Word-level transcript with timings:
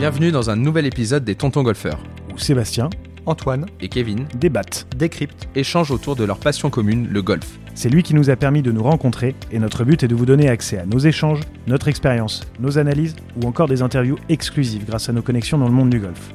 Bienvenue 0.00 0.32
dans 0.32 0.48
un 0.48 0.56
nouvel 0.56 0.86
épisode 0.86 1.24
des 1.24 1.34
Tontons 1.34 1.62
Golfeurs, 1.62 2.02
où 2.32 2.38
Sébastien 2.38 2.88
Antoine 3.26 3.66
et 3.82 3.90
Kevin 3.90 4.24
débattent, 4.34 4.86
décryptent, 4.96 5.46
échangent 5.54 5.90
autour 5.90 6.16
de 6.16 6.24
leur 6.24 6.38
passion 6.38 6.70
commune, 6.70 7.06
le 7.10 7.20
golf. 7.20 7.58
C'est 7.74 7.90
lui 7.90 8.02
qui 8.02 8.14
nous 8.14 8.30
a 8.30 8.36
permis 8.36 8.62
de 8.62 8.72
nous 8.72 8.82
rencontrer 8.82 9.34
et 9.52 9.58
notre 9.58 9.84
but 9.84 10.02
est 10.02 10.08
de 10.08 10.14
vous 10.14 10.24
donner 10.24 10.48
accès 10.48 10.78
à 10.78 10.86
nos 10.86 11.00
échanges, 11.00 11.40
notre 11.66 11.88
expérience, 11.88 12.40
nos 12.60 12.78
analyses 12.78 13.14
ou 13.36 13.46
encore 13.46 13.68
des 13.68 13.82
interviews 13.82 14.16
exclusives 14.30 14.86
grâce 14.86 15.10
à 15.10 15.12
nos 15.12 15.20
connexions 15.20 15.58
dans 15.58 15.66
le 15.66 15.74
monde 15.74 15.90
du 15.90 16.00
golf. 16.00 16.32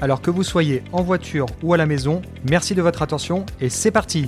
Alors 0.00 0.20
que 0.20 0.32
vous 0.32 0.42
soyez 0.42 0.82
en 0.90 1.04
voiture 1.04 1.46
ou 1.62 1.74
à 1.74 1.76
la 1.76 1.86
maison, 1.86 2.22
merci 2.50 2.74
de 2.74 2.82
votre 2.82 3.02
attention 3.02 3.46
et 3.60 3.68
c'est 3.68 3.92
parti 3.92 4.26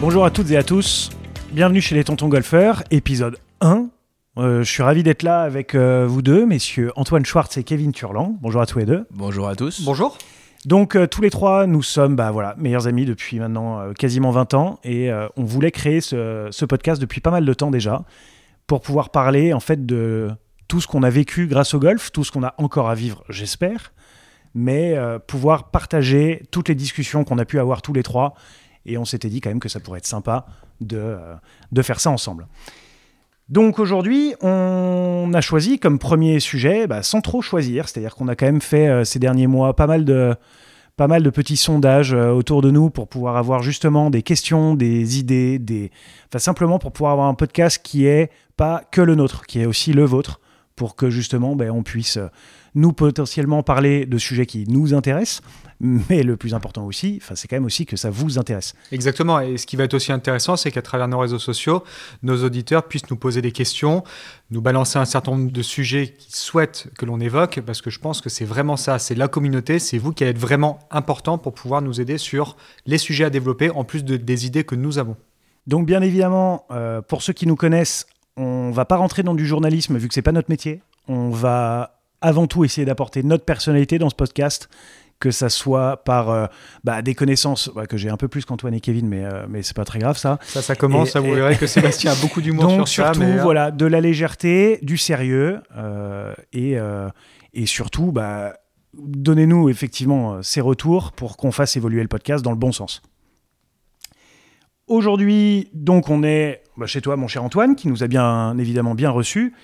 Bonjour 0.00 0.24
à 0.24 0.32
toutes 0.32 0.50
et 0.50 0.56
à 0.56 0.64
tous, 0.64 1.10
bienvenue 1.52 1.80
chez 1.80 1.94
les 1.94 2.02
Tontons 2.02 2.26
Golfeurs, 2.26 2.82
épisode 2.90 3.38
1. 3.64 3.88
Euh, 4.36 4.62
je 4.62 4.70
suis 4.70 4.82
ravi 4.82 5.02
d'être 5.02 5.22
là 5.22 5.42
avec 5.42 5.74
euh, 5.74 6.06
vous 6.08 6.22
deux, 6.22 6.44
messieurs 6.44 6.92
Antoine 6.96 7.24
Schwartz 7.24 7.56
et 7.56 7.64
Kevin 7.64 7.92
Turlan. 7.92 8.36
Bonjour 8.40 8.60
à 8.60 8.66
tous 8.66 8.78
les 8.78 8.84
deux. 8.84 9.06
Bonjour 9.10 9.48
à 9.48 9.54
tous. 9.56 9.82
Bonjour 9.82 10.18
Donc 10.64 10.96
euh, 10.96 11.06
tous 11.06 11.22
les 11.22 11.30
trois, 11.30 11.66
nous 11.66 11.82
sommes 11.82 12.16
bah, 12.16 12.30
voilà, 12.30 12.54
meilleurs 12.58 12.86
amis 12.86 13.04
depuis 13.04 13.38
maintenant 13.38 13.80
euh, 13.80 13.92
quasiment 13.92 14.30
20 14.30 14.54
ans 14.54 14.78
et 14.84 15.10
euh, 15.10 15.28
on 15.36 15.44
voulait 15.44 15.70
créer 15.70 16.00
ce, 16.00 16.48
ce 16.50 16.64
podcast 16.64 17.00
depuis 17.00 17.20
pas 17.20 17.30
mal 17.30 17.44
de 17.44 17.54
temps 17.54 17.70
déjà 17.70 18.04
pour 18.66 18.80
pouvoir 18.80 19.10
parler 19.10 19.52
en 19.52 19.60
fait 19.60 19.86
de 19.86 20.30
tout 20.68 20.80
ce 20.80 20.86
qu'on 20.86 21.02
a 21.02 21.10
vécu 21.10 21.46
grâce 21.46 21.74
au 21.74 21.78
golf, 21.78 22.10
tout 22.12 22.24
ce 22.24 22.32
qu'on 22.32 22.42
a 22.42 22.54
encore 22.58 22.88
à 22.88 22.94
vivre, 22.94 23.24
j'espère, 23.28 23.92
mais 24.54 24.94
euh, 24.96 25.18
pouvoir 25.18 25.70
partager 25.70 26.42
toutes 26.50 26.68
les 26.68 26.74
discussions 26.74 27.24
qu'on 27.24 27.38
a 27.38 27.44
pu 27.44 27.58
avoir 27.58 27.82
tous 27.82 27.92
les 27.92 28.02
trois 28.02 28.34
et 28.86 28.98
on 28.98 29.04
s'était 29.04 29.28
dit 29.28 29.40
quand 29.40 29.50
même 29.50 29.60
que 29.60 29.68
ça 29.68 29.80
pourrait 29.80 29.98
être 29.98 30.06
sympa 30.06 30.46
de, 30.80 30.98
euh, 30.98 31.34
de 31.72 31.82
faire 31.82 32.00
ça 32.00 32.10
ensemble. 32.10 32.46
Donc 33.50 33.78
aujourd'hui, 33.78 34.34
on 34.40 35.30
a 35.34 35.40
choisi 35.42 35.78
comme 35.78 35.98
premier 35.98 36.40
sujet, 36.40 36.86
bah, 36.86 37.02
sans 37.02 37.20
trop 37.20 37.42
choisir, 37.42 37.88
c'est-à-dire 37.88 38.14
qu'on 38.14 38.28
a 38.28 38.36
quand 38.36 38.46
même 38.46 38.62
fait 38.62 38.88
euh, 38.88 39.04
ces 39.04 39.18
derniers 39.18 39.46
mois 39.46 39.76
pas 39.76 39.86
mal 39.86 40.04
de, 40.06 40.36
petits 41.30 41.58
sondages 41.58 42.14
euh, 42.14 42.30
autour 42.30 42.62
de 42.62 42.70
nous 42.70 42.88
pour 42.88 43.06
pouvoir 43.06 43.36
avoir 43.36 43.62
justement 43.62 44.08
des 44.08 44.22
questions, 44.22 44.74
des 44.74 45.18
idées, 45.18 45.58
des... 45.58 45.90
enfin 46.28 46.38
simplement 46.38 46.78
pour 46.78 46.92
pouvoir 46.92 47.12
avoir 47.12 47.28
un 47.28 47.34
podcast 47.34 47.80
qui 47.82 48.06
est 48.06 48.30
pas 48.56 48.82
que 48.90 49.02
le 49.02 49.14
nôtre, 49.14 49.44
qui 49.44 49.60
est 49.60 49.66
aussi 49.66 49.92
le 49.92 50.04
vôtre, 50.04 50.40
pour 50.74 50.96
que 50.96 51.10
justement 51.10 51.54
ben, 51.54 51.70
on 51.70 51.82
puisse 51.82 52.16
euh, 52.16 52.28
nous 52.74 52.92
potentiellement 52.92 53.62
parler 53.62 54.06
de 54.06 54.18
sujets 54.18 54.46
qui 54.46 54.64
nous 54.68 54.94
intéressent, 54.94 55.42
mais 55.80 56.22
le 56.22 56.36
plus 56.36 56.54
important 56.54 56.84
aussi, 56.86 57.20
c'est 57.34 57.46
quand 57.48 57.56
même 57.56 57.64
aussi 57.64 57.86
que 57.86 57.96
ça 57.96 58.10
vous 58.10 58.38
intéresse. 58.38 58.74
Exactement, 58.92 59.40
et 59.40 59.56
ce 59.58 59.66
qui 59.66 59.76
va 59.76 59.84
être 59.84 59.94
aussi 59.94 60.12
intéressant, 60.12 60.56
c'est 60.56 60.70
qu'à 60.70 60.82
travers 60.82 61.08
nos 61.08 61.18
réseaux 61.18 61.38
sociaux, 61.38 61.84
nos 62.22 62.42
auditeurs 62.44 62.84
puissent 62.88 63.08
nous 63.10 63.16
poser 63.16 63.42
des 63.42 63.52
questions, 63.52 64.02
nous 64.50 64.60
balancer 64.60 64.98
un 64.98 65.04
certain 65.04 65.32
nombre 65.32 65.50
de 65.52 65.62
sujets 65.62 66.08
qu'ils 66.16 66.34
souhaitent 66.34 66.88
que 66.98 67.04
l'on 67.04 67.20
évoque, 67.20 67.60
parce 67.64 67.82
que 67.82 67.90
je 67.90 67.98
pense 67.98 68.20
que 68.20 68.28
c'est 68.28 68.44
vraiment 68.44 68.76
ça, 68.76 68.98
c'est 68.98 69.14
la 69.14 69.28
communauté, 69.28 69.78
c'est 69.78 69.98
vous 69.98 70.12
qui 70.12 70.24
allez 70.24 70.30
être 70.32 70.38
vraiment 70.38 70.78
important 70.90 71.38
pour 71.38 71.54
pouvoir 71.54 71.82
nous 71.82 72.00
aider 72.00 72.18
sur 72.18 72.56
les 72.86 72.98
sujets 72.98 73.24
à 73.24 73.30
développer, 73.30 73.70
en 73.70 73.84
plus 73.84 74.04
de- 74.04 74.16
des 74.16 74.46
idées 74.46 74.64
que 74.64 74.74
nous 74.74 74.98
avons. 74.98 75.16
Donc 75.66 75.86
bien 75.86 76.02
évidemment, 76.02 76.66
euh, 76.70 77.02
pour 77.02 77.22
ceux 77.22 77.32
qui 77.32 77.46
nous 77.46 77.56
connaissent, 77.56 78.06
on 78.36 78.70
va 78.70 78.84
pas 78.84 78.96
rentrer 78.96 79.22
dans 79.22 79.34
du 79.34 79.46
journalisme 79.46 79.96
vu 79.96 80.08
que 80.08 80.14
c'est 80.14 80.22
pas 80.22 80.32
notre 80.32 80.50
métier. 80.50 80.82
On 81.08 81.30
va 81.30 82.00
avant 82.24 82.46
tout 82.46 82.64
essayer 82.64 82.84
d'apporter 82.84 83.22
notre 83.22 83.44
personnalité 83.44 83.98
dans 83.98 84.08
ce 84.10 84.14
podcast, 84.14 84.68
que 85.20 85.30
ça 85.30 85.48
soit 85.48 85.98
par 86.04 86.30
euh, 86.30 86.46
bah, 86.82 87.00
des 87.02 87.14
connaissances 87.14 87.70
que 87.88 87.96
j'ai 87.96 88.08
un 88.10 88.16
peu 88.16 88.28
plus 88.28 88.44
qu'Antoine 88.44 88.74
et 88.74 88.80
Kevin, 88.80 89.06
mais, 89.08 89.24
euh, 89.24 89.46
mais 89.48 89.62
c'est 89.62 89.76
pas 89.76 89.84
très 89.84 89.98
grave 90.00 90.18
ça. 90.18 90.38
Ça, 90.42 90.60
ça 90.62 90.74
commence, 90.74 91.08
Et- 91.08 91.12
ça, 91.12 91.20
vous 91.20 91.32
verrez 91.32 91.56
que 91.56 91.66
Sébastien 91.66 92.12
a 92.12 92.14
beaucoup 92.16 92.40
d'humour 92.42 92.64
Donc 92.64 92.88
sur 92.88 93.04
ça. 93.04 93.12
surtout, 93.14 93.20
mais, 93.20 93.38
euh, 93.38 93.42
voilà, 93.42 93.70
de 93.70 93.86
la 93.86 94.00
légèreté, 94.00 94.78
du 94.82 94.96
sérieux 94.98 95.60
euh, 95.76 96.34
et, 96.52 96.78
euh, 96.78 97.08
et 97.54 97.66
surtout, 97.66 98.10
bah, 98.10 98.54
donnez-nous 98.98 99.68
effectivement 99.68 100.42
ces 100.42 100.60
retours 100.60 101.12
pour 101.12 101.36
qu'on 101.36 101.52
fasse 101.52 101.76
évoluer 101.76 102.02
le 102.02 102.08
podcast 102.08 102.44
dans 102.44 102.50
le 102.52 102.56
bon 102.58 102.72
sens. 102.72 103.00
Aujourd'hui, 104.86 105.70
donc, 105.72 106.10
on 106.10 106.22
est 106.22 106.62
bah, 106.76 106.86
chez 106.86 107.00
toi, 107.00 107.16
mon 107.16 107.28
cher 107.28 107.42
Antoine, 107.42 107.76
qui 107.76 107.88
nous 107.88 108.02
a 108.02 108.06
bien 108.08 108.56
évidemment 108.58 108.94
bien 108.94 109.10
reçus. 109.10 109.54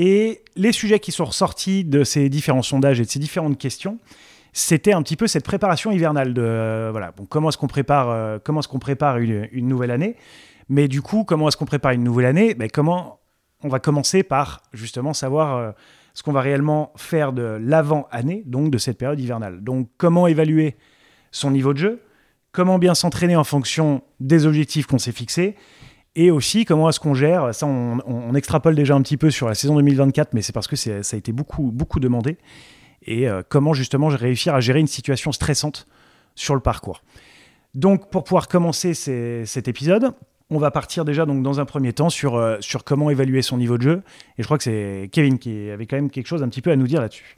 Et 0.00 0.44
les 0.54 0.70
sujets 0.70 1.00
qui 1.00 1.10
sont 1.10 1.24
ressortis 1.24 1.84
de 1.84 2.04
ces 2.04 2.28
différents 2.28 2.62
sondages 2.62 3.00
et 3.00 3.04
de 3.04 3.10
ces 3.10 3.18
différentes 3.18 3.58
questions, 3.58 3.98
c'était 4.52 4.92
un 4.92 5.02
petit 5.02 5.16
peu 5.16 5.26
cette 5.26 5.44
préparation 5.44 5.90
hivernale 5.90 6.34
de 6.34 6.40
euh, 6.40 6.88
voilà, 6.92 7.12
comment 7.28 7.48
est-ce 7.48 7.58
qu'on 7.58 7.66
prépare, 7.66 8.08
euh, 8.08 8.38
comment 8.42 8.60
est-ce 8.60 8.68
qu'on 8.68 8.78
prépare 8.78 9.18
une, 9.18 9.48
nouvelle 9.52 9.90
année? 9.90 10.14
Mais 10.68 10.86
du 10.86 11.02
coup, 11.02 11.24
comment 11.24 11.48
est-ce 11.48 11.56
qu'on 11.56 11.66
prépare 11.66 11.92
une 11.92 12.04
nouvelle 12.04 12.26
année? 12.26 12.54
Ben, 12.54 12.68
Comment 12.72 13.18
on 13.64 13.68
va 13.68 13.80
commencer 13.80 14.22
par 14.22 14.62
justement 14.72 15.12
savoir 15.14 15.56
euh, 15.56 15.72
ce 16.14 16.22
qu'on 16.22 16.32
va 16.32 16.42
réellement 16.42 16.92
faire 16.94 17.32
de 17.32 17.58
l'avant-année, 17.60 18.44
donc 18.46 18.70
de 18.70 18.78
cette 18.78 18.98
période 18.98 19.18
hivernale? 19.18 19.64
Donc, 19.64 19.88
comment 19.96 20.28
évaluer 20.28 20.76
son 21.32 21.50
niveau 21.50 21.72
de 21.72 21.78
jeu, 21.78 22.02
comment 22.52 22.78
bien 22.78 22.94
s'entraîner 22.94 23.34
en 23.34 23.42
fonction 23.42 24.02
des 24.20 24.46
objectifs 24.46 24.86
qu'on 24.86 24.98
s'est 24.98 25.10
fixés, 25.10 25.56
et 26.14 26.30
aussi 26.30 26.64
comment 26.64 26.88
est-ce 26.88 27.00
qu'on 27.00 27.14
gère, 27.14 27.54
ça 27.54 27.66
on, 27.66 28.34
extrapole 28.34 28.74
déjà 28.74 28.94
un 28.94 29.02
petit 29.02 29.16
peu 29.16 29.30
sur 29.30 29.48
la 29.48 29.54
saison 29.54 29.76
2024, 29.76 30.34
mais 30.34 30.42
c'est 30.42 30.52
parce 30.52 30.66
que 30.66 30.76
ça 30.76 30.92
a 30.92 31.16
été 31.16 31.32
beaucoup, 31.32 31.70
beaucoup 31.70 32.00
demandé, 32.00 32.38
et 33.02 33.28
euh, 33.28 33.42
comment 33.48 33.72
justement 33.72 34.08
réussir 34.08 34.54
à 34.54 34.60
gérer 34.60 34.80
une 34.80 34.86
situation 34.86 35.32
stressante 35.32 35.86
sur 36.34 36.54
le 36.54 36.60
parcours. 36.60 37.02
Donc 37.74 38.10
pour 38.10 38.24
pouvoir 38.24 38.48
commencer 38.48 38.94
cet 38.94 39.68
épisode, 39.68 40.12
on 40.50 40.58
va 40.58 40.70
partir 40.70 41.04
déjà 41.04 41.26
donc 41.26 41.42
dans 41.42 41.60
un 41.60 41.64
premier 41.64 41.92
temps 41.92 42.10
sur, 42.10 42.36
euh, 42.36 42.56
sur 42.60 42.84
comment 42.84 43.10
évaluer 43.10 43.42
son 43.42 43.58
niveau 43.58 43.76
de 43.76 43.82
jeu, 43.82 44.02
et 44.38 44.42
je 44.42 44.44
crois 44.44 44.58
que 44.58 44.64
c'est 44.64 45.08
Kevin 45.12 45.38
qui 45.38 45.70
avait 45.70 45.86
quand 45.86 45.96
même 45.96 46.10
quelque 46.10 46.26
chose 46.26 46.42
un 46.42 46.48
petit 46.48 46.62
peu 46.62 46.70
à 46.70 46.76
nous 46.76 46.86
dire 46.86 47.00
là-dessus. 47.00 47.37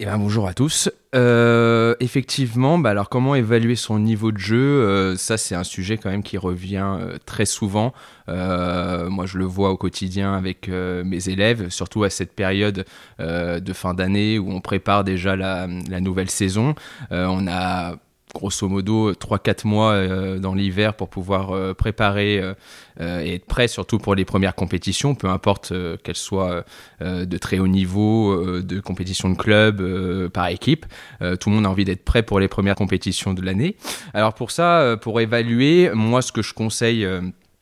Eh 0.00 0.04
ben, 0.04 0.16
bonjour 0.18 0.46
à 0.46 0.54
tous. 0.54 0.90
Euh, 1.14 1.94
effectivement, 2.00 2.78
bah, 2.78 2.90
alors 2.90 3.08
comment 3.08 3.34
évaluer 3.34 3.74
son 3.74 3.98
niveau 3.98 4.30
de 4.32 4.38
jeu 4.38 4.56
Euh, 4.58 5.16
Ça, 5.16 5.36
c'est 5.36 5.54
un 5.54 5.64
sujet 5.64 5.98
quand 5.98 6.10
même 6.10 6.22
qui 6.22 6.38
revient 6.38 6.96
euh, 6.98 7.18
très 7.26 7.46
souvent. 7.46 7.92
Moi, 8.28 9.26
je 9.26 9.38
le 9.38 9.44
vois 9.44 9.70
au 9.70 9.76
quotidien 9.76 10.34
avec 10.34 10.68
mes 10.68 11.28
élèves, 11.30 11.70
surtout 11.70 12.04
à 12.04 12.10
cette 12.10 12.34
période 12.34 12.84
de 13.18 13.72
fin 13.72 13.94
d'année 13.94 14.38
où 14.38 14.50
on 14.52 14.60
prépare 14.60 15.02
déjà 15.02 15.34
la, 15.34 15.66
la 15.88 16.00
nouvelle 16.00 16.28
saison. 16.28 16.74
On 17.10 17.46
a 17.48 17.96
grosso 18.34 18.68
modo 18.68 19.12
3-4 19.12 19.66
mois 19.66 19.92
euh, 19.92 20.38
dans 20.38 20.54
l'hiver 20.54 20.94
pour 20.94 21.08
pouvoir 21.08 21.52
euh, 21.52 21.74
préparer 21.74 22.40
euh, 22.40 23.20
et 23.20 23.34
être 23.34 23.46
prêt 23.46 23.68
surtout 23.68 23.98
pour 23.98 24.14
les 24.14 24.24
premières 24.24 24.54
compétitions, 24.54 25.14
peu 25.14 25.28
importe 25.28 25.72
qu'elles 26.02 26.16
soient 26.16 26.64
de 27.00 27.38
très 27.38 27.60
haut 27.60 27.68
niveau, 27.68 28.60
de 28.60 28.80
compétition 28.80 29.30
de 29.30 29.36
club, 29.36 30.28
par 30.30 30.48
équipe. 30.48 30.84
Tout 31.20 31.50
le 31.50 31.54
monde 31.54 31.66
a 31.66 31.70
envie 31.70 31.84
d'être 31.84 32.04
prêt 32.04 32.24
pour 32.24 32.40
les 32.40 32.48
premières 32.48 32.74
compétitions 32.74 33.34
de 33.34 33.42
l'année. 33.42 33.76
Alors 34.14 34.34
pour 34.34 34.50
ça, 34.50 34.96
pour 35.00 35.20
évaluer, 35.20 35.90
moi 35.94 36.22
ce 36.22 36.32
que 36.32 36.42
je 36.42 36.54
conseille... 36.54 37.06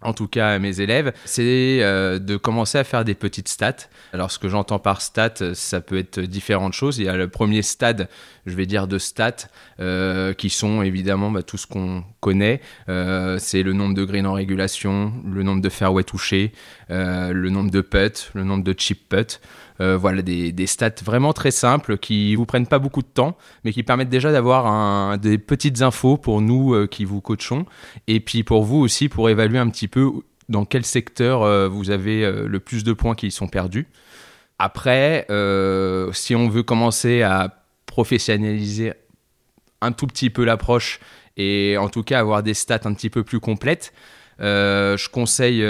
en 0.06 0.12
tout 0.12 0.28
cas 0.28 0.50
à 0.50 0.58
mes 0.58 0.80
élèves, 0.80 1.12
c'est 1.24 1.78
euh, 1.82 2.18
de 2.18 2.36
commencer 2.36 2.78
à 2.78 2.84
faire 2.84 3.04
des 3.04 3.14
petites 3.14 3.48
stats. 3.48 3.88
Alors 4.12 4.30
ce 4.30 4.38
que 4.38 4.48
j'entends 4.48 4.78
par 4.78 5.02
stats, 5.02 5.54
ça 5.54 5.80
peut 5.80 5.98
être 5.98 6.20
différentes 6.20 6.72
choses. 6.72 6.98
Il 6.98 7.04
y 7.04 7.08
a 7.08 7.16
le 7.16 7.28
premier 7.28 7.62
stade, 7.62 8.08
je 8.46 8.54
vais 8.54 8.66
dire 8.66 8.86
de 8.86 8.98
stats, 8.98 9.48
euh, 9.80 10.32
qui 10.32 10.48
sont 10.48 10.82
évidemment 10.82 11.30
bah, 11.30 11.42
tout 11.42 11.56
ce 11.56 11.66
qu'on 11.66 12.04
connaît. 12.20 12.60
Euh, 12.88 13.38
c'est 13.40 13.64
le 13.64 13.72
nombre 13.72 13.94
de 13.94 14.04
greens 14.04 14.26
en 14.26 14.32
régulation, 14.32 15.12
le 15.26 15.42
nombre 15.42 15.60
de 15.60 15.68
fairway 15.68 16.04
touchés, 16.04 16.52
le 16.88 17.48
nombre 17.48 17.70
de 17.72 17.80
putts, 17.80 18.30
le 18.34 18.44
nombre 18.44 18.62
de 18.62 18.74
chip 18.78 19.08
putts. 19.08 19.40
Euh, 19.80 19.96
voilà 19.96 20.22
des, 20.22 20.52
des 20.52 20.66
stats 20.66 21.02
vraiment 21.04 21.32
très 21.32 21.50
simples 21.50 21.98
qui 21.98 22.34
vous 22.34 22.46
prennent 22.46 22.66
pas 22.66 22.78
beaucoup 22.78 23.02
de 23.02 23.08
temps, 23.08 23.36
mais 23.64 23.72
qui 23.72 23.82
permettent 23.82 24.08
déjà 24.08 24.32
d'avoir 24.32 25.18
des 25.18 25.38
petites 25.38 25.82
infos 25.82 26.16
pour 26.16 26.40
nous 26.40 26.74
euh, 26.74 26.86
qui 26.86 27.04
vous 27.04 27.20
coachons, 27.20 27.66
et 28.06 28.20
puis 28.20 28.42
pour 28.42 28.64
vous 28.64 28.78
aussi 28.78 29.08
pour 29.08 29.28
évaluer 29.28 29.58
un 29.58 29.68
petit 29.68 29.88
peu 29.88 30.10
dans 30.48 30.64
quel 30.64 30.84
secteur 30.84 31.42
euh, 31.42 31.68
vous 31.68 31.90
avez 31.90 32.30
le 32.30 32.60
plus 32.60 32.84
de 32.84 32.92
points 32.92 33.14
qui 33.14 33.30
sont 33.30 33.48
perdus. 33.48 33.88
Après, 34.58 35.26
si 36.12 36.34
on 36.34 36.48
veut 36.48 36.62
commencer 36.62 37.22
à 37.22 37.62
professionnaliser 37.84 38.94
un 39.82 39.92
tout 39.92 40.06
petit 40.06 40.30
peu 40.30 40.44
l'approche 40.44 41.00
et 41.36 41.76
en 41.76 41.90
tout 41.90 42.02
cas 42.02 42.20
avoir 42.20 42.42
des 42.42 42.54
stats 42.54 42.80
un 42.84 42.94
petit 42.94 43.10
peu 43.10 43.22
plus 43.22 43.40
complètes, 43.40 43.92
je 44.38 45.08
conseille 45.10 45.62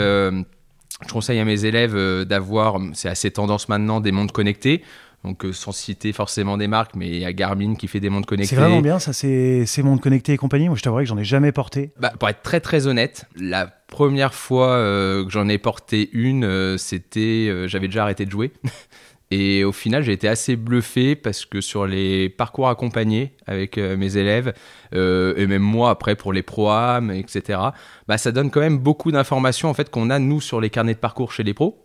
je 1.03 1.13
conseille 1.13 1.39
à 1.39 1.45
mes 1.45 1.65
élèves 1.65 1.95
euh, 1.95 2.25
d'avoir, 2.25 2.79
c'est 2.95 3.09
assez 3.09 3.31
tendance 3.31 3.69
maintenant, 3.69 4.01
des 4.01 4.13
montres 4.13 4.33
connectées. 4.33 4.83
Donc, 5.25 5.45
euh, 5.45 5.53
sans 5.53 5.73
citer 5.73 6.13
forcément 6.13 6.57
des 6.57 6.69
marques, 6.69 6.95
mais 6.95 7.09
il 7.09 7.19
y 7.19 7.25
a 7.25 7.33
Garmin 7.33 7.75
qui 7.75 7.89
fait 7.89 7.99
des 7.99 8.11
montres 8.11 8.29
connectées. 8.29 8.55
C'est 8.55 8.61
vraiment 8.61 8.81
bien, 8.81 9.01
ça, 9.01 9.13
c'est 9.13 9.67
ces 9.67 9.83
mondes 9.83 10.01
connectés 10.01 10.35
et 10.35 10.37
compagnie. 10.37 10.69
Moi, 10.69 10.77
je 10.77 10.83
t'avouerais 10.83 11.03
que 11.03 11.09
j'en 11.09 11.19
ai 11.19 11.25
jamais 11.25 11.51
porté. 11.51 11.91
Bah, 11.99 12.13
pour 12.17 12.29
être 12.29 12.43
très 12.43 12.61
très 12.61 12.87
honnête, 12.87 13.25
la 13.35 13.67
première 13.67 14.35
fois 14.35 14.71
euh, 14.71 15.25
que 15.25 15.31
j'en 15.31 15.49
ai 15.49 15.59
porté 15.59 16.11
une, 16.13 16.45
euh, 16.45 16.77
c'était, 16.77 17.49
euh, 17.49 17.67
j'avais 17.67 17.89
déjà 17.89 18.03
arrêté 18.03 18.27
de 18.27 18.31
jouer. 18.31 18.53
Et 19.33 19.65
au 19.65 19.73
final, 19.73 20.03
j'ai 20.05 20.13
été 20.13 20.29
assez 20.29 20.55
bluffé 20.55 21.17
parce 21.17 21.47
que 21.47 21.61
sur 21.61 21.87
les 21.87 22.29
parcours 22.29 22.69
accompagnés 22.69 23.33
avec 23.47 23.77
euh, 23.77 23.97
mes 23.97 24.17
élèves, 24.17 24.53
euh, 24.95 25.35
et 25.37 25.47
même 25.49 25.63
moi 25.63 25.91
après 25.91 26.15
pour 26.15 26.33
les 26.33 26.43
proams, 26.43 27.11
etc., 27.11 27.59
bah, 28.07 28.19
ça 28.19 28.31
donne 28.31 28.51
quand 28.53 28.61
même 28.61 28.79
beaucoup 28.79 29.11
d'informations 29.11 29.69
en 29.69 29.75
fait 29.75 29.91
qu'on 29.91 30.11
a 30.11 30.21
nous 30.21 30.41
sur 30.41 30.61
les 30.61 30.71
carnets 30.71 30.95
de 30.95 31.01
parcours 31.01 31.33
chez 31.33 31.43
les 31.43 31.55
pros. 31.55 31.83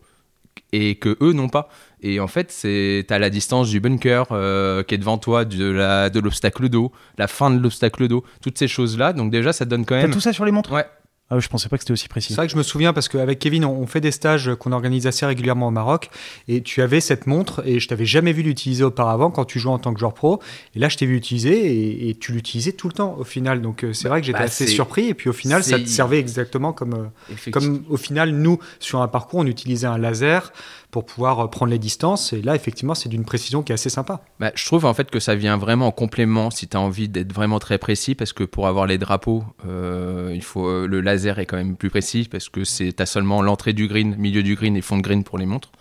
et 0.73 0.95
que 0.95 1.17
eux 1.21 1.33
n'ont 1.33 1.49
pas. 1.49 1.69
Et 2.01 2.19
en 2.19 2.27
fait, 2.27 2.51
c'est 2.51 3.05
à 3.09 3.17
la 3.19 3.29
distance 3.29 3.69
du 3.69 3.79
bunker 3.79 4.27
euh, 4.31 4.83
qui 4.83 4.95
est 4.95 4.97
devant 4.97 5.17
toi, 5.17 5.43
de 5.45 5.65
la 5.71 6.09
de 6.09 6.19
l'obstacle 6.19 6.69
d'eau, 6.69 6.91
la 7.17 7.27
fin 7.27 7.49
de 7.49 7.59
l'obstacle 7.59 8.07
d'eau, 8.07 8.23
toutes 8.41 8.57
ces 8.59 8.67
choses-là. 8.67 9.13
Donc 9.13 9.31
déjà, 9.31 9.51
ça 9.53 9.65
te 9.65 9.69
donne 9.71 9.85
quand 9.85 9.95
T'as 9.95 10.03
même. 10.03 10.11
tout 10.11 10.19
ça 10.19 10.33
sur 10.33 10.45
les 10.45 10.51
montres? 10.51 10.71
Ouais. 10.71 10.85
Ah 11.31 11.35
oui, 11.35 11.41
je 11.41 11.47
pensais 11.47 11.69
pas 11.69 11.77
que 11.77 11.83
c'était 11.83 11.93
aussi 11.93 12.09
précis. 12.09 12.29
C'est 12.29 12.35
vrai 12.35 12.45
que 12.45 12.51
je 12.51 12.57
me 12.57 12.63
souviens 12.63 12.93
parce 12.93 13.07
qu'avec 13.07 13.39
Kevin, 13.39 13.65
on 13.65 13.81
on 13.81 13.87
fait 13.87 14.01
des 14.01 14.11
stages 14.11 14.53
qu'on 14.55 14.73
organise 14.73 15.07
assez 15.07 15.25
régulièrement 15.25 15.69
au 15.69 15.71
Maroc. 15.71 16.09
Et 16.47 16.61
tu 16.61 16.81
avais 16.81 16.99
cette 16.99 17.25
montre 17.25 17.63
et 17.65 17.79
je 17.79 17.87
t'avais 17.87 18.05
jamais 18.05 18.33
vu 18.33 18.43
l'utiliser 18.43 18.83
auparavant 18.83 19.31
quand 19.31 19.45
tu 19.45 19.59
jouais 19.59 19.71
en 19.71 19.79
tant 19.79 19.93
que 19.93 19.99
joueur 19.99 20.13
pro. 20.13 20.41
Et 20.75 20.79
là, 20.79 20.89
je 20.89 20.97
t'ai 20.97 21.05
vu 21.05 21.13
l'utiliser 21.13 21.53
et, 21.53 22.09
et 22.09 22.15
tu 22.15 22.31
l'utilisais 22.31 22.73
tout 22.73 22.87
le 22.87 22.93
temps 22.93 23.15
au 23.17 23.23
final. 23.23 23.61
Donc 23.61 23.83
euh, 23.83 23.93
c'est 23.93 24.07
vrai 24.07 24.21
que 24.21 24.27
j'étais 24.27 24.39
bah, 24.39 24.45
assez 24.45 24.67
surpris. 24.67 25.07
Et 25.07 25.13
puis 25.13 25.29
au 25.29 25.33
final, 25.33 25.63
ça 25.63 25.79
te 25.79 25.85
servait 25.85 26.19
exactement 26.19 26.73
comme, 26.73 26.93
euh, 26.93 27.51
comme 27.51 27.83
au 27.89 27.97
final, 27.97 28.31
nous, 28.31 28.59
sur 28.79 29.01
un 29.01 29.07
parcours, 29.07 29.39
on 29.39 29.47
utilisait 29.47 29.87
un 29.87 29.97
laser 29.97 30.51
pour 30.91 31.05
pouvoir 31.05 31.39
euh, 31.39 31.47
prendre 31.47 31.71
les 31.71 31.79
distances. 31.79 32.33
Et 32.33 32.41
là, 32.41 32.53
effectivement, 32.55 32.93
c'est 32.93 33.09
d'une 33.09 33.25
précision 33.25 33.63
qui 33.63 33.71
est 33.71 33.75
assez 33.75 33.89
sympa. 33.89 34.21
Bah, 34.39 34.51
je 34.53 34.65
trouve 34.65 34.85
en 34.85 34.93
fait 34.93 35.09
que 35.09 35.19
ça 35.19 35.35
vient 35.35 35.57
vraiment 35.57 35.87
en 35.87 35.91
complément 35.91 36.51
si 36.51 36.67
tu 36.67 36.77
as 36.77 36.79
envie 36.79 37.09
d'être 37.09 37.33
vraiment 37.33 37.59
très 37.59 37.77
précis 37.77 38.13
parce 38.13 38.33
que 38.33 38.43
pour 38.43 38.67
avoir 38.67 38.85
les 38.85 38.97
drapeaux, 38.97 39.43
euh, 39.65 40.37
euh, 40.57 40.87
le 40.87 41.01
laser 41.01 41.39
est 41.39 41.45
quand 41.45 41.57
même 41.57 41.77
plus 41.77 41.89
précis 41.89 42.27
parce 42.29 42.49
que 42.49 42.63
c'est 42.63 42.99
as 43.01 43.05
seulement 43.05 43.41
l'entrée 43.41 43.73
du 43.73 43.87
green, 43.87 44.15
milieu 44.17 44.43
du 44.43 44.55
green 44.55 44.75
et 44.75 44.81
fond 44.81 44.97
de 44.97 45.01
green 45.01 45.23
pour 45.23 45.37
les 45.37 45.45
montres. 45.45 45.71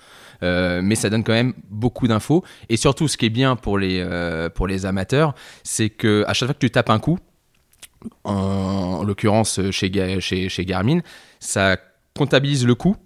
Mais 0.42 0.94
ça 0.94 1.10
donne 1.10 1.22
quand 1.22 1.34
même 1.34 1.52
beaucoup 1.68 2.08
d'infos 2.08 2.42
et 2.70 2.78
surtout 2.78 3.08
ce 3.08 3.18
qui 3.18 3.26
est 3.26 3.30
bien 3.30 3.56
pour 3.56 3.76
les 3.78 4.86
amateurs, 4.86 5.34
c'est 5.64 5.90
que 5.90 6.24
à 6.26 6.32
chaque 6.32 6.46
fois 6.46 6.54
que 6.54 6.60
tu 6.60 6.70
tapes 6.70 6.88
un 6.88 6.98
coup, 6.98 7.18
en, 8.24 8.32
en 8.32 9.04
l'occurrence 9.04 9.60
chez 9.70 9.90
Garmin, 9.90 11.00
ça 11.40 11.76
comptabilise 12.16 12.66
le 12.66 12.74
coup 12.74 12.96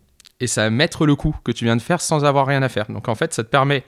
et 0.40 0.46
ça 0.46 0.64
va 0.64 0.70
mettre 0.70 1.06
le 1.06 1.16
coup 1.16 1.36
que 1.44 1.52
tu 1.52 1.64
viens 1.64 1.76
de 1.76 1.82
faire 1.82 2.00
sans 2.00 2.24
avoir 2.24 2.46
rien 2.46 2.62
à 2.62 2.68
faire. 2.68 2.86
Donc 2.88 3.08
en 3.08 3.14
fait, 3.14 3.32
ça 3.32 3.44
te 3.44 3.48
permet 3.48 3.84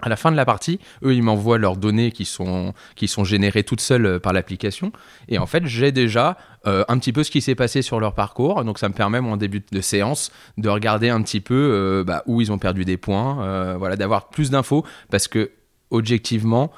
à 0.00 0.08
la 0.08 0.16
fin 0.16 0.30
de 0.30 0.36
la 0.36 0.44
partie, 0.44 0.78
eux, 1.02 1.12
ils 1.14 1.22
m'envoient 1.22 1.58
leurs 1.58 1.76
données 1.76 2.12
qui 2.12 2.24
sont, 2.24 2.72
qui 2.94 3.08
sont 3.08 3.24
générées 3.24 3.64
toutes 3.64 3.80
seules 3.80 4.06
euh, 4.06 4.18
par 4.20 4.32
l'application. 4.32 4.92
Et 5.28 5.38
en 5.38 5.46
fait, 5.46 5.66
j'ai 5.66 5.90
déjà 5.90 6.36
euh, 6.66 6.84
un 6.88 6.98
petit 6.98 7.12
peu 7.12 7.24
ce 7.24 7.32
qui 7.32 7.40
s'est 7.40 7.56
passé 7.56 7.82
sur 7.82 7.98
leur 7.98 8.14
parcours. 8.14 8.64
Donc, 8.64 8.78
ça 8.78 8.88
me 8.88 8.94
permet, 8.94 9.20
moi, 9.20 9.32
en 9.32 9.36
début 9.36 9.64
de 9.70 9.80
séance, 9.80 10.30
de 10.56 10.68
regarder 10.68 11.08
un 11.08 11.20
petit 11.22 11.40
peu 11.40 11.54
euh, 11.54 12.04
bah, 12.04 12.22
où 12.26 12.40
ils 12.40 12.52
ont 12.52 12.58
perdu 12.58 12.84
des 12.84 12.96
points, 12.96 13.76
voilà, 13.76 13.96
d'avoir 13.96 14.28
plus 14.28 14.50
d'infos. 14.50 14.84
Parce 15.10 15.26
que, 15.26 15.50
objectivement, 15.90 16.70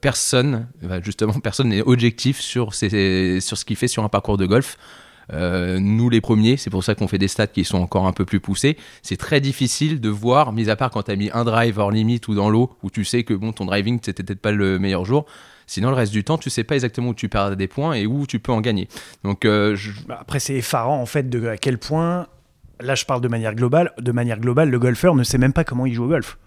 personne, 0.00 0.68
bah, 0.80 1.00
justement, 1.02 1.32
personne 1.42 1.70
n'est 1.70 1.82
objectif 1.82 2.40
sur, 2.40 2.72
sur 2.74 2.88
ce 2.88 3.64
qu'il 3.64 3.76
fait 3.76 3.88
sur 3.88 4.04
un 4.04 4.08
parcours 4.08 4.36
de 4.36 4.46
golf. 4.46 4.76
Euh, 5.32 5.78
nous 5.80 6.10
les 6.10 6.20
premiers, 6.20 6.56
c'est 6.56 6.70
pour 6.70 6.84
ça 6.84 6.94
qu'on 6.94 7.08
fait 7.08 7.18
des 7.18 7.28
stats 7.28 7.46
qui 7.46 7.64
sont 7.64 7.78
encore 7.78 8.06
un 8.06 8.12
peu 8.12 8.24
plus 8.24 8.40
poussés. 8.40 8.76
C'est 9.02 9.16
très 9.16 9.40
difficile 9.40 10.00
de 10.00 10.08
voir, 10.08 10.52
mis 10.52 10.70
à 10.70 10.76
part 10.76 10.90
quand 10.90 11.04
tu 11.04 11.10
as 11.10 11.16
mis 11.16 11.30
un 11.32 11.44
drive 11.44 11.78
hors 11.78 11.90
limite 11.90 12.28
ou 12.28 12.34
dans 12.34 12.50
l'eau, 12.50 12.76
où 12.82 12.90
tu 12.90 13.04
sais 13.04 13.24
que 13.24 13.34
bon, 13.34 13.52
ton 13.52 13.64
driving 13.64 13.98
c'était 14.02 14.22
peut-être 14.22 14.40
pas 14.40 14.52
le 14.52 14.78
meilleur 14.78 15.04
jour. 15.04 15.26
Sinon, 15.66 15.90
le 15.90 15.94
reste 15.94 16.12
du 16.12 16.24
temps, 16.24 16.38
tu 16.38 16.50
sais 16.50 16.64
pas 16.64 16.74
exactement 16.74 17.10
où 17.10 17.14
tu 17.14 17.28
perds 17.28 17.56
des 17.56 17.68
points 17.68 17.94
et 17.94 18.06
où 18.06 18.26
tu 18.26 18.40
peux 18.40 18.52
en 18.52 18.60
gagner. 18.60 18.88
Donc, 19.24 19.44
euh, 19.44 19.76
Bah, 20.06 20.18
Après, 20.20 20.40
c'est 20.40 20.54
effarant 20.54 21.00
en 21.00 21.06
fait 21.06 21.30
de 21.30 21.46
à 21.46 21.56
quel 21.56 21.78
point, 21.78 22.26
là 22.80 22.94
je 22.94 23.04
parle 23.04 23.20
de 23.20 23.28
manière 23.28 23.54
globale, 23.54 23.92
de 23.98 24.12
manière 24.12 24.38
globale, 24.40 24.70
le 24.70 24.78
golfeur 24.78 25.14
ne 25.14 25.22
sait 25.22 25.38
même 25.38 25.52
pas 25.52 25.64
comment 25.64 25.86
il 25.86 25.94
joue 25.94 26.04
au 26.04 26.08
golf. 26.08 26.38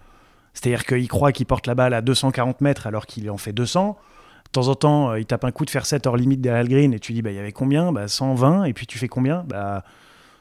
C'est-à-dire 0.52 0.84
qu'il 0.86 1.08
croit 1.08 1.32
qu'il 1.32 1.46
porte 1.46 1.66
la 1.66 1.74
balle 1.74 1.92
à 1.92 2.00
240 2.02 2.60
mètres 2.60 2.86
alors 2.86 3.06
qu'il 3.06 3.30
en 3.30 3.36
fait 3.36 3.52
200. 3.52 3.98
De 4.46 4.50
temps 4.52 4.68
en 4.68 4.74
temps, 4.74 5.10
euh, 5.10 5.20
il 5.20 5.26
tape 5.26 5.44
un 5.44 5.50
coup 5.52 5.64
de 5.64 5.70
faire 5.70 5.86
7 5.86 6.06
hors 6.06 6.16
limite 6.16 6.40
derrière 6.40 6.62
le 6.62 6.68
green 6.68 6.94
et 6.94 6.98
tu 6.98 7.12
dis, 7.12 7.22
bah, 7.22 7.30
il 7.30 7.36
y 7.36 7.38
avait 7.38 7.52
combien? 7.52 7.92
Bah, 7.92 8.08
120. 8.08 8.64
Et 8.64 8.72
puis 8.72 8.86
tu 8.86 8.98
fais 8.98 9.08
combien? 9.08 9.44
Bah, 9.48 9.84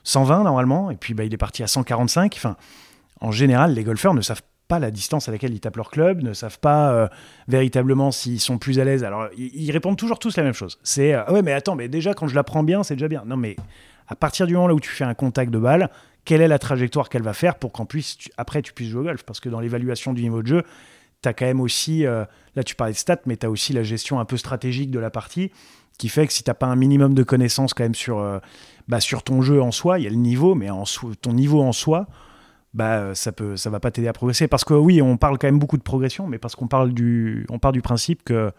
120 0.04 0.44
normalement. 0.44 0.92
Et 0.92 0.96
puis 0.96 1.13
bah, 1.13 1.24
il 1.24 1.34
est 1.34 1.38
parti 1.38 1.63
à 1.63 1.68
145. 1.68 2.34
Enfin, 2.38 2.56
en 3.22 3.31
général, 3.31 3.74
les 3.74 3.84
golfeurs 3.84 4.13
ne 4.13 4.22
savent 4.22 4.42
pas 4.68 4.80
la 4.80 4.92
distance 4.92 5.30
à 5.30 5.31
laquelle 5.31 5.54
ils 5.54 5.60
tapent 5.60 5.78
leur 5.78 5.92
club, 5.92 6.24
ne 6.24 6.34
savent 6.34 6.60
pas 6.60 6.92
euh, 6.92 7.07
véritablement 7.48 8.12
s'ils 8.12 8.40
sont 8.40 8.57
plus 8.57 8.80
à 8.80 8.84
l'aise. 8.84 9.04
Alors, 9.04 9.28
ils, 9.38 9.72
répondent 9.72 9.98
toujours 9.98 10.19
tous 10.19 10.38
la 10.38 10.44
même 10.44 10.54
chose. 10.54 10.80
C'est 10.84 11.13
euh, 11.13 11.24
ouais, 11.31 11.42
mais 11.42 11.54
attends, 11.54 11.75
mais 11.75 11.88
déjà 11.88 12.13
quand 12.13 12.28
je 12.28 12.36
la 12.36 12.44
prends 12.44 12.63
bien, 12.63 12.84
c'est 12.84 12.96
déjà 12.96 13.08
bien. 13.08 13.24
Non, 13.25 13.38
mais 13.38 13.56
à 14.08 14.16
partir 14.16 14.48
du 14.48 14.54
moment 14.54 14.68
là 14.68 14.74
où 14.74 14.80
tu 14.80 14.90
fais 14.90 15.04
un 15.04 15.13
contact 15.13 15.51
de 15.51 15.60
balle, 15.60 15.90
quelle 16.24 16.42
est 16.42 16.48
la 16.48 16.58
trajectoire 16.60 17.10
qu'elle 17.10 17.22
va 17.22 17.34
faire 17.34 17.56
pour 17.56 17.72
qu'en 17.72 17.86
tu- 17.86 18.01
après, 18.38 18.62
tu 18.63 18.74
puisses 18.74 18.90
jouer 18.90 19.01
au 19.01 19.04
golf? 19.04 19.24
Parce 19.24 19.40
que 19.40 19.50
dans 19.50 19.60
l'évaluation 19.60 20.13
du 20.13 20.24
niveau 20.24 20.42
de 20.42 20.48
jeu, 20.48 20.63
tu 21.21 21.29
as 21.29 21.33
quand 21.33 21.45
même 21.45 21.62
aussi, 21.62 22.06
euh, 22.06 22.25
là 22.56 22.63
tu 22.63 22.75
parlais 22.75 22.94
de 22.94 22.97
stats, 22.97 23.21
mais 23.25 23.38
tu 23.38 23.45
as 23.45 23.50
aussi 23.50 23.73
la 23.73 23.83
gestion 23.83 24.19
un 24.19 24.25
peu 24.25 24.38
stratégique 24.38 24.91
de 24.91 25.00
la 25.00 25.09
partie 25.09 25.51
qui 25.97 26.09
fait 26.09 26.27
que 26.27 26.33
si 26.33 26.44
tu 26.44 26.53
pas 26.53 26.67
un 26.67 26.75
minimum 26.75 27.13
de 27.13 27.23
connaissances 27.23 27.73
quand 27.73 27.83
même 27.83 27.95
sur, 27.95 28.19
euh, 28.19 28.39
bah, 28.88 29.00
sur 29.00 29.23
ton 29.23 29.41
jeu 29.41 29.62
en 29.62 29.71
soi, 29.71 30.00
il 30.00 30.03
y 30.03 30.07
a 30.07 30.09
le 30.09 30.17
niveau, 30.17 30.53
mais 30.56 30.69
en 30.69 30.83
ton 31.21 31.33
niveau 31.33 31.62
en 31.62 31.71
soi, 31.71 32.07
bah, 32.73 32.97
euh, 32.97 33.13
ça 33.13 33.31
peut, 33.31 33.56
ça 33.56 33.69
va 33.69 33.79
pas 33.79 33.91
t'aider 33.91 34.09
à 34.09 34.13
progresser. 34.13 34.47
Parce 34.47 34.65
que 34.65 34.73
oui, 34.73 35.01
on 35.01 35.15
parle 35.15 35.38
quand 35.38 35.47
même 35.47 35.59
beaucoup 35.59 35.77
de 35.77 35.83
progression, 35.83 36.27
mais 36.27 36.38
parce 36.38 36.56
qu'on 36.56 36.67
parle 36.67 36.94
du, 36.94 37.45
on 37.50 37.59
part 37.59 37.71
du 37.71 37.81
principe 37.81 38.23
que 38.23 38.51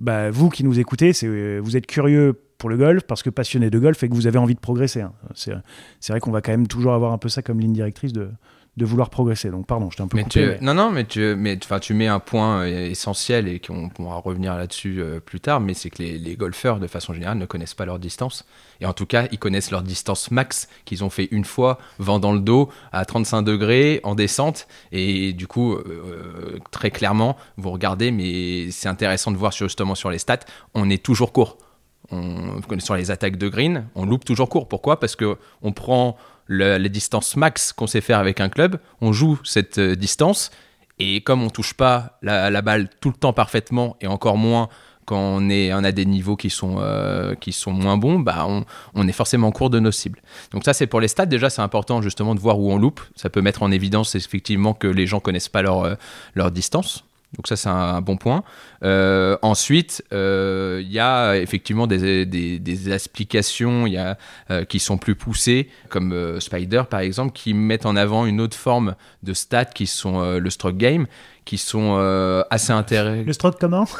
bah, 0.00 0.30
vous 0.30 0.50
qui 0.50 0.64
nous 0.64 0.80
écoutez, 0.80 1.12
vous 1.60 1.76
êtes 1.76 1.86
curieux 1.86 2.40
pour 2.58 2.68
le 2.68 2.76
golf, 2.76 3.04
parce 3.04 3.22
que 3.22 3.30
passionné 3.30 3.70
de 3.70 3.78
golf 3.78 4.02
et 4.02 4.08
que 4.08 4.14
vous 4.14 4.26
avez 4.26 4.38
envie 4.38 4.54
de 4.54 4.60
progresser. 4.60 5.02
hein. 5.02 5.12
C'est 5.34 6.12
vrai 6.12 6.18
qu'on 6.18 6.32
va 6.32 6.40
quand 6.40 6.52
même 6.52 6.66
toujours 6.66 6.94
avoir 6.94 7.12
un 7.12 7.18
peu 7.18 7.28
ça 7.28 7.42
comme 7.42 7.60
ligne 7.60 7.72
directrice 7.72 8.12
de, 8.12 8.30
de 8.76 8.84
vouloir 8.84 9.08
progresser. 9.08 9.50
Donc 9.50 9.66
pardon, 9.66 9.88
je 9.90 9.96
t'ai 9.96 10.02
un 10.02 10.08
peu 10.08 10.16
mais 10.16 10.24
coupé. 10.24 10.40
tu, 10.40 10.46
mais- 10.46 10.58
non, 10.60 10.74
non, 10.74 10.90
mais 10.90 11.04
tu, 11.04 11.34
mais 11.36 11.56
tu 11.58 11.94
mets 11.94 12.08
un 12.08 12.18
point 12.18 12.62
euh, 12.62 12.90
essentiel 12.90 13.46
et 13.46 13.60
qu'on 13.60 13.88
pourra 13.88 14.16
revenir 14.16 14.56
là-dessus 14.56 15.00
euh, 15.00 15.20
plus 15.20 15.38
tard. 15.40 15.60
Mais 15.60 15.74
c'est 15.74 15.90
que 15.90 16.02
les, 16.02 16.18
les 16.18 16.34
golfeurs, 16.34 16.80
de 16.80 16.86
façon 16.88 17.14
générale, 17.14 17.38
ne 17.38 17.46
connaissent 17.46 17.74
pas 17.74 17.84
leur 17.86 17.98
distance. 18.00 18.44
Et 18.80 18.86
en 18.86 18.92
tout 18.92 19.06
cas, 19.06 19.28
ils 19.30 19.38
connaissent 19.38 19.70
leur 19.70 19.82
distance 19.82 20.32
max 20.32 20.68
qu'ils 20.84 21.04
ont 21.04 21.10
fait 21.10 21.28
une 21.30 21.44
fois, 21.44 21.78
vent 22.00 22.18
dans 22.18 22.32
le 22.32 22.40
dos, 22.40 22.68
à 22.90 23.04
35 23.04 23.42
degrés, 23.42 24.00
en 24.02 24.16
descente. 24.16 24.66
Et 24.90 25.32
du 25.32 25.46
coup, 25.46 25.74
euh, 25.74 26.58
très 26.72 26.90
clairement, 26.90 27.36
vous 27.56 27.70
regardez, 27.70 28.10
mais 28.10 28.70
c'est 28.72 28.88
intéressant 28.88 29.30
de 29.30 29.36
voir 29.36 29.52
justement 29.52 29.94
sur 29.94 30.10
les 30.10 30.18
stats, 30.18 30.40
on 30.74 30.90
est 30.90 31.02
toujours 31.02 31.32
court. 31.32 31.58
On, 32.10 32.60
sur 32.80 32.96
les 32.96 33.10
attaques 33.10 33.36
de 33.38 33.48
green, 33.48 33.86
on 33.94 34.04
loupe 34.04 34.24
toujours 34.26 34.48
court. 34.50 34.68
Pourquoi? 34.68 35.00
Parce 35.00 35.16
que 35.16 35.38
on 35.62 35.72
prend 35.72 36.18
le- 36.46 36.76
les 36.78 36.88
distances 36.88 37.36
max 37.36 37.72
qu'on 37.72 37.86
sait 37.86 38.00
faire 38.00 38.18
avec 38.18 38.40
un 38.40 38.48
club, 38.48 38.78
on 39.00 39.12
joue 39.12 39.38
cette 39.44 39.78
euh, 39.78 39.96
distance, 39.96 40.50
et 40.98 41.22
comme 41.22 41.42
on 41.42 41.50
touche 41.50 41.74
pas 41.74 42.18
la, 42.22 42.50
la 42.50 42.62
balle 42.62 42.88
tout 43.00 43.08
le 43.10 43.16
temps 43.16 43.32
parfaitement, 43.32 43.96
et 44.00 44.06
encore 44.06 44.36
moins 44.36 44.68
quand 45.06 45.18
on, 45.18 45.50
est, 45.50 45.70
on 45.74 45.84
a 45.84 45.92
des 45.92 46.06
niveaux 46.06 46.34
qui 46.36 46.48
sont, 46.48 46.76
euh, 46.78 47.34
qui 47.34 47.52
sont 47.52 47.72
moins 47.72 47.98
bons, 47.98 48.20
bah 48.20 48.46
on, 48.48 48.64
on 48.94 49.06
est 49.06 49.12
forcément 49.12 49.48
en 49.48 49.52
cours 49.52 49.68
de 49.68 49.78
nos 49.78 49.90
cibles. 49.92 50.22
Donc 50.50 50.64
ça, 50.64 50.72
c'est 50.72 50.86
pour 50.86 50.98
les 50.98 51.08
stats. 51.08 51.26
Déjà, 51.26 51.50
c'est 51.50 51.60
important 51.60 52.00
justement 52.00 52.34
de 52.34 52.40
voir 52.40 52.58
où 52.58 52.72
on 52.72 52.78
loupe. 52.78 53.02
Ça 53.14 53.28
peut 53.28 53.42
mettre 53.42 53.62
en 53.62 53.70
évidence 53.70 54.14
effectivement 54.14 54.72
que 54.72 54.86
les 54.86 55.06
gens 55.06 55.20
connaissent 55.20 55.50
pas 55.50 55.60
leur, 55.60 55.84
euh, 55.84 55.94
leur 56.34 56.50
distance. 56.50 57.04
Donc 57.36 57.46
ça, 57.46 57.56
c'est 57.56 57.68
un, 57.68 58.00
bon 58.00 58.16
point. 58.16 58.44
Euh, 58.82 59.36
ensuite, 59.42 60.04
euh, 60.12 60.80
il 60.82 60.92
y 60.92 60.98
a 60.98 61.36
effectivement 61.36 61.86
des, 61.86 62.26
des, 62.26 62.58
des 62.58 62.92
explications 62.92 63.86
il 63.86 63.94
y 63.94 63.98
a, 63.98 64.18
euh, 64.50 64.64
qui 64.64 64.78
sont 64.78 64.98
plus 64.98 65.14
poussées, 65.14 65.68
comme 65.88 66.38
Spider 66.40 66.82
par 66.88 67.00
exemple, 67.00 67.32
qui 67.32 67.54
mettent 67.54 67.86
en 67.86 67.96
avant 67.96 68.26
une 68.26 68.40
autre 68.40 68.56
forme 68.56 68.94
de 69.22 69.32
stats 69.32 69.64
qui 69.64 69.86
sont 69.86 70.38
le 70.38 70.50
stroke 70.50 70.76
game, 70.76 71.06
qui 71.44 71.58
sont 71.58 71.96
euh, 71.98 72.42
assez 72.50 72.72
intéressants. 72.72 73.24
Le 73.26 73.32
stroke 73.32 73.56
comment? 73.60 73.86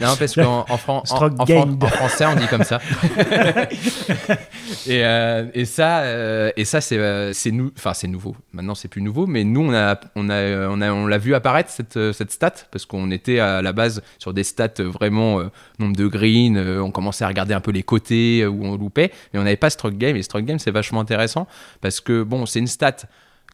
Non, 0.00 0.14
parce 0.18 0.34
qu'en 0.34 0.64
en, 0.68 0.76
Fran- 0.76 0.98
en- 1.00 1.04
Stroke 1.04 1.32
en 1.38 1.44
Fran- 1.46 1.64
gained. 1.66 1.82
en 1.82 1.88
français, 1.88 2.24
on 2.26 2.36
dit 2.36 2.46
comme 2.46 2.62
ça. 2.64 2.78
et, 4.86 5.04
euh, 5.04 5.46
et 5.54 5.64
ça, 5.64 6.00
euh, 6.00 6.50
et 6.56 6.64
ça 6.64 6.80
c'est 6.80 7.32
c'est 7.32 7.50
nou- 7.50 7.72
nouveau. 8.08 8.36
Maintenant, 8.52 8.74
c'est 8.74 8.88
plus 8.88 9.02
nouveau, 9.02 9.26
mais 9.26 9.44
nous, 9.44 9.60
on 9.62 9.74
a, 9.74 9.98
on 10.16 10.30
a, 10.30 10.68
on 10.68 10.80
a, 10.80 10.90
on 10.92 11.06
l'a 11.06 11.18
vu 11.18 11.34
apparaître 11.34 11.70
cette, 11.70 12.12
cette 12.12 12.30
stat 12.32 12.54
parce 12.70 12.86
qu'on 12.86 13.10
était 13.10 13.38
à 13.40 13.60
la 13.62 13.72
base 13.72 14.02
sur 14.18 14.32
des 14.32 14.44
stats 14.44 14.68
vraiment 14.82 15.42
nombre 15.78 15.96
de 15.96 16.06
greens. 16.06 16.56
on 16.80 16.90
commençait 16.90 17.24
à 17.24 17.28
regarder 17.28 17.54
un 17.54 17.60
peu 17.60 17.70
les 17.72 17.82
côtés 17.82 18.46
où 18.46 18.64
on 18.64 18.76
loupait, 18.76 19.10
mais 19.32 19.40
on 19.40 19.44
n'avait 19.44 19.56
pas 19.56 19.70
stroke 19.70 19.96
game. 19.96 20.16
Et 20.16 20.22
stroke 20.22 20.44
game, 20.44 20.58
c'est 20.58 20.70
vachement 20.70 21.00
intéressant 21.00 21.46
parce 21.80 22.00
que 22.00 22.22
bon, 22.22 22.46
c'est 22.46 22.58
une 22.60 22.66
stat 22.66 22.96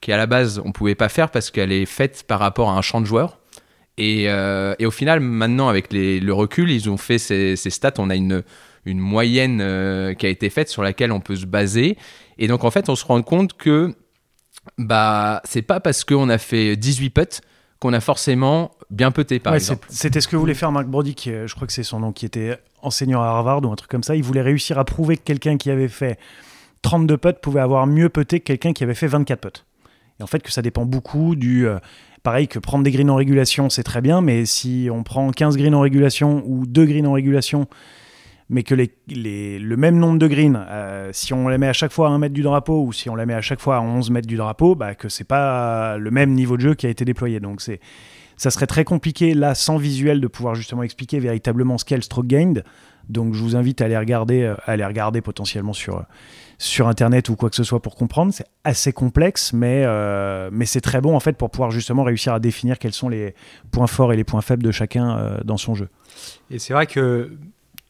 qui 0.04 0.12
à 0.12 0.16
la 0.16 0.26
base 0.26 0.60
on 0.64 0.70
pouvait 0.72 0.94
pas 0.94 1.08
faire 1.08 1.30
parce 1.30 1.50
qu'elle 1.50 1.72
est 1.72 1.86
faite 1.86 2.24
par 2.28 2.38
rapport 2.38 2.68
à 2.70 2.76
un 2.76 2.82
champ 2.82 3.00
de 3.00 3.06
joueurs. 3.06 3.40
Et, 3.96 4.24
euh, 4.28 4.74
et 4.78 4.86
au 4.86 4.90
final, 4.90 5.20
maintenant, 5.20 5.68
avec 5.68 5.92
les- 5.92 6.18
le 6.20 6.32
recul, 6.34 6.70
ils 6.70 6.90
ont 6.90 6.96
fait 6.96 7.18
ces, 7.18 7.54
ces 7.56 7.70
stats. 7.70 7.94
On 7.98 8.10
a 8.10 8.16
une, 8.16 8.42
une 8.86 8.98
moyenne 8.98 9.60
euh, 9.62 10.14
qui 10.14 10.26
a 10.26 10.28
été 10.28 10.50
faite 10.50 10.68
sur 10.68 10.82
laquelle 10.82 11.12
on 11.12 11.20
peut 11.20 11.36
se 11.36 11.46
baser. 11.46 11.96
Et 12.38 12.48
donc, 12.48 12.64
en 12.64 12.70
fait, 12.72 12.88
on 12.88 12.96
se 12.96 13.04
rend 13.04 13.22
compte 13.22 13.52
que 13.56 13.94
bah, 14.78 15.40
c'est 15.44 15.62
pas 15.62 15.80
parce 15.80 16.04
qu'on 16.04 16.28
a 16.28 16.38
fait 16.38 16.76
18 16.76 17.10
putts 17.10 17.40
qu'on 17.80 17.92
a 17.92 18.00
forcément 18.00 18.72
bien 18.90 19.10
puté, 19.12 19.38
par 19.38 19.52
Ouais, 19.52 19.58
exemple. 19.58 19.86
C'était 19.90 20.20
ce 20.20 20.26
que 20.28 20.36
voulait 20.36 20.54
faire 20.54 20.72
Mark 20.72 20.86
Brody, 20.86 21.14
qui, 21.14 21.30
euh, 21.30 21.46
je 21.46 21.54
crois 21.54 21.66
que 21.66 21.72
c'est 21.72 21.82
son 21.82 22.00
nom, 22.00 22.12
qui 22.12 22.26
était 22.26 22.58
enseignant 22.82 23.22
à 23.22 23.26
Harvard 23.26 23.62
ou 23.64 23.70
un 23.72 23.76
truc 23.76 23.90
comme 23.90 24.02
ça. 24.02 24.16
Il 24.16 24.22
voulait 24.24 24.42
réussir 24.42 24.78
à 24.78 24.84
prouver 24.84 25.16
que 25.16 25.22
quelqu'un 25.22 25.56
qui 25.56 25.70
avait 25.70 25.88
fait 25.88 26.18
32 26.82 27.16
putts 27.16 27.40
pouvait 27.40 27.60
avoir 27.60 27.86
mieux 27.86 28.08
puté 28.08 28.40
que 28.40 28.44
quelqu'un 28.44 28.72
qui 28.72 28.84
avait 28.84 28.94
fait 28.94 29.06
24 29.06 29.40
putts. 29.40 29.64
Et 30.20 30.22
en 30.22 30.26
fait, 30.26 30.40
que 30.40 30.52
ça 30.52 30.62
dépend 30.62 30.84
beaucoup 30.86 31.34
du. 31.36 31.66
euh, 31.66 31.78
pareil 32.22 32.48
que 32.48 32.58
prendre 32.58 32.84
des 32.84 32.90
greens 32.90 33.10
en 33.10 33.16
régulation, 33.16 33.68
c'est 33.68 33.82
très 33.82 34.00
bien, 34.00 34.20
mais 34.20 34.46
si 34.46 34.88
on 34.92 35.02
prend 35.02 35.30
15 35.30 35.56
greens 35.56 35.74
en 35.74 35.80
régulation 35.80 36.42
ou 36.46 36.66
2 36.66 36.84
greens 36.86 37.06
en 37.06 37.12
régulation, 37.12 37.66
mais 38.48 38.62
que 38.62 38.74
les, 38.74 38.94
les- 39.08 39.58
le 39.58 39.76
même 39.76 39.98
nombre 39.98 40.18
de 40.18 40.26
greens, 40.26 40.56
euh, 40.70 41.10
si 41.12 41.32
on 41.34 41.48
les 41.48 41.58
met 41.58 41.66
à 41.68 41.72
chaque 41.72 41.92
fois 41.92 42.08
à 42.08 42.10
1 42.12 42.18
mètre 42.18 42.34
du 42.34 42.42
drapeau 42.42 42.82
ou 42.84 42.92
si 42.92 43.10
on 43.10 43.16
les 43.16 43.26
met 43.26 43.34
à 43.34 43.40
chaque 43.42 43.60
fois 43.60 43.76
à 43.76 43.80
11 43.80 44.10
mètres 44.10 44.28
du 44.28 44.36
drapeau, 44.36 44.74
bah, 44.74 44.94
que 44.94 45.08
c'est 45.08 45.24
pas 45.24 45.96
le 45.98 46.10
même 46.10 46.32
niveau 46.32 46.56
de 46.56 46.62
jeu 46.62 46.74
qui 46.74 46.86
a 46.86 46.90
été 46.90 47.04
déployé. 47.04 47.40
Donc 47.40 47.60
c'est 47.60 47.80
ça 48.36 48.50
serait 48.50 48.66
très 48.66 48.84
compliqué 48.84 49.32
là 49.34 49.54
sans 49.54 49.76
visuel 49.76 50.20
de 50.20 50.26
pouvoir 50.26 50.54
justement 50.56 50.82
expliquer 50.82 51.20
véritablement 51.20 51.78
ce 51.78 51.84
qu'est 51.84 51.96
le 51.96 52.02
stroke 52.02 52.26
gained. 52.26 52.64
Donc 53.08 53.34
je 53.34 53.40
vous 53.42 53.54
invite 53.54 53.80
à 53.80 53.84
aller 53.84 53.96
regarder, 53.98 54.42
euh, 54.42 54.54
à 54.66 54.72
aller 54.72 54.84
regarder 54.84 55.20
potentiellement 55.20 55.72
sur, 55.72 56.04
sur 56.58 56.88
internet 56.88 57.28
ou 57.28 57.36
quoi 57.36 57.50
que 57.50 57.56
ce 57.56 57.64
soit 57.64 57.80
pour 57.80 57.96
comprendre. 57.96 58.32
C'est 58.32 58.46
assez 58.64 58.92
complexe, 58.92 59.52
mais, 59.52 59.82
euh, 59.84 60.48
mais 60.52 60.66
c'est 60.66 60.80
très 60.80 61.00
bon 61.00 61.14
en 61.14 61.20
fait 61.20 61.34
pour 61.34 61.50
pouvoir 61.50 61.70
justement 61.70 62.04
réussir 62.04 62.32
à 62.32 62.40
définir 62.40 62.78
quels 62.78 62.92
sont 62.92 63.08
les 63.08 63.34
points 63.70 63.86
forts 63.86 64.12
et 64.12 64.16
les 64.16 64.24
points 64.24 64.42
faibles 64.42 64.62
de 64.62 64.70
chacun 64.70 65.18
euh, 65.18 65.38
dans 65.44 65.56
son 65.56 65.74
jeu. 65.74 65.88
Et 66.50 66.58
c'est 66.58 66.74
vrai 66.74 66.86
que 66.86 67.30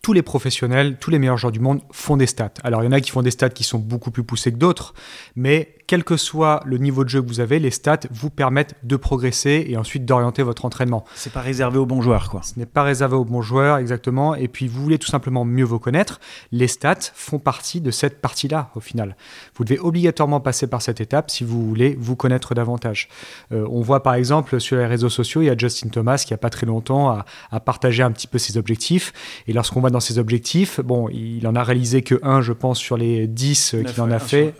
tous 0.03 0.13
les 0.13 0.23
professionnels, 0.23 0.99
tous 1.01 1.11
les 1.11 1.19
meilleurs 1.19 1.39
joueurs 1.39 1.53
du 1.53 1.61
monde 1.61 1.81
font 1.91 2.19
des 2.19 2.27
stats. 2.27 2.53
Alors 2.63 2.83
il 2.83 2.87
y 2.87 2.89
en 2.89 2.93
a 2.93 3.01
qui 3.01 3.11
font 3.11 3.23
des 3.23 3.31
stats 3.31 3.49
qui 3.49 3.65
sont 3.65 3.79
beaucoup 3.79 4.11
plus 4.11 4.23
poussées 4.23 4.53
que 4.53 4.59
d'autres, 4.59 4.93
mais 5.35 5.77
quel 5.87 6.05
que 6.05 6.17
soit 6.17 6.61
le 6.65 6.79
niveau 6.79 7.05
de 7.05 7.09
jeu 7.09 7.23
que 7.23 7.29
vous 7.29 7.41
avez, 7.41 7.59
les 7.59 7.71
stats 7.71 8.01
vous 8.11 8.31
permettent 8.31 8.75
de 8.83 8.97
progresser 8.97 9.67
et 9.69 9.77
ensuite 9.77 10.05
d'orienter 10.05 10.43
votre 10.43 10.65
entraînement. 10.65 11.05
C'est 11.15 11.33
pas 11.33 11.41
réservé 11.41 11.79
aux 11.79 11.87
bons 11.87 12.01
joueurs 12.01 12.31
quoi. 12.31 12.43
Ce 12.43 12.59
n'est 12.59 12.67
pas 12.67 12.83
réservé 12.83 13.17
aux 13.17 13.25
bons 13.25 13.43
joueurs 13.43 13.79
exactement, 13.79 14.35
et 14.35 14.49
puis 14.49 14.69
vous 14.69 14.83
voulez 14.83 14.99
tout 14.99 15.09
simplement 15.09 15.45
mieux 15.45 15.65
vous 15.65 15.79
connaître, 15.79 16.21
les 16.53 16.69
stats 16.69 16.95
font 17.15 17.39
partie 17.39 17.81
de 17.81 17.91
cette 17.91 18.21
partie-là 18.21 18.71
au 18.75 18.81
final. 18.81 19.17
Vous 19.57 19.65
devez 19.65 19.79
obligatoirement 19.79 20.41
passer 20.41 20.67
par 20.67 20.83
cette 20.83 21.01
étape 21.01 21.31
si 21.31 21.45
vous 21.45 21.67
voulez 21.67 21.97
vous 21.99 22.17
connaître 22.17 22.55
davantage. 22.55 23.09
Euh, 23.53 23.67
on 23.71 23.81
voit 23.81 24.03
par 24.03 24.15
exemple 24.15 24.61
sur 24.61 24.77
les 24.77 24.87
réseaux 24.87 25.11
sociaux, 25.11 25.43
il 25.43 25.47
y 25.47 25.51
a 25.51 25.57
Justin 25.57 25.89
Thomas 25.89 26.23
qui 26.27 26.35
a 26.35 26.39
pas 26.39 26.51
très 26.51 26.67
longtemps 26.67 27.11
a, 27.11 27.25
a 27.51 27.61
partagé 27.61 28.03
un 28.03 28.11
petit 28.11 28.27
peu 28.27 28.39
ses 28.39 28.57
objectifs, 28.57 29.13
et 29.47 29.53
lorsqu'on 29.53 29.81
va 29.81 29.91
dans 29.91 30.01
ses 30.01 30.19
objectifs, 30.19 30.81
bon, 30.81 31.09
il 31.11 31.47
en 31.47 31.55
a 31.55 31.63
réalisé 31.63 32.03
que 32.03 32.19
un, 32.23 32.41
je 32.41 32.53
pense, 32.53 32.79
sur 32.79 32.97
les 32.97 33.27
10 33.27 33.77
qu'il 33.87 34.01
en 34.01 34.11
a 34.11 34.19
fait. 34.19 34.55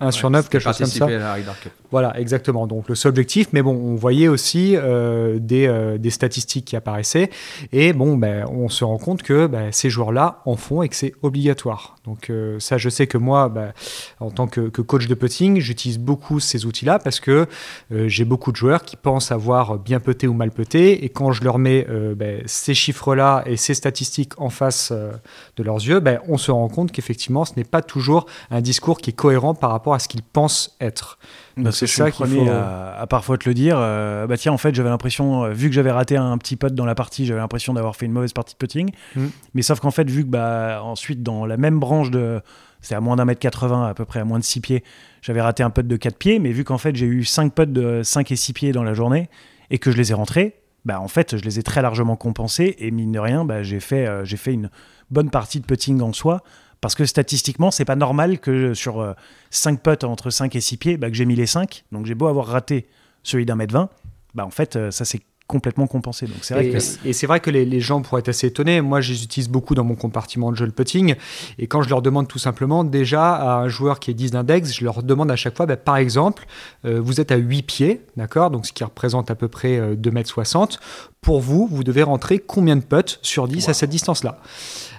1 0.00 0.10
sur 0.10 0.30
9, 0.30 0.48
quelque 0.48 0.62
chose 0.62 0.76
comme 0.78 0.86
ça. 0.86 0.98
Participer 1.06 1.14
à 1.14 1.18
la 1.18 1.34
Ryder 1.34 1.50
Cup. 1.62 1.72
Voilà, 1.90 2.18
exactement. 2.18 2.66
Donc 2.66 2.88
le 2.88 2.94
seul 2.94 3.10
objectif, 3.10 3.48
mais 3.52 3.62
bon, 3.62 3.74
on 3.74 3.94
voyait 3.94 4.28
aussi 4.28 4.76
euh, 4.76 5.38
des, 5.38 5.66
euh, 5.66 5.98
des 5.98 6.10
statistiques 6.10 6.64
qui 6.64 6.76
apparaissaient, 6.76 7.30
et 7.72 7.92
bon, 7.92 8.16
ben, 8.16 8.46
on 8.48 8.68
se 8.68 8.84
rend 8.84 8.98
compte 8.98 9.22
que 9.22 9.46
ben, 9.46 9.72
ces 9.72 9.90
joueurs-là 9.90 10.40
en 10.46 10.56
font 10.56 10.82
et 10.82 10.88
que 10.88 10.96
c'est 10.96 11.14
obligatoire. 11.22 11.96
Donc 12.04 12.30
euh, 12.30 12.58
ça, 12.58 12.78
je 12.78 12.88
sais 12.88 13.06
que 13.06 13.16
moi, 13.16 13.48
ben, 13.48 13.72
en 14.18 14.30
tant 14.30 14.48
que, 14.48 14.62
que 14.62 14.82
coach 14.82 15.06
de 15.06 15.14
putting, 15.14 15.60
j'utilise 15.60 15.98
beaucoup 15.98 16.40
ces 16.40 16.66
outils-là 16.66 16.98
parce 16.98 17.20
que 17.20 17.46
euh, 17.92 18.08
j'ai 18.08 18.24
beaucoup 18.24 18.50
de 18.50 18.56
joueurs 18.56 18.82
qui 18.82 18.96
pensent 18.96 19.30
avoir 19.30 19.78
bien 19.78 20.00
puté 20.00 20.26
ou 20.26 20.32
mal 20.32 20.50
puté, 20.50 21.04
et 21.04 21.08
quand 21.10 21.30
je 21.30 21.44
leur 21.44 21.58
mets 21.58 21.86
euh, 21.88 22.16
ben, 22.16 22.42
ces 22.46 22.74
chiffres-là 22.74 23.44
et 23.46 23.56
ces 23.56 23.74
statistiques 23.74 24.32
en 24.40 24.50
face 24.50 24.92
de 24.92 25.62
leurs 25.62 25.76
yeux, 25.76 26.00
ben, 26.00 26.18
on 26.28 26.38
se 26.38 26.50
rend 26.50 26.68
compte 26.68 26.90
qu'effectivement, 26.90 27.44
ce 27.44 27.52
n'est 27.56 27.64
pas 27.64 27.82
toujours 27.82 28.26
un 28.50 28.60
discours 28.60 28.98
qui 28.98 29.10
est 29.10 29.14
cohérent 29.14 29.54
par 29.54 29.70
rapport 29.70 29.94
à 29.94 30.00
ce 30.00 30.08
qu'ils 30.08 30.22
pensent 30.22 30.76
être. 30.80 31.18
Bah, 31.56 31.64
Donc, 31.64 31.74
c'est 31.74 31.86
ça 31.86 32.10
qu'il 32.10 32.26
faut 32.26 32.48
à, 32.48 32.98
à 32.98 33.06
parfois 33.06 33.36
te 33.38 33.48
le 33.48 33.54
dire. 33.54 33.76
euh, 33.78 34.26
bah 34.26 34.36
tiens, 34.36 34.52
en 34.52 34.58
fait, 34.58 34.74
j'avais 34.74 34.88
l'impression, 34.88 35.50
vu 35.52 35.68
que 35.68 35.74
j'avais 35.74 35.90
raté 35.90 36.16
un 36.16 36.36
petit 36.38 36.56
putt 36.56 36.74
dans 36.74 36.86
la 36.86 36.94
partie, 36.94 37.26
j'avais 37.26 37.40
l'impression 37.40 37.74
d'avoir 37.74 37.94
fait 37.94 38.06
une 38.06 38.12
mauvaise 38.12 38.32
partie 38.32 38.54
de 38.54 38.58
putting. 38.58 38.90
Mm. 39.14 39.26
Mais 39.54 39.62
sauf 39.62 39.78
qu'en 39.78 39.90
fait, 39.90 40.08
vu 40.08 40.24
que 40.24 40.30
bah 40.30 40.80
ensuite 40.82 41.22
dans 41.22 41.46
la 41.46 41.56
même 41.56 41.78
branche 41.78 41.91
de, 42.10 42.40
c'est 42.80 42.94
à 42.94 43.00
moins 43.00 43.16
d'un 43.16 43.24
mètre 43.24 43.40
80, 43.40 43.86
à 43.86 43.94
peu 43.94 44.04
près 44.04 44.20
à 44.20 44.24
moins 44.24 44.38
de 44.38 44.44
6 44.44 44.60
pieds, 44.60 44.84
j'avais 45.20 45.40
raté 45.40 45.62
un 45.62 45.70
putt 45.70 45.86
de 45.86 45.96
4 45.96 46.16
pieds. 46.16 46.38
Mais 46.38 46.52
vu 46.52 46.64
qu'en 46.64 46.78
fait 46.78 46.96
j'ai 46.96 47.06
eu 47.06 47.24
5 47.24 47.54
putts 47.54 47.72
de 47.72 48.02
5 48.02 48.30
et 48.30 48.36
6 48.36 48.52
pieds 48.52 48.72
dans 48.72 48.82
la 48.82 48.94
journée 48.94 49.28
et 49.70 49.78
que 49.78 49.90
je 49.90 49.96
les 49.96 50.10
ai 50.10 50.14
rentrés, 50.14 50.60
bah 50.84 51.00
en 51.00 51.08
fait 51.08 51.36
je 51.36 51.44
les 51.44 51.58
ai 51.58 51.62
très 51.62 51.82
largement 51.82 52.16
compensés 52.16 52.74
et 52.78 52.90
mine 52.90 53.12
de 53.12 53.18
rien, 53.18 53.44
bah 53.44 53.62
j'ai 53.62 53.80
fait, 53.80 54.06
euh, 54.06 54.24
j'ai 54.24 54.36
fait 54.36 54.52
une 54.52 54.70
bonne 55.10 55.30
partie 55.30 55.60
de 55.60 55.66
putting 55.66 56.00
en 56.00 56.12
soi. 56.12 56.42
Parce 56.80 56.96
que 56.96 57.04
statistiquement, 57.04 57.70
c'est 57.70 57.84
pas 57.84 57.94
normal 57.94 58.40
que 58.40 58.74
sur 58.74 59.00
euh, 59.00 59.12
5 59.50 59.80
putts 59.80 60.02
entre 60.02 60.30
5 60.30 60.56
et 60.56 60.60
6 60.60 60.76
pieds, 60.78 60.96
bah, 60.96 61.10
que 61.10 61.14
j'ai 61.14 61.26
mis 61.26 61.36
les 61.36 61.46
5. 61.46 61.84
Donc 61.92 62.06
j'ai 62.06 62.16
beau 62.16 62.26
avoir 62.26 62.46
raté 62.46 62.88
celui 63.22 63.46
d'un 63.46 63.54
mètre 63.54 63.72
20, 63.72 63.88
bah, 64.34 64.44
en 64.44 64.50
fait, 64.50 64.74
euh, 64.74 64.90
ça 64.90 65.04
s'est 65.04 65.20
complètement 65.46 65.86
compensé. 65.86 66.26
Donc 66.26 66.38
c'est 66.42 66.54
vrai 66.54 66.66
Et, 66.66 66.70
que 66.70 66.78
et 67.04 67.12
c'est 67.12 67.26
vrai 67.26 67.40
que 67.40 67.50
les, 67.50 67.64
les 67.64 67.80
gens 67.80 68.00
pourraient 68.00 68.20
être 68.20 68.28
assez 68.28 68.46
étonnés. 68.46 68.80
Moi, 68.80 69.00
je 69.00 69.12
les 69.12 69.24
utilise 69.24 69.48
beaucoup 69.48 69.74
dans 69.74 69.84
mon 69.84 69.94
compartiment 69.94 70.50
de 70.50 70.56
jeu 70.56 70.66
le 70.66 70.72
putting. 70.72 71.14
Et 71.58 71.66
quand 71.66 71.82
je 71.82 71.88
leur 71.88 72.02
demande 72.02 72.28
tout 72.28 72.38
simplement, 72.38 72.84
déjà, 72.84 73.34
à 73.34 73.56
un 73.56 73.68
joueur 73.68 74.00
qui 74.00 74.10
est 74.10 74.14
10 74.14 74.32
d'index, 74.32 74.72
je 74.72 74.84
leur 74.84 75.02
demande 75.02 75.30
à 75.30 75.36
chaque 75.36 75.56
fois, 75.56 75.66
bah, 75.66 75.76
par 75.76 75.96
exemple, 75.96 76.46
euh, 76.84 77.00
vous 77.00 77.20
êtes 77.20 77.32
à 77.32 77.36
8 77.36 77.62
pieds, 77.62 78.00
d'accord? 78.16 78.50
Donc 78.50 78.66
ce 78.66 78.72
qui 78.72 78.84
représente 78.84 79.30
à 79.30 79.34
peu 79.34 79.48
près 79.48 79.78
euh, 79.78 79.94
2m60. 79.94 80.78
Pour 81.20 81.40
vous, 81.40 81.68
vous 81.70 81.84
devez 81.84 82.02
rentrer 82.02 82.38
combien 82.38 82.76
de 82.76 82.82
putts 82.82 83.18
sur 83.22 83.46
10 83.46 83.68
à 83.68 83.74
cette 83.74 83.90
distance-là? 83.90 84.38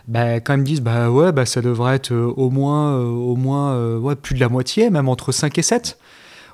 Bah, 0.08 0.42
quand 0.42 0.54
ils 0.54 0.60
me 0.60 0.66
disent 0.66 0.82
bah 0.82 1.10
ouais 1.10 1.32
bah 1.32 1.46
ça 1.46 1.62
devrait 1.62 1.96
être 1.96 2.12
euh, 2.12 2.34
au 2.36 2.50
moins 2.50 2.98
euh, 2.98 3.06
au 3.06 3.38
moins 3.38 3.72
euh, 3.72 3.98
ouais, 3.98 4.16
plus 4.16 4.36
de 4.36 4.42
la 4.42 4.50
moitié 4.50 4.90
même 4.90 5.08
entre 5.08 5.32
5 5.32 5.58
et 5.58 5.62
7 5.62 5.98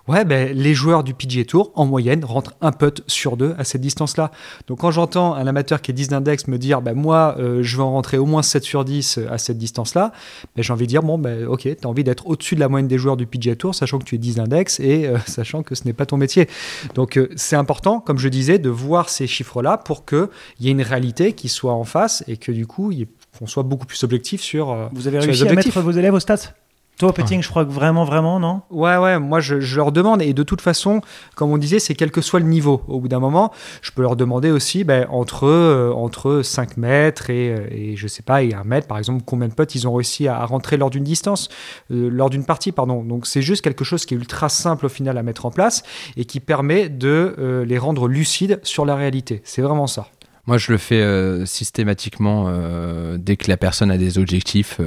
Ouais, 0.09 0.25
ben, 0.25 0.51
les 0.57 0.73
joueurs 0.73 1.03
du 1.03 1.13
PGA 1.13 1.45
Tour, 1.45 1.71
en 1.75 1.85
moyenne, 1.85 2.25
rentrent 2.25 2.55
un 2.61 2.71
putt 2.71 3.03
sur 3.05 3.37
deux 3.37 3.53
à 3.59 3.63
cette 3.63 3.81
distance-là. 3.81 4.31
Donc, 4.65 4.79
quand 4.79 4.89
j'entends 4.89 5.35
un 5.35 5.45
amateur 5.45 5.83
qui 5.83 5.91
est 5.91 5.93
10 5.93 6.07
d'index 6.09 6.47
me 6.47 6.57
dire, 6.57 6.81
ben, 6.81 6.95
moi, 6.95 7.35
euh, 7.37 7.61
je 7.61 7.77
vais 7.77 7.83
en 7.83 7.91
rentrer 7.91 8.17
au 8.17 8.25
moins 8.25 8.41
7 8.41 8.63
sur 8.63 8.83
10 8.85 9.19
à 9.29 9.37
cette 9.37 9.59
distance-là, 9.59 10.11
ben, 10.55 10.63
j'ai 10.63 10.73
envie 10.73 10.85
de 10.85 10.89
dire, 10.89 11.03
bon, 11.03 11.19
ben, 11.19 11.45
ok, 11.45 11.61
tu 11.61 11.75
as 11.83 11.87
envie 11.87 12.03
d'être 12.03 12.25
au-dessus 12.25 12.55
de 12.55 12.59
la 12.59 12.69
moyenne 12.69 12.87
des 12.87 12.97
joueurs 12.97 13.17
du 13.17 13.27
PGA 13.27 13.55
Tour, 13.55 13.75
sachant 13.75 13.99
que 13.99 14.03
tu 14.03 14.15
es 14.15 14.17
10 14.17 14.37
d'index 14.37 14.79
et 14.79 15.05
euh, 15.05 15.19
sachant 15.27 15.61
que 15.61 15.75
ce 15.75 15.83
n'est 15.85 15.93
pas 15.93 16.07
ton 16.07 16.17
métier. 16.17 16.49
Donc, 16.95 17.15
euh, 17.15 17.29
c'est 17.35 17.55
important, 17.55 17.99
comme 17.99 18.17
je 18.17 18.29
disais, 18.29 18.57
de 18.57 18.69
voir 18.71 19.09
ces 19.09 19.27
chiffres-là 19.27 19.77
pour 19.77 20.05
qu'il 20.05 20.27
y 20.59 20.69
ait 20.69 20.71
une 20.71 20.81
réalité 20.81 21.33
qui 21.33 21.49
soit 21.49 21.73
en 21.73 21.83
face 21.83 22.23
et 22.27 22.37
que 22.37 22.51
du 22.51 22.65
coup, 22.65 22.91
qu'on 23.37 23.45
soit 23.45 23.61
beaucoup 23.61 23.85
plus 23.85 24.03
objectif 24.03 24.41
sur. 24.41 24.71
euh, 24.71 24.87
vous 24.91 25.07
avez 25.07 25.21
sur 25.21 25.27
les 25.31 25.37
réussi 25.37 25.47
à 25.47 25.53
mettre 25.53 25.81
vos 25.81 25.91
élèves 25.91 26.15
au 26.15 26.19
stats 26.19 26.55
Toi, 27.00 27.10
au 27.10 27.13
putting, 27.13 27.41
je 27.41 27.48
crois 27.48 27.63
que 27.63 27.72
vraiment, 27.72 28.03
vraiment, 28.03 28.41
non? 28.41 28.62
Ouais, 28.70 28.98
ouais, 28.98 29.20
moi 29.20 29.39
je, 29.39 29.62
je 29.62 29.77
leur 29.77 29.94
demande, 29.94 30.22
et 30.22 30.34
de 30.34 30.44
toute 30.44 30.60
façon, 30.60 31.00
comme 31.34 31.50
on 31.50 31.58
disait, 31.58 31.79
c'est 31.79 31.96
quel 31.96 32.12
que 32.12 32.20
soit 32.20 32.41
le 32.41 32.46
niveau. 32.46 32.82
Au 32.89 33.00
bout 33.00 33.08
d'un 33.08 33.22
moment, 33.22 33.53
je 33.82 33.91
peux 33.91 34.01
leur 34.01 34.18
demander 34.18 34.51
aussi 34.51 34.84
ben, 34.84 35.08
entre, 35.10 35.48
euh, 35.48 35.94
entre 35.94 36.41
5 36.44 36.75
mètres 36.75 37.29
et, 37.29 37.53
euh, 37.53 37.68
et 37.72 37.96
je 37.96 38.06
sais 38.06 38.22
pas, 38.22 38.44
et 38.44 38.53
1 38.53 38.65
mètre, 38.65 38.86
par 38.86 38.98
exemple, 38.98 39.24
combien 39.25 39.48
de 39.48 39.53
potes 39.53 39.75
ils 39.75 39.88
ont 39.88 39.94
réussi 39.94 40.27
à, 40.27 40.41
à 40.41 40.46
rentrer 40.46 40.75
lors 40.75 40.89
d'une 40.89 41.06
distance, 41.06 41.48
euh, 41.89 42.10
lors 42.10 42.29
d'une 42.29 42.44
partie, 42.44 42.74
pardon. 42.74 43.01
Donc 43.01 43.27
c'est 43.27 43.41
juste 43.41 43.63
quelque 43.63 43.86
chose 43.86 44.06
qui 44.06 44.13
est 44.13 44.18
ultra 44.18 44.50
simple 44.50 44.88
au 44.88 44.89
final 44.89 45.18
à 45.18 45.24
mettre 45.24 45.46
en 45.46 45.51
place 45.51 45.84
et 46.18 46.25
qui 46.25 46.41
permet 46.41 46.89
de 46.89 47.34
euh, 47.39 47.63
les 47.63 47.77
rendre 47.77 48.10
lucides 48.10 48.60
sur 48.63 48.86
la 48.86 48.96
réalité. 48.96 49.41
C'est 49.46 49.62
vraiment 49.62 49.88
ça. 49.88 50.08
Moi, 50.48 50.58
je 50.58 50.72
le 50.72 50.77
fais 50.77 51.01
euh, 51.01 51.46
systématiquement 51.46 52.48
euh, 52.48 53.18
dès 53.20 53.38
que 53.38 53.50
la 53.50 53.56
personne 53.56 53.91
a 53.91 53.98
des 53.98 54.18
objectifs. 54.18 54.82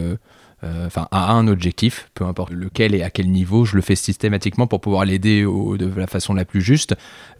Euh, 0.64 0.87
Enfin, 0.87 1.09
a 1.11 1.33
un 1.33 1.49
objectif, 1.49 2.11
peu 2.14 2.25
importe 2.25 2.50
lequel 2.52 2.95
et 2.95 3.02
à 3.02 3.11
quel 3.11 3.31
niveau, 3.31 3.64
je 3.64 3.76
le 3.76 3.83
fais 3.83 3.97
systématiquement 3.97 4.66
pour 4.66 4.81
pouvoir 4.81 5.04
l'aider 5.04 5.42
de 5.42 5.92
la 5.97 6.07
façon 6.07 6.35
la 6.35 6.45
plus 6.45 6.61
juste. 6.61 6.95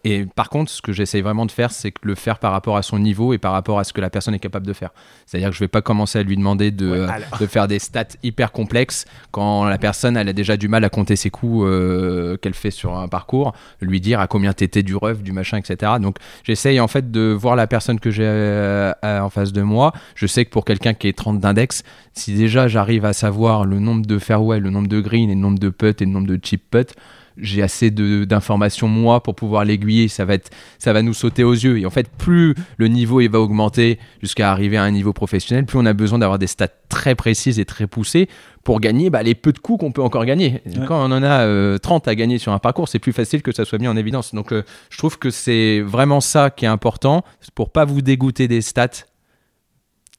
Et 0.05 0.25
par 0.25 0.49
contre, 0.49 0.71
ce 0.71 0.83
que 0.83 0.93
j'essaye 0.93 1.23
vraiment 1.23 1.47
de 1.47 1.52
faire, 1.52 1.71
c'est 1.71 1.93
le 2.02 2.14
faire 2.14 2.38
par 2.38 2.52
rapport 2.52 2.76
à 2.76 2.83
son 2.83 2.99
niveau 2.99 3.33
et 3.33 3.38
par 3.38 3.52
rapport 3.52 3.79
à 3.79 3.85
ce 3.85 3.93
que 3.93 4.00
la 4.00 4.11
personne 4.11 4.35
est 4.35 4.41
capable 4.41 4.67
de 4.67 4.73
faire. 4.73 4.91
C'est-à-dire 5.26 5.50
que 5.50 5.55
je 5.55 5.61
vais 5.61 5.69
pas 5.69 5.83
commencer 5.83 6.19
à 6.19 6.23
lui 6.23 6.37
demander 6.37 6.71
de, 6.71 6.91
Ouais, 6.91 6.99
euh, 6.99 7.09
alors. 7.09 7.38
de 7.41 7.47
faire 7.47 7.69
des 7.69 7.79
stats 7.79 8.05
hyper 8.23 8.52
complexes 8.52 9.05
quand 9.31 9.64
la 9.64 9.79
personne 9.79 10.17
elle 10.17 10.29
a 10.29 10.33
déjà 10.33 10.57
du 10.57 10.69
mal 10.69 10.85
à 10.85 10.88
compter 10.88 11.17
ses 11.17 11.31
coups 11.31 11.64
euh, 11.67 12.37
qu'elle 12.37 12.55
fait 12.55 12.71
sur 12.71 12.97
un 12.97 13.09
parcours, 13.09 13.52
lui 13.81 14.00
dire 14.00 14.21
à 14.21 14.26
combien 14.26 14.52
t'étais 14.52 14.83
du 14.83 14.97
rough, 14.97 15.19
du 15.23 15.33
machin, 15.33 15.59
etc. 15.59 15.93
Donc 16.00 16.17
j'essaye 16.45 16.81
en 16.81 16.88
fait 16.88 17.11
de 17.11 17.33
voir 17.33 17.57
la 17.57 17.67
personne 17.67 18.00
que 18.00 18.11
j'ai 18.11 18.25
euh, 18.26 18.93
en 19.02 19.31
face 19.31 19.52
de 19.52 19.62
moi. 19.62 19.93
Je 20.14 20.26
sais 20.26 20.45
que 20.45 20.50
pour 20.50 20.64
quelqu'un 20.64 20.95
qui 20.95 21.09
est 21.09 21.17
30 21.17 21.38
d'index, 21.38 21.83
si 22.12 22.35
déjà 22.35 22.69
j'arrive 22.69 23.05
à 23.05 23.12
savoir 23.12 23.64
le 23.64 23.78
nombre 23.78 24.07
de 24.07 24.19
fairway, 24.19 24.61
le 24.61 24.71
nombre 24.71 24.88
de 24.88 25.00
green 25.00 25.31
et 25.31 25.35
le 25.35 25.40
nombre 25.40 25.59
de 25.59 25.69
putts 25.69 26.00
et 26.00 26.04
le 26.04 26.11
nombre 26.11 26.26
de 26.26 26.38
chip 26.42 26.62
putts, 26.71 26.95
j'ai 27.37 27.62
assez 27.62 27.90
d'informations 27.90 28.88
moi 28.88 29.23
pour 29.23 29.35
pouvoir 29.35 29.64
l'aiguiller. 29.64 30.09
Ça 30.09 30.25
va 30.25 30.35
être, 30.35 30.50
ça 30.78 30.92
va 30.92 31.02
nous 31.02 31.14
sauter 31.14 31.45
aux 31.45 31.52
yeux. 31.52 31.78
Et 31.78 31.87
en 31.87 31.90
fait, 31.90 32.11
plus 32.11 32.54
le 32.76 32.88
niveau 32.88 33.21
il 33.21 33.31
va 33.31 33.40
augmenter 33.40 33.99
jusqu'à 34.21 34.50
arriver 34.50 34.76
à 34.76 34.83
un 34.83 34.90
niveau 34.90 35.12
professionnel, 35.12 35.64
plus 35.64 35.78
on 35.78 35.87
a 35.87 35.92
besoin 35.92 36.19
d'avoir 36.19 36.38
des 36.38 36.47
stats 36.47 36.69
très 36.88 37.14
précises 37.14 37.59
et 37.59 37.64
très 37.64 37.87
poussées 37.87 38.28
pour 38.64 38.81
gagner 38.81 39.11
bah, 39.11 39.23
les 39.23 39.35
peu 39.35 39.52
de 39.52 39.59
coups 39.59 39.81
qu'on 39.81 39.92
peut 39.92 40.02
encore 40.02 40.25
gagner. 40.25 40.62
Ouais. 40.66 40.87
Quand 40.87 41.00
on 41.00 41.12
en 41.12 41.23
a 41.23 41.47
euh, 41.47 41.78
30 41.78 42.07
à 42.09 42.14
gagner 42.14 42.38
sur 42.38 42.52
un 42.52 42.59
parcours, 42.59 42.88
c'est 42.88 42.99
plus 42.99 43.12
facile 43.12 43.42
que 43.42 43.52
ça 43.52 43.64
soit 43.64 43.78
mis 43.78 43.88
en 43.88 43.97
évidence. 43.97 44.35
Donc, 44.35 44.52
euh, 44.52 44.62
je 44.90 44.99
trouve 44.99 45.19
que 45.19 45.31
c'est 45.31 45.81
vraiment 45.81 46.21
ça 46.21 46.50
qui 46.50 46.64
est 46.64 46.69
important 46.69 47.25
pour 47.54 47.71
pas 47.71 47.85
vous 47.85 48.02
dégoûter 48.02 48.49
des 48.49 48.61
stats. 48.61 49.07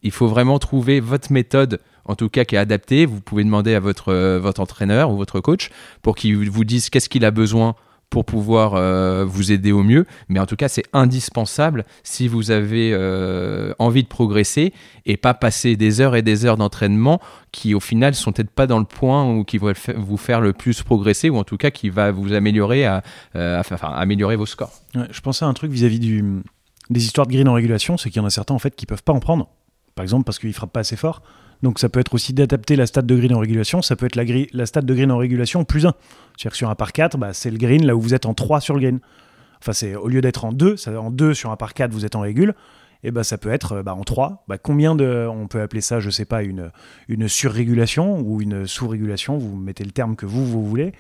Il 0.02 0.12
faut 0.12 0.28
vraiment 0.28 0.60
trouver 0.60 1.00
votre 1.00 1.32
méthode, 1.32 1.80
en 2.06 2.16
tout 2.16 2.30
cas 2.30 2.46
qui 2.46 2.56
est 2.56 2.60
adaptée. 2.60 3.06
Vous 3.06 3.22
pouvez 3.22 3.44
demander 3.44 3.76
à 3.76 3.80
votre, 3.80 4.10
euh, 4.10 4.40
votre 4.40 4.62
entraîneur 4.62 5.12
ou 5.12 5.18
votre 5.18 5.40
coach 5.40 5.70
pour 6.02 6.16
qu'il 6.16 6.50
vous 6.50 6.64
dise 6.64 6.90
qu'est-ce 6.90 7.10
qu'il 7.10 7.26
a 7.26 7.32
besoin 7.32 7.76
pour 8.10 8.26
pouvoir 8.26 8.76
euh, 8.76 9.26
vous 9.26 9.52
aider 9.52 9.72
au 9.72 9.82
mieux. 9.82 10.06
Mais 10.30 10.40
en 10.40 10.46
tout 10.46 10.56
cas, 10.56 10.68
c'est 10.68 10.84
indispensable 10.94 11.84
si 12.04 12.28
vous 12.28 12.52
avez 12.52 12.92
euh, 12.94 13.74
envie 13.80 14.04
de 14.04 14.08
progresser 14.08 14.72
et 15.08 15.18
pas 15.18 15.34
passer 15.34 15.76
des 15.78 16.00
heures 16.00 16.16
et 16.16 16.22
des 16.22 16.46
heures 16.46 16.58
d'entraînement 16.58 17.20
qui, 17.52 17.74
au 17.74 17.80
final, 17.80 18.14
sont 18.14 18.32
peut-être 18.32 18.52
pas 18.52 18.68
dans 18.68 18.78
le 18.78 18.86
point 18.86 19.28
ou 19.28 19.44
qui 19.44 19.58
vont 19.58 19.74
vous 19.98 20.18
faire 20.18 20.42
le 20.42 20.54
plus 20.54 20.84
progresser 20.84 21.32
ou 21.32 21.38
en 21.38 21.44
tout 21.44 21.58
cas 21.58 21.72
qui 21.72 21.90
va 21.90 22.12
vous 22.12 22.34
améliorer 22.34 22.86
à, 22.86 23.02
améliorer 23.82 24.36
vos 24.36 24.46
scores. 24.46 24.74
Je 25.10 25.22
pensais 25.22 25.44
à 25.44 25.48
un 25.48 25.54
truc 25.56 25.72
vis-à-vis 25.72 26.00
des 26.92 27.04
histoires 27.04 27.26
de 27.26 27.32
green 27.32 27.48
en 27.48 27.54
régulation, 27.54 27.98
c'est 27.98 28.12
qu'il 28.12 28.22
y 28.22 28.24
en 28.24 28.28
a 28.28 28.30
certains 28.30 28.54
en 28.54 28.60
fait 28.60 28.76
qui 28.76 28.86
peuvent 28.86 29.02
pas 29.02 29.14
en 29.14 29.20
prendre 29.20 29.50
par 29.96 30.04
exemple 30.04 30.24
parce 30.26 30.40
qu'il 30.40 30.54
frappe 30.54 30.72
pas 30.72 30.82
assez 30.82 30.96
fort. 30.96 31.22
Donc 31.64 31.80
ça 31.80 31.88
peut 31.88 32.02
être 32.02 32.14
aussi 32.14 32.34
d'adapter 32.34 32.76
la 32.76 32.86
stat 32.86 33.02
de 33.02 33.16
green 33.16 33.34
en 33.34 33.40
régulation, 33.40 33.82
ça 33.82 33.96
peut 33.96 34.06
être 34.06 34.18
la, 34.18 34.26
la 34.52 34.66
stat 34.66 34.82
de 34.82 34.94
green 34.94 35.12
en 35.12 35.18
régulation 35.18 35.64
plus 35.64 35.86
1. 35.86 35.94
C'est-à-dire 36.38 36.52
que 36.52 36.58
sur 36.58 36.70
un 36.70 36.76
par 36.76 36.92
4, 36.92 37.18
bah, 37.18 37.34
c'est 37.34 37.50
le 37.50 37.58
green 37.58 37.86
là 37.86 37.96
où 37.96 38.02
vous 38.02 38.14
êtes 38.14 38.26
en 38.26 38.34
3 38.34 38.60
sur 38.60 38.74
le 38.76 38.82
green. 38.82 39.00
Enfin, 39.62 39.72
c'est 39.72 39.96
au 39.96 40.10
lieu 40.10 40.20
d'être 40.20 40.44
en 40.44 40.52
2, 40.52 40.76
ça, 40.76 41.00
en 41.00 41.10
2 41.10 41.34
sur 41.34 41.52
un 41.52 41.56
par 41.56 41.74
4, 41.74 41.92
vous 41.94 42.06
êtes 42.06 42.18
en 42.18 42.20
régule, 42.20 42.54
et 43.02 43.12
bah, 43.12 43.24
ça 43.24 43.38
peut 43.38 43.50
être 43.50 43.78
euh, 43.78 43.84
bah, 43.84 43.96
en 43.96 44.04
3. 44.04 44.44
Bah, 44.50 44.58
combien 44.58 44.94
de. 44.94 45.26
On 45.30 45.48
peut 45.48 45.62
appeler 45.62 45.80
ça, 45.80 46.02
je 46.02 46.10
sais 46.10 46.26
pas, 46.26 46.44
une, 46.44 46.70
une 47.08 47.30
surrégulation 47.30 48.20
ou 48.20 48.42
une 48.42 48.68
sous-régulation, 48.68 49.38
vous 49.38 49.56
mettez 49.56 49.86
le 49.86 49.92
terme 49.92 50.18
que 50.18 50.26
vous, 50.26 50.46
vous 50.46 50.66
voulez. 50.66 50.92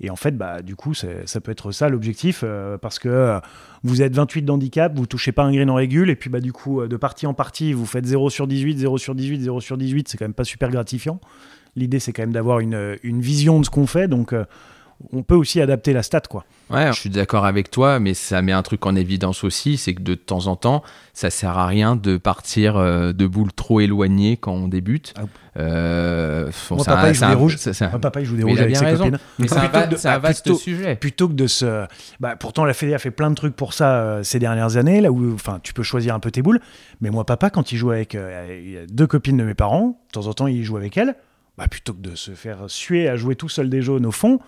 Et 0.00 0.10
en 0.10 0.16
fait, 0.16 0.36
bah, 0.36 0.62
du 0.62 0.76
coup, 0.76 0.94
ça 0.94 1.40
peut 1.40 1.50
être 1.50 1.72
ça 1.72 1.88
l'objectif, 1.88 2.42
euh, 2.44 2.78
parce 2.78 2.98
que 2.98 3.08
euh, 3.08 3.40
vous 3.82 4.02
êtes 4.02 4.14
28 4.14 4.42
d'handicap, 4.42 4.96
vous 4.96 5.06
touchez 5.06 5.32
pas 5.32 5.42
un 5.42 5.52
green 5.52 5.68
en 5.70 5.74
régule, 5.74 6.10
et 6.10 6.16
puis 6.16 6.30
bah, 6.30 6.40
du 6.40 6.52
coup, 6.52 6.80
euh, 6.80 6.88
de 6.88 6.96
partie 6.96 7.26
en 7.26 7.34
partie, 7.34 7.72
vous 7.72 7.86
faites 7.86 8.06
0 8.06 8.30
sur 8.30 8.46
18, 8.46 8.78
0 8.78 8.98
sur 8.98 9.14
18, 9.14 9.40
0 9.42 9.60
sur 9.60 9.76
18, 9.76 10.08
c'est 10.08 10.16
quand 10.16 10.24
même 10.24 10.34
pas 10.34 10.44
super 10.44 10.70
gratifiant. 10.70 11.20
L'idée, 11.74 11.98
c'est 11.98 12.12
quand 12.12 12.22
même 12.22 12.32
d'avoir 12.32 12.60
une, 12.60 12.96
une 13.02 13.20
vision 13.20 13.58
de 13.60 13.64
ce 13.64 13.70
qu'on 13.70 13.86
fait, 13.86 14.08
donc 14.08 14.34
on 15.12 15.22
peut 15.22 15.34
aussi 15.36 15.60
adapter 15.60 15.92
la 15.92 16.02
stat, 16.02 16.22
quoi. 16.28 16.44
Ouais, 16.70 16.88
je 16.92 17.00
suis 17.00 17.08
d'accord 17.10 17.46
avec 17.46 17.70
toi, 17.70 17.98
mais 18.00 18.14
ça 18.14 18.42
met 18.42 18.52
un 18.52 18.62
truc 18.62 18.84
en 18.84 18.94
évidence 18.96 19.42
aussi, 19.44 19.76
c'est 19.78 19.94
que 19.94 20.02
de 20.02 20.14
temps 20.14 20.48
en 20.48 20.56
temps, 20.56 20.82
ça 21.14 21.30
sert 21.30 21.56
à 21.56 21.66
rien 21.66 21.96
de 21.96 22.16
partir 22.18 22.76
euh, 22.76 23.12
de 23.12 23.26
boules 23.26 23.52
trop 23.52 23.80
éloignées 23.80 24.36
quand 24.36 24.52
on 24.52 24.68
débute. 24.68 25.14
Ah. 25.16 25.22
Euh, 25.56 26.50
bon, 26.68 26.76
Moi, 26.76 26.84
c'est 26.84 26.90
un- 26.90 26.94
papa, 26.96 27.08
il 27.10 27.14
joue 27.14 27.26
des 27.26 27.34
rouges. 27.34 27.56
Moi, 27.80 27.98
papa, 28.00 28.20
il 28.20 28.26
joue 28.26 28.36
des 28.36 28.42
rouges 28.42 28.60
avec 28.60 28.76
ses 28.76 28.84
raison. 28.84 29.04
copines. 29.04 29.18
Mais 29.38 29.48
c'est 29.48 29.56
un, 29.56 29.60
Plutôt 29.60 29.78
va- 29.78 29.86
que 29.86 29.90
de- 29.92 29.96
c'est 29.96 30.08
un 30.08 30.12
ah, 30.12 30.18
vaste 30.18 30.44
plutôt- 30.44 30.58
sujet. 30.58 30.96
plutôt 30.96 31.28
que 31.28 31.32
de 31.34 31.46
se. 31.46 31.86
Bah, 32.20 32.36
pourtant, 32.36 32.64
la 32.64 32.74
Fédé 32.74 32.94
a 32.94 32.98
fait 32.98 33.10
plein 33.10 33.30
de 33.30 33.34
trucs 33.34 33.56
pour 33.56 33.72
ça 33.72 33.96
euh, 34.00 34.22
ces 34.22 34.38
dernières 34.38 34.76
années, 34.76 35.00
là 35.00 35.10
où 35.10 35.32
enfin, 35.34 35.60
tu 35.62 35.72
peux 35.72 35.82
choisir 35.82 36.14
un 36.14 36.20
peu 36.20 36.30
tes 36.30 36.42
boules. 36.42 36.60
Mais 37.00 37.10
moi, 37.10 37.24
papa, 37.24 37.50
quand 37.50 37.72
il 37.72 37.76
joue 37.78 37.90
avec 37.90 38.14
euh, 38.14 38.84
deux 38.90 39.06
copines 39.06 39.36
de 39.36 39.44
mes 39.44 39.54
parents, 39.54 40.00
de 40.08 40.12
temps 40.12 40.26
en 40.26 40.34
temps, 40.34 40.46
il 40.48 40.62
joue 40.64 40.76
avec 40.76 40.96
elles. 40.96 41.14
Bah, 41.56 41.66
plutôt 41.66 41.92
que 41.92 42.00
de 42.00 42.14
se 42.14 42.30
faire 42.32 42.58
suer 42.68 43.08
à 43.08 43.16
jouer 43.16 43.34
tout 43.34 43.48
seul 43.48 43.68
des 43.68 43.82
jaunes 43.82 44.06
au 44.06 44.12
fond, 44.12 44.38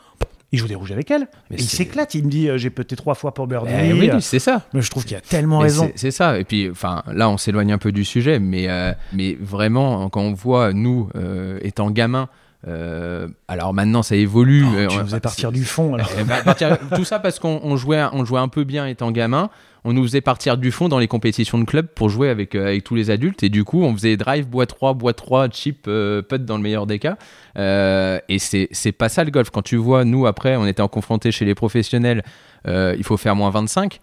il 0.52 0.58
joue 0.58 0.66
des 0.68 0.74
rouges 0.74 0.92
avec. 0.92 1.10
Mais 1.10 1.16
Et 1.50 1.60
il 1.60 1.62
s'éclate. 1.62 2.14
Il 2.14 2.24
me 2.24 2.30
dit 2.30 2.48
euh, 2.48 2.58
j'ai 2.58 2.70
peut-être 2.70 2.96
trois 2.96 3.14
fois 3.14 3.32
pour 3.34 3.46
Birdie. 3.46 3.70
Eh 3.72 3.92
oui, 3.92 4.10
c'est 4.20 4.38
ça. 4.38 4.62
mais 4.74 4.82
je 4.82 4.90
trouve 4.90 5.04
qu'il 5.04 5.16
a 5.16 5.20
tellement 5.20 5.58
Mais 5.58 5.64
raison. 5.64 5.90
c'est- 5.94 6.10
ça. 6.10 6.38
Et 6.38 6.44
puis, 6.44 6.68
enfin, 6.70 7.02
là, 7.12 7.28
on 7.28 7.36
s'éloigne 7.38 7.72
un 7.72 7.78
peu 7.78 7.92
du 7.92 8.04
sujet, 8.04 8.38
mais, 8.38 8.68
euh, 8.68 8.92
mais 9.12 9.36
vraiment, 9.40 10.08
quand 10.10 10.22
on 10.22 10.32
voit, 10.32 10.72
nous, 10.72 11.08
euh, 11.16 11.58
étant 11.62 11.90
gamins, 11.90 12.28
euh, 12.68 13.26
alors 13.48 13.72
maintenant, 13.72 14.02
ça 14.02 14.16
évolue. 14.16 14.64
Oh, 14.66 14.86
tu 14.90 14.96
on- 14.98 15.04
faisais 15.06 15.20
partir 15.20 15.50
du 15.52 15.64
fond. 15.64 15.94
alors. 15.94 16.10
Eh 16.18 16.24
ben, 16.24 16.76
tout 16.94 17.04
ça 17.04 17.18
parce 17.18 17.38
qu'on 17.38 17.60
on 17.62 17.76
jouait, 17.76 18.04
on 18.12 18.24
jouait 18.24 18.40
un 18.40 18.48
peu 18.48 18.64
bien 18.64 18.86
étant 18.86 19.10
gamin. 19.12 19.50
On 19.84 19.92
nous 19.94 20.02
faisait 20.02 20.20
partir 20.20 20.58
du 20.58 20.70
fond 20.70 20.88
dans 20.88 20.98
les 20.98 21.08
compétitions 21.08 21.58
de 21.58 21.64
club 21.64 21.86
pour 21.94 22.10
jouer 22.10 22.28
avec, 22.28 22.54
euh, 22.54 22.66
avec 22.66 22.84
tous 22.84 22.94
les 22.94 23.10
adultes. 23.10 23.42
Et 23.42 23.48
du 23.48 23.64
coup, 23.64 23.82
on 23.82 23.94
faisait 23.94 24.16
drive, 24.18 24.46
bois 24.46 24.66
3, 24.66 24.92
bois 24.94 25.14
3, 25.14 25.48
chip, 25.50 25.86
euh, 25.88 26.20
putt 26.20 26.44
dans 26.44 26.56
le 26.56 26.62
meilleur 26.62 26.86
des 26.86 26.98
cas. 26.98 27.16
Euh, 27.56 28.18
et 28.28 28.38
c'est 28.38 28.92
pas 28.92 29.08
ça 29.08 29.24
le 29.24 29.30
golf. 29.30 29.48
Quand 29.50 29.62
tu 29.62 29.76
vois, 29.76 30.04
nous, 30.04 30.26
après, 30.26 30.56
on 30.56 30.66
était 30.66 30.82
en 30.82 30.88
confronté 30.88 31.32
chez 31.32 31.44
les 31.46 31.54
professionnels, 31.54 32.22
euh, 32.68 32.94
il 32.98 33.04
faut 33.04 33.16
faire 33.16 33.34
moins 33.36 33.50
25. 33.50 34.00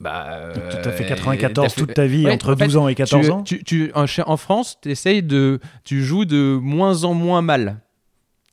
Bah, 0.00 0.52
Donc, 0.54 0.64
tu 0.82 0.88
as 0.88 0.92
fait 0.92 1.06
94 1.06 1.66
t'as 1.68 1.74
fait- 1.74 1.80
toute 1.80 1.94
ta 1.94 2.06
vie, 2.06 2.26
Ouais, 2.26 2.32
entre 2.32 2.52
en 2.52 2.56
fait, 2.56 2.64
12 2.66 2.76
ans 2.76 2.88
et 2.88 2.94
14 2.94 3.26
tu, 3.26 3.32
ans. 3.32 3.42
tu- 3.64 3.92
en 4.26 4.36
France, 4.36 4.78
essayes 4.86 5.22
de, 5.22 5.60
tu 5.84 6.02
joues 6.02 6.24
de 6.24 6.58
moins 6.60 7.04
en 7.04 7.14
moins 7.14 7.42
mal. 7.42 7.78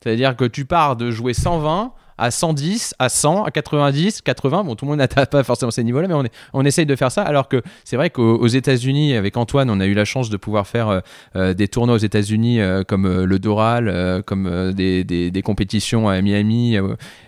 C'est-à-dire 0.02 0.36
que 0.36 0.44
tu 0.44 0.64
pars 0.64 0.96
de 0.96 1.10
jouer 1.10 1.34
120 1.34 1.92
à 2.18 2.30
110, 2.30 2.94
à 2.98 3.08
100, 3.08 3.44
à 3.44 3.50
90, 3.50 4.22
80. 4.22 4.64
Bon, 4.64 4.74
tout 4.74 4.84
le 4.84 4.90
monde 4.90 4.98
n'atteint 5.02 5.26
pas 5.26 5.42
forcément 5.42 5.70
ces 5.70 5.84
niveaux-là, 5.84 6.08
mais 6.08 6.30
on, 6.52 6.64
essaye 6.64 6.86
de 6.86 6.96
faire 6.96 7.10
ça. 7.10 7.22
Alors 7.22 7.48
que 7.48 7.62
c'est 7.84 7.96
vrai 7.96 8.10
qu'aux 8.10 8.36
aux 8.36 8.46
États-Unis, 8.46 9.14
avec 9.14 9.36
Antoine, 9.36 9.70
on 9.70 9.80
a 9.80 9.86
eu 9.86 9.94
la 9.94 10.04
chance 10.04 10.30
de 10.30 10.36
pouvoir 10.36 10.66
faire 10.66 10.88
euh, 10.88 11.00
euh, 11.36 11.54
des 11.54 11.68
tournois 11.68 11.96
aux 11.96 11.98
États-Unis 11.98 12.60
euh, 12.60 12.82
comme 12.84 13.24
le 13.24 13.38
Doral, 13.38 14.22
comme 14.24 14.72
des, 14.72 15.42
compétitions 15.44 16.08
à 16.08 16.20
Miami, 16.22 16.76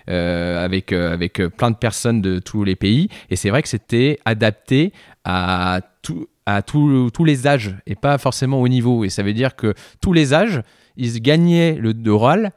avec, 0.07 0.93
avec 0.93 1.43
plein 1.57 1.71
de 1.71 1.76
personnes 1.76 2.21
de 2.21 2.38
tous 2.38 2.64
les 2.64 2.76
pays. 2.76 3.08
Et 3.30 3.37
c'est 3.37 3.50
vrai 3.50 3.63
que 3.63 3.69
c'était 3.69 4.19
adapté 4.25 4.93
à 5.25 5.80
tout 6.02 6.26
à 6.47 6.61
tous 6.61 7.11
tous 7.11 7.25
les 7.25 7.47
âges 7.47 7.75
et 7.87 7.95
pas 7.95 8.19
forcément 8.19 8.61
au 8.61 8.69
niveau. 8.69 9.04
Et 9.04 9.08
ça 9.08 9.23
veut 9.23 9.32
dire 9.32 9.56
que 9.56 9.75
tous 10.00 10.13
les 10.13 10.35
âges, 10.35 10.61
ils 10.97 11.21
gagnaient 11.21 11.75
le 11.75 11.95
Doral 11.95 12.52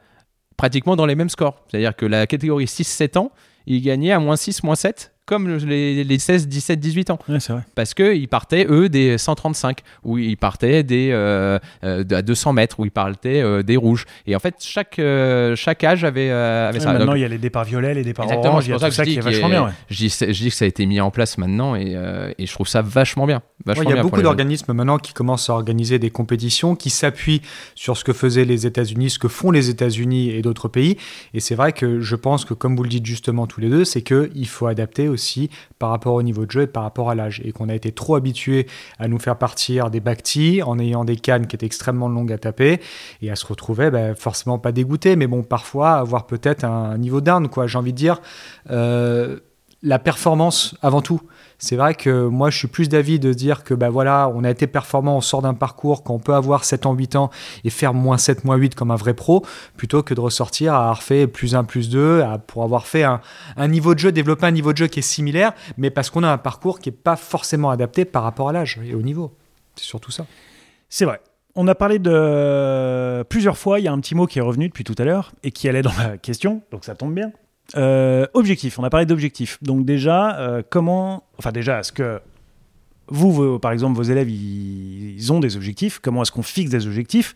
pratiquement 0.58 0.96
dans 0.96 1.06
les 1.06 1.14
mêmes 1.14 1.30
scores. 1.30 1.62
C'est-à-dire 1.70 1.96
que 1.96 2.04
la 2.04 2.26
catégorie 2.26 2.66
6-7 2.66 3.16
ans, 3.16 3.32
ils 3.66 3.80
gagnaient 3.80 4.12
à 4.12 4.18
moins 4.18 4.36
6, 4.36 4.62
moins 4.62 4.74
7, 4.74 5.14
comme 5.28 5.46
le- 5.46 5.58
les, 5.58 6.02
les 6.04 6.18
16, 6.18 6.48
17, 6.48 6.80
18 6.80 7.10
ans. 7.10 7.18
Ouais, 7.28 7.38
c'est 7.38 7.52
vrai. 7.52 7.62
Parce 7.74 7.92
qu'ils 7.94 8.26
partaient, 8.28 8.66
eux, 8.68 8.88
des 8.88 9.18
135, 9.18 9.80
ou 10.04 10.16
ils 10.18 10.36
partaient 10.36 10.82
des, 10.82 11.10
euh, 11.12 11.58
euh, 11.84 12.02
à 12.10 12.22
200 12.22 12.52
mètres, 12.54 12.80
ou 12.80 12.84
ils 12.86 12.90
partaient 12.90 13.42
euh, 13.42 13.62
des 13.62 13.76
rouges. 13.76 14.06
Et 14.26 14.34
en 14.34 14.38
fait, 14.38 14.54
chaque, 14.60 14.98
euh, 14.98 15.54
chaque 15.54 15.84
âge 15.84 16.02
avait, 16.04 16.30
euh, 16.30 16.68
avait 16.70 16.78
Ouais, 16.78 16.84
ça. 16.84 16.92
maintenant, 16.92 17.06
Donc, 17.06 17.16
il 17.16 17.20
y 17.20 17.24
a 17.24 17.28
les 17.28 17.38
départs 17.38 17.64
violets, 17.64 17.92
les 17.94 18.02
départs 18.04 18.24
Exactement, 18.24 18.52
orange, 18.54 18.66
il 18.66 18.70
y 18.70 18.72
a 18.72 18.78
tout 18.78 18.90
ça 18.90 19.04
qui 19.04 19.16
est 19.16 19.20
vachement 19.20 19.48
bien. 19.50 19.64
ouais. 19.66 19.72
je 19.90 19.96
dis, 19.96 20.08
je 20.08 20.32
dis 20.42 20.48
que 20.48 20.54
ça 20.56 20.64
a 20.64 20.68
été 20.68 20.86
mis 20.86 21.00
en 21.00 21.10
place 21.10 21.36
maintenant 21.38 21.74
et, 21.74 21.92
euh, 21.94 22.32
et 22.38 22.46
je 22.46 22.52
trouve 22.52 22.66
ça 22.68 22.80
vachement 22.80 23.26
bien. 23.26 23.42
Vachement 23.66 23.82
il 23.82 23.88
y 23.88 23.92
a 23.92 23.94
bien 23.96 24.02
beaucoup 24.02 24.22
d'organismes 24.22 24.72
maintenant 24.72 24.98
qui 24.98 25.12
commencent 25.12 25.50
à 25.50 25.52
organiser 25.52 25.98
des 25.98 26.10
compétitions 26.10 26.74
qui 26.76 26.90
s'appuient 26.90 27.42
sur 27.74 27.96
ce 27.96 28.04
que 28.04 28.12
faisaient 28.12 28.44
les 28.46 28.66
États-Unis, 28.66 29.10
ce 29.10 29.18
que 29.18 29.28
font 29.28 29.50
les 29.50 29.68
États-Unis 29.68 30.30
et 30.30 30.42
d'autres 30.42 30.68
pays. 30.68 30.96
Et 31.34 31.40
c'est 31.40 31.54
vrai 31.54 31.72
que 31.72 32.00
je 32.00 32.16
pense 32.16 32.44
que, 32.44 32.54
comme 32.54 32.76
vous 32.76 32.82
le 32.84 32.88
dites 32.88 33.04
justement 33.06 33.46
tous 33.46 33.60
les 33.60 33.68
deux, 33.68 33.84
c'est 33.84 34.02
qu'il 34.02 34.46
faut 34.48 34.66
adapter 34.66 35.08
aussi 35.08 35.17
par 35.78 35.90
rapport 35.90 36.14
au 36.14 36.22
niveau 36.22 36.46
de 36.46 36.50
jeu 36.50 36.62
et 36.62 36.66
par 36.66 36.82
rapport 36.82 37.10
à 37.10 37.14
l'âge. 37.14 37.42
Et 37.44 37.52
qu'on 37.52 37.68
a 37.68 37.74
été 37.74 37.92
trop 37.92 38.14
habitué 38.14 38.66
à 38.98 39.08
nous 39.08 39.18
faire 39.18 39.36
partir 39.36 39.90
des 39.90 40.00
bactis 40.00 40.62
en 40.62 40.78
ayant 40.78 41.04
des 41.04 41.16
cannes 41.16 41.46
qui 41.46 41.56
étaient 41.56 41.66
extrêmement 41.66 42.08
longues 42.08 42.32
à 42.32 42.38
taper 42.38 42.80
et 43.22 43.30
à 43.30 43.36
se 43.36 43.46
retrouver 43.46 43.90
ben, 43.90 44.14
forcément 44.14 44.58
pas 44.58 44.72
dégoûté, 44.72 45.16
mais 45.16 45.26
bon, 45.26 45.42
parfois 45.42 45.94
avoir 45.94 46.26
peut-être 46.26 46.64
un 46.64 46.96
niveau 46.98 47.20
down, 47.20 47.48
quoi. 47.48 47.66
J'ai 47.66 47.78
envie 47.78 47.92
de 47.92 47.98
dire. 47.98 48.20
euh, 48.70 49.38
la 49.82 49.98
performance 49.98 50.74
avant 50.82 51.02
tout. 51.02 51.20
C'est 51.60 51.76
vrai 51.76 51.94
que 51.94 52.26
moi, 52.26 52.50
je 52.50 52.58
suis 52.58 52.68
plus 52.68 52.88
d'avis 52.88 53.18
de 53.18 53.32
dire 53.32 53.64
que 53.64 53.74
bah 53.74 53.90
voilà, 53.90 54.30
on 54.34 54.44
a 54.44 54.50
été 54.50 54.66
performant, 54.68 55.16
on 55.16 55.20
sort 55.20 55.42
d'un 55.42 55.54
parcours 55.54 56.02
qu'on 56.04 56.18
peut 56.18 56.34
avoir 56.34 56.64
7 56.64 56.86
ans, 56.86 56.94
8 56.94 57.16
ans 57.16 57.30
et 57.64 57.70
faire 57.70 57.94
moins 57.94 58.16
7, 58.18 58.44
moins 58.44 58.56
8 58.56 58.74
comme 58.76 58.90
un 58.92 58.96
vrai 58.96 59.14
pro, 59.14 59.44
plutôt 59.76 60.02
que 60.02 60.14
de 60.14 60.20
ressortir 60.20 60.74
à 60.74 60.78
avoir 60.82 61.02
fait 61.02 61.26
plus 61.26 61.54
1, 61.56 61.64
plus 61.64 61.88
2, 61.90 62.22
à- 62.22 62.38
pour 62.38 62.62
avoir 62.64 62.86
fait 62.86 63.02
un, 63.02 63.20
un 63.56 63.68
niveau 63.68 63.94
de 63.94 63.98
jeu, 64.00 64.12
développer 64.12 64.46
un 64.46 64.50
niveau 64.52 64.72
de 64.72 64.78
jeu 64.78 64.86
qui 64.86 65.00
est 65.00 65.02
similaire, 65.02 65.52
mais 65.76 65.90
parce 65.90 66.10
qu'on 66.10 66.22
a 66.22 66.30
un 66.30 66.38
parcours 66.38 66.78
qui 66.80 66.90
n'est 66.90 66.96
pas 66.96 67.16
forcément 67.16 67.70
adapté 67.70 68.04
par 68.04 68.22
rapport 68.22 68.48
à 68.48 68.52
l'âge 68.52 68.78
et 68.84 68.94
au 68.94 69.02
niveau. 69.02 69.32
C'est 69.74 69.84
surtout 69.84 70.10
ça. 70.12 70.26
C'est 70.88 71.04
vrai. 71.04 71.20
On 71.56 71.66
a 71.66 71.74
parlé 71.74 71.98
de 71.98 73.24
plusieurs 73.28 73.58
fois, 73.58 73.80
il 73.80 73.84
y 73.84 73.88
a 73.88 73.92
un 73.92 73.98
petit 74.00 74.14
mot 74.14 74.26
qui 74.26 74.38
est 74.38 74.42
revenu 74.42 74.68
depuis 74.68 74.84
tout 74.84 74.94
à 74.98 75.04
l'heure 75.04 75.32
et 75.42 75.50
qui 75.50 75.68
allait 75.68 75.82
dans 75.82 75.92
la 75.98 76.16
question, 76.18 76.62
donc 76.70 76.84
ça 76.84 76.94
tombe 76.94 77.14
bien. 77.14 77.32
Euh, 77.76 78.26
objectif, 78.34 78.78
on 78.78 78.84
a 78.84 78.90
parlé 78.90 79.06
d'objectif. 79.06 79.58
Donc 79.62 79.84
déjà, 79.84 80.38
euh, 80.38 80.62
comment... 80.68 81.24
Enfin 81.38 81.52
déjà, 81.52 81.80
est-ce 81.80 81.92
que 81.92 82.20
vous, 83.08 83.58
par 83.58 83.72
exemple, 83.72 83.96
vos 83.96 84.02
élèves, 84.02 84.30
ils, 84.30 85.32
ont 85.32 85.40
des 85.40 85.56
objectifs 85.56 85.98
Comment 85.98 86.22
est-ce 86.22 86.32
qu'on 86.32 86.42
fixe 86.42 86.70
des 86.70 86.86
objectifs 86.86 87.34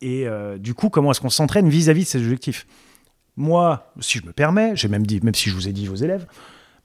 Et 0.00 0.26
euh, 0.26 0.58
du 0.58 0.74
coup, 0.74 0.90
comment 0.90 1.10
est-ce 1.10 1.20
qu'on 1.20 1.30
s'entraîne 1.30 1.68
vis-à-vis 1.68 2.04
de 2.04 2.08
ces 2.08 2.22
objectifs? 2.22 2.66
Moi, 3.36 3.92
si 4.00 4.18
je 4.18 4.26
me 4.26 4.32
permets, 4.32 4.76
j'ai 4.76 4.88
même 4.88 5.06
dit, 5.06 5.20
même 5.22 5.34
si 5.34 5.50
je 5.50 5.54
vous 5.54 5.68
ai 5.68 5.72
dit 5.72 5.86
vos 5.86 5.96
élèves, 5.96 6.26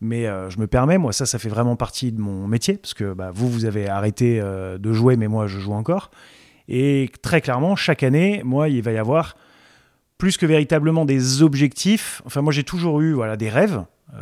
mais 0.01 0.23
je 0.23 0.59
me 0.59 0.65
permets, 0.65 0.97
moi 0.97 1.13
ça, 1.13 1.27
ça 1.27 1.37
fait 1.37 1.49
vraiment 1.49 1.75
partie 1.75 2.11
de 2.11 2.19
mon 2.19 2.47
métier, 2.47 2.77
parce 2.77 2.95
que 2.95 3.13
bah, 3.13 3.29
vous, 3.31 3.47
vous 3.49 3.65
avez 3.65 3.87
arrêté 3.87 4.41
de 4.41 4.93
jouer, 4.93 5.15
mais 5.15 5.27
moi, 5.27 5.45
je 5.45 5.59
joue 5.59 5.73
encore. 5.73 6.09
Et 6.67 7.11
très 7.21 7.41
clairement, 7.41 7.75
chaque 7.75 8.01
année, 8.01 8.41
moi, 8.43 8.67
il 8.69 8.81
va 8.81 8.91
y 8.91 8.97
avoir 8.97 9.35
plus 10.19 10.37
que 10.37 10.45
véritablement 10.45 11.05
des 11.05 11.41
objectifs. 11.41 12.21
Enfin, 12.25 12.41
moi, 12.41 12.53
j'ai 12.53 12.65
toujours 12.65 13.01
eu 13.01 13.13
voilà, 13.13 13.37
des 13.37 13.49
rêves 13.49 13.85
euh, 14.13 14.19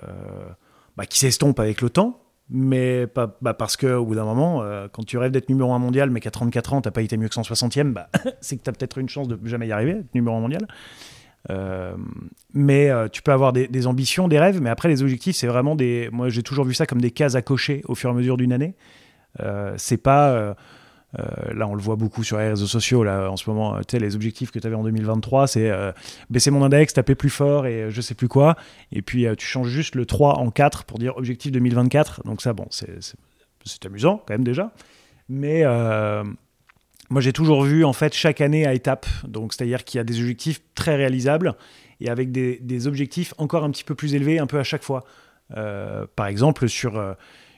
bah, 0.96 1.06
qui 1.06 1.20
s'estompent 1.20 1.60
avec 1.60 1.82
le 1.82 1.90
temps, 1.90 2.22
mais 2.50 3.08
pas, 3.08 3.36
bah, 3.42 3.56
parce 3.56 3.76
qu'au 3.76 4.06
bout 4.06 4.16
d'un 4.16 4.24
moment, 4.24 4.62
euh, 4.62 4.88
quand 4.90 5.04
tu 5.04 5.18
rêves 5.18 5.32
d'être 5.32 5.50
numéro 5.50 5.74
un 5.74 5.80
mondial, 5.80 6.12
mais 6.12 6.22
qu'à 6.22 6.30
34 6.30 6.74
ans, 6.74 6.82
t'as 6.82 6.92
pas 6.92 7.02
été 7.02 7.18
mieux 7.18 7.28
que 7.28 7.34
160e, 7.34 7.94
bah, 7.94 8.10
c'est 8.42 8.58
que 8.58 8.64
tu 8.64 8.70
as 8.70 8.74
peut-être 8.74 9.00
une 9.00 9.10
chance 9.10 9.28
de 9.28 9.40
jamais 9.44 9.68
y 9.68 9.72
arriver, 9.72 9.92
être 9.92 10.14
numéro 10.14 10.38
un 10.38 10.40
mondial. 10.40 10.68
Euh, 11.50 11.96
mais 12.54 12.92
tu 13.12 13.24
peux 13.24 13.32
avoir 13.32 13.52
des, 13.52 13.68
des 13.68 13.88
ambitions, 13.88 14.28
des 14.28 14.38
rêves, 14.38 14.62
mais 14.62 14.70
après 14.70 14.90
les 14.90 15.02
objectifs, 15.02 15.36
c'est 15.36 15.48
vraiment 15.48 15.76
des. 15.76 16.10
Moi, 16.12 16.30
j'ai 16.30 16.44
toujours 16.44 16.66
vu 16.66 16.76
ça 16.76 16.86
comme 16.86 17.02
des 17.02 17.12
cases 17.12 17.36
à 17.36 17.42
cocher 17.42 17.82
au 17.88 17.96
fur 17.96 18.12
et 18.12 18.14
à 18.14 18.16
mesure 18.16 18.38
d'une 18.38 18.54
année. 18.54 18.76
C'est 19.78 19.98
pas. 19.98 20.56
Euh, 21.18 21.54
là, 21.54 21.68
on 21.68 21.76
le 21.76 21.82
voit 21.82 21.96
beaucoup 21.96 22.24
sur 22.24 22.38
les 22.38 22.50
réseaux 22.50 22.68
sociaux. 22.68 23.04
Là, 23.04 23.32
en 23.32 23.38
ce 23.38 23.50
moment, 23.50 23.76
euh, 23.76 23.80
tu 23.80 23.92
sais, 23.92 24.00
les 24.00 24.16
objectifs 24.16 24.52
que 24.52 24.60
tu 24.60 24.68
avais 24.68 24.76
en 24.76 24.84
2023, 24.84 25.48
c'est 25.48 25.70
euh, 25.70 25.92
baisser 26.30 26.52
mon 26.52 26.64
index, 26.64 26.94
taper 26.94 27.16
plus 27.16 27.30
fort 27.30 27.66
et 27.66 27.90
je 27.90 28.02
sais 28.02 28.14
plus 28.14 28.28
quoi. 28.28 28.56
Et 28.92 29.02
puis, 29.02 29.26
tu 29.38 29.46
changes 29.46 29.70
juste 29.70 29.96
le 29.96 30.06
3 30.06 30.40
en 30.40 30.52
4 30.52 30.84
pour 30.84 31.00
dire 31.00 31.16
objectif 31.18 31.52
2024. 31.52 32.24
Donc, 32.26 32.42
ça, 32.42 32.54
bon, 32.54 32.68
c'est- 32.70 33.16
amusant 33.86 34.24
quand 34.26 34.34
même 34.34 34.46
déjà. 34.46 34.72
Mais 35.28 35.64
moi, 37.10 37.22
j'ai 37.22 37.34
toujours 37.34 37.64
vu, 37.64 37.84
en 37.86 37.94
fait, 37.94 38.14
chaque 38.14 38.42
année 38.42 38.66
à 38.66 38.74
étape. 38.74 39.06
Donc, 39.28 39.54
c'est-à-dire 39.54 39.84
qu'il 39.84 39.98
y 39.98 40.02
a 40.02 40.04
des 40.04 40.20
objectifs 40.20 40.62
très 40.76 40.96
réalisables 40.96 41.56
et 42.00 42.10
avec 42.10 42.32
des, 42.32 42.88
objectifs 42.88 43.34
encore 43.38 43.64
un 43.64 43.72
petit 43.72 43.84
peu 43.84 43.96
plus 43.96 44.16
élevés 44.16 44.40
un 44.40 44.48
peu 44.48 44.60
à 44.60 44.64
chaque 44.64 44.84
fois. 44.84 45.04
Par 45.54 46.28
exemple, 46.28 46.70
sur 46.70 47.16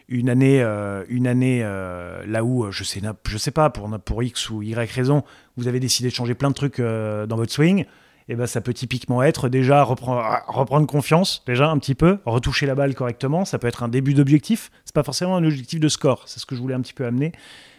une 0.10 0.30
année, 0.30 0.62
euh, 0.62 1.06
une 1.08 1.28
année 1.28 1.62
euh, 1.64 2.26
là 2.26 2.44
où, 2.44 2.66
euh, 2.66 2.72
je 2.72 2.84
sais, 2.84 3.00
sais 3.38 3.52
pas, 3.52 3.70
pour, 3.70 4.24
X 4.24 4.50
ou 4.50 4.64
Y 4.64 4.92
raison, 4.92 5.24
vous 5.56 5.68
avez 5.68 5.80
décidé 5.80 6.10
de 6.10 6.14
changer 6.14 6.34
plein 6.34 6.50
de 6.50 6.56
trucs 6.56 6.82
dans 6.82 7.36
votre 7.36 7.54
swing, 7.54 7.82
et 7.82 8.34
eh 8.34 8.36
ben 8.36 8.46
ça 8.46 8.62
peut 8.62 8.74
typiquement 8.74 9.24
être 9.24 9.50
déjà 9.50 9.82
reprendre, 9.82 10.24
reprendre 10.48 10.86
confiance, 10.86 11.44
déjà 11.48 11.70
un 11.70 11.80
petit 11.80 11.96
peu, 11.96 12.20
retoucher 12.26 12.68
la 12.68 12.76
balle 12.76 12.94
correctement. 12.94 13.44
Ça 13.44 13.58
peut 13.58 13.66
être 13.66 13.82
un 13.82 13.88
début 13.88 14.14
d'objectif. 14.14 14.70
C'est 14.86 14.94
pas 14.94 15.02
forcément 15.02 15.36
un 15.36 15.44
objectif 15.44 15.80
de 15.80 15.88
score. 15.88 16.28
C'est 16.28 16.40
ce 16.40 16.46
que 16.46 16.56
je 16.56 16.62
voulais 16.62 16.76
un 16.76 16.82
petit 16.82 16.94
peu 16.94 17.08
amener. 17.08 17.32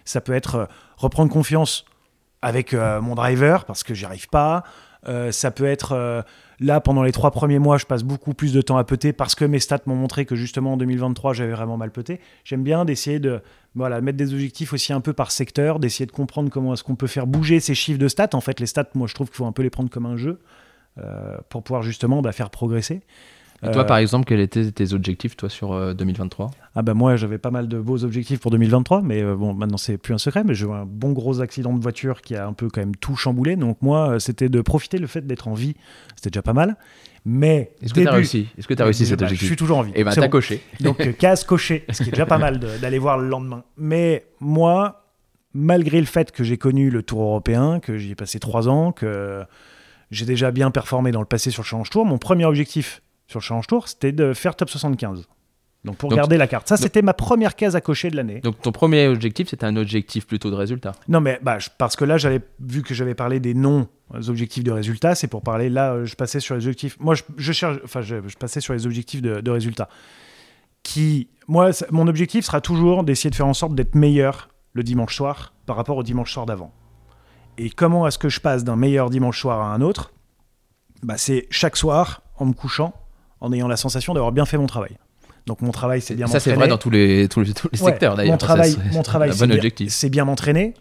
Ça 0.04 0.20
peut 0.20 0.32
être 0.32 0.68
reprendre 0.96 1.30
confiance 1.30 1.84
avec 2.42 2.72
mon 2.74 3.14
driver 3.14 3.64
parce 3.64 3.84
que 3.84 3.94
j'y 3.94 4.04
arrive 4.04 4.28
pas. 4.28 4.64
ça 5.30 5.52
peut 5.52 5.66
être 5.66 6.24
Là, 6.62 6.82
pendant 6.82 7.02
les 7.02 7.12
trois 7.12 7.30
premiers 7.30 7.58
mois, 7.58 7.78
je 7.78 7.86
passe 7.86 8.02
beaucoup 8.02 8.34
plus 8.34 8.52
de 8.52 8.60
temps 8.60 8.76
à 8.76 8.84
peter 8.84 9.14
parce 9.14 9.34
que 9.34 9.46
mes 9.46 9.60
stats 9.60 9.80
m'ont 9.86 9.94
montré 9.96 10.26
que 10.26 10.36
justement 10.36 10.74
en 10.74 10.76
2023, 10.76 11.32
j'avais 11.32 11.52
vraiment 11.52 11.78
mal 11.78 11.90
peté. 11.90 12.20
J'aime 12.44 12.62
bien 12.62 12.84
d'essayer 12.84 13.18
de 13.18 13.40
voilà, 13.74 14.02
mettre 14.02 14.18
des 14.18 14.34
objectifs 14.34 14.74
aussi 14.74 14.92
un 14.92 15.00
peu 15.00 15.14
par 15.14 15.30
secteur, 15.30 15.78
d'essayer 15.78 16.04
de 16.04 16.12
comprendre 16.12 16.50
comment 16.50 16.74
est-ce 16.74 16.84
qu'on 16.84 16.96
peut 16.96 17.06
faire 17.06 17.26
bouger 17.26 17.60
ces 17.60 17.74
chiffres 17.74 17.98
de 17.98 18.08
stats. 18.08 18.28
En 18.34 18.42
fait, 18.42 18.60
les 18.60 18.66
stats, 18.66 18.90
moi, 18.94 19.06
je 19.06 19.14
trouve 19.14 19.28
qu'il 19.28 19.36
faut 19.36 19.46
un 19.46 19.52
peu 19.52 19.62
les 19.62 19.70
prendre 19.70 19.88
comme 19.88 20.04
un 20.04 20.18
jeu 20.18 20.38
euh, 20.98 21.38
pour 21.48 21.62
pouvoir 21.62 21.82
justement 21.82 22.20
bah, 22.20 22.32
faire 22.32 22.50
progresser. 22.50 23.00
Et 23.62 23.70
toi, 23.72 23.84
par 23.84 23.98
exemple, 23.98 24.24
quels 24.24 24.40
étaient 24.40 24.70
tes 24.70 24.94
objectifs, 24.94 25.36
toi, 25.36 25.50
sur 25.50 25.94
2023 25.94 26.46
euh, 26.46 26.48
Ah 26.74 26.82
ben 26.82 26.94
moi, 26.94 27.16
j'avais 27.16 27.38
pas 27.38 27.50
mal 27.50 27.68
de 27.68 27.78
beaux 27.78 28.04
objectifs 28.04 28.40
pour 28.40 28.50
2023, 28.50 29.02
mais 29.02 29.22
euh, 29.22 29.36
bon, 29.36 29.52
maintenant 29.52 29.76
c'est 29.76 29.98
plus 29.98 30.14
un 30.14 30.18
secret. 30.18 30.44
Mais 30.44 30.54
j'ai 30.54 30.66
eu 30.66 30.70
un 30.70 30.86
bon 30.86 31.12
gros 31.12 31.40
accident 31.40 31.74
de 31.74 31.82
voiture 31.82 32.22
qui 32.22 32.34
a 32.36 32.46
un 32.46 32.54
peu 32.54 32.68
quand 32.70 32.80
même 32.80 32.96
tout 32.96 33.16
chamboulé. 33.16 33.56
Donc 33.56 33.82
moi, 33.82 34.12
euh, 34.12 34.18
c'était 34.18 34.48
de 34.48 34.60
profiter 34.62 34.98
le 34.98 35.06
fait 35.06 35.26
d'être 35.26 35.46
en 35.46 35.54
vie. 35.54 35.74
C'était 36.16 36.30
déjà 36.30 36.42
pas 36.42 36.54
mal. 36.54 36.76
Mais 37.26 37.72
est-ce 37.82 37.92
que 37.92 38.00
tu 38.00 38.08
as 38.08 38.12
réussi? 38.12 38.48
Est-ce 38.56 38.66
que 38.66 38.72
tu 38.72 38.80
as 38.80 38.84
réussi 38.86 39.04
cet 39.04 39.20
objectif? 39.20 39.42
Je 39.42 39.46
suis 39.46 39.56
toujours 39.56 39.78
en 39.78 39.82
vie. 39.82 39.90
Et 39.90 40.00
eh 40.00 40.04
ben 40.04 40.12
t'as 40.12 40.28
coché. 40.28 40.62
Donc 40.80 41.16
case 41.18 41.44
coché, 41.44 41.84
ce 41.90 42.02
qui 42.02 42.08
est 42.08 42.12
déjà 42.12 42.24
pas 42.24 42.38
mal 42.38 42.58
d'aller 42.58 42.98
voir 42.98 43.18
le 43.18 43.28
lendemain. 43.28 43.64
Mais 43.76 44.24
moi, 44.40 45.04
malgré 45.52 46.00
le 46.00 46.06
fait 46.06 46.32
que 46.32 46.44
j'ai 46.44 46.56
connu 46.56 46.88
le 46.88 47.02
Tour 47.02 47.20
européen, 47.20 47.78
que 47.78 47.98
j'y 47.98 48.12
ai 48.12 48.14
passé 48.14 48.40
trois 48.40 48.70
ans, 48.70 48.92
que 48.92 49.44
j'ai 50.10 50.24
déjà 50.24 50.50
bien 50.50 50.70
performé 50.70 51.12
dans 51.12 51.20
le 51.20 51.26
passé 51.26 51.50
sur 51.50 51.62
le 51.62 51.66
Challenge 51.66 51.90
Tour, 51.90 52.06
mon 52.06 52.16
premier 52.16 52.46
objectif 52.46 53.02
sur 53.30 53.38
le 53.38 53.44
Challenge 53.44 53.66
Tour, 53.66 53.88
c'était 53.88 54.12
de 54.12 54.34
faire 54.34 54.56
top 54.56 54.68
75. 54.68 55.28
Donc 55.84 55.96
pour 55.96 56.10
garder 56.10 56.36
la 56.36 56.46
carte. 56.46 56.68
Ça, 56.68 56.76
c'était 56.76 57.00
ma 57.00 57.14
première 57.14 57.56
case 57.56 57.74
à 57.74 57.80
cocher 57.80 58.10
de 58.10 58.16
l'année. 58.16 58.40
Donc 58.40 58.60
ton 58.60 58.72
premier 58.72 59.06
objectif, 59.06 59.48
c'était 59.48 59.64
un 59.64 59.76
objectif 59.76 60.26
plutôt 60.26 60.50
de 60.50 60.54
résultat 60.54 60.92
Non, 61.08 61.20
mais 61.20 61.38
bah, 61.42 61.56
parce 61.78 61.96
que 61.96 62.04
là, 62.04 62.18
j'avais 62.18 62.40
vu 62.60 62.82
que 62.82 62.92
j'avais 62.92 63.14
parlé 63.14 63.40
des 63.40 63.54
non-objectifs 63.54 64.62
de 64.62 64.72
résultat, 64.72 65.14
c'est 65.14 65.28
pour 65.28 65.42
parler, 65.42 65.70
là, 65.70 65.92
euh, 65.92 66.04
je 66.04 66.16
passais 66.16 66.40
sur 66.40 66.54
les 66.54 66.66
objectifs. 66.66 66.98
Moi, 67.00 67.14
je, 67.36 67.52
cherche, 67.52 67.78
enfin, 67.84 68.02
je, 68.02 68.16
passais 68.38 68.60
sur 68.60 68.74
les 68.74 68.84
objectifs 68.84 69.22
de, 69.22 69.40
de 69.40 69.50
résultat. 69.50 69.88
Qui, 70.82 71.28
moi, 71.46 71.70
mon 71.90 72.08
objectif 72.08 72.44
sera 72.44 72.60
toujours 72.60 73.02
d'essayer 73.04 73.30
de 73.30 73.34
faire 73.34 73.46
en 73.46 73.54
sorte 73.54 73.74
d'être 73.74 73.94
meilleur 73.94 74.50
le 74.74 74.82
dimanche 74.82 75.16
soir 75.16 75.54
par 75.64 75.76
rapport 75.76 75.96
au 75.96 76.02
dimanche 76.02 76.32
soir 76.32 76.44
d'avant. 76.44 76.74
Et 77.56 77.70
comment 77.70 78.06
est-ce 78.06 78.18
que 78.18 78.28
je 78.28 78.40
passe 78.40 78.64
d'un 78.64 78.76
meilleur 78.76 79.08
dimanche 79.08 79.40
soir 79.40 79.60
à 79.60 79.72
un 79.72 79.80
autre? 79.80 80.12
Bah, 81.02 81.16
C'est 81.16 81.46
chaque 81.50 81.76
soir, 81.76 82.22
en 82.36 82.46
me 82.46 82.52
couchant, 82.52 82.94
en 83.40 83.52
ayant 83.52 83.68
la 83.68 83.76
sensation 83.76 84.14
d'avoir 84.14 84.32
bien 84.32 84.44
fait 84.44 84.58
mon 84.58 84.66
travail. 84.66 84.96
Donc 85.46 85.62
mon 85.62 85.72
travail, 85.72 86.00
c'est 86.00 86.14
bien 86.14 86.26
Ça, 86.26 86.40
c'est 86.40 86.52
vrai 86.52 86.68
dans 86.68 86.78
tous 86.78 86.90
les, 86.90 87.28
tous 87.28 87.40
les, 87.40 87.52
secteurs 87.74 88.14
d'ailleurs. 88.14 88.32
Mon 88.32 88.38
travail, 88.38 88.76
mon 88.92 89.02
travail 89.02 89.32
c'est 89.88 90.10
bien, 90.10 90.24
m'entraîner, 90.24 90.74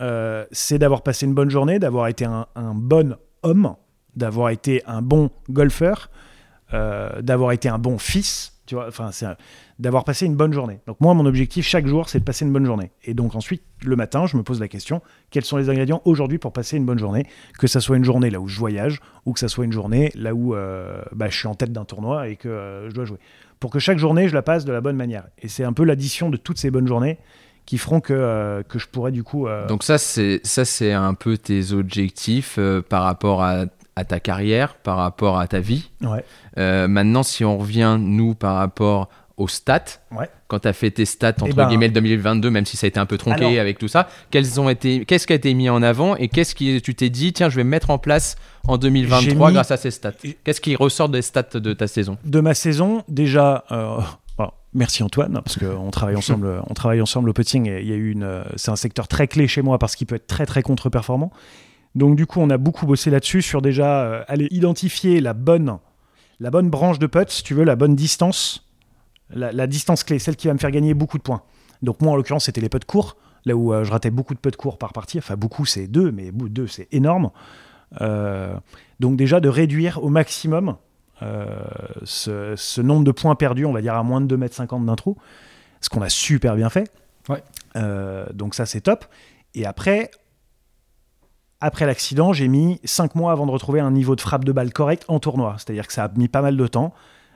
euh, 0.00 0.44
c'est 0.52 0.78
d'avoir 0.78 1.02
passé 1.02 1.26
une 1.26 1.34
bonne 1.34 1.50
journée, 1.50 1.78
d'avoir 1.78 2.08
été 2.08 2.24
un, 2.24 2.46
bon 2.74 3.16
homme, 3.42 3.74
d'avoir 4.14 4.50
été 4.50 4.82
un 4.86 5.02
bon 5.02 5.30
golfeur, 5.48 6.10
euh, 6.74 7.22
d'avoir 7.22 7.52
été 7.52 7.68
un 7.68 7.78
bon 7.78 7.98
fils, 7.98 8.52
tu 8.66 8.74
vois, 8.74 8.88
enfin, 8.88 9.10
c'est 9.12 9.26
d'avoir 9.78 10.04
passé 10.04 10.26
une 10.26 10.36
bonne 10.36 10.52
journée. 10.52 10.80
Donc 10.86 11.00
moi, 11.00 11.14
mon 11.14 11.24
objectif 11.26 11.66
chaque 11.66 11.86
jour, 11.86 12.08
c'est 12.08 12.18
de 12.18 12.24
passer 12.24 12.44
une 12.44 12.52
bonne 12.52 12.66
journée. 12.66 12.90
Et 13.04 13.14
donc 13.14 13.34
ensuite, 13.34 13.62
le 13.84 13.96
matin, 13.96 14.26
je 14.26 14.36
me 14.36 14.42
pose 14.42 14.60
la 14.60 14.68
question, 14.68 15.02
quels 15.30 15.44
sont 15.44 15.56
les 15.56 15.70
ingrédients 15.70 16.02
aujourd'hui 16.04 16.38
pour 16.38 16.52
passer 16.52 16.76
une 16.76 16.84
bonne 16.84 16.98
journée? 16.98 17.26
Que 17.58 17.66
ça 17.66 17.80
soit 17.80 17.96
une 17.96 18.04
journée 18.04 18.30
là 18.30 18.40
où 18.40 18.48
je 18.48 18.58
voyage, 18.58 19.00
ou 19.24 19.32
que 19.32 19.40
ça 19.40 19.48
soit 19.48 19.64
une 19.64 19.72
journée 19.72 20.10
là 20.14 20.34
où 20.34 20.54
euh, 20.54 21.02
bah, 21.12 21.28
je 21.28 21.36
suis 21.36 21.48
en 21.48 21.54
tête 21.54 21.72
d'un 21.72 21.84
tournoi 21.84 22.28
et 22.28 22.36
que 22.36 22.48
euh, 22.48 22.88
je 22.88 22.94
dois 22.94 23.04
jouer. 23.04 23.18
Pour 23.60 23.70
que 23.70 23.78
chaque 23.78 23.98
journée, 23.98 24.28
je 24.28 24.34
la 24.34 24.42
passe 24.42 24.64
de 24.64 24.72
la 24.72 24.80
bonne 24.80 24.96
manière. 24.96 25.26
Et 25.38 25.48
c'est 25.48 25.64
un 25.64 25.72
peu 25.72 25.84
l'addition 25.84 26.28
de 26.28 26.36
toutes 26.36 26.58
ces 26.58 26.70
bonnes 26.70 26.86
journées 26.86 27.18
qui 27.64 27.78
feront 27.78 28.00
que, 28.00 28.12
euh, 28.12 28.62
que 28.62 28.78
je 28.78 28.86
pourrais 28.86 29.12
du 29.12 29.24
coup... 29.24 29.46
Donc 29.68 29.82
ça, 29.82 29.98
c'est 29.98 30.40
ça 30.44 30.64
c'est 30.64 30.92
un 30.92 31.14
peu 31.14 31.36
tes 31.36 31.72
objectifs 31.72 32.58
par 32.88 33.02
rapport 33.02 33.42
à 33.42 33.66
à 33.96 34.04
ta 34.04 34.20
carrière, 34.20 34.74
par 34.74 34.98
rapport 34.98 35.38
à 35.38 35.46
ta 35.46 35.58
vie. 35.58 35.90
Ouais. 36.02 36.22
Euh, 36.58 36.86
maintenant, 36.86 37.22
si 37.22 37.44
on 37.44 37.56
revient, 37.56 37.96
nous, 37.98 38.34
par 38.34 38.56
rapport 38.56 39.08
aux 39.38 39.48
stats, 39.48 40.00
ouais. 40.12 40.28
quand 40.48 40.60
tu 40.60 40.68
as 40.68 40.72
fait 40.72 40.90
tes 40.90 41.04
stats 41.04 41.28
entre 41.40 41.48
eh 41.50 41.52
ben, 41.52 41.68
guillemets 41.68 41.88
2022, 41.88 42.50
même 42.50 42.64
si 42.64 42.76
ça 42.76 42.86
a 42.86 42.88
été 42.88 42.98
un 42.98 43.06
peu 43.06 43.18
tronqué 43.18 43.58
avec 43.58 43.78
tout 43.78 43.88
ça, 43.88 44.08
quelles 44.30 44.60
ont 44.60 44.68
été, 44.70 45.04
qu'est-ce 45.04 45.26
qui 45.26 45.32
a 45.32 45.36
été 45.36 45.52
mis 45.52 45.68
en 45.68 45.82
avant 45.82 46.16
et 46.16 46.28
qu'est-ce 46.28 46.54
que 46.54 46.78
tu 46.78 46.94
t'es 46.94 47.10
dit, 47.10 47.32
tiens, 47.32 47.50
je 47.50 47.56
vais 47.56 47.64
mettre 47.64 47.90
en 47.90 47.98
place 47.98 48.36
en 48.66 48.78
2023 48.78 49.52
grâce 49.52 49.70
à 49.70 49.76
ces 49.76 49.90
stats? 49.90 50.12
Qu'est-ce 50.44 50.60
qui 50.60 50.74
ressort 50.74 51.08
des 51.08 51.22
stats 51.22 51.42
de 51.54 51.72
ta 51.74 51.86
saison? 51.86 52.16
De 52.24 52.40
ma 52.40 52.54
saison, 52.54 53.02
déjà. 53.08 53.64
Euh, 53.72 53.98
merci 54.74 55.02
Antoine, 55.02 55.40
parce 55.44 55.58
qu'on 55.58 55.90
travaille 55.90 56.16
ensemble, 56.16 56.62
on 56.66 56.74
travaille 56.74 57.02
ensemble 57.02 57.28
au 57.28 57.32
putting 57.32 57.68
et 57.68 57.80
il 57.80 57.88
y 57.88 57.92
a 57.92 57.96
eu 57.96 58.12
une, 58.12 58.42
c'est 58.56 58.70
un 58.70 58.76
secteur 58.76 59.08
très 59.08 59.28
clé 59.28 59.48
chez 59.48 59.62
moi 59.62 59.78
parce 59.78 59.96
qu'il 59.96 60.06
peut 60.06 60.16
être 60.16 60.26
très 60.26 60.46
très 60.46 60.62
contre-performant. 60.62 61.30
Donc 61.96 62.14
du 62.14 62.26
coup, 62.26 62.40
on 62.40 62.50
a 62.50 62.58
beaucoup 62.58 62.84
bossé 62.84 63.10
là-dessus 63.10 63.40
sur 63.40 63.62
déjà 63.62 64.02
euh, 64.02 64.22
aller 64.28 64.48
identifier 64.50 65.22
la 65.22 65.32
bonne, 65.32 65.78
la 66.40 66.50
bonne 66.50 66.68
branche 66.68 66.98
de 66.98 67.06
putt, 67.06 67.30
si 67.30 67.42
tu 67.42 67.54
veux, 67.54 67.64
la 67.64 67.74
bonne 67.74 67.96
distance, 67.96 68.68
la, 69.30 69.66
distance 69.66 70.04
clé, 70.04 70.18
celle 70.18 70.36
qui 70.36 70.46
va 70.46 70.52
me 70.52 70.58
faire 70.58 70.70
gagner 70.70 70.92
beaucoup 70.92 71.16
de 71.16 71.22
points. 71.22 71.42
Donc 71.82 72.02
moi, 72.02 72.12
en 72.12 72.16
l'occurrence, 72.16 72.44
c'était 72.44 72.60
les 72.60 72.68
putts 72.68 72.84
courts, 72.84 73.16
là 73.46 73.56
où 73.56 73.72
euh, 73.72 73.82
je 73.82 73.90
ratais 73.90 74.10
beaucoup 74.10 74.34
de 74.34 74.38
putts 74.38 74.56
courts 74.56 74.76
par 74.76 74.92
partie. 74.92 75.16
Enfin, 75.16 75.36
beaucoup, 75.36 75.64
c'est 75.64 75.86
deux, 75.86 76.12
mais 76.12 76.30
deux, 76.32 76.66
c'est 76.66 76.86
énorme. 76.92 77.30
Euh, 78.02 78.54
donc 79.00 79.16
déjà, 79.16 79.40
de 79.40 79.48
réduire 79.48 80.04
au 80.04 80.10
maximum 80.10 80.76
ce, 82.04 82.80
nombre 82.82 83.04
de 83.04 83.10
points 83.10 83.36
perdus, 83.36 83.64
on 83.64 83.72
va 83.72 83.80
dire 83.80 83.94
à 83.94 84.02
moins 84.02 84.20
de 84.20 84.36
2,50 84.36 84.76
m 84.76 84.84
d'un 84.84 84.96
trou, 84.96 85.16
ce 85.80 85.88
qu'on 85.88 86.02
a 86.02 86.10
super 86.10 86.56
bien 86.56 86.68
fait. 86.68 86.90
Ouais. 87.30 87.42
donc 88.34 88.54
ça, 88.54 88.66
c'est 88.66 88.82
top. 88.82 89.06
Et 89.54 89.64
après, 89.64 90.10
après 91.60 91.86
l'accident, 91.86 92.32
j'ai 92.32 92.48
mis 92.48 92.80
5 92.84 93.14
mois 93.14 93.32
avant 93.32 93.46
de 93.46 93.50
retrouver 93.50 93.80
un 93.80 93.90
niveau 93.90 94.16
de 94.16 94.20
frappe 94.20 94.44
de 94.44 94.52
balle 94.52 94.72
correct 94.72 95.04
en 95.08 95.18
tournoi. 95.18 95.56
C'est-à-dire 95.58 95.86
que 95.86 95.92
ça 95.92 96.04
a 96.04 96.08
mis 96.16 96.28
pas 96.28 96.42
mal 96.42 96.56
de 96.56 96.66
temps. 96.66 96.92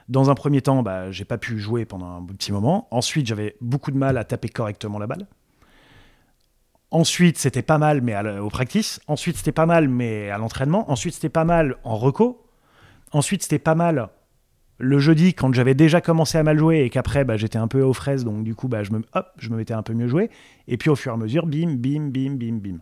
Dans 0.09 0.28
un 0.28 0.35
premier 0.35 0.61
temps, 0.61 0.83
bah, 0.83 1.11
j'ai 1.11 1.24
pas 1.24 1.38
pu 1.38 1.59
jouer 1.59 1.85
pendant 1.85 2.16
un 2.16 2.24
petit 2.24 2.52
moment. 2.52 2.88
Ensuite, 2.90 3.26
j'avais 3.26 3.56
beaucoup 3.61 3.90
de 3.90 3.96
mal 3.96 4.18
à 4.18 4.24
taper 4.24 4.48
correctement 4.48 4.98
la 4.98 5.06
balle. 5.06 5.26
Ensuite, 6.90 7.38
c'était 7.38 7.62
pas 7.62 7.78
mal, 7.78 8.02
mais 8.02 8.16
au 8.38 8.48
practice. 8.48 9.00
Ensuite, 9.06 9.37
c'était 9.37 9.52
pas 9.52 9.66
mal, 9.66 9.88
mais 9.88 10.28
à 10.30 10.38
l'entraînement. 10.38 10.90
Ensuite, 10.90 11.14
c'était 11.14 11.28
pas 11.28 11.44
mal 11.44 11.76
en 11.85 11.96
reco. 11.96 12.44
Ensuite, 13.12 13.42
c'était 13.42 13.61
pas 13.61 13.76
mal 13.76 14.09
le 14.80 14.98
jeudi 14.98 15.35
quand 15.35 15.52
j'avais 15.52 15.74
déjà 15.74 16.00
commencé 16.00 16.38
à 16.38 16.42
mal 16.42 16.59
jouer 16.59 16.80
et 16.80 16.90
qu'après 16.90 17.24
bah, 17.24 17.37
j'étais 17.37 17.59
un 17.59 17.68
peu 17.68 17.83
aux 17.83 17.92
fraises, 17.92 18.24
donc 18.24 18.44
du 18.44 18.54
coup 18.54 18.66
bah, 18.66 18.83
je, 18.83 18.92
me, 18.92 19.02
hop, 19.14 19.26
je 19.37 19.50
me 19.50 19.59
mettais 19.59 19.74
un 19.74 19.83
peu 19.83 19.92
mieux 19.92 20.09
jouer. 20.09 20.30
Et 20.68 20.78
puis 20.78 20.88
au 20.88 20.96
fur 20.96 21.12
et 21.12 21.14
à 21.14 21.18
mesure, 21.18 21.46
bim, 21.46 21.74
bim, 21.76 22.09
bim, 22.09 22.37
bim, 22.37 22.59
bim. 22.59 22.78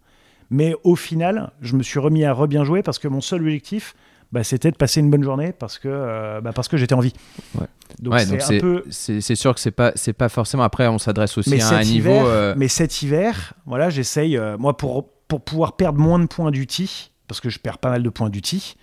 Mais 0.51 0.75
au 0.85 0.97
final, 0.97 1.53
je 1.61 1.77
me 1.77 1.83
suis 1.83 1.99
remis 1.99 2.25
à 2.25 2.33
re-bien 2.33 2.65
jouer 2.65 2.83
parce 2.83 2.99
que 2.99 3.09
mon 3.09 3.21
seul 3.21 3.41
objectif, 3.43 3.95
bah, 4.33 4.45
c'était 4.45 4.71
de 4.71 4.77
passer 4.77 5.01
une 5.01 5.11
bonne 5.11 5.23
journée 5.23 5.53
parce 5.53 5.79
que, 5.79 5.89
euh, 5.89 6.41
bah, 6.41 6.53
parce 6.55 6.69
que 6.69 6.77
j'étais 6.77 6.95
en 6.95 7.01
vie. 7.01 7.13
Ouais. 7.59 7.67
Donc 8.01 8.19
c'est 8.19 8.59
peu... 8.59 8.85
sûr 8.91 9.55
que 9.55 9.61
c'est 9.61 9.71
pas 9.71 9.93
c'est 9.95 10.13
pas 10.13 10.29
forcément 10.29 10.63
après 10.63 10.87
on 10.89 10.99
s'adresse 10.99 11.39
aussi 11.39 11.61
à 11.61 11.77
un 11.77 11.83
niveau. 11.83 12.11
Euh, 12.11 12.55
mais 12.57 12.69
cet 12.69 13.03
hiver, 13.03 13.55
voilà, 13.65 13.89
j'essaye 13.89 14.37
euh, 14.37 14.59
moi 14.59 14.77
pour 14.77 15.09
pour 15.29 15.43
pouvoir 15.43 15.77
perdre 15.77 15.99
moins 15.99 16.19
de 16.19 16.27
points 16.27 16.51
d'UTI 16.51 17.13
parce 17.27 17.41
que 17.41 17.49
je 17.49 17.59
perds 17.59 17.79
pas 17.79 17.91
mal 17.91 18.03
de 18.03 18.09
points 18.11 18.31
d'UTI. 18.31 18.77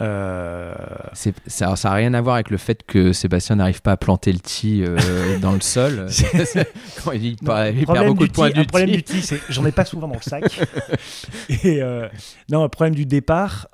Euh... 0.00 0.74
Ça 1.14 1.74
n'a 1.84 1.92
rien 1.92 2.14
à 2.14 2.20
voir 2.20 2.36
avec 2.36 2.50
le 2.50 2.56
fait 2.56 2.84
que 2.86 3.12
Sébastien 3.12 3.56
n'arrive 3.56 3.82
pas 3.82 3.92
à 3.92 3.96
planter 3.96 4.32
le 4.32 4.38
tee 4.38 4.84
euh, 4.86 5.38
dans 5.40 5.52
le 5.52 5.60
sol. 5.60 6.06
Quand 7.04 7.12
il, 7.12 7.36
perd 7.36 8.06
beaucoup 8.06 8.26
de 8.26 8.32
points 8.32 8.50
du 8.50 8.60
Le 8.60 8.66
problème 8.66 8.90
du 8.90 9.02
tee, 9.02 9.22
c'est 9.22 9.40
j'en 9.48 9.64
ai 9.66 9.72
pas 9.72 9.84
souvent 9.84 10.08
dans 10.08 10.14
le 10.14 10.22
sac. 10.22 10.60
Et 11.48 11.82
euh, 11.82 12.08
non, 12.50 12.62
le 12.62 12.68
problème 12.68 12.94
du 12.94 13.06
départ, 13.06 13.68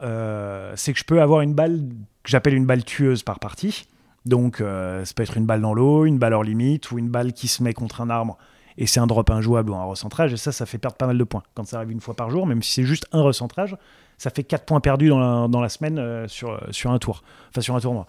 c'est 0.76 0.92
que 0.92 0.98
je 0.98 1.04
peux 1.04 1.20
avoir 1.20 1.40
une 1.42 1.54
balle 1.54 1.80
que 2.22 2.30
j'appelle 2.30 2.54
une 2.54 2.66
balle 2.66 2.84
tueuse 2.84 3.22
par 3.22 3.38
partie. 3.38 3.86
Donc, 4.24 4.58
ça 4.58 5.12
peut 5.14 5.22
être 5.22 5.36
une 5.36 5.46
balle 5.46 5.60
dans 5.60 5.74
l'eau, 5.74 6.06
une 6.06 6.18
balle 6.18 6.32
hors 6.32 6.44
limite 6.44 6.90
ou 6.90 6.98
une 6.98 7.10
balle 7.10 7.32
qui 7.32 7.48
se 7.48 7.62
met 7.62 7.74
contre 7.74 8.00
un 8.00 8.08
arbre 8.08 8.38
et 8.78 8.86
c'est 8.86 9.00
un 9.00 9.06
drop 9.06 9.30
injouable 9.30 9.70
ou 9.70 9.74
un 9.74 9.84
recentrage. 9.84 10.32
Et 10.32 10.36
ça, 10.36 10.52
ça 10.52 10.66
fait 10.66 10.78
perdre 10.78 10.96
pas 10.96 11.06
mal 11.06 11.18
de 11.18 11.24
points. 11.24 11.42
Quand 11.54 11.64
ça 11.66 11.76
arrive 11.78 11.92
une 11.92 12.00
fois 12.00 12.14
par 12.14 12.30
jour, 12.30 12.46
même 12.46 12.62
si 12.62 12.72
c'est 12.72 12.84
juste 12.84 13.06
un 13.12 13.22
recentrage, 13.22 13.76
ça 14.18 14.30
fait 14.30 14.44
4 14.44 14.64
points 14.64 14.80
perdus 14.80 15.08
dans 15.08 15.18
la, 15.18 15.48
dans 15.48 15.60
la 15.60 15.68
semaine 15.68 15.98
euh, 15.98 16.28
sur, 16.28 16.50
euh, 16.50 16.58
sur 16.70 16.90
un 16.90 16.98
tour, 16.98 17.22
enfin 17.50 17.60
sur 17.60 17.74
un 17.74 17.80
tournoi. 17.80 18.06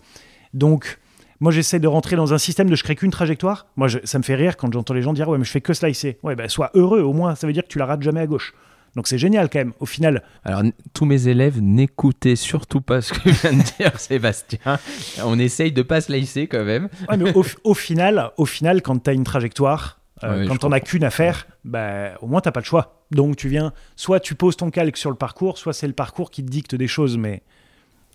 Donc, 0.53 0.99
moi, 1.39 1.51
j'essaie 1.51 1.79
de 1.79 1.87
rentrer 1.87 2.15
dans 2.15 2.33
un 2.33 2.37
système 2.37 2.69
de 2.69 2.75
je 2.75 2.83
crée 2.83 2.95
qu'une 2.95 3.11
trajectoire. 3.11 3.67
Moi, 3.75 3.87
ça 4.03 4.17
me 4.17 4.23
fait 4.23 4.35
rire 4.35 4.55
quand 4.55 4.71
j'entends 4.71 4.93
les 4.93 5.01
gens 5.01 5.13
dire 5.13 5.27
Ouais, 5.27 5.37
mais 5.37 5.43
je 5.43 5.51
fais 5.51 5.61
que 5.61 5.73
slicer. 5.73 6.17
Ouais, 6.23 6.35
bah, 6.35 6.47
sois 6.47 6.71
heureux, 6.73 7.01
au 7.01 7.13
moins, 7.13 7.35
ça 7.35 7.45
veut 7.45 7.53
dire 7.53 7.63
que 7.63 7.67
tu 7.67 7.77
la 7.79 7.85
rates 7.85 8.01
jamais 8.01 8.21
à 8.21 8.27
gauche. 8.27 8.53
Donc 8.95 9.07
c'est 9.07 9.17
génial 9.17 9.49
quand 9.49 9.59
même. 9.59 9.73
Au 9.81 9.85
final, 9.85 10.23
Alors, 10.45 10.61
tous 10.93 11.03
mes 11.05 11.27
élèves, 11.27 11.61
n'écoutez 11.61 12.37
surtout 12.37 12.79
pas 12.79 13.01
ce 13.01 13.11
que 13.13 13.29
vient 13.29 13.51
de 13.51 13.63
dire 13.77 13.99
Sébastien. 13.99 14.79
On 15.25 15.37
essaye 15.37 15.73
de 15.73 15.81
pas 15.81 15.99
se 15.99 16.11
laisser 16.11 16.47
quand 16.47 16.63
même. 16.63 16.87
Ouais, 17.09 17.17
mais 17.17 17.35
au, 17.35 17.43
au 17.65 17.73
final, 17.73 18.31
au 18.37 18.45
final, 18.45 18.81
quand 18.81 19.03
tu 19.03 19.09
as 19.09 19.13
une 19.13 19.25
trajectoire, 19.25 19.99
euh, 20.23 20.41
Ouais, 20.41 20.47
quand 20.47 20.57
t'en 20.57 20.71
as 20.71 20.79
qu'une 20.79 21.03
à 21.03 21.09
faire, 21.09 21.47
bah, 21.63 22.17
au 22.21 22.27
moins 22.27 22.41
t'as 22.41 22.51
pas 22.51 22.61
le 22.61 22.65
choix. 22.65 23.05
Donc 23.11 23.35
tu 23.35 23.49
viens, 23.49 23.73
soit 23.95 24.19
tu 24.19 24.35
poses 24.35 24.57
ton 24.57 24.71
calque 24.71 24.97
sur 24.97 25.09
le 25.09 25.15
parcours, 25.15 25.57
soit 25.57 25.73
c'est 25.73 25.87
le 25.87 25.93
parcours 25.93 26.31
qui 26.31 26.43
te 26.43 26.49
dicte 26.49 26.75
des 26.75 26.87
choses. 26.87 27.17
Mais 27.17 27.43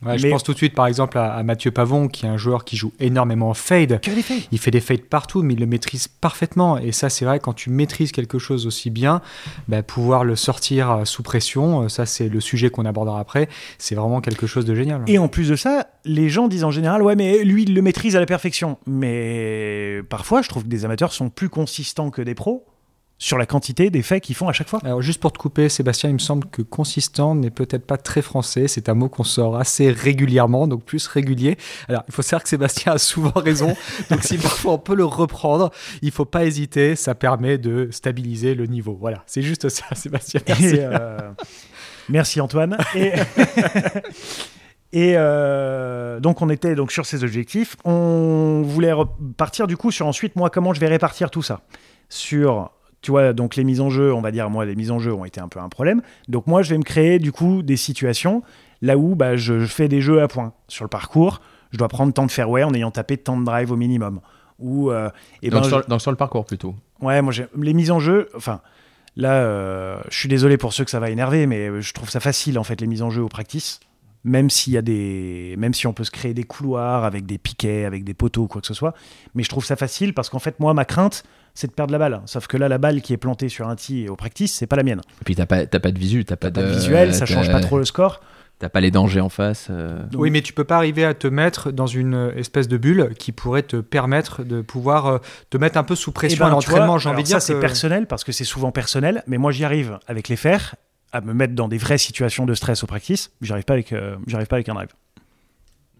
Ouais, 0.04 0.16
Je 0.16 0.28
pense 0.28 0.42
tout 0.42 0.52
de 0.52 0.56
suite, 0.56 0.74
par 0.74 0.86
exemple, 0.86 1.18
à, 1.18 1.34
à 1.34 1.42
Mathieu 1.42 1.70
Pavon, 1.70 2.08
qui 2.08 2.24
est 2.24 2.28
un 2.28 2.38
joueur 2.38 2.64
qui 2.64 2.76
joue 2.76 2.92
énormément 3.00 3.50
en 3.50 3.54
fade. 3.54 4.00
que 4.00 4.10
Il 4.50 4.58
fait 4.58 4.70
des 4.70 4.80
fades 4.80 5.02
partout, 5.02 5.42
mais 5.42 5.54
il 5.54 5.60
le 5.60 5.66
maîtrise 5.66 6.08
parfaitement. 6.08 6.78
Et 6.78 6.92
ça, 6.92 7.10
c'est 7.10 7.24
vrai, 7.26 7.38
quand 7.38 7.52
tu 7.52 7.68
maîtrises 7.68 8.10
quelque 8.12 8.38
chose 8.38 8.66
aussi 8.66 8.88
bien, 8.88 9.20
bah, 9.68 9.82
pouvoir 9.82 10.24
le 10.24 10.36
sortir 10.36 10.90
euh, 10.90 11.04
sous 11.04 11.22
pression, 11.22 11.82
euh, 11.82 11.88
ça, 11.88 12.06
c'est 12.06 12.28
le 12.28 12.40
sujet 12.40 12.70
qu'on 12.70 12.86
abordera 12.86 13.20
après. 13.20 13.48
C'est 13.78 13.94
vraiment 13.94 14.20
quelque 14.22 14.46
chose 14.46 14.64
de 14.64 14.74
génial. 14.74 15.02
Et 15.06 15.18
en 15.18 15.28
plus 15.28 15.48
de 15.50 15.56
ça, 15.56 15.88
les 16.06 16.30
gens 16.30 16.48
disent 16.48 16.64
en 16.64 16.70
général, 16.70 17.02
ouais, 17.02 17.16
mais 17.16 17.44
lui, 17.44 17.64
il 17.64 17.74
le 17.74 17.82
maîtrise 17.82 18.16
à 18.16 18.20
la 18.20 18.26
perfection. 18.26 18.78
Mais 18.86 20.00
parfois, 20.08 20.40
je 20.40 20.48
trouve 20.48 20.62
que 20.62 20.68
des 20.68 20.84
amateurs 20.86 21.12
sont 21.12 21.28
plus 21.28 21.50
consistants 21.50 22.10
que 22.10 22.22
des 22.22 22.34
pros 22.34 22.64
sur 23.20 23.36
la 23.36 23.44
quantité 23.44 23.90
des 23.90 24.00
faits 24.02 24.24
qu'ils 24.24 24.34
font 24.34 24.48
à 24.48 24.52
chaque 24.54 24.68
fois. 24.68 24.80
Alors, 24.82 25.02
juste 25.02 25.20
pour 25.20 25.30
te 25.30 25.38
couper, 25.38 25.68
Sébastien, 25.68 26.08
il 26.08 26.14
me 26.14 26.18
semble 26.18 26.48
que 26.48 26.62
consistant 26.62 27.34
n'est 27.34 27.50
peut-être 27.50 27.86
pas 27.86 27.98
très 27.98 28.22
français. 28.22 28.66
C'est 28.66 28.88
un 28.88 28.94
mot 28.94 29.10
qu'on 29.10 29.24
sort 29.24 29.58
assez 29.58 29.92
régulièrement, 29.92 30.66
donc 30.66 30.84
plus 30.84 31.06
régulier. 31.06 31.58
Alors, 31.88 32.02
il 32.08 32.14
faut 32.14 32.22
savoir 32.22 32.42
que 32.42 32.48
Sébastien 32.48 32.92
a 32.92 32.98
souvent 32.98 33.38
raison. 33.38 33.76
donc, 34.10 34.24
si 34.24 34.38
parfois 34.38 34.72
on 34.72 34.78
peut 34.78 34.94
le 34.94 35.04
reprendre, 35.04 35.70
il 36.00 36.12
faut 36.12 36.24
pas 36.24 36.46
hésiter. 36.46 36.96
Ça 36.96 37.14
permet 37.14 37.58
de 37.58 37.88
stabiliser 37.90 38.54
le 38.54 38.64
niveau. 38.64 38.96
Voilà, 38.98 39.22
c'est 39.26 39.42
juste 39.42 39.68
ça, 39.68 39.84
Sébastien. 39.94 40.40
Merci. 40.48 40.64
Et, 40.64 40.78
euh, 40.80 41.30
merci 42.08 42.40
Antoine. 42.40 42.78
Et, 42.94 43.12
et, 44.94 45.12
euh, 45.16 46.20
donc 46.20 46.40
on 46.40 46.48
était 46.48 46.74
donc 46.74 46.90
sur 46.90 47.04
ces 47.04 47.22
objectifs. 47.22 47.76
On 47.84 48.62
voulait 48.64 48.92
repartir 48.92 49.66
du 49.66 49.76
coup 49.76 49.90
sur 49.90 50.06
ensuite 50.06 50.36
moi 50.36 50.48
comment 50.48 50.72
je 50.72 50.80
vais 50.80 50.88
répartir 50.88 51.30
tout 51.30 51.42
ça? 51.42 51.60
Sur 52.08 52.72
tu 53.02 53.10
vois 53.10 53.32
donc 53.32 53.56
les 53.56 53.64
mises 53.64 53.80
en 53.80 53.90
jeu. 53.90 54.12
On 54.12 54.20
va 54.20 54.30
dire 54.30 54.50
moi 54.50 54.64
les 54.64 54.76
mises 54.76 54.90
en 54.90 54.98
jeu 54.98 55.12
ont 55.12 55.24
été 55.24 55.40
un 55.40 55.48
peu 55.48 55.60
un 55.60 55.68
problème. 55.68 56.02
Donc 56.28 56.46
moi 56.46 56.62
je 56.62 56.70
vais 56.70 56.78
me 56.78 56.84
créer 56.84 57.18
du 57.18 57.32
coup 57.32 57.62
des 57.62 57.76
situations 57.76 58.42
là 58.82 58.96
où 58.96 59.14
bah, 59.14 59.36
je, 59.36 59.60
je 59.60 59.66
fais 59.66 59.88
des 59.88 60.00
jeux 60.00 60.22
à 60.22 60.28
points 60.28 60.52
sur 60.68 60.84
le 60.84 60.88
parcours. 60.88 61.40
Je 61.70 61.78
dois 61.78 61.88
prendre 61.88 62.12
tant 62.12 62.26
de 62.26 62.30
fairway 62.30 62.64
en 62.64 62.74
ayant 62.74 62.90
tapé 62.90 63.16
tant 63.16 63.38
de 63.38 63.44
drive 63.44 63.70
au 63.70 63.76
minimum. 63.76 64.20
Ou 64.58 64.90
euh, 64.90 65.08
et 65.42 65.50
donc, 65.50 65.62
ben, 65.62 65.68
sur, 65.68 65.86
donc 65.86 66.00
sur 66.00 66.10
le 66.10 66.16
parcours 66.16 66.44
plutôt. 66.44 66.74
Ouais, 67.00 67.22
moi, 67.22 67.32
les 67.56 67.72
mises 67.72 67.90
en 67.90 68.00
jeu, 68.00 68.28
enfin, 68.36 68.60
là, 69.16 69.34
euh, 69.34 70.00
je 70.10 70.18
suis 70.18 70.28
désolé 70.28 70.58
pour 70.58 70.72
ceux 70.72 70.84
que 70.84 70.90
ça 70.90 71.00
va 71.00 71.10
énerver, 71.10 71.46
mais 71.46 71.80
je 71.80 71.92
trouve 71.94 72.10
ça 72.10 72.20
facile, 72.20 72.58
en 72.58 72.64
fait, 72.64 72.80
les 72.80 72.86
mises 72.86 73.02
en 73.02 73.10
jeu 73.10 73.22
au 73.22 73.28
practice. 73.28 73.80
Même 74.22 74.50
s'il 74.50 74.74
y 74.74 74.76
a 74.76 74.82
des, 74.82 75.54
même 75.56 75.72
si 75.72 75.86
on 75.86 75.94
peut 75.94 76.04
se 76.04 76.10
créer 76.10 76.34
des 76.34 76.44
couloirs 76.44 77.04
avec 77.04 77.24
des 77.24 77.38
piquets, 77.38 77.86
avec 77.86 78.04
des 78.04 78.12
poteaux, 78.12 78.46
quoi 78.48 78.60
que 78.60 78.66
ce 78.66 78.74
soit. 78.74 78.92
Mais 79.34 79.42
je 79.42 79.48
trouve 79.48 79.64
ça 79.64 79.76
facile 79.76 80.12
parce 80.12 80.28
qu'en 80.28 80.38
fait, 80.40 80.60
moi, 80.60 80.74
ma 80.74 80.84
crainte, 80.84 81.22
c'est 81.54 81.68
de 81.68 81.72
perdre 81.72 81.92
la 81.92 81.98
balle. 81.98 82.20
Sauf 82.26 82.46
que 82.46 82.56
là, 82.58 82.68
la 82.68 82.76
balle 82.78 83.00
qui 83.00 83.14
est 83.14 83.16
plantée 83.16 83.48
sur 83.48 83.68
un 83.68 83.76
tee 83.76 84.08
au 84.10 84.16
practice, 84.16 84.52
c'est 84.54 84.66
pas 84.66 84.76
la 84.76 84.82
mienne. 84.82 85.00
Et 85.22 85.24
puis 85.24 85.34
t'as 85.34 85.46
pas, 85.46 85.64
t'as 85.66 85.80
pas 85.80 85.90
de 85.90 85.98
visu, 85.98 86.24
t'as 86.26 86.36
pas, 86.36 86.50
Pas 86.50 86.62
de 86.62 86.66
visuel, 86.66 87.14
ça 87.14 87.24
change 87.24 87.50
pas 87.50 87.60
trop 87.60 87.78
le 87.78 87.84
score. 87.86 88.20
T'as 88.58 88.68
pas 88.68 88.80
les 88.82 88.90
dangers 88.90 89.20
en 89.22 89.30
face. 89.30 89.68
euh. 89.70 90.02
Oui, 90.12 90.30
mais 90.30 90.42
tu 90.42 90.52
peux 90.52 90.64
pas 90.64 90.76
arriver 90.76 91.06
à 91.06 91.14
te 91.14 91.26
mettre 91.26 91.70
dans 91.72 91.86
une 91.86 92.30
espèce 92.36 92.68
de 92.68 92.76
bulle 92.76 93.14
qui 93.18 93.32
pourrait 93.32 93.62
te 93.62 93.76
permettre 93.76 94.44
de 94.44 94.60
pouvoir 94.60 95.06
euh, 95.06 95.18
te 95.48 95.56
mettre 95.56 95.78
un 95.78 95.82
peu 95.82 95.94
sous 95.94 96.10
Eh 96.10 96.12
pression 96.12 96.44
ben, 96.44 96.54
à 96.54 96.58
tu 96.60 96.68
vois, 96.68 96.80
l'entraînement. 96.80 96.98
J'ai 96.98 97.08
envie 97.08 97.22
de 97.22 97.26
dire 97.28 97.40
ça, 97.40 97.54
c'est 97.54 97.58
personnel 97.58 98.06
parce 98.06 98.22
que 98.22 98.32
c'est 98.32 98.44
souvent 98.44 98.70
personnel, 98.70 99.22
mais 99.26 99.38
moi, 99.38 99.50
j'y 99.50 99.64
arrive 99.64 99.98
avec 100.06 100.28
les 100.28 100.36
fers 100.36 100.74
à 101.12 101.20
me 101.20 101.32
mettre 101.34 101.54
dans 101.54 101.68
des 101.68 101.78
vraies 101.78 101.98
situations 101.98 102.46
de 102.46 102.54
stress 102.54 102.82
au 102.84 102.86
practice. 102.86 103.30
J'arrive 103.40 103.64
pas 103.64 103.74
avec, 103.74 103.92
euh, 103.92 104.16
j'arrive 104.26 104.46
pas 104.46 104.56
avec 104.56 104.68
un 104.68 104.74
drive. 104.74 104.90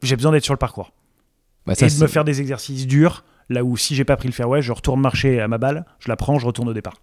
J'ai 0.02 0.16
besoin 0.16 0.32
d'être 0.32 0.44
sur 0.44 0.54
le 0.54 0.58
parcours. 0.58 0.92
Bah, 1.66 1.74
ça, 1.74 1.86
et 1.86 1.90
de 1.90 2.00
me 2.00 2.06
faire 2.06 2.24
des 2.24 2.40
exercices 2.40 2.86
durs, 2.86 3.24
là 3.48 3.64
où 3.64 3.76
si 3.76 3.94
j'ai 3.94 4.04
pas 4.04 4.16
pris 4.16 4.28
le 4.28 4.32
fairway, 4.34 4.62
je 4.62 4.72
retourne 4.72 5.00
marcher 5.00 5.40
à 5.40 5.48
ma 5.48 5.58
balle, 5.58 5.84
je 5.98 6.08
la 6.08 6.16
prends, 6.16 6.38
je 6.38 6.46
retourne 6.46 6.68
au 6.68 6.72
départ. 6.74 6.94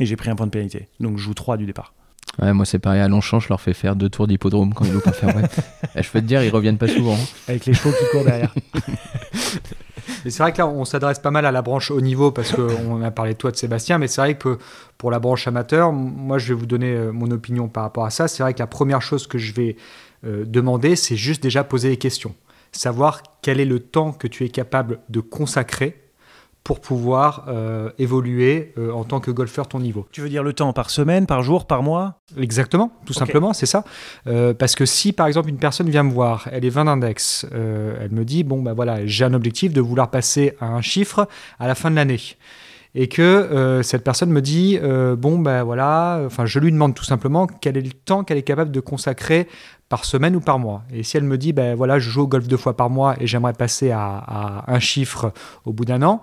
Et 0.00 0.06
j'ai 0.06 0.16
pris 0.16 0.30
un 0.30 0.36
point 0.36 0.46
de 0.46 0.50
pénalité. 0.50 0.88
Donc 0.98 1.18
je 1.18 1.22
joue 1.22 1.34
3 1.34 1.56
du 1.58 1.66
départ. 1.66 1.94
Ouais, 2.40 2.52
moi 2.52 2.64
c'est 2.64 2.78
pareil 2.78 3.00
à 3.00 3.08
Longchamp, 3.08 3.40
je 3.40 3.48
leur 3.48 3.60
fais 3.60 3.72
faire 3.74 3.96
deux 3.96 4.08
tours 4.08 4.26
d'hippodrome 4.26 4.72
quand 4.72 4.84
ils 4.84 4.92
loupent 4.92 5.06
un 5.06 5.12
fairway. 5.12 5.42
Et 5.94 6.02
je 6.02 6.10
peux 6.10 6.20
te 6.20 6.26
dire, 6.26 6.42
ils 6.42 6.50
reviennent 6.50 6.78
pas 6.78 6.88
souvent. 6.88 7.14
hein. 7.14 7.26
Avec 7.48 7.66
les 7.66 7.74
chevaux 7.74 7.90
qui 7.92 8.04
courent 8.10 8.24
derrière. 8.24 8.54
C'est 10.24 10.38
vrai 10.38 10.52
que 10.52 10.58
là, 10.58 10.66
on 10.66 10.84
s'adresse 10.84 11.18
pas 11.18 11.30
mal 11.30 11.46
à 11.46 11.52
la 11.52 11.62
branche 11.62 11.90
haut 11.90 12.00
niveau 12.00 12.30
parce 12.30 12.52
qu'on 12.52 13.02
a 13.04 13.10
parlé 13.10 13.32
de 13.32 13.38
toi, 13.38 13.50
de 13.50 13.56
Sébastien, 13.56 13.98
mais 13.98 14.08
c'est 14.08 14.20
vrai 14.20 14.36
que 14.36 14.58
pour 14.98 15.10
la 15.10 15.18
branche 15.18 15.46
amateur, 15.48 15.92
moi, 15.92 16.38
je 16.38 16.48
vais 16.48 16.58
vous 16.58 16.66
donner 16.66 16.92
euh, 16.92 17.12
mon 17.12 17.30
opinion 17.30 17.68
par 17.68 17.82
rapport 17.84 18.04
à 18.04 18.10
ça. 18.10 18.28
C'est 18.28 18.42
vrai 18.42 18.54
que 18.54 18.58
la 18.58 18.66
première 18.66 19.02
chose 19.02 19.26
que 19.26 19.38
je 19.38 19.52
vais 19.52 19.76
euh, 20.26 20.44
demander, 20.44 20.96
c'est 20.96 21.16
juste 21.16 21.42
déjà 21.42 21.64
poser 21.64 21.88
les 21.88 21.96
questions. 21.96 22.34
Savoir 22.72 23.22
quel 23.42 23.60
est 23.60 23.64
le 23.64 23.80
temps 23.80 24.12
que 24.12 24.28
tu 24.28 24.44
es 24.44 24.48
capable 24.48 25.00
de 25.08 25.20
consacrer 25.20 25.96
pour 26.64 26.80
pouvoir 26.80 27.46
euh, 27.48 27.90
évoluer 27.98 28.72
euh, 28.78 28.92
en 28.92 29.04
tant 29.04 29.20
que 29.20 29.30
golfeur 29.30 29.66
ton 29.66 29.80
niveau. 29.80 30.06
tu 30.12 30.20
veux 30.20 30.28
dire 30.28 30.42
le 30.42 30.52
temps 30.52 30.72
par 30.72 30.90
semaine, 30.90 31.26
par 31.26 31.42
jour, 31.42 31.66
par 31.66 31.82
mois? 31.82 32.20
Exactement, 32.38 32.92
tout 33.06 33.12
simplement, 33.12 33.52
c'est 33.52 33.66
ça. 33.66 33.84
Euh, 34.26 34.52
parce 34.54 34.74
que 34.74 34.84
si 34.84 35.12
par 35.12 35.26
exemple 35.26 35.48
une 35.48 35.58
personne 35.58 35.88
vient 35.88 36.02
me 36.02 36.12
voir, 36.12 36.48
elle 36.52 36.64
est 36.64 36.70
20 36.70 36.84
d'index, 36.84 37.46
elle 37.52 38.10
me 38.10 38.24
dit 38.24 38.44
bon 38.44 38.62
bah 38.62 38.74
voilà, 38.74 39.06
j'ai 39.06 39.24
un 39.24 39.34
objectif 39.34 39.72
de 39.72 39.80
vouloir 39.80 40.10
passer 40.10 40.54
à 40.60 40.66
un 40.66 40.82
chiffre 40.82 41.28
à 41.58 41.66
la 41.66 41.74
fin 41.74 41.90
de 41.90 41.96
l'année. 41.96 42.20
Et 42.94 43.08
que 43.08 43.22
euh, 43.22 43.82
cette 43.82 44.02
personne 44.02 44.30
me 44.30 44.42
dit 44.42 44.78
euh, 44.82 45.14
bon 45.14 45.38
bah 45.38 45.62
voilà, 45.62 46.22
enfin 46.26 46.44
je 46.46 46.58
lui 46.58 46.72
demande 46.72 46.94
tout 46.94 47.04
simplement 47.04 47.46
quel 47.46 47.76
est 47.76 47.82
le 47.82 47.92
temps 47.92 48.24
qu'elle 48.24 48.38
est 48.38 48.42
capable 48.42 48.72
de 48.72 48.80
consacrer 48.80 49.46
par 49.88 50.04
semaine 50.04 50.34
ou 50.34 50.40
par 50.40 50.58
mois. 50.58 50.82
Et 50.92 51.02
si 51.04 51.16
elle 51.16 51.24
me 51.24 51.38
dit 51.38 51.52
ben 51.52 51.76
voilà, 51.76 51.98
je 52.00 52.10
joue 52.10 52.22
au 52.22 52.26
golf 52.26 52.48
deux 52.48 52.56
fois 52.56 52.76
par 52.76 52.90
mois 52.90 53.14
et 53.20 53.26
j'aimerais 53.26 53.52
passer 53.52 53.92
à, 53.92 54.64
un 54.66 54.78
chiffre 54.80 55.32
au 55.64 55.72
bout 55.72 55.84
d'un 55.84 56.02
an, 56.02 56.22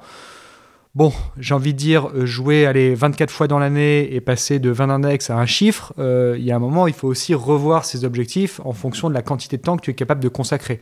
Bon, 0.95 1.13
j'ai 1.38 1.53
envie 1.53 1.73
de 1.73 1.77
dire, 1.77 2.10
euh, 2.15 2.25
jouer 2.25 2.65
allez, 2.65 2.95
24 2.95 3.30
fois 3.30 3.47
dans 3.47 3.60
l'année 3.60 4.15
et 4.15 4.19
passer 4.19 4.58
de 4.58 4.71
20 4.71 4.89
index 4.89 5.30
à 5.30 5.38
un 5.38 5.45
chiffre, 5.45 5.93
il 5.99 6.43
y 6.43 6.51
a 6.51 6.56
un 6.56 6.60
moment, 6.60 6.88
il 6.88 6.93
faut 6.95 7.08
aussi 7.08 7.36
revoir 7.36 7.86
ses 7.86 8.03
objectifs 8.03 8.60
en 8.65 8.73
fonction 8.73 9.08
de 9.08 9.13
la 9.13 9.21
quantité 9.21 9.58
de 9.58 9.62
temps 9.62 9.77
que 9.77 9.84
tu 9.84 9.91
es 9.91 9.93
capable 9.93 10.23
de 10.23 10.30
consacrer. 10.30 10.82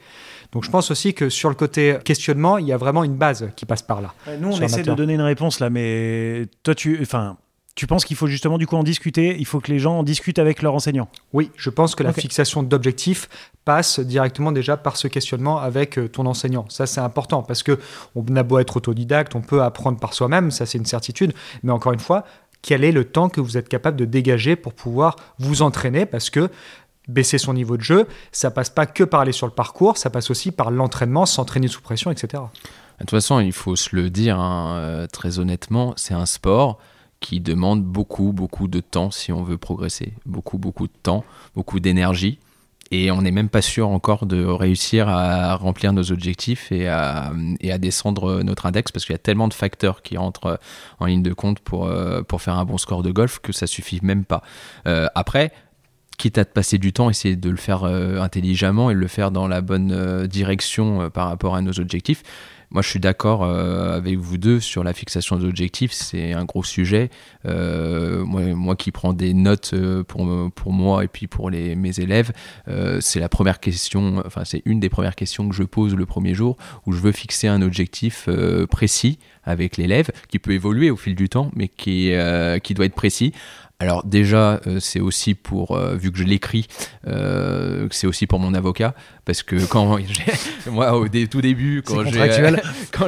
Donc 0.56 0.64
je 0.64 0.72
pense 0.72 0.90
aussi 0.90 1.14
que 1.14 1.28
sur 1.30 1.50
le 1.50 1.56
côté 1.56 1.98
questionnement, 2.06 2.58
il 2.58 2.66
y 2.66 2.72
a 2.72 2.78
vraiment 2.78 3.04
une 3.04 3.18
base 3.18 3.50
qui 3.58 3.66
passe 3.66 3.82
par 3.82 4.02
là. 4.02 4.14
Nous, 4.40 4.48
on 4.48 4.62
essaie 4.62 4.84
de 4.84 4.94
donner 4.94 5.14
une 5.14 5.22
réponse 5.22 5.60
là, 5.60 5.70
mais 5.70 6.46
toi, 6.64 6.74
tu, 6.74 6.98
enfin, 7.02 7.36
tu 7.76 7.88
penses 7.88 8.06
qu'il 8.06 8.16
faut 8.16 8.28
justement 8.28 8.58
du 8.58 8.66
coup 8.66 8.78
en 8.78 8.84
discuter? 8.84 9.36
Il 9.38 9.46
faut 9.46 9.60
que 9.60 9.70
les 9.70 9.80
gens 9.80 10.00
en 10.00 10.04
discutent 10.04 10.40
avec 10.40 10.62
leur 10.62 10.74
enseignant. 10.74 11.10
Oui, 11.34 11.52
je 11.58 11.70
pense 11.70 11.94
que 11.94 12.04
la 12.04 12.14
fixation 12.14 12.64
d'objectifs 12.64 13.28
passe 13.66 14.00
directement 14.00 14.54
déjà 14.54 14.78
par 14.78 14.96
ce 14.96 15.10
questionnement 15.10 15.60
avec 15.60 16.00
euh, 16.00 16.08
ton 16.08 16.26
enseignant. 16.26 16.66
Ça, 16.70 16.86
c'est 16.86 17.02
important 17.02 17.44
parce 17.44 17.62
que 17.62 17.78
on 18.16 18.24
a 18.38 18.44
beau 18.44 18.60
être 18.60 18.78
autodidacte, 18.78 19.36
on 19.36 19.42
peut 19.42 19.62
apprendre 19.62 20.00
par 20.00 20.14
soi-même, 20.14 20.52
ça 20.52 20.66
c'est 20.66 20.78
une 20.78 20.86
certitude. 20.86 21.34
Mais 21.64 21.74
encore 21.74 21.92
une 21.92 22.00
fois, 22.00 22.24
quel 22.62 22.86
est 22.86 22.94
le 22.94 23.04
temps 23.04 23.28
que 23.28 23.42
vous 23.42 23.58
êtes 23.58 23.68
capable 23.68 23.98
de 23.98 24.06
dégager 24.06 24.56
pour 24.56 24.74
pouvoir 24.74 25.18
vous 25.38 25.62
entraîner? 25.62 26.06
Parce 26.06 26.30
que 26.30 26.50
baisser 27.08 27.38
son 27.38 27.54
niveau 27.54 27.78
de 27.78 27.82
jeu, 27.82 28.08
ça 28.32 28.52
passe 28.52 28.70
pas 28.70 28.86
que 28.86 29.04
par 29.04 29.22
aller 29.22 29.32
sur 29.32 29.48
le 29.48 29.54
parcours, 29.54 29.98
ça 29.98 30.10
passe 30.10 30.30
aussi 30.30 30.52
par 30.52 30.72
l'entraînement, 30.72 31.26
s'entraîner 31.26 31.68
sous 31.68 31.82
pression, 31.82 32.12
etc. 32.12 32.44
De 33.00 33.00
toute 33.00 33.12
façon, 33.12 33.40
il 33.40 33.52
faut 33.52 33.76
se 33.76 33.96
le 33.96 34.10
dire 34.10 34.40
hein, 34.40 34.78
euh, 34.78 35.08
très 35.08 35.40
honnêtement, 35.40 35.94
c'est 35.98 36.14
un 36.14 36.26
sport 36.26 36.80
qui 37.20 37.40
demande 37.40 37.84
beaucoup, 37.84 38.34
beaucoup 38.34 38.68
de 38.68 38.80
temps 38.80 39.12
si 39.12 39.32
on 39.32 39.44
veut 39.44 39.58
progresser. 39.58 40.14
Beaucoup, 40.26 40.58
beaucoup 40.58 40.88
de 40.88 40.94
temps, 41.02 41.24
beaucoup 41.56 41.80
d'énergie. 41.80 42.40
Et 42.92 43.10
on 43.10 43.24
n'est 43.24 43.32
même 43.32 43.50
pas 43.50 43.64
sûr 43.64 43.90
encore 43.90 44.28
de 44.28 44.46
réussir 44.46 45.10
à 45.10 45.56
remplir 45.56 45.92
nos 45.92 46.12
objectifs 46.12 46.72
et 46.72 46.88
à, 46.88 47.32
descendre 47.80 48.44
notre 48.44 48.68
index 48.68 48.92
parce 48.92 49.06
qu'il 49.06 49.14
y 49.14 49.16
a 49.16 49.20
tellement 49.20 49.48
de 49.48 49.56
facteurs 49.56 50.04
qui 50.04 50.20
entrent 50.20 50.60
en 51.00 51.08
ligne 51.08 51.24
de 51.24 51.34
compte 51.34 51.60
pour, 51.60 51.88
euh, 51.88 52.22
pour 52.22 52.44
faire 52.44 52.58
un 52.60 52.66
bon 52.66 52.78
score 52.78 53.02
de 53.02 53.12
golf 53.12 53.40
que 53.40 53.52
ça 53.52 53.66
suffit 53.66 54.00
même 54.04 54.24
pas. 54.24 54.44
Euh, 54.88 55.08
après, 55.16 55.52
quitte 56.18 56.38
à 56.38 56.46
te 56.46 56.52
passer 56.52 56.78
du 56.78 56.94
temps, 56.94 57.10
essayer 57.10 57.36
de 57.36 57.50
le 57.50 57.58
faire 57.58 57.84
euh, 57.84 58.20
intelligemment 58.20 58.90
et 58.90 58.94
le 58.94 59.08
faire 59.08 59.32
dans 59.32 59.48
la 59.48 59.62
bonne 59.62 59.92
euh, 59.92 60.28
direction 60.28 61.02
euh, 61.02 61.10
par 61.10 61.28
rapport 61.28 61.56
à 61.56 61.62
nos 61.62 61.80
objectifs. 61.80 62.24
Moi, 62.72 62.82
je 62.82 62.90
suis 62.90 63.00
d'accord 63.00 63.44
avec 63.44 64.18
vous 64.18 64.38
deux 64.40 64.60
sur 64.60 64.84
la 64.84 64.92
fixation 64.92 65.38
des 65.38 65.46
objectifs. 65.46 65.94
C'est 65.94 66.34
un 66.34 66.44
gros 66.46 66.64
sujet. 66.64 67.10
Moi, 67.46 68.42
moi 68.56 68.76
qui 68.76 68.92
prends 68.92 69.14
des 69.14 69.36
notes 69.36 69.74
pour, 70.08 70.28
pour 70.54 70.74
moi 70.74 71.04
et 71.04 71.08
puis 71.08 71.28
pour 71.28 71.52
les, 71.52 71.76
mes 71.76 72.00
élèves, 72.00 72.34
c'est 73.00 73.20
la 73.20 73.30
première 73.30 73.60
question, 73.60 74.22
enfin, 74.26 74.44
c'est 74.46 74.64
une 74.66 74.80
des 74.80 74.90
premières 74.90 75.16
questions 75.16 75.48
que 75.48 75.56
je 75.56 75.64
pose 75.64 75.96
le 75.96 76.08
premier 76.08 76.34
jour 76.34 76.58
où 76.88 76.92
je 76.92 77.00
veux 77.00 77.14
fixer 77.14 77.48
un 77.48 77.62
objectif 77.62 78.28
précis 78.72 79.20
avec 79.44 79.78
l'élève 79.78 80.10
qui 80.28 80.40
peut 80.40 80.52
évoluer 80.52 80.90
au 80.90 80.98
fil 80.98 81.16
du 81.16 81.30
temps, 81.30 81.52
mais 81.56 81.68
qui, 81.70 82.12
qui 82.64 82.74
doit 82.74 82.86
être 82.86 82.96
précis. 82.96 83.32
Alors 83.80 84.06
déjà, 84.06 84.62
euh, 84.68 84.80
c'est 84.80 85.02
aussi 85.02 85.36
pour, 85.36 85.76
euh, 85.76 85.96
vu 85.96 86.12
que 86.12 86.18
je 86.18 86.24
l'écris, 86.24 86.68
euh, 87.08 87.88
c'est 87.92 88.08
aussi 88.08 88.26
pour 88.26 88.40
mon 88.40 88.54
avocat, 88.54 88.96
parce 89.26 89.44
que 89.44 89.66
quand 89.66 90.00
moi 90.72 90.98
au 90.98 91.08
tout 91.10 91.42
début, 91.42 91.84
quand 91.86 92.04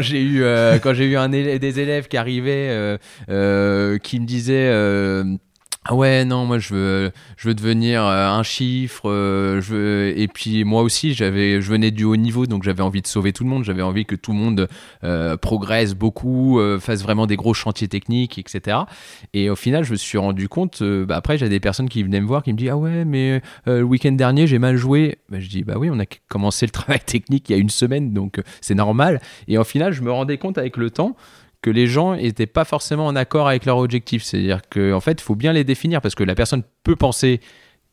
j'ai 0.01 0.21
eu 0.21 0.43
quand 0.81 0.93
j'ai 0.93 1.05
eu 1.05 1.15
un 1.15 1.29
des 1.29 1.79
élèves 1.79 2.07
qui 2.09 2.17
arrivaient, 2.17 2.99
qui 3.27 4.19
me 4.19 4.25
disaient 4.25 5.23
ah 5.89 5.95
ouais 5.95 6.25
non 6.25 6.45
moi 6.45 6.59
je 6.59 7.11
veux 7.43 7.53
devenir 7.53 8.05
euh, 8.05 8.27
un 8.27 8.43
chiffre 8.43 9.09
euh, 9.09 9.61
je 9.61 10.13
et 10.17 10.27
puis 10.27 10.65
moi 10.65 10.81
aussi 10.81 11.13
j'avais 11.13 11.61
je 11.61 11.71
venais 11.71 11.91
du 11.91 12.03
haut 12.03 12.17
niveau 12.17 12.45
donc 12.45 12.63
j'avais 12.63 12.81
envie 12.81 13.01
de 13.01 13.07
sauver 13.07 13.31
tout 13.31 13.45
le 13.45 13.49
monde. 13.49 13.63
J'avais 13.63 13.81
envie 13.81 14.05
que 14.05 14.15
tout 14.15 14.33
le 14.33 14.37
monde 14.37 14.67
euh, 15.05 15.37
progresse 15.37 15.95
beaucoup 15.95 16.59
fasse 16.81 17.03
vraiment 17.03 17.25
des 17.25 17.37
gros 17.37 17.53
chantiers 17.53 17.87
techniques 17.87 18.37
etc 18.37 18.79
et 19.33 19.49
au 19.49 19.55
final 19.55 19.85
je 19.85 19.91
me 19.91 19.95
suis 19.95 20.17
rendu 20.17 20.49
compte 20.49 20.83
bah, 20.83 21.15
après 21.15 21.37
j'ai 21.37 21.47
des 21.47 21.61
personnes 21.61 21.87
qui 21.87 22.03
venaient 22.03 22.21
me 22.21 22.27
voir 22.27 22.43
qui 22.43 22.51
me 22.51 22.57
disent 22.57 22.71
ah 22.71 22.77
ouais 22.77 23.05
mais 23.05 23.41
le 23.65 23.83
week-end 23.83 24.11
dernier 24.11 24.45
j'ai 24.45 24.59
mal 24.59 24.75
joué. 24.75 25.19
Bah, 25.29 25.39
je 25.39 25.47
dis 25.47 25.63
bah 25.63 25.75
oui 25.77 25.89
on 25.89 25.99
a 25.99 26.05
commencé 26.27 26.65
le 26.65 26.71
travail 26.71 26.99
technique 27.05 27.49
il 27.49 27.53
y 27.53 27.55
a 27.55 27.59
une 27.59 27.69
semaine 27.69 28.11
donc 28.11 28.41
c'est 28.59 28.75
normal. 28.75 29.21
Et 29.47 29.57
au 29.57 29.63
final 29.63 29.93
je 29.93 30.01
me 30.01 30.11
rendais 30.11 30.37
compte 30.37 30.57
avec 30.57 30.75
le 30.75 30.89
temps 30.89 31.15
que 31.67 31.71
les 31.73 31.87
gens 31.87 32.15
n'étaient 32.15 32.45
pas 32.45 32.63
forcément 32.63 33.07
en 33.07 33.15
accord 33.17 33.49
avec 33.49 33.65
leur 33.65 33.77
objectif. 33.79 34.23
C'est-à-dire 34.23 34.61
qu'en 34.69 34.93
en 34.93 35.01
fait, 35.01 35.19
il 35.19 35.21
faut 35.21 35.35
bien 35.35 35.51
les 35.51 35.65
définir 35.65 35.99
parce 35.99 36.15
que 36.15 36.23
la 36.23 36.33
personne 36.33 36.63
peut 36.83 36.95
penser 36.95 37.41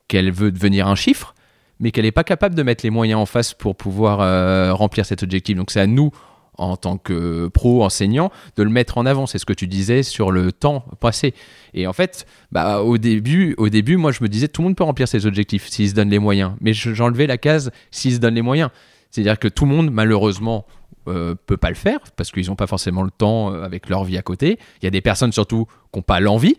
qu'elle 0.06 0.30
veut 0.30 0.52
devenir 0.52 0.86
un 0.86 0.94
chiffre, 0.94 1.34
mais 1.80 1.90
qu'elle 1.90 2.04
n'est 2.04 2.12
pas 2.12 2.22
capable 2.22 2.54
de 2.54 2.62
mettre 2.62 2.84
les 2.84 2.90
moyens 2.90 3.20
en 3.20 3.26
face 3.26 3.52
pour 3.52 3.74
pouvoir 3.74 4.20
euh, 4.20 4.72
remplir 4.72 5.04
cet 5.04 5.24
objectif. 5.24 5.56
Donc 5.56 5.72
c'est 5.72 5.80
à 5.80 5.88
nous, 5.88 6.12
en 6.56 6.76
tant 6.76 6.98
que 6.98 7.48
pro 7.48 7.82
enseignant, 7.82 8.30
de 8.54 8.62
le 8.62 8.70
mettre 8.70 8.96
en 8.96 9.06
avant. 9.06 9.26
C'est 9.26 9.38
ce 9.38 9.44
que 9.44 9.52
tu 9.52 9.66
disais 9.66 10.04
sur 10.04 10.30
le 10.30 10.52
temps 10.52 10.84
passé. 11.00 11.34
Et 11.72 11.88
en 11.88 11.92
fait, 11.92 12.26
bah, 12.52 12.80
au, 12.80 12.96
début, 12.96 13.56
au 13.58 13.70
début, 13.70 13.96
moi, 13.96 14.12
je 14.12 14.22
me 14.22 14.28
disais, 14.28 14.46
tout 14.46 14.62
le 14.62 14.68
monde 14.68 14.76
peut 14.76 14.84
remplir 14.84 15.08
ses 15.08 15.26
objectifs 15.26 15.66
s'il 15.66 15.88
se 15.88 15.94
donne 15.96 16.10
les 16.10 16.20
moyens. 16.20 16.52
Mais 16.60 16.74
j'enlevais 16.74 17.26
la 17.26 17.38
case 17.38 17.72
s'il 17.90 18.14
se 18.14 18.18
donne 18.18 18.36
les 18.36 18.42
moyens. 18.42 18.70
C'est-à-dire 19.10 19.40
que 19.40 19.48
tout 19.48 19.64
le 19.64 19.72
monde, 19.72 19.90
malheureusement, 19.90 20.64
euh, 21.08 21.34
peut 21.46 21.56
pas 21.56 21.68
le 21.68 21.74
faire 21.74 22.00
parce 22.16 22.30
qu'ils 22.30 22.46
n'ont 22.46 22.56
pas 22.56 22.66
forcément 22.66 23.02
le 23.02 23.10
temps 23.10 23.52
euh, 23.52 23.62
avec 23.62 23.88
leur 23.88 24.04
vie 24.04 24.18
à 24.18 24.22
côté. 24.22 24.58
Il 24.80 24.84
y 24.84 24.88
a 24.88 24.90
des 24.90 25.00
personnes 25.00 25.32
surtout 25.32 25.66
qui 25.92 25.98
n'ont 25.98 26.02
pas 26.02 26.20
l'envie, 26.20 26.56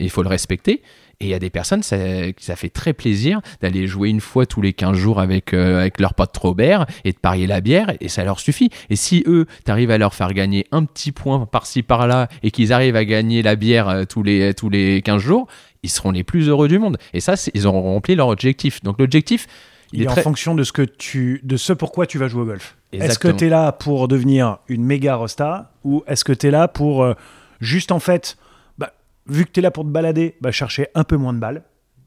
et 0.00 0.04
il 0.04 0.10
faut 0.10 0.22
le 0.22 0.28
respecter. 0.28 0.82
Et 1.20 1.26
il 1.26 1.28
y 1.30 1.34
a 1.34 1.40
des 1.40 1.50
personnes, 1.50 1.82
ça, 1.82 1.96
ça 2.38 2.54
fait 2.54 2.68
très 2.68 2.92
plaisir 2.92 3.40
d'aller 3.60 3.88
jouer 3.88 4.08
une 4.08 4.20
fois 4.20 4.46
tous 4.46 4.62
les 4.62 4.72
15 4.72 4.96
jours 4.96 5.18
avec, 5.18 5.52
euh, 5.52 5.80
avec 5.80 6.00
leur 6.00 6.14
pote 6.14 6.36
Robert 6.36 6.86
et 7.04 7.10
de 7.10 7.18
parier 7.18 7.48
la 7.48 7.60
bière, 7.60 7.92
et 8.00 8.08
ça 8.08 8.22
leur 8.22 8.38
suffit. 8.38 8.70
Et 8.88 8.94
si 8.94 9.24
eux, 9.26 9.46
tu 9.64 9.70
arrives 9.70 9.90
à 9.90 9.98
leur 9.98 10.14
faire 10.14 10.32
gagner 10.32 10.66
un 10.70 10.84
petit 10.84 11.10
point 11.10 11.44
par-ci 11.46 11.82
par-là, 11.82 12.28
et 12.44 12.52
qu'ils 12.52 12.72
arrivent 12.72 12.96
à 12.96 13.04
gagner 13.04 13.42
la 13.42 13.56
bière 13.56 14.06
tous, 14.08 14.22
les, 14.22 14.54
tous 14.54 14.70
les 14.70 15.02
15 15.02 15.20
jours, 15.20 15.48
ils 15.82 15.90
seront 15.90 16.12
les 16.12 16.24
plus 16.24 16.48
heureux 16.48 16.68
du 16.68 16.78
monde. 16.78 16.98
Et 17.12 17.20
ça, 17.20 17.34
ils 17.54 17.66
auront 17.66 17.82
rempli 17.82 18.14
leur 18.14 18.28
objectif. 18.28 18.82
Donc 18.82 18.98
l'objectif, 18.98 19.46
il, 19.92 20.02
est, 20.02 20.08
en 20.08 20.16
fonction 20.16 20.54
de 20.54 20.64
ce, 20.64 20.72
que 20.72 20.82
tu, 20.82 21.40
de 21.44 21.56
ce 21.56 21.72
pourquoi 21.72 22.06
tu 22.06 22.18
vas 22.18 22.28
jouer 22.28 22.42
au 22.42 22.46
golf. 22.46 22.76
Est-ce 22.92 23.18
que 23.18 23.28
tu 23.28 23.46
es 23.46 23.48
là 23.48 23.72
pour 23.72 24.08
devenir 24.08 24.58
une 24.68 24.84
méga 24.84 25.14
rosta 25.16 25.72
ou 25.84 26.04
est-ce 26.06 26.24
que 26.24 26.32
tu 26.32 26.48
es 26.48 26.50
là 26.50 26.68
pour 26.68 27.02
euh, 27.02 27.14
juste 27.60 27.92
en 27.92 27.98
fait, 27.98 28.36
bah, 28.76 28.92
vu 29.26 29.44
que 29.44 29.50
tu 29.50 29.60
es 29.60 29.62
là 29.62 29.70
pour 29.70 29.84
te 29.84 29.88
balader, 29.88 30.36
bah, 30.40 30.52
chercher 30.52 30.88
un 30.94 31.04
peu 31.04 31.16
moins 31.16 31.32
de 31.32 31.38
balles 31.38 31.62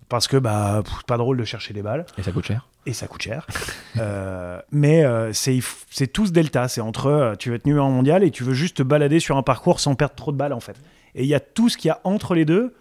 parce 0.09 0.27
que 0.27 0.35
bah 0.35 0.83
pas 1.07 1.15
drôle 1.15 1.37
de 1.37 1.45
chercher 1.45 1.73
des 1.73 1.81
balles. 1.81 2.05
Et 2.17 2.23
ça 2.23 2.33
coûte 2.33 2.45
cher. 2.45 2.67
Et 2.85 2.91
ça 2.93 3.07
coûte 3.07 3.21
cher. 3.21 3.47
Euh, 3.97 4.61
mais 4.71 5.03
euh, 5.03 5.33
c'est 5.33 6.07
tout 6.07 6.25
ce 6.25 6.31
delta. 6.31 6.69
C'est 6.69 6.79
entre 6.79 7.35
tu 7.37 7.49
veux 7.49 7.55
être 7.55 7.65
numéro 7.65 7.89
mondial 7.89 8.23
et 8.23 8.31
tu 8.31 8.45
veux 8.45 8.53
juste 8.53 8.77
te 8.77 8.83
balader 8.83 9.19
sur 9.19 9.35
un 9.35 9.43
parcours 9.43 9.81
sans 9.81 9.95
perdre 9.95 10.15
trop 10.15 10.31
de 10.31 10.37
balles 10.37 10.53
en 10.53 10.61
fait. 10.61 10.77
Et 11.13 11.23
il 11.23 11.27
y 11.27 11.35
a 11.35 11.41
tout 11.41 11.67
ce 11.67 11.75
qu'il 11.75 11.89
y 11.89 11.91
a 11.91 11.99
entre 12.05 12.33
les 12.33 12.45
deux 12.45 12.73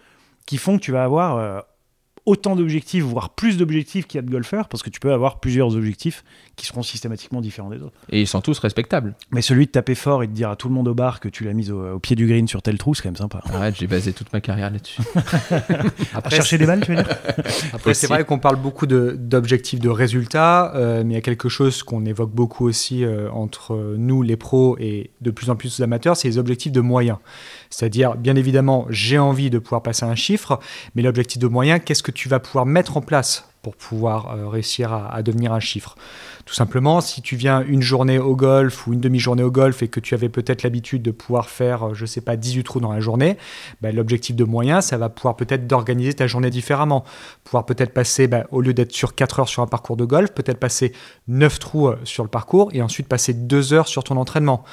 qui 0.46 0.56
font 0.56 0.78
que 0.78 0.82
tu 0.82 0.92
vas 0.92 1.02
avoir 1.02 1.64
autant 2.30 2.54
d'objectifs, 2.54 3.02
voire 3.02 3.30
plus 3.30 3.56
d'objectifs 3.56 4.06
qu'il 4.06 4.18
y 4.18 4.22
a 4.22 4.22
de 4.22 4.30
golfeurs, 4.30 4.68
parce 4.68 4.84
que 4.84 4.90
tu 4.90 5.00
peux 5.00 5.12
avoir 5.12 5.40
plusieurs 5.40 5.74
objectifs 5.74 6.22
qui 6.54 6.64
seront 6.64 6.84
systématiquement 6.84 7.40
différents 7.40 7.70
des 7.70 7.82
autres. 7.82 7.96
Et 8.10 8.20
ils 8.20 8.26
sont 8.28 8.40
tous 8.40 8.56
respectables. 8.60 9.16
Mais 9.32 9.42
celui 9.42 9.66
de 9.66 9.72
taper 9.72 9.96
fort 9.96 10.22
et 10.22 10.28
de 10.28 10.32
dire 10.32 10.48
à 10.48 10.54
tout 10.54 10.68
le 10.68 10.74
monde 10.74 10.86
au 10.86 10.94
bar 10.94 11.18
que 11.18 11.28
tu 11.28 11.42
l'as 11.42 11.54
mis 11.54 11.70
au, 11.72 11.98
pied 11.98 12.14
du 12.14 12.28
green 12.28 12.46
sur 12.46 12.62
tel 12.62 12.78
trou, 12.78 12.94
c'est 12.94 13.02
quand 13.02 13.08
même 13.08 13.16
sympa. 13.16 13.40
Arrête, 13.52 13.74
j'ai 13.76 13.88
basé 13.88 14.12
toute 14.12 14.32
ma 14.32 14.40
carrière 14.40 14.70
là-dessus. 14.70 15.02
Après, 16.14 16.36
chercher 16.36 16.56
des 16.56 16.66
balles, 16.66 16.82
tu 16.82 16.94
veux 16.94 17.02
dire? 17.02 17.16
Après, 17.72 17.94
c'est 17.94 18.06
vrai 18.06 18.24
qu'on 18.24 18.38
parle 18.38 18.56
beaucoup 18.56 18.86
d'objectifs 18.86 19.80
de, 19.80 19.88
résultats, 19.88 20.72
euh, 20.76 21.02
mais 21.04 21.14
il 21.14 21.16
y 21.16 21.18
a 21.18 21.22
quelque 21.22 21.48
chose 21.48 21.82
qu'on 21.82 22.04
évoque 22.04 22.30
beaucoup 22.30 22.66
aussi 22.66 23.04
euh, 23.04 23.28
entre 23.32 23.96
nous, 23.98 24.22
les 24.22 24.36
pros, 24.36 24.76
et 24.78 25.10
de 25.20 25.32
plus 25.32 25.50
en 25.50 25.56
plus 25.56 25.78
les 25.78 25.82
amateurs, 25.82 26.16
c'est 26.16 26.28
les 26.28 26.38
objectifs 26.38 26.70
de 26.70 26.80
moyens. 26.80 27.18
C'est-à-dire, 27.70 28.16
bien 28.16 28.36
évidemment, 28.36 28.86
j'ai 28.90 29.18
envie 29.18 29.48
de 29.48 29.58
pouvoir 29.58 29.82
passer 29.82 30.04
un 30.04 30.16
chiffre, 30.16 30.58
mais 30.94 31.02
l'objectif 31.02 31.38
de 31.38 31.46
moyen, 31.46 31.78
qu'est-ce 31.78 32.02
que 32.02 32.10
tu 32.10 32.28
vas 32.28 32.40
pouvoir 32.40 32.66
mettre 32.66 32.96
en 32.96 33.00
place 33.00 33.49
pour 33.62 33.76
pouvoir 33.76 34.34
euh, 34.34 34.48
réussir 34.48 34.92
à, 34.92 35.22
devenir 35.22 35.52
un 35.52 35.60
chiffre. 35.60 35.96
Tout 36.46 36.54
simplement, 36.54 37.00
si 37.00 37.20
tu 37.20 37.36
viens 37.36 37.62
une 37.62 37.82
journée 37.82 38.18
au 38.18 38.34
golf 38.34 38.86
ou 38.86 38.94
une 38.94 39.00
demi-journée 39.00 39.42
au 39.42 39.50
golf 39.50 39.82
et 39.82 39.88
que 39.88 40.00
tu 40.00 40.14
avais 40.14 40.30
peut-être 40.30 40.62
l'habitude 40.62 41.02
de 41.02 41.10
pouvoir 41.10 41.50
faire, 41.50 41.88
euh, 41.88 41.94
je 41.94 42.02
ne 42.02 42.06
sais 42.06 42.22
pas, 42.22 42.36
18 42.36 42.64
trous 42.64 42.80
dans 42.80 42.92
la 42.92 43.00
journée, 43.00 43.36
ben, 43.82 43.94
l'objectif 43.94 44.34
de 44.34 44.44
moyen, 44.44 44.80
ça 44.80 44.96
va 44.96 45.10
pouvoir 45.10 45.36
peut-être 45.36 45.66
d'organiser 45.66 46.14
ta 46.14 46.26
journée 46.26 46.48
différemment. 46.48 47.04
Pouvoir 47.44 47.66
peut-être 47.66 47.92
passer, 47.92 48.28
ben, 48.28 48.44
au 48.50 48.62
lieu 48.62 48.72
d'être 48.72 48.92
sur 48.92 49.14
4 49.14 49.40
heures 49.40 49.48
sur 49.48 49.62
un 49.62 49.66
parcours 49.66 49.96
de 49.96 50.06
golf, 50.06 50.30
peut-être 50.32 50.58
passer 50.58 50.92
9 51.28 51.58
trous 51.58 51.88
euh, 51.88 51.98
sur 52.04 52.22
le 52.22 52.30
parcours 52.30 52.70
et 52.72 52.80
ensuite 52.80 53.08
passer 53.08 53.34
2 53.34 53.74
heures 53.74 53.88
sur 53.88 54.04
ton 54.04 54.16
entraînement. 54.16 54.64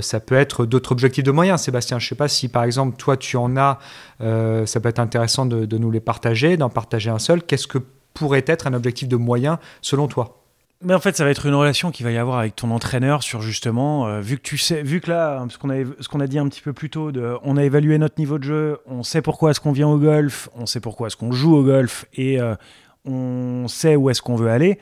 ça 0.00 0.20
peut 0.20 0.36
être 0.36 0.64
d'autres 0.64 0.92
objectifs 0.92 1.24
de 1.24 1.30
moyen, 1.30 1.56
Sébastien. 1.56 1.98
Je 1.98 2.06
ne 2.06 2.08
sais 2.08 2.14
pas 2.14 2.28
si 2.28 2.48
par 2.48 2.64
exemple, 2.64 2.96
toi, 2.96 3.16
tu 3.16 3.36
en 3.36 3.56
as, 3.56 3.78
ça 4.20 4.80
peut 4.80 4.88
être 4.88 5.00
intéressant 5.00 5.44
de, 5.44 5.66
de 5.66 5.78
nous 5.78 5.90
les 5.90 6.00
partager, 6.00 6.56
d'en 6.56 6.70
partager 6.70 7.10
un 7.10 7.18
seul. 7.18 7.42
Qu'est-ce 7.42 7.66
que 7.66 7.78
pourrait 8.14 8.44
être 8.46 8.66
un 8.66 8.74
objectif 8.74 9.08
de 9.08 9.16
moyen 9.16 9.58
selon 9.80 10.08
toi 10.08 10.42
mais 10.84 10.94
en 10.94 11.00
fait, 11.00 11.16
ça 11.16 11.24
va 11.24 11.30
être 11.30 11.46
une 11.46 11.54
relation 11.54 11.90
qu'il 11.90 12.04
va 12.04 12.10
y 12.10 12.18
avoir 12.18 12.38
avec 12.38 12.56
ton 12.56 12.70
entraîneur 12.70 13.22
sur 13.22 13.40
justement, 13.40 14.08
euh, 14.08 14.20
vu 14.20 14.36
que 14.36 14.42
tu 14.42 14.58
sais, 14.58 14.82
vu 14.82 15.00
que 15.00 15.10
là, 15.10 15.44
ce 15.48 15.56
qu'on 15.56 15.70
a, 15.70 16.24
a 16.24 16.26
dit 16.26 16.38
un 16.38 16.48
petit 16.48 16.60
peu 16.60 16.72
plus 16.72 16.90
tôt, 16.90 17.12
de, 17.12 17.36
on 17.44 17.56
a 17.56 17.64
évalué 17.64 17.98
notre 17.98 18.18
niveau 18.18 18.38
de 18.38 18.44
jeu, 18.44 18.78
on 18.86 19.02
sait 19.02 19.22
pourquoi 19.22 19.52
est-ce 19.52 19.60
qu'on 19.60 19.72
vient 19.72 19.88
au 19.88 19.98
golf, 19.98 20.48
on 20.56 20.66
sait 20.66 20.80
pourquoi 20.80 21.06
est-ce 21.06 21.16
qu'on 21.16 21.30
joue 21.30 21.54
au 21.54 21.62
golf 21.62 22.06
et 22.14 22.40
euh, 22.40 22.56
on 23.04 23.68
sait 23.68 23.96
où 23.96 24.10
est-ce 24.10 24.22
qu'on 24.22 24.36
veut 24.36 24.50
aller. 24.50 24.78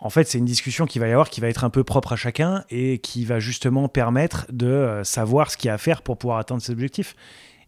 En 0.00 0.10
fait, 0.10 0.24
c'est 0.24 0.38
une 0.38 0.44
discussion 0.44 0.86
qui 0.86 0.98
va 0.98 1.08
y 1.08 1.12
avoir, 1.12 1.28
qui 1.28 1.40
va 1.40 1.48
être 1.48 1.64
un 1.64 1.70
peu 1.70 1.84
propre 1.84 2.12
à 2.12 2.16
chacun 2.16 2.64
et 2.70 2.98
qui 2.98 3.24
va 3.24 3.40
justement 3.40 3.88
permettre 3.88 4.46
de 4.50 4.66
euh, 4.66 5.04
savoir 5.04 5.50
ce 5.50 5.56
qu'il 5.56 5.68
y 5.68 5.70
a 5.70 5.74
à 5.74 5.78
faire 5.78 6.02
pour 6.02 6.18
pouvoir 6.18 6.38
atteindre 6.38 6.62
ses 6.62 6.72
objectifs. 6.72 7.14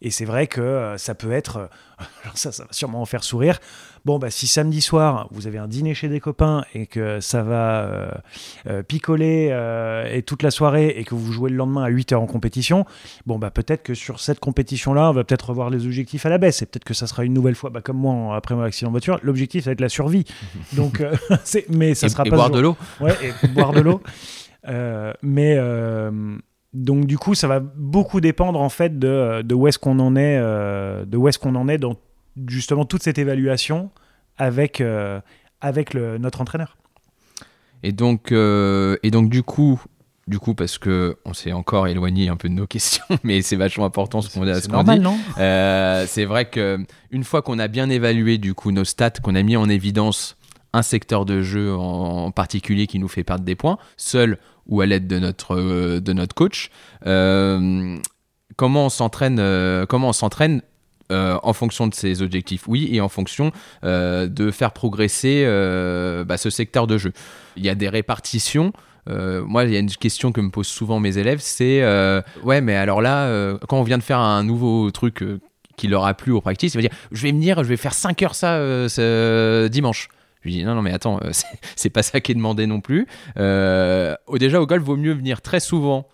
Et 0.03 0.11
c'est 0.11 0.25
vrai 0.25 0.47
que 0.47 0.61
euh, 0.61 0.97
ça 0.97 1.15
peut 1.15 1.33
être, 1.33 1.57
euh, 1.59 2.05
ça, 2.35 2.53
ça 2.53 2.65
va 2.65 2.73
sûrement 2.73 3.03
en 3.03 3.07
faire 3.07 3.23
sourire. 3.23 3.59
Bon, 4.07 4.19
bah, 4.19 4.31
si 4.31 4.47
samedi 4.47 4.81
soir, 4.81 5.29
vous 5.31 5.47
avez 5.47 5.59
un 5.59 5.69
dîner 5.69 5.93
chez 5.93 6.09
des 6.09 6.21
copains 6.21 6.65
et 6.75 6.87
que 6.87 7.21
ça 7.21 7.43
va 7.43 8.15
euh, 8.67 8.83
picoler 8.83 9.49
et 10.11 10.23
toute 10.23 10.43
la 10.43 10.51
soirée 10.51 10.89
et 10.97 11.05
que 11.05 11.15
vous 11.15 11.33
jouez 11.33 11.51
le 11.51 11.57
lendemain 11.57 11.85
à 11.85 11.89
8 11.89 12.13
heures 12.13 12.23
en 12.23 12.27
compétition, 12.27 12.87
bon, 13.27 13.39
bah, 13.39 13.51
peut-être 13.51 13.83
que 13.83 13.93
sur 13.93 14.19
cette 14.19 14.41
compétition-là, 14.41 15.11
on 15.11 15.13
va 15.13 15.23
peut-être 15.23 15.51
revoir 15.51 15.69
les 15.69 15.85
objectifs 15.85 16.25
à 16.25 16.31
la 16.31 16.39
baisse 16.39 16.63
et 16.63 16.67
peut-être 16.67 16.85
que 16.85 16.95
ça 16.95 17.07
sera 17.07 17.25
une 17.25 17.35
nouvelle 17.35 17.55
fois, 17.55 17.69
bah, 17.69 17.83
comme 17.83 17.99
moi 17.99 18.35
après 18.35 18.55
mon 18.55 18.63
accident 18.63 18.89
de 18.89 18.95
voiture, 18.95 19.21
l'objectif, 19.23 19.65
ça 19.65 19.71
va 19.71 19.73
être 19.73 19.83
la 19.83 19.91
survie. 19.91 20.25
Donc, 20.73 21.03
mais 21.69 21.95
ça 21.95 22.09
sera 22.09 22.25
et 22.25 22.31
pas. 22.31 22.37
Boire 22.37 22.51
de 22.51 22.61
l'eau. 22.61 22.79
Ouais, 23.01 23.15
et 23.23 23.49
boire 23.49 23.73
de 23.73 23.81
l'eau. 23.81 24.01
mais 25.23 25.59
donc 26.73 27.07
du 27.07 27.19
coup, 27.19 27.35
ça 27.35 27.49
va 27.49 27.61
beaucoup 27.61 28.21
dépendre 28.21 28.61
en 28.61 28.69
fait 28.69 28.99
de, 28.99 29.43
de 29.43 29.55
où 29.55 29.67
est-ce 29.67 29.79
qu'on 29.79 29.99
en 29.99 30.15
est, 30.15 30.39
euh, 30.39 31.05
de 31.05 31.17
où 31.17 31.29
est-ce 31.29 31.39
qu'on 31.39 31.57
en 31.57 31.69
est 31.69 31.79
dans 31.79 31.97
justement 32.47 32.85
toute 32.85 33.03
cette 33.03 33.19
évaluation 33.19 33.91
avec 34.39 34.81
euh, 34.81 35.21
avec 35.61 35.95
le, 35.95 36.19
notre 36.19 36.41
entraîneur. 36.41 36.77
Et 37.83 37.93
donc 37.93 38.33
euh, 38.33 38.97
et 39.03 39.11
donc 39.11 39.31
du 39.31 39.43
coup. 39.43 39.81
Du 40.29 40.39
coup, 40.39 40.55
parce 40.55 40.79
que 40.79 41.17
on 41.25 41.33
s'est 41.33 41.51
encore 41.51 41.89
éloigné 41.89 42.29
un 42.29 42.37
peu 42.37 42.49
de 42.49 42.55
nos 42.55 42.67
questions, 42.69 43.05
mais 43.25 43.43
c'est 43.43 43.57
vachement 43.57 43.85
important 43.85 44.21
ce 44.21 44.33
qu'on 44.33 44.47
a. 44.47 44.61
C'est 44.61 44.71
normal, 44.71 45.01
non? 45.01 45.19
C'est 45.37 46.25
vrai 46.25 46.49
que 46.49 46.79
une 47.11 47.25
fois 47.25 47.43
qu'on 47.43 47.59
a 47.59 47.67
bien 47.67 47.91
évalué 47.91 48.39
du 48.39 48.55
coup 48.55 48.71
nos 48.71 48.85
stats, 48.85 49.11
qu'on 49.11 49.35
a 49.35 49.43
mis 49.43 49.57
en 49.57 49.69
évidence 49.69 50.37
un 50.73 50.83
secteur 50.83 51.25
de 51.25 51.43
jeu 51.43 51.75
en 51.75 52.31
particulier 52.31 52.87
qui 52.87 53.01
nous 53.01 53.09
fait 53.09 53.25
perdre 53.25 53.45
des 53.45 53.57
points, 53.57 53.79
seul 53.97 54.39
ou 54.71 54.81
à 54.81 54.87
l'aide 54.87 55.07
de 55.07 55.19
notre, 55.19 55.57
euh, 55.57 56.01
de 56.01 56.13
notre 56.13 56.35
coach. 56.35 56.71
Euh, 57.07 57.99
comment 58.57 58.87
on 58.87 58.89
s'entraîne 58.89 59.39
euh, 59.39 59.85
comment 59.85 60.09
on 60.09 60.15
s'entraîne 60.15 60.63
en 61.13 61.53
fonction 61.55 61.89
de 61.89 61.95
ses 61.95 62.23
objectifs, 62.23 62.69
oui, 62.69 62.89
et 62.93 63.01
en 63.01 63.09
fonction 63.09 63.51
de 63.83 64.51
faire 64.53 64.71
progresser 64.71 65.45
bah, 66.25 66.37
ce 66.37 66.51
secteur 66.51 66.87
de 66.87 66.99
jeu. 66.99 67.13
Il 67.57 67.65
y 67.65 67.69
a 67.69 67.75
des 67.75 67.89
répartitions. 67.89 68.73
moi, 69.09 69.65
il 69.65 69.73
y 69.73 69.77
a 69.77 69.81
une 69.81 69.91
question 69.91 70.31
que 70.31 70.41
me 70.41 70.51
posent 70.51 70.69
souvent 70.69 71.01
mes 71.01 71.19
élèves, 71.19 71.41
c'est 71.41 71.83
ouais, 72.45 72.61
mais 72.61 72.77
alors 72.77 73.03
là, 73.03 73.57
quand 73.69 73.81
on 73.81 73.83
vient 73.83 73.99
de 73.99 74.05
faire 74.05 74.21
un 74.21 74.45
nouveau 74.45 74.93
truc 74.93 75.25
qui 75.77 75.89
leur 75.89 76.07
a 76.07 76.15
plu 76.15 76.31
au 76.31 76.41
practice, 76.41 76.75
il 76.75 76.77
va 76.77 76.83
dire 76.83 76.97
je 77.11 77.23
vais 77.23 77.33
venir, 77.33 77.65
je 77.65 77.69
vais 77.69 77.77
faire 77.77 77.95
5 77.95 78.23
heures 78.23 78.37
ça 78.37 78.89
dimanche. 79.69 80.11
Je 80.43 80.49
lui 80.49 80.57
dis 80.57 80.65
non, 80.65 80.75
non, 80.75 80.83
mais 80.83 80.93
attends, 80.93 81.19
euh, 81.23 81.31
c'est 81.77 81.91
pas 81.91 82.03
ça 82.03 82.21
qui 82.21 82.33
est 82.33 82.35
demandé 82.35 82.67
non 82.67 82.81
plus. 82.81 83.07
Euh, 83.37 84.15
déjà, 84.35 84.61
au 84.61 84.67
golf, 84.67 84.83
vaut 84.83 84.97
mieux 84.97 85.13
venir 85.13 85.43
très 85.43 85.61
souvent, 85.61 86.09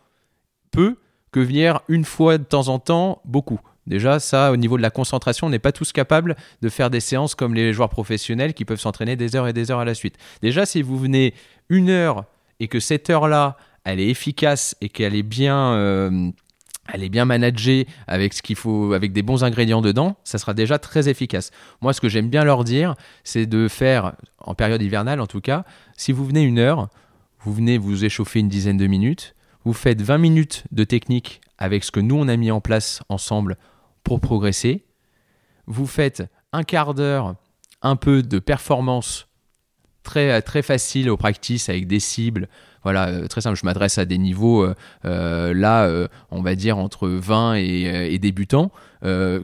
peu, 0.70 0.96
que 1.32 1.40
venir 1.40 1.80
une 1.88 2.04
fois 2.04 2.38
de 2.38 2.44
temps 2.44 2.68
en 2.68 2.78
temps, 2.78 3.20
beaucoup. 3.24 3.60
Déjà, 3.86 4.18
ça, 4.18 4.50
au 4.50 4.56
niveau 4.56 4.76
de 4.76 4.82
la 4.82 4.90
concentration, 4.90 5.46
on 5.46 5.50
n'est 5.50 5.60
pas 5.60 5.72
tous 5.72 5.92
capables 5.92 6.34
de 6.60 6.68
faire 6.68 6.90
des 6.90 6.98
séances 7.00 7.34
comme 7.36 7.54
les 7.54 7.72
joueurs 7.72 7.88
professionnels 7.88 8.52
qui 8.52 8.64
peuvent 8.64 8.80
s'entraîner 8.80 9.14
des 9.14 9.36
heures 9.36 9.46
et 9.46 9.52
des 9.52 9.70
heures 9.70 9.78
à 9.78 9.84
la 9.84 9.94
suite. 9.94 10.16
Déjà, 10.42 10.66
si 10.66 10.82
vous 10.82 10.98
venez 10.98 11.34
une 11.68 11.88
heure 11.88 12.24
et 12.58 12.66
que 12.66 12.80
cette 12.80 13.10
heure-là, 13.10 13.56
elle 13.84 14.00
est 14.00 14.08
efficace 14.08 14.74
et 14.80 14.88
qu'elle 14.88 15.14
est 15.14 15.22
bien, 15.22 15.72
euh, 15.74 16.30
elle 16.92 17.02
est 17.02 17.08
bien 17.08 17.24
managée 17.24 17.86
avec 18.06 18.32
ce 18.32 18.42
qu'il 18.42 18.56
faut, 18.56 18.92
avec 18.92 19.12
des 19.12 19.22
bons 19.22 19.44
ingrédients 19.44 19.82
dedans, 19.82 20.16
ça 20.24 20.38
sera 20.38 20.54
déjà 20.54 20.78
très 20.78 21.08
efficace. 21.08 21.50
Moi, 21.80 21.92
ce 21.92 22.00
que 22.00 22.08
j'aime 22.08 22.28
bien 22.28 22.44
leur 22.44 22.64
dire, 22.64 22.94
c'est 23.24 23.46
de 23.46 23.68
faire, 23.68 24.14
en 24.38 24.54
période 24.54 24.82
hivernale 24.82 25.20
en 25.20 25.26
tout 25.26 25.40
cas, 25.40 25.64
si 25.96 26.12
vous 26.12 26.24
venez 26.24 26.42
une 26.42 26.58
heure, 26.58 26.88
vous 27.40 27.52
venez 27.52 27.78
vous 27.78 28.04
échauffer 28.04 28.40
une 28.40 28.48
dizaine 28.48 28.76
de 28.76 28.86
minutes, 28.86 29.34
vous 29.64 29.72
faites 29.72 30.02
20 30.02 30.18
minutes 30.18 30.64
de 30.72 30.84
technique 30.84 31.40
avec 31.58 31.84
ce 31.84 31.90
que 31.90 32.00
nous 32.00 32.16
on 32.16 32.28
a 32.28 32.36
mis 32.36 32.50
en 32.50 32.60
place 32.60 33.02
ensemble 33.08 33.56
pour 34.04 34.20
progresser, 34.20 34.84
vous 35.66 35.86
faites 35.86 36.22
un 36.52 36.62
quart 36.62 36.94
d'heure, 36.94 37.34
un 37.82 37.96
peu 37.96 38.22
de 38.22 38.38
performance 38.38 39.28
très, 40.02 40.40
très 40.42 40.62
facile 40.62 41.10
au 41.10 41.16
practice 41.16 41.68
avec 41.68 41.86
des 41.86 42.00
cibles, 42.00 42.48
voilà, 42.86 43.08
euh, 43.08 43.26
très 43.26 43.40
simple, 43.40 43.58
je 43.58 43.66
m'adresse 43.66 43.98
à 43.98 44.04
des 44.04 44.16
niveaux, 44.16 44.62
euh, 44.62 44.72
euh, 45.06 45.52
là, 45.52 45.90
on 46.30 46.40
va 46.40 46.54
dire 46.54 46.78
entre 46.78 47.08
20 47.08 47.54
et, 47.56 48.16
débutants, 48.20 48.70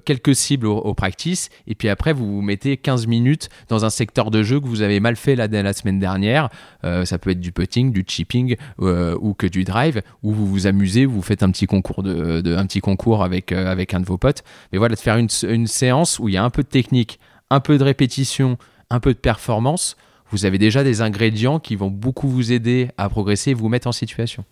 quelques 0.05 0.37
cibles 0.37 0.69
au, 0.69 0.95
practice, 0.95 1.49
et 1.67 1.75
puis 1.75 1.89
après, 1.89 2.13
vous 2.13 2.37
vous 2.37 2.41
mettez 2.41 2.77
15 2.77 3.09
minutes 3.09 3.49
dans 3.69 3.85
un 3.85 3.91
secteur 3.91 4.31
de 4.31 4.45
jeu 4.45 4.61
que 4.61 4.67
vous 4.67 4.83
avez 4.83 5.01
mal 5.01 5.17
fait 5.17 5.35
la, 5.35 5.49
la 5.49 5.73
semaine 5.73 5.99
dernière. 5.99 6.51
ça 6.83 7.19
peut 7.19 7.31
être 7.31 7.41
du 7.41 7.51
putting, 7.51 7.91
du 7.91 8.05
chipping 8.07 8.55
ou 8.79 9.35
que 9.35 9.49
du 9.49 9.65
drive, 9.65 10.03
où 10.23 10.33
vous 10.33 10.47
vous 10.47 10.69
amusez, 10.69 11.05
vous 11.05 11.21
faites 11.21 11.43
un 11.43 11.51
petit 11.51 11.67
concours, 11.67 12.05
de, 12.05 12.55
un 12.55 12.67
petit 12.67 12.81
concours 12.81 13.25
avec, 13.25 13.51
avec 13.51 13.93
un 13.93 13.99
de 13.99 14.07
vos 14.07 14.19
potes. 14.19 14.45
Mais 14.71 14.79
voilà, 14.79 14.95
de 14.95 15.01
faire 15.01 15.17
une, 15.17 15.29
une 15.49 15.67
séance 15.67 16.21
où 16.21 16.29
il 16.29 16.35
y 16.35 16.39
a 16.39 16.45
un 16.45 16.51
peu 16.51 16.63
de 16.63 16.69
technique, 16.69 17.19
un 17.51 17.59
peu 17.59 17.77
de 17.77 17.83
répétition, 17.83 18.57
un 18.89 19.01
peu 19.01 19.13
de 19.13 19.19
performance 19.19 19.97
vous 20.33 20.47
avez 20.47 20.59
déjà 20.59 20.83
des 20.83 21.03
ingrédients 21.03 21.61
qui 21.61 21.77
vont 21.77 21.91
beaucoup 21.91 22.29
vous 22.29 22.53
aider 22.53 22.91
à 22.97 23.09
progresser 23.09 23.51
et 23.51 23.55
vous 23.55 23.69
mettre 23.69 23.87
en 23.87 23.93
situation. 23.93 24.45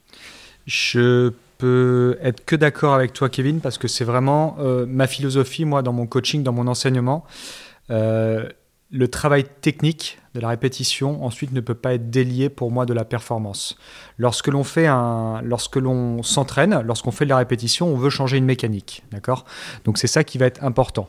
Je 0.66 1.32
peux 1.58 2.18
être 2.22 2.44
que 2.44 2.54
d'accord 2.54 2.94
avec 2.94 3.12
toi, 3.12 3.28
Kevin, 3.28 3.60
parce 3.60 3.78
que 3.78 3.88
c'est 3.88 4.04
vraiment 4.04 4.56
euh, 4.60 4.86
ma 4.86 5.06
philosophie, 5.06 5.64
moi, 5.64 5.82
dans 5.82 5.92
mon 5.92 6.06
coaching, 6.06 6.42
dans 6.42 6.52
mon 6.52 6.66
enseignement. 6.66 7.24
Euh, 7.90 8.48
le 8.92 9.08
travail 9.08 9.44
technique 9.60 10.18
de 10.34 10.40
la 10.40 10.48
répétition, 10.48 11.24
ensuite, 11.24 11.52
ne 11.52 11.60
peut 11.60 11.74
pas 11.74 11.94
être 11.94 12.10
délié 12.10 12.48
pour 12.48 12.70
moi 12.70 12.86
de 12.86 12.92
la 12.92 13.04
performance. 13.04 13.76
Lorsque 14.18 14.48
l'on 14.48 14.64
fait 14.64 14.86
un, 14.86 15.40
lorsque 15.42 15.76
l'on 15.76 16.22
s'entraîne, 16.22 16.80
lorsqu'on 16.82 17.10
fait 17.10 17.24
de 17.24 17.30
la 17.30 17.36
répétition, 17.36 17.88
on 17.88 17.96
veut 17.96 18.10
changer 18.10 18.36
une 18.36 18.44
mécanique, 18.44 19.02
d'accord? 19.12 19.44
Donc 19.84 19.96
c'est 19.96 20.08
ça 20.08 20.24
qui 20.24 20.38
va 20.38 20.46
être 20.46 20.62
important. 20.64 21.08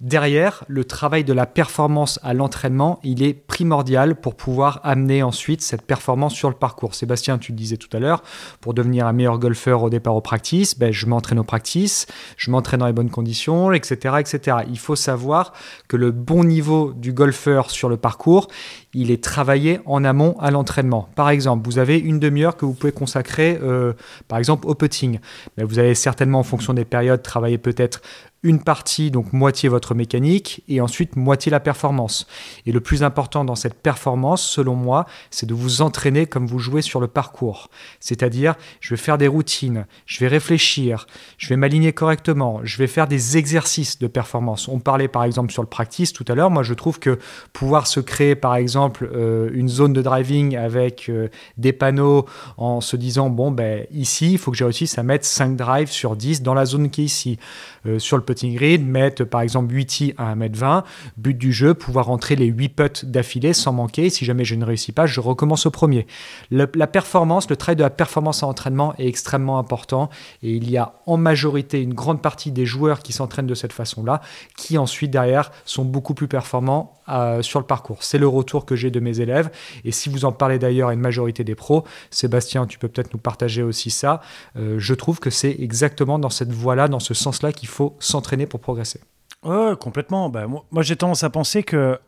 Derrière, 0.00 0.64
le 0.66 0.86
travail 0.86 1.24
de 1.24 1.34
la 1.34 1.44
performance 1.44 2.18
à 2.22 2.32
l'entraînement, 2.32 3.00
il 3.02 3.22
est 3.22 3.34
primordial 3.34 4.18
pour 4.18 4.34
pouvoir 4.34 4.80
amener 4.82 5.22
ensuite 5.22 5.60
cette 5.60 5.82
performance 5.82 6.34
sur 6.34 6.48
le 6.48 6.54
parcours. 6.54 6.94
Sébastien, 6.94 7.36
tu 7.36 7.52
le 7.52 7.58
disais 7.58 7.76
tout 7.76 7.94
à 7.94 8.00
l'heure, 8.00 8.22
pour 8.62 8.72
devenir 8.72 9.06
un 9.06 9.12
meilleur 9.12 9.38
golfeur 9.38 9.82
au 9.82 9.90
départ 9.90 10.16
au 10.16 10.22
practice, 10.22 10.78
ben, 10.78 10.90
je 10.90 11.04
m'entraîne 11.04 11.38
au 11.38 11.44
practice, 11.44 12.06
je 12.38 12.50
m'entraîne 12.50 12.80
dans 12.80 12.86
les 12.86 12.94
bonnes 12.94 13.10
conditions, 13.10 13.72
etc., 13.72 14.16
etc. 14.20 14.56
Il 14.70 14.78
faut 14.78 14.96
savoir 14.96 15.52
que 15.86 15.98
le 15.98 16.12
bon 16.12 16.44
niveau 16.44 16.94
du 16.94 17.12
golfeur 17.12 17.70
sur 17.70 17.90
le 17.90 17.98
parcours, 17.98 18.48
il 18.94 19.10
est 19.10 19.22
travaillé 19.22 19.80
en 19.86 20.04
amont 20.04 20.36
à 20.40 20.50
l'entraînement. 20.50 21.08
Par 21.14 21.30
exemple, 21.30 21.64
vous 21.66 21.78
avez 21.78 21.98
une 21.98 22.18
demi-heure 22.18 22.56
que 22.56 22.64
vous 22.64 22.74
pouvez 22.74 22.92
consacrer, 22.92 23.58
euh, 23.62 23.92
par 24.26 24.38
exemple, 24.38 24.66
au 24.66 24.74
putting. 24.74 25.20
Ben, 25.56 25.64
vous 25.64 25.78
allez 25.78 25.94
certainement, 25.94 26.40
en 26.40 26.44
fonction 26.44 26.74
des 26.74 26.84
périodes, 26.84 27.22
travailler 27.22 27.58
peut-être 27.58 28.02
une 28.42 28.62
partie, 28.62 29.10
donc 29.10 29.32
moitié 29.34 29.68
votre 29.68 29.94
mécanique, 29.94 30.62
et 30.66 30.80
ensuite 30.80 31.16
moitié 31.16 31.50
la 31.50 31.60
performance. 31.60 32.26
Et 32.64 32.72
le 32.72 32.80
plus 32.80 33.02
important 33.02 33.44
dans 33.44 33.54
cette 33.54 33.74
performance, 33.74 34.42
selon 34.42 34.74
moi, 34.74 35.04
c'est 35.30 35.44
de 35.44 35.52
vous 35.52 35.82
entraîner 35.82 36.24
comme 36.24 36.46
vous 36.46 36.58
jouez 36.58 36.80
sur 36.80 37.00
le 37.00 37.06
parcours. 37.06 37.68
C'est-à-dire, 38.00 38.54
je 38.80 38.94
vais 38.94 39.00
faire 39.00 39.18
des 39.18 39.28
routines, 39.28 39.86
je 40.06 40.20
vais 40.20 40.28
réfléchir, 40.28 41.06
je 41.36 41.48
vais 41.48 41.56
m'aligner 41.56 41.92
correctement, 41.92 42.60
je 42.64 42.78
vais 42.78 42.86
faire 42.86 43.06
des 43.06 43.36
exercices 43.36 43.98
de 43.98 44.06
performance. 44.06 44.68
On 44.68 44.78
parlait 44.78 45.08
par 45.08 45.24
exemple 45.24 45.52
sur 45.52 45.62
le 45.62 45.68
practice 45.68 46.14
tout 46.14 46.24
à 46.26 46.34
l'heure. 46.34 46.50
Moi, 46.50 46.62
je 46.62 46.72
trouve 46.72 46.98
que 46.98 47.18
pouvoir 47.52 47.86
se 47.86 48.00
créer 48.00 48.34
par 48.34 48.56
exemple 48.56 48.79
euh, 49.02 49.50
une 49.52 49.68
zone 49.68 49.92
de 49.92 50.02
driving 50.02 50.56
avec 50.56 51.08
euh, 51.08 51.28
des 51.56 51.72
panneaux 51.72 52.26
en 52.56 52.80
se 52.80 52.96
disant, 52.96 53.30
bon, 53.30 53.50
ben 53.50 53.86
ici, 53.92 54.32
il 54.32 54.38
faut 54.38 54.50
que 54.50 54.56
j'ai 54.56 54.64
réussisse 54.64 54.98
à 54.98 55.02
mettre 55.02 55.24
5 55.24 55.56
drives 55.56 55.90
sur 55.90 56.16
10 56.16 56.42
dans 56.42 56.54
la 56.54 56.64
zone 56.64 56.90
qui 56.90 57.02
est 57.02 57.04
ici. 57.04 57.38
Euh, 57.86 57.98
sur 57.98 58.16
le 58.16 58.22
putting 58.22 58.54
grid, 58.54 58.86
mettre 58.86 59.24
par 59.24 59.40
exemple 59.40 59.74
8 59.74 59.86
tis 59.86 60.14
à 60.18 60.34
1m20. 60.34 60.84
But 61.16 61.36
du 61.36 61.52
jeu, 61.52 61.74
pouvoir 61.74 62.06
rentrer 62.06 62.36
les 62.36 62.46
8 62.46 62.68
putts 62.68 63.04
d'affilée 63.04 63.52
sans 63.52 63.72
manquer. 63.72 64.10
Si 64.10 64.24
jamais 64.24 64.44
je 64.44 64.54
ne 64.54 64.64
réussis 64.64 64.92
pas, 64.92 65.06
je 65.06 65.20
recommence 65.20 65.66
au 65.66 65.70
premier. 65.70 66.06
la 66.50 66.66
performance, 66.86 67.48
le 67.48 67.56
travail 67.56 67.76
de 67.76 67.82
la 67.82 67.90
performance 67.90 68.42
en 68.42 68.50
entraînement 68.50 68.94
est 68.98 69.06
extrêmement 69.06 69.58
important 69.58 70.10
et 70.42 70.52
il 70.52 70.70
y 70.70 70.76
a 70.76 70.94
en 71.06 71.16
majorité 71.16 71.80
une 71.80 71.94
grande 71.94 72.20
partie 72.20 72.52
des 72.52 72.66
joueurs 72.66 73.00
qui 73.00 73.12
s'entraînent 73.12 73.46
de 73.46 73.54
cette 73.54 73.72
façon-là 73.72 74.20
qui 74.56 74.78
ensuite 74.78 75.10
derrière 75.10 75.50
sont 75.64 75.84
beaucoup 75.84 76.14
plus 76.14 76.28
performants 76.28 76.94
sur 77.40 77.58
le 77.58 77.66
parcours. 77.66 78.02
C'est 78.02 78.18
le 78.18 78.28
retour 78.28 78.64
que 78.64 78.69
j'ai 78.76 78.90
de 78.90 79.00
mes 79.00 79.20
élèves 79.20 79.50
et 79.84 79.92
si 79.92 80.08
vous 80.08 80.24
en 80.24 80.32
parlez 80.32 80.58
d'ailleurs 80.58 80.88
à 80.88 80.94
une 80.94 81.00
majorité 81.00 81.44
des 81.44 81.54
pros, 81.54 81.84
Sébastien, 82.10 82.66
tu 82.66 82.78
peux 82.78 82.88
peut-être 82.88 83.12
nous 83.12 83.20
partager 83.20 83.62
aussi 83.62 83.90
ça. 83.90 84.20
Euh, 84.56 84.76
je 84.78 84.94
trouve 84.94 85.20
que 85.20 85.30
c'est 85.30 85.56
exactement 85.58 86.18
dans 86.18 86.30
cette 86.30 86.52
voie-là, 86.52 86.88
dans 86.88 87.00
ce 87.00 87.14
sens-là 87.14 87.52
qu'il 87.52 87.68
faut 87.68 87.96
s'entraîner 87.98 88.46
pour 88.46 88.60
progresser. 88.60 89.00
Complètement. 89.42 90.28
Bah, 90.28 90.46
moi, 90.46 90.82
j'ai 90.82 90.96
tendance 90.96 91.24
à 91.24 91.30
penser 91.30 91.62
que, 91.62 91.98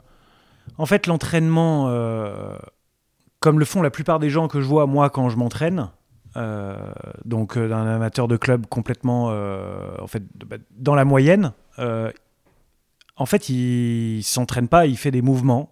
en 0.79 0.87
fait, 0.87 1.07
l'entraînement, 1.07 1.89
euh, 1.89 2.57
comme 3.41 3.59
le 3.59 3.65
font 3.65 3.83
la 3.83 3.91
plupart 3.91 4.19
des 4.19 4.31
gens 4.31 4.49
que 4.49 4.61
je 4.61 4.67
vois 4.67 4.87
moi 4.87 5.11
quand 5.11 5.29
je 5.29 5.37
m'entraîne, 5.37 5.91
euh, 6.37 6.77
donc 7.25 7.57
euh, 7.57 7.69
d'un 7.69 7.87
amateur 7.87 8.29
de 8.29 8.37
club 8.37 8.67
complètement, 8.67 9.27
en 9.27 10.07
fait, 10.07 10.23
bah, 10.47 10.57
dans 10.73 10.95
la 10.95 11.05
moyenne, 11.05 11.53
en 11.79 13.27
fait, 13.27 13.49
il 13.49 14.23
s'entraîne 14.23 14.69
pas, 14.69 14.87
il 14.87 14.97
fait 14.97 15.11
des 15.11 15.23
mouvements, 15.23 15.72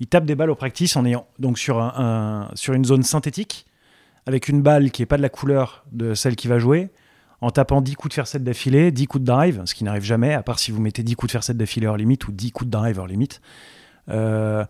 il 0.00 0.06
tape 0.06 0.24
des 0.24 0.34
balles 0.34 0.50
au 0.50 0.54
practice 0.54 0.96
en 0.96 1.04
ayant 1.04 1.26
donc 1.38 1.58
sur 1.58 1.78
un, 1.78 2.50
sur 2.54 2.74
une 2.74 2.84
zone 2.84 3.02
synthétique 3.02 3.66
avec 4.26 4.48
une 4.48 4.62
balle 4.62 4.90
qui 4.90 5.02
est 5.02 5.06
pas 5.06 5.16
de 5.16 5.22
la 5.22 5.28
couleur 5.28 5.84
de 5.92 6.14
celle 6.14 6.36
qui 6.36 6.48
va 6.48 6.58
jouer 6.58 6.90
en 7.40 7.50
tapant 7.50 7.80
10 7.80 7.94
coups 7.94 8.16
de 8.16 8.22
7 8.22 8.44
d'affilée, 8.44 8.90
10 8.90 9.06
coups 9.06 9.22
de 9.22 9.26
drive, 9.26 9.62
ce 9.64 9.74
qui 9.74 9.84
n'arrive 9.84 10.02
jamais, 10.02 10.34
à 10.34 10.42
part 10.42 10.58
si 10.58 10.70
vous 10.70 10.80
mettez 10.80 11.02
10 11.02 11.14
coups 11.16 11.34
de 11.34 11.40
7 11.40 11.56
d'affilée 11.56 11.86
hors 11.86 11.96
limite 11.96 12.28
ou 12.28 12.32
10 12.32 12.52
coups 12.52 12.66
de 12.66 12.70
drive 12.70 12.98
hors 12.98 13.06
limite. 13.06 13.40
Euh, 14.08 14.64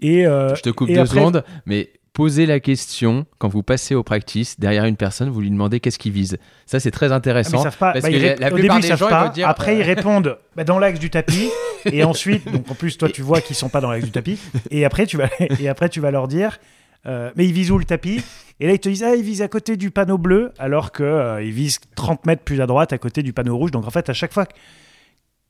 et, 0.00 0.26
euh, 0.26 0.54
Je 0.54 0.62
te 0.62 0.70
coupe 0.70 0.88
deux 0.88 1.06
secondes, 1.06 1.42
mais 1.64 1.90
posez 2.16 2.46
la 2.46 2.60
question 2.60 3.26
quand 3.36 3.48
vous 3.48 3.62
passez 3.62 3.94
au 3.94 4.02
practice 4.02 4.58
derrière 4.58 4.86
une 4.86 4.96
personne, 4.96 5.28
vous 5.28 5.42
lui 5.42 5.50
demandez 5.50 5.80
qu'est-ce 5.80 5.98
qu'il 5.98 6.12
vise. 6.12 6.38
Ça, 6.64 6.80
c'est 6.80 6.90
très 6.90 7.12
intéressant. 7.12 7.62
Ah, 7.66 7.70
parce 7.92 8.00
bah, 8.00 8.10
que 8.10 8.40
la, 8.40 8.50
début, 8.50 8.70
ils 8.78 8.84
savent 8.84 9.06
pas. 9.06 9.30
Après, 9.44 9.76
ils 9.76 9.82
répondent 9.82 10.38
bah, 10.56 10.64
dans 10.64 10.78
l'axe 10.78 10.98
du 10.98 11.10
tapis. 11.10 11.50
et 11.84 12.04
ensuite, 12.04 12.50
donc 12.50 12.70
en 12.70 12.74
plus, 12.74 12.96
toi, 12.96 13.10
tu 13.10 13.20
vois 13.20 13.42
qu'ils 13.42 13.54
sont 13.54 13.68
pas 13.68 13.82
dans 13.82 13.90
l'axe 13.90 14.06
du 14.06 14.12
tapis. 14.12 14.40
Et 14.70 14.86
après, 14.86 15.04
tu 15.04 15.18
vas, 15.18 15.28
et 15.60 15.68
après, 15.68 15.90
tu 15.90 16.00
vas 16.00 16.10
leur 16.10 16.26
dire 16.26 16.58
euh, 17.04 17.30
mais 17.36 17.44
ils 17.44 17.52
visent 17.52 17.70
où 17.70 17.78
le 17.78 17.84
tapis? 17.84 18.24
Et 18.60 18.66
là, 18.66 18.72
ils 18.72 18.80
te 18.80 18.88
disent, 18.88 19.04
ah, 19.04 19.14
ils 19.14 19.22
visent 19.22 19.42
à 19.42 19.48
côté 19.48 19.76
du 19.76 19.90
panneau 19.90 20.16
bleu, 20.16 20.52
alors 20.58 20.92
qu'ils 20.92 21.04
euh, 21.04 21.40
visent 21.40 21.80
30 21.96 22.24
mètres 22.24 22.42
plus 22.44 22.62
à 22.62 22.66
droite, 22.66 22.94
à 22.94 22.98
côté 22.98 23.22
du 23.22 23.34
panneau 23.34 23.58
rouge. 23.58 23.72
Donc 23.72 23.86
en 23.86 23.90
fait, 23.90 24.08
à 24.08 24.14
chaque 24.14 24.32
fois 24.32 24.46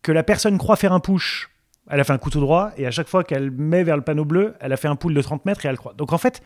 que 0.03 0.11
la 0.11 0.25
personne 0.25 0.59
croit 0.59 0.75
faire 0.75 0.93
un 0.93 1.01
push, 1.01 1.49
elle 1.91 2.01
a 2.01 2.05
fait 2.05 2.13
un 2.13 2.19
couteau 2.19 2.41
droit, 2.41 2.71
et 2.77 2.87
à 2.87 2.91
chaque 2.91 3.09
fois 3.09 3.25
qu'elle 3.25 3.51
met 3.51 3.85
vers 3.85 3.97
le 3.97 4.03
panneau 4.03 4.25
bleu, 4.25 4.55
elle 4.61 4.73
a 4.73 4.77
fait 4.77 4.89
un 4.89 4.97
pull 4.97 5.15
de 5.15 5.23
30 5.23 5.45
mètres 5.47 5.65
et 5.65 5.69
elle 5.69 5.77
croit. 5.77 5.95
Donc 5.95 6.13
en 6.13 6.19
fait, 6.19 6.43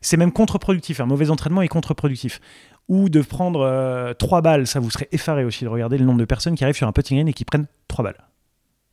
c'est 0.00 0.16
même 0.16 0.32
contre-productif. 0.32 1.00
Un 1.00 1.06
mauvais 1.06 1.30
entraînement 1.30 1.62
est 1.62 1.68
contre-productif. 1.68 2.40
Ou 2.88 3.10
de 3.10 3.20
prendre 3.20 3.60
euh, 3.60 4.14
trois 4.14 4.38
3 4.38 4.42
balles, 4.42 4.66
ça 4.66 4.80
vous 4.80 4.90
serait 4.90 5.08
effaré 5.12 5.44
aussi 5.44 5.64
de 5.64 5.68
regarder 5.68 5.98
le 5.98 6.06
nombre 6.06 6.18
de 6.18 6.24
personnes 6.24 6.54
qui 6.54 6.64
arrivent 6.64 6.76
sur 6.76 6.88
un 6.88 6.92
putting 6.92 7.18
green 7.18 7.28
et 7.28 7.34
qui 7.34 7.44
prennent 7.44 7.66
3 7.88 8.02
balles. 8.02 8.28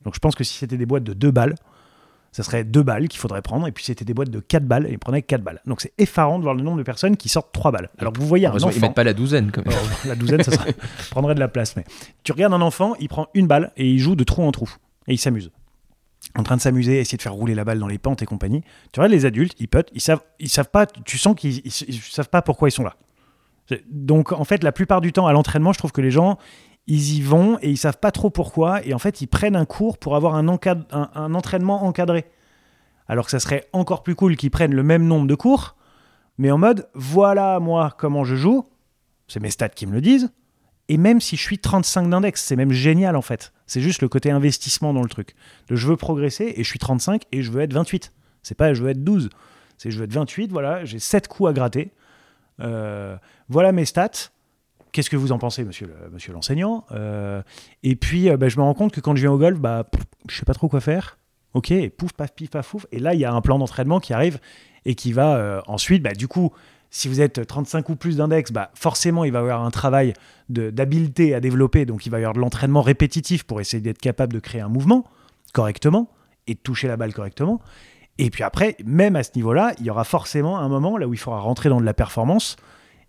Donc 0.04 0.16
je 0.16 0.20
pense 0.20 0.36
que 0.36 0.44
si 0.44 0.58
c'était 0.58 0.78
des 0.78 0.86
boîtes 0.86 1.04
de 1.04 1.14
2 1.14 1.32
balles, 1.32 1.56
ça 2.34 2.44
serait 2.44 2.66
deux 2.66 2.84
balles 2.84 3.08
qu'il 3.08 3.22
faudrait 3.22 3.42
prendre, 3.42 3.66
et 3.66 3.72
puis 3.72 3.86
c'était 3.86 4.04
des 4.04 4.14
boîtes 4.14 4.30
de 4.30 4.42
4 4.42 4.66
balles, 4.66 4.88
et 4.88 4.92
ils 4.92 5.00
prenaient 5.00 5.22
4 5.22 5.42
balles. 5.42 5.62
Donc 5.66 5.80
c'est 5.80 5.94
effarant 5.98 6.38
de 6.38 6.44
voir 6.44 6.54
le 6.54 6.64
nombre 6.64 6.78
de 6.78 6.84
personnes 6.84 7.16
qui 7.16 7.30
sortent 7.30 7.54
3 7.54 7.72
balles. 7.72 7.90
Alors 7.98 8.12
vous 8.18 8.28
voyez 8.28 8.46
un 8.46 8.54
enfant... 8.54 8.70
Ils 8.72 8.82
mettent 8.82 8.94
pas 8.94 9.06
la 9.06 9.14
douzaine, 9.14 9.52
quand 9.52 9.66
même. 9.66 9.74
la 10.04 10.16
douzaine, 10.16 10.44
ça 10.44 10.52
prendrait 11.12 11.36
de 11.36 11.40
la 11.40 11.48
place. 11.48 11.78
Mais 11.78 11.86
tu 12.24 12.34
regardes 12.34 12.54
un 12.54 12.60
enfant, 12.60 12.96
il 13.00 13.08
prend 13.08 13.28
une 13.36 13.48
balle, 13.48 13.72
et 13.78 13.90
il 13.90 14.00
joue 14.00 14.18
de 14.18 14.26
trou 14.26 14.44
en 14.44 14.52
trou, 14.52 14.70
et 15.08 15.14
il 15.14 15.18
s'amuse. 15.18 15.50
En 16.38 16.44
train 16.44 16.58
de 16.58 16.62
s'amuser, 16.62 17.00
essayer 17.00 17.18
de 17.18 17.22
faire 17.22 17.34
rouler 17.34 17.56
la 17.56 17.64
balle 17.64 17.80
dans 17.80 17.88
les 17.88 17.98
pentes 17.98 18.22
et 18.22 18.26
compagnie. 18.26 18.62
Tu 18.92 19.00
regardes 19.00 19.14
les 19.14 19.26
adultes, 19.26 19.56
ils 19.60 19.68
putent, 19.68 19.90
ils 19.94 20.02
savent, 20.02 20.22
ils 20.40 20.50
savent 20.50 20.70
pas, 20.70 20.86
tu 20.86 21.18
sens 21.18 21.36
qu'ils 21.36 21.62
ils, 21.66 22.02
savent 22.02 22.30
pas 22.30 22.42
pourquoi 22.42 22.68
ils 22.68 22.74
sont 22.74 22.84
là. 22.84 22.96
Donc 23.90 24.32
en 24.34 24.44
fait, 24.44 24.64
la 24.64 24.72
plupart 24.72 25.02
du 25.02 25.14
temps 25.14 25.28
à 25.28 25.34
l'entraînement, 25.34 25.72
je 25.72 25.80
trouve 25.80 25.94
que 25.94 26.02
les 26.02 26.12
gens, 26.12 26.38
ils 26.88 27.16
y 27.16 27.22
vont 27.22 27.58
et 27.62 27.70
ils 27.70 27.78
savent 27.78 28.00
pas 28.00 28.12
trop 28.12 28.30
pourquoi. 28.30 28.86
Et 28.86 28.94
en 28.94 29.00
fait, 29.00 29.22
ils 29.22 29.28
prennent 29.28 29.56
un 29.56 29.66
cours 29.66 29.98
pour 29.98 30.16
avoir 30.16 30.36
un, 30.36 30.46
un 30.92 31.34
entraînement 31.34 31.86
encadré. 31.86 32.26
Alors 33.08 33.26
que 33.26 33.32
ça 33.32 33.40
serait 33.40 33.66
encore 33.72 34.04
plus 34.04 34.16
cool 34.16 34.36
qu'ils 34.36 34.52
prennent 34.52 34.74
le 34.74 34.84
même 34.84 35.06
nombre 35.06 35.28
de 35.28 35.36
cours, 35.36 35.76
mais 36.38 36.52
en 36.52 36.58
mode 36.58 36.90
voilà 36.94 37.60
moi 37.60 37.94
comment 37.98 38.24
je 38.24 38.36
joue, 38.36 38.68
c'est 39.28 39.40
mes 39.40 39.52
stats 39.52 39.70
qui 39.70 39.86
me 39.86 39.94
le 39.94 40.02
disent, 40.02 40.32
et 40.90 40.98
même 40.98 41.20
si 41.22 41.36
je 41.36 41.42
suis 41.42 41.58
35 41.58 42.10
d'index, 42.10 42.44
c'est 42.44 42.56
même 42.56 42.72
génial 42.72 43.16
en 43.16 43.22
fait. 43.22 43.54
C'est 43.68 43.82
juste 43.82 44.02
le 44.02 44.10
côté 44.10 44.30
investissement 44.32 44.94
dans 44.94 45.02
le 45.02 45.10
truc. 45.10 45.36
Je 45.70 45.88
veux 45.88 45.96
progresser 45.98 46.54
et 46.56 46.64
je 46.64 46.70
suis 46.70 46.80
35 46.80 47.24
et 47.32 47.42
je 47.42 47.52
veux 47.52 47.62
être 47.62 47.74
28. 47.74 48.12
C'est 48.44 48.56
pas 48.56 48.74
je 48.74 48.84
veux 48.84 48.90
être 48.90 49.04
12, 49.04 49.30
c'est 49.78 49.90
je 49.92 49.98
veux 49.98 50.06
être 50.06 50.14
28, 50.14 50.52
voilà, 50.52 50.86
j'ai 50.86 51.00
7 51.00 51.28
coups 51.28 51.50
à 51.50 51.54
gratter. 51.54 51.92
Euh, 52.62 53.18
voilà 53.50 53.72
mes 53.72 53.86
stats. 53.86 54.30
qu'est-ce 54.92 55.10
que 55.10 55.18
vous 55.18 55.32
en 55.32 55.40
pensez, 55.40 55.64
monsieur, 55.66 55.94
monsieur 56.14 56.32
l'enseignant 56.32 56.86
Euh, 56.92 57.42
Et 57.84 57.96
puis, 57.96 58.30
euh, 58.30 58.38
bah, 58.38 58.48
je 58.48 58.58
me 58.58 58.62
rends 58.62 58.74
compte 58.76 58.94
que 58.94 59.02
quand 59.02 59.16
je 59.16 59.22
viens 59.22 59.32
au 59.32 59.38
golf, 59.38 59.60
bah, 59.60 59.84
pff, 59.84 60.04
je 60.30 60.38
sais 60.38 60.46
pas 60.46 60.54
trop 60.54 60.70
quoi 60.70 60.80
faire. 60.80 61.18
Ok, 61.54 61.72
et 61.72 61.90
pouf, 61.90 62.14
paf, 62.14 62.34
pif, 62.34 62.50
paf. 62.52 62.76
Et 62.92 63.00
là, 63.00 63.14
il 63.14 63.20
y 63.20 63.26
a 63.26 63.34
un 63.34 63.42
plan 63.42 63.58
d'entraînement 63.60 64.00
qui 64.00 64.14
arrive 64.14 64.40
et 64.86 64.94
qui 64.96 65.12
va 65.12 65.64
ensuite, 65.68 66.04
bah, 66.04 66.14
du 66.14 66.28
coup, 66.28 66.52
si 66.90 67.08
vous 67.08 67.22
êtes 67.22 67.46
35 67.46 67.90
ou 67.90 67.96
plus 67.96 68.18
d'index, 68.18 68.52
bah, 68.52 68.72
forcément, 68.74 69.24
il 69.24 69.32
va 69.32 69.40
y 69.40 69.42
avoir 69.42 69.64
un 69.64 69.72
travail 69.72 70.14
d'habileté 70.50 71.34
à 71.34 71.40
développer. 71.40 71.86
Donc, 71.86 72.06
il 72.06 72.10
va 72.10 72.20
y 72.20 72.22
avoir 72.22 72.34
de 72.34 72.40
l'entraînement 72.40 72.82
répétitif 72.82 73.44
pour 73.44 73.60
essayer 73.60 73.82
d'être 73.82 74.00
capable 74.00 74.34
de 74.34 74.40
créer 74.40 74.62
un 74.62 74.70
mouvement 74.70 75.04
correctement 75.54 76.10
et 76.48 76.54
de 76.54 76.60
toucher 76.60 76.88
la 76.88 76.98
balle 76.98 77.14
correctement. 77.14 77.62
Et 78.18 78.30
puis 78.30 78.44
après, 78.44 78.78
même 78.86 79.16
à 79.16 79.24
ce 79.24 79.32
niveau-là, 79.36 79.74
il 79.80 79.86
y 79.86 79.90
aura 79.90 80.04
forcément 80.04 80.60
un 80.60 80.70
moment 80.70 80.98
là 80.98 81.08
où 81.08 81.14
il 81.14 81.18
faudra 81.18 81.40
rentrer 81.40 81.70
dans 81.70 81.82
de 81.82 81.86
la 81.86 81.94
performance 81.94 82.56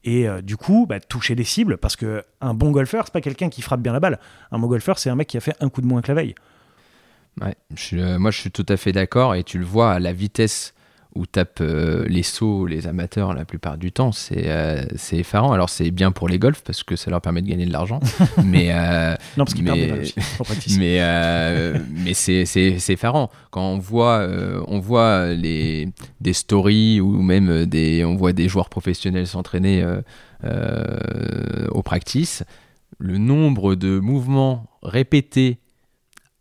et 0.05 0.29
euh, 0.29 0.41
du 0.43 0.57
coup 0.57 0.87
bah, 0.89 1.01
toucher 1.01 1.35
des 1.35 1.45
cibles 1.45 1.79
parce 1.79 1.97
que 1.97 2.25
un 2.41 2.55
bon 2.55 2.71
golfeur, 2.71 3.05
c'est 3.07 3.13
pas 3.13 3.21
quelqu'un 3.21 3.49
qui 3.49 3.63
frappe 3.63 3.81
bien 3.81 3.93
la 3.93 4.01
balle. 4.01 4.19
Un 4.51 4.59
bon 4.59 4.67
golfeur, 4.67 4.99
c'est 4.99 5.11
un 5.11 5.15
mec 5.15 5.29
qui 5.29 5.37
a 5.37 5.41
fait 5.41 5.55
un 5.61 5.69
coup 5.69 5.81
de 5.81 5.87
moins 5.87 6.03
que 6.03 6.09
la 6.09 6.15
veille. 6.15 6.35
Ouais, 7.41 7.55
euh, 7.93 8.19
moi 8.19 8.31
je 8.31 8.41
suis 8.41 8.51
tout 8.51 8.67
à 8.69 8.77
fait 8.77 8.93
d'accord 8.93 9.35
et 9.35 9.45
tu 9.45 9.59
le 9.59 9.65
vois 9.65 9.93
à 9.93 9.99
la 9.99 10.13
vitesse 10.13 10.75
où 11.17 11.27
tapent 11.27 11.61
euh, 11.61 12.05
les 12.09 12.23
sauts 12.23 12.67
les 12.67 12.87
amateurs 12.87 13.35
la 13.35 13.45
plupart 13.45 13.79
du 13.79 13.91
temps, 13.93 14.13
c'est 14.13 14.45
euh, 14.47 14.85
c'est 14.97 15.17
effarant. 15.19 15.53
Alors 15.53 15.69
c'est 15.71 15.91
bien 15.91 16.13
pour 16.13 16.29
les 16.29 16.39
golfs 16.39 16.63
parce 16.63 16.83
que 16.83 16.95
ça 16.97 17.11
leur 17.11 17.21
permet 17.21 17.43
de 17.43 17.49
gagner 17.49 17.67
de 17.67 17.73
l'argent, 17.73 18.01
mais 18.45 18.69
euh, 18.71 19.15
Non, 19.37 19.45
parce 19.45 19.55
qu'il 19.55 19.65
perd 19.65 19.79
des 19.79 20.13
Mais- 20.79 21.01
mais 21.75 21.81
mais 22.05 22.15
c'est 22.15 22.93
effarant 22.93 23.31
quand 23.51 23.63
on 23.63 23.79
voit 23.79 24.27
on 24.69 24.79
voit 24.79 25.33
les 25.35 25.89
des 26.21 26.33
stories 26.33 27.01
ou 27.01 27.23
même 27.23 27.67
des 27.67 28.05
on 28.05 28.15
voit 28.17 28.33
des 28.33 28.49
joueurs 28.49 28.69
professionnels 28.69 29.27
s'entraîner 29.27 29.83
euh, 29.83 30.01
euh, 30.45 31.67
au 31.71 31.83
practice 31.83 32.45
le 32.99 33.19
nombre 33.19 33.75
de 33.75 33.99
mouvements 33.99 34.71
répétés 34.83 35.59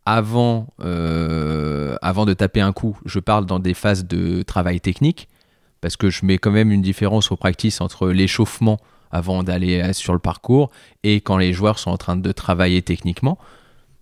avant 0.05 0.67
euh, 0.83 1.95
avant 2.01 2.25
de 2.25 2.33
taper 2.33 2.61
un 2.61 2.73
coup 2.73 2.97
je 3.05 3.19
parle 3.19 3.45
dans 3.45 3.59
des 3.59 3.73
phases 3.73 4.05
de 4.05 4.43
travail 4.43 4.79
technique 4.79 5.27
parce 5.81 5.97
que 5.97 6.09
je 6.09 6.25
mets 6.25 6.37
quand 6.37 6.51
même 6.51 6.71
une 6.71 6.81
différence 6.81 7.31
au 7.31 7.35
practice 7.35 7.81
entre 7.81 8.09
l'échauffement 8.09 8.79
avant 9.11 9.43
d'aller 9.43 9.81
euh, 9.81 9.93
sur 9.93 10.13
le 10.13 10.19
parcours 10.19 10.69
et 11.03 11.21
quand 11.21 11.37
les 11.37 11.53
joueurs 11.53 11.79
sont 11.79 11.91
en 11.91 11.97
train 11.97 12.15
de 12.15 12.31
travailler 12.31 12.81
techniquement 12.81 13.37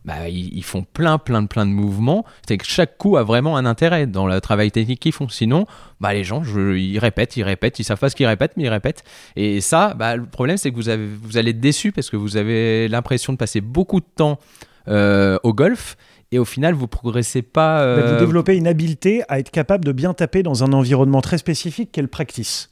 bah, 0.06 0.28
ils, 0.28 0.64
font 0.64 0.84
plein, 0.84 1.18
plein, 1.18 1.45
plein 1.45 1.66
de 1.66 1.72
mouvements. 1.72 2.26
C'est 2.45 2.58
que 2.58 2.66
chaque 2.66 2.97
coup 2.97 3.16
a 3.16 3.24
vraiment 3.24 3.56
un 3.56 3.66
intérêt 3.66 4.06
dans 4.06 4.28
le 4.28 4.41
travail 4.41 4.70
technique 4.70 4.99
qu'ils 4.99 5.14
font. 5.14 5.30
Sinon, 5.30 5.66
bah, 6.01 6.14
les 6.14 6.26
gens, 6.26 6.43
je- 6.43 6.76
ils 6.76 6.99
répètent, 6.99 7.38
ils 7.38 7.43
répètent, 7.43 7.80
ils 7.80 7.86
savent 7.86 7.99
pas 7.99 8.10
ce 8.10 8.16
qu'ils 8.18 8.26
répètent, 8.26 8.58
mais 8.58 8.64
ils 8.64 8.70
répètent. 8.70 9.06
Et 9.38 9.62
ça, 9.62 9.93
bah, 9.93 10.18
le 10.18 10.26
problème, 10.26 10.58
c'est 10.58 10.72
que 10.72 10.76
vous, 10.76 11.18
vous 11.24 11.38
allez 11.38 11.51
être 11.51 11.62
déçu 11.62 11.93
parce 11.93 12.10
que 12.10 12.18
vous 12.18 12.36
avez 12.36 12.89
l'impression 12.89 13.32
de 13.32 13.38
passer 13.38 13.62
beaucoup 13.62 14.01
de 14.01 14.06
temps 14.14 14.39
au 14.88 15.54
golf 15.54 15.98
et 16.34 16.40
au 16.40 16.46
final, 16.46 16.74
vous 16.74 16.88
progressez 16.88 17.44
pas. 17.44 17.78
Bah, 17.78 17.84
euh, 17.84 18.14
vous 18.14 18.20
développez 18.20 18.58
une 18.58 18.66
habileté 18.66 19.22
à 19.28 19.38
être 19.38 19.52
capable 19.52 19.86
de 19.86 19.92
bien 19.92 20.16
taper 20.16 20.42
dans 20.42 20.64
un 20.64 20.74
environnement 20.74 21.22
très 21.22 21.38
spécifique 21.38 21.92
qu'est 21.92 22.02
le 22.02 22.08
practice. 22.08 22.72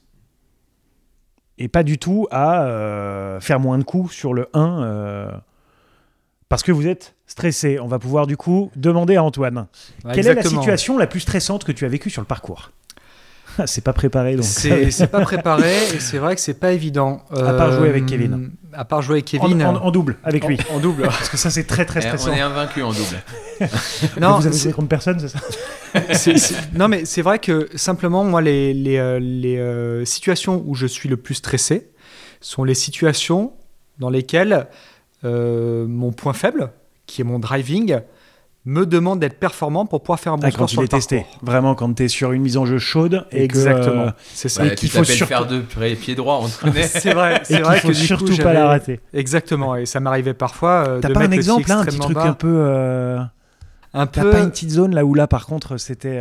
Et 1.59 1.67
pas 1.67 1.83
du 1.83 1.99
tout 1.99 2.27
à 2.31 2.63
euh, 2.63 3.39
faire 3.39 3.59
moins 3.59 3.77
de 3.77 3.83
coups 3.83 4.11
sur 4.15 4.33
le 4.33 4.47
1 4.55 4.81
euh, 4.81 5.31
parce 6.49 6.63
que 6.63 6.71
vous 6.71 6.87
êtes 6.87 7.13
stressé. 7.27 7.79
On 7.79 7.85
va 7.85 7.99
pouvoir 7.99 8.25
du 8.25 8.35
coup 8.35 8.71
demander 8.75 9.15
à 9.15 9.23
Antoine. 9.23 9.67
Ouais, 10.05 10.13
Quelle 10.15 10.25
est 10.25 10.33
la 10.33 10.41
situation 10.41 10.97
la 10.97 11.05
plus 11.05 11.19
stressante 11.19 11.63
que 11.63 11.71
tu 11.71 11.85
as 11.85 11.89
vécue 11.89 12.09
sur 12.09 12.23
le 12.23 12.27
parcours? 12.27 12.71
C'est 13.65 13.83
pas 13.83 13.93
préparé 13.93 14.35
donc. 14.35 14.45
C'est 14.45 14.91
c'est 14.91 15.07
pas 15.07 15.21
préparé 15.21 15.71
et 15.93 15.99
c'est 15.99 16.17
vrai 16.17 16.35
que 16.35 16.41
c'est 16.41 16.53
pas 16.59 16.71
évident. 16.71 17.21
À 17.35 17.53
part 17.53 17.71
jouer 17.71 17.89
avec 17.89 18.03
Euh, 18.03 18.07
Kevin. 18.07 18.51
À 18.73 18.85
part 18.85 19.01
jouer 19.01 19.15
avec 19.15 19.33
en, 19.39 19.47
Kevin. 19.47 19.63
en- 19.65 19.75
en 19.83 19.91
double 19.91 20.17
avec 20.23 20.45
lui. 20.47 20.57
En, 20.71 20.75
en 20.75 20.79
double. 20.79 21.03
Parce 21.03 21.29
que 21.29 21.37
ça 21.37 21.49
c'est 21.49 21.65
très 21.65 21.85
très 21.85 21.99
eh, 21.99 22.03
stressant. 22.07 22.31
on 22.31 22.33
est 22.33 22.39
invaincu 22.41 22.81
en 22.81 22.91
double. 22.91 23.21
non, 24.21 24.37
vous 24.37 24.47
avez 24.47 24.55
c'est- 24.55 24.63
joué 24.63 24.73
contre 24.73 24.87
personne, 24.89 25.19
c'est 25.19 25.27
ça 25.27 25.39
c'est- 26.13 26.37
c'est- 26.37 26.55
non, 26.73 26.87
mais 26.87 27.03
c'est 27.05 27.21
vrai 27.21 27.39
que 27.39 27.67
simplement, 27.75 28.23
moi, 28.23 28.41
les, 28.41 28.73
les, 28.73 28.97
euh, 28.97 29.19
les, 29.19 29.57
euh, 29.57 30.05
situations 30.05 30.63
où 30.65 30.73
je 30.75 30.87
suis 30.87 31.09
le 31.09 31.17
plus 31.17 31.35
stressé 31.35 31.89
sont 32.39 32.63
les 32.63 32.75
situations 32.75 33.51
dans 33.99 34.09
lesquelles 34.09 34.67
euh, 35.25 35.85
mon 35.87 36.11
point 36.11 36.33
faible, 36.33 36.71
qui 37.05 37.21
est 37.21 37.25
mon 37.25 37.39
driving, 37.39 37.97
me 38.65 38.85
demande 38.85 39.19
d'être 39.19 39.39
performant 39.39 39.85
pour 39.87 40.01
pouvoir 40.03 40.19
faire 40.19 40.33
un 40.33 40.37
bon 40.37 40.43
Ah, 40.45 40.51
score 40.51 40.59
Quand 40.61 40.67
sur 40.67 40.81
il 40.81 40.83
le 40.83 40.85
est 40.85 40.89
testé. 40.89 41.17
parcours. 41.21 41.39
Vraiment 41.43 41.73
quand 41.75 41.93
tu 41.95 42.03
es 42.03 42.07
sur 42.07 42.31
une 42.31 42.43
mise 42.43 42.57
en 42.57 42.65
jeu 42.67 42.77
chaude 42.77 43.25
et 43.31 43.37
que, 43.39 43.43
Exactement. 43.43 44.01
euh, 44.03 44.11
c'est 44.33 44.49
ça. 44.49 44.65
Et 44.65 44.69
Bah, 44.69 44.75
qu'il 44.75 44.89
tu 44.89 44.95
faut 44.95 45.01
t'appelles 45.01 45.15
surtout- 45.15 45.29
faire 45.29 45.47
deux 45.47 45.61
pieds 45.61 45.95
pieds 45.95 46.15
droits, 46.15 46.41
on. 46.43 46.47
C'est 46.73 47.13
vrai, 47.13 47.41
c'est 47.43 47.55
qu'il 47.55 47.63
vrai 47.63 47.79
faut 47.79 47.87
que 47.87 47.93
du 47.93 47.99
coup, 47.99 48.05
surtout 48.05 48.37
pas 48.37 48.53
la 48.53 48.67
rater. 48.67 48.99
Exactement, 49.13 49.75
et 49.75 49.85
ça 49.87 49.99
m'arrivait 49.99 50.33
parfois 50.35 50.85
euh, 50.87 50.99
T'as 50.99 51.07
de 51.09 51.13
pas 51.13 51.21
un 51.21 51.31
exemple, 51.31 51.67
là, 51.69 51.79
un 51.79 51.85
petit 51.85 51.97
truc 51.99 52.15
bas. 52.15 52.23
un 52.23 52.33
peu. 52.33 52.47
euh, 52.59 53.19
un 53.93 54.05
T'as 54.07 54.21
peu. 54.21 54.29
pas 54.29 54.39
une 54.41 54.51
petite 54.51 54.69
zone 54.69 54.93
là 54.93 55.05
où 55.05 55.13
là, 55.15 55.25
par 55.27 55.47
contre, 55.47 55.77
c'était. 55.77 56.19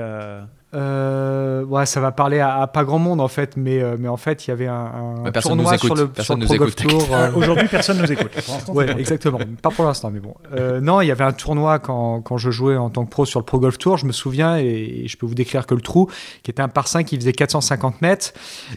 Euh, 0.73 1.65
ouais, 1.65 1.85
ça 1.87 2.01
va 2.01 2.13
parler 2.13 2.39
à, 2.39 2.61
à 2.63 2.67
pas 2.67 2.85
grand 2.85 2.99
monde 2.99 3.21
en 3.21 3.27
fait, 3.29 3.57
mais, 3.57 3.83
euh, 3.83 3.97
mais 3.99 4.09
en 4.09 4.17
fait, 4.17 4.47
il 4.47 4.51
y 4.51 4.53
avait 4.53 4.69
un, 4.69 4.75
un 4.75 5.25
Ouais, 5.25 5.33
personne 5.33 5.57
tournoi 5.57 5.73
nous 5.73 5.77
écoute. 5.77 5.87
sur 5.87 5.95
le, 5.97 6.09
Personne 6.09 6.25
sur 6.25 6.35
le 6.37 6.41
nous 6.41 6.47
Pro 6.47 6.57
Golf 6.59 6.73
écoute. 6.81 6.89
Tour. 6.91 7.09
euh, 7.17 7.33
Aujourd'hui, 7.35 7.69
personne 7.69 7.99
nous 7.99 8.13
écoute. 8.13 8.31
Ouais, 8.69 8.89
exactement. 8.99 9.39
Pas 9.63 9.71
pour 9.71 9.85
l'instant, 9.85 10.11
mais 10.11 10.21
bon. 10.21 10.35
Euh, 10.55 10.81
non, 10.81 11.01
il 11.01 11.07
y 11.09 11.11
avait 11.11 11.25
un 11.25 11.33
tournoi 11.33 11.79
quand, 11.81 12.21
quand 12.23 12.37
je 12.39 12.51
jouais 12.51 12.77
en 12.77 12.89
tant 12.91 13.05
que 13.05 13.11
pro 13.11 13.25
sur 13.25 13.41
le 13.41 13.45
Pro 13.45 13.59
Golf 13.59 13.79
Tour, 13.79 13.97
je 13.97 14.07
me 14.07 14.13
souviens, 14.13 14.59
et, 14.59 15.05
je 15.07 15.17
peux 15.17 15.27
vous 15.27 15.35
décrire 15.35 15.67
que 15.67 15.75
le 15.75 15.81
trou, 15.81 16.09
qui 16.45 16.51
était 16.51 16.63
un 16.63 16.69
par 16.69 16.87
5 16.87 17.05
qui 17.05 17.17
faisait 17.17 17.33
450 17.33 18.01
mètres, 18.03 18.33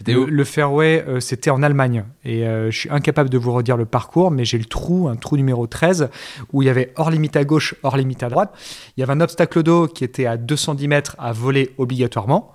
le, 0.07 0.25
le 0.25 0.43
fairway, 0.43 1.05
euh, 1.07 1.19
c'était 1.19 1.51
en 1.51 1.61
Allemagne. 1.61 2.05
Et 2.25 2.47
euh, 2.47 2.71
je 2.71 2.79
suis 2.79 2.89
incapable 2.89 3.29
de 3.29 3.37
vous 3.37 3.53
redire 3.53 3.77
le 3.77 3.85
parcours, 3.85 4.31
mais 4.31 4.45
j'ai 4.45 4.57
le 4.57 4.65
trou, 4.65 5.07
un 5.09 5.15
trou 5.15 5.37
numéro 5.37 5.67
13, 5.67 6.09
où 6.53 6.61
il 6.61 6.65
y 6.65 6.69
avait 6.69 6.91
hors 6.95 7.11
limite 7.11 7.35
à 7.35 7.43
gauche, 7.43 7.75
hors 7.83 7.97
limite 7.97 8.23
à 8.23 8.29
droite. 8.29 8.51
Il 8.97 9.01
y 9.01 9.03
avait 9.03 9.13
un 9.13 9.21
obstacle 9.21 9.61
d'eau 9.61 9.87
qui 9.87 10.03
était 10.03 10.25
à 10.25 10.37
210 10.37 10.87
mètres 10.87 11.15
à 11.19 11.31
voler 11.33 11.71
obligatoirement. 11.83 12.53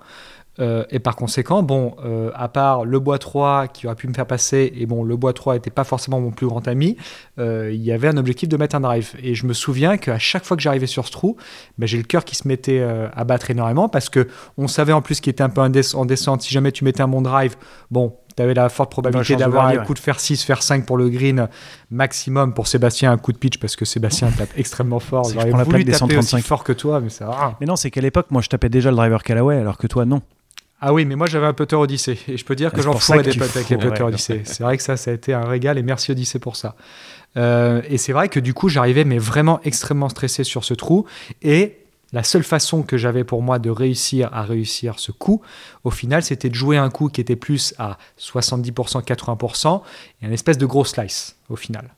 Euh, 0.60 0.84
et 0.90 0.98
par 0.98 1.14
conséquent, 1.14 1.62
bon, 1.62 1.94
euh, 2.04 2.30
à 2.34 2.48
part 2.48 2.84
le 2.84 2.98
bois 2.98 3.18
3 3.18 3.68
qui 3.68 3.86
aurait 3.86 3.94
pu 3.94 4.08
me 4.08 4.12
faire 4.12 4.26
passer, 4.26 4.72
et 4.74 4.86
bon, 4.86 5.04
le 5.04 5.16
bois 5.16 5.32
3 5.32 5.54
n'était 5.54 5.70
pas 5.70 5.84
forcément 5.84 6.20
mon 6.20 6.30
plus 6.30 6.46
grand 6.46 6.66
ami, 6.66 6.96
euh, 7.38 7.70
il 7.72 7.82
y 7.82 7.92
avait 7.92 8.08
un 8.08 8.16
objectif 8.16 8.48
de 8.48 8.56
mettre 8.56 8.74
un 8.74 8.80
drive. 8.80 9.12
Et 9.22 9.34
je 9.34 9.46
me 9.46 9.52
souviens 9.52 9.98
qu'à 9.98 10.18
chaque 10.18 10.44
fois 10.44 10.56
que 10.56 10.62
j'arrivais 10.62 10.86
sur 10.86 11.06
ce 11.06 11.12
trou, 11.12 11.36
ben, 11.78 11.86
j'ai 11.86 11.98
le 11.98 12.04
cœur 12.04 12.24
qui 12.24 12.34
se 12.34 12.48
mettait 12.48 12.80
à 12.80 13.24
battre 13.24 13.50
énormément 13.50 13.88
parce 13.88 14.08
que 14.08 14.28
on 14.56 14.68
savait 14.68 14.92
en 14.92 15.02
plus 15.02 15.20
qu'il 15.20 15.30
était 15.30 15.42
un 15.42 15.48
peu 15.48 15.60
en 15.60 15.68
descente. 16.04 16.42
Si 16.42 16.52
jamais 16.52 16.72
tu 16.72 16.84
mettais 16.84 17.02
un 17.02 17.08
bon 17.08 17.22
drive, 17.22 17.56
bon, 17.90 18.16
tu 18.38 18.42
avais 18.42 18.54
la 18.54 18.68
forte 18.68 18.90
probabilité 18.90 19.34
d'avoir 19.34 19.66
un 19.66 19.76
ouais. 19.76 19.84
coup 19.84 19.94
de 19.94 19.98
fer 19.98 20.20
6, 20.20 20.44
fer 20.44 20.62
5 20.62 20.86
pour 20.86 20.96
le 20.96 21.08
green 21.08 21.48
maximum. 21.90 22.54
Pour 22.54 22.68
Sébastien, 22.68 23.10
un 23.10 23.18
coup 23.18 23.32
de 23.32 23.38
pitch 23.38 23.58
parce 23.58 23.74
que 23.74 23.84
Sébastien 23.84 24.30
tape 24.30 24.50
extrêmement 24.56 25.00
fort. 25.00 25.22
Que 25.22 25.32
J'aurais 25.32 25.64
voulu 25.64 25.84
des 25.84 25.92
taper 25.92 26.16
aussi 26.16 26.28
135. 26.28 26.44
fort 26.44 26.62
que 26.62 26.72
toi, 26.72 27.00
mais 27.00 27.10
ça 27.10 27.26
va. 27.26 27.56
Mais 27.60 27.66
non, 27.66 27.74
c'est 27.74 27.90
qu'à 27.90 28.00
l'époque, 28.00 28.26
moi, 28.30 28.40
je 28.40 28.48
tapais 28.48 28.68
déjà 28.68 28.90
le 28.90 28.96
driver 28.96 29.24
Callaway, 29.24 29.58
alors 29.58 29.76
que 29.76 29.88
toi, 29.88 30.04
non. 30.04 30.22
Ah 30.80 30.92
oui, 30.92 31.04
mais 31.04 31.16
moi 31.16 31.26
j'avais 31.26 31.46
un 31.46 31.54
putter 31.54 31.74
Odyssey 31.74 32.16
et 32.28 32.36
je 32.36 32.44
peux 32.44 32.54
dire 32.54 32.70
que 32.70 32.76
C'est 32.76 32.84
j'en 32.84 32.92
que 32.92 33.22
des 33.22 33.36
potes 33.36 33.56
avec 33.56 33.68
les 33.68 33.76
putters 33.76 34.06
Odyssey. 34.06 34.42
C'est 34.44 34.62
vrai 34.62 34.76
que 34.76 34.82
ça, 34.84 34.96
ça 34.96 35.10
a 35.10 35.14
été 35.14 35.34
un 35.34 35.44
régal 35.44 35.76
et 35.76 35.82
merci 35.82 36.12
Odyssey 36.12 36.38
pour 36.38 36.54
ça. 36.54 36.76
Euh, 37.36 37.82
et 37.88 37.98
c'est 37.98 38.12
vrai 38.12 38.28
que 38.28 38.38
du 38.38 38.54
coup, 38.54 38.68
j'arrivais 38.68 39.04
mais 39.04 39.18
vraiment 39.18 39.58
extrêmement 39.64 40.08
stressé 40.08 40.44
sur 40.44 40.62
ce 40.62 40.74
trou 40.74 41.04
et 41.42 41.78
la 42.12 42.22
seule 42.22 42.42
façon 42.44 42.82
que 42.82 42.96
j'avais 42.96 43.24
pour 43.24 43.42
moi 43.42 43.58
de 43.58 43.68
réussir 43.70 44.30
à 44.32 44.42
réussir 44.42 44.98
ce 44.98 45.12
coup, 45.12 45.42
au 45.84 45.90
final, 45.90 46.22
c'était 46.22 46.48
de 46.48 46.54
jouer 46.54 46.76
un 46.78 46.88
coup 46.90 47.08
qui 47.08 47.20
était 47.20 47.36
plus 47.36 47.74
à 47.78 47.98
70%, 48.18 49.02
80% 49.02 49.82
et 50.22 50.26
un 50.26 50.32
espèce 50.32 50.58
de 50.58 50.66
gros 50.66 50.84
slice 50.84 51.36
au 51.50 51.56
final. 51.56 51.90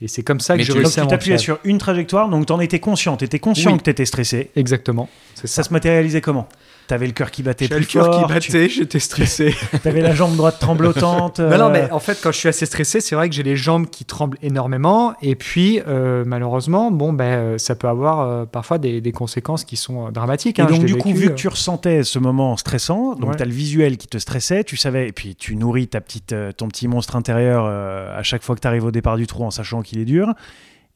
Et 0.00 0.06
c'est 0.06 0.22
comme 0.22 0.38
ça 0.38 0.56
que 0.56 0.62
j'ai 0.62 0.72
tu- 0.72 0.78
réussi 0.78 1.00
à 1.00 1.02
tu 1.02 1.08
t'appuyais 1.08 1.38
sur 1.38 1.58
une 1.64 1.78
trajectoire, 1.78 2.28
donc 2.28 2.46
t'en 2.46 2.60
étais 2.60 2.78
conscient. 2.78 3.16
T'étais 3.16 3.40
conscient 3.40 3.72
Oui. 3.72 3.78
que 3.78 3.82
t'étais 3.82 4.04
stressé. 4.06 4.50
Exactement. 4.54 5.08
Ça. 5.34 5.62
se 5.64 5.72
matérialisait 5.72 6.20
comment? 6.20 6.48
T'avais 6.88 7.06
le 7.06 7.12
cœur 7.12 7.30
qui 7.30 7.42
battait 7.42 7.66
J'avais 7.66 7.82
plus 7.82 7.98
le 7.98 8.02
cœur 8.04 8.18
qui 8.18 8.32
battait, 8.32 8.68
j'étais 8.68 8.98
stressé. 8.98 9.54
T'avais 9.82 10.00
la 10.00 10.14
jambe 10.14 10.34
droite 10.36 10.58
tremblotante. 10.58 11.38
Non, 11.38 11.58
non, 11.58 11.66
euh, 11.66 11.70
mais 11.70 11.90
en 11.92 11.98
fait, 12.00 12.18
quand 12.22 12.32
je 12.32 12.38
suis 12.38 12.48
assez 12.48 12.64
stressé, 12.66 13.00
c'est 13.02 13.14
vrai 13.14 13.28
que 13.28 13.34
j'ai 13.34 13.42
les 13.42 13.56
jambes 13.56 13.88
qui 13.90 14.06
tremblent 14.06 14.38
énormément. 14.42 15.14
Et 15.22 15.34
puis, 15.36 15.80
euh, 15.86 16.24
malheureusement, 16.26 16.90
bon, 16.90 17.12
ben, 17.12 17.24
euh, 17.24 17.58
ça 17.58 17.74
peut 17.74 17.88
avoir 17.88 18.20
euh, 18.20 18.44
parfois 18.46 18.78
des, 18.78 19.00
des 19.02 19.12
conséquences 19.12 19.64
qui 19.64 19.76
sont 19.76 20.10
dramatiques. 20.10 20.58
Et 20.58 20.62
hein, 20.62 20.66
donc, 20.66 20.84
du 20.86 20.96
coup, 20.96 21.12
vu 21.12 21.28
que 21.28 21.34
tu 21.34 21.48
ressentais 21.48 22.02
ce 22.04 22.18
moment 22.18 22.56
stressant, 22.56 23.14
donc 23.14 23.30
Ouais. 23.30 23.36
tu 23.36 23.42
as 23.42 23.46
le 23.46 23.52
visuel 23.52 23.98
qui 23.98 24.06
te 24.08 24.16
stressait, 24.16 24.64
tu 24.64 24.78
savais, 24.78 25.08
et 25.08 25.12
puis 25.12 25.36
tu 25.36 25.54
nourris 25.56 25.88
ta 25.88 26.00
petite, 26.00 26.34
ton 26.56 26.68
petit 26.68 26.88
monstre 26.88 27.16
intérieur 27.16 27.66
à 27.66 28.22
chaque 28.22 28.42
fois 28.42 28.54
que 28.56 28.60
tu 28.60 28.66
arrives 28.66 28.84
au 28.86 28.90
départ 28.90 29.16
du 29.18 29.26
trou 29.26 29.44
en 29.44 29.50
sachant 29.50 29.82
qu'il 29.82 29.98
est 30.00 30.06
dur. 30.06 30.32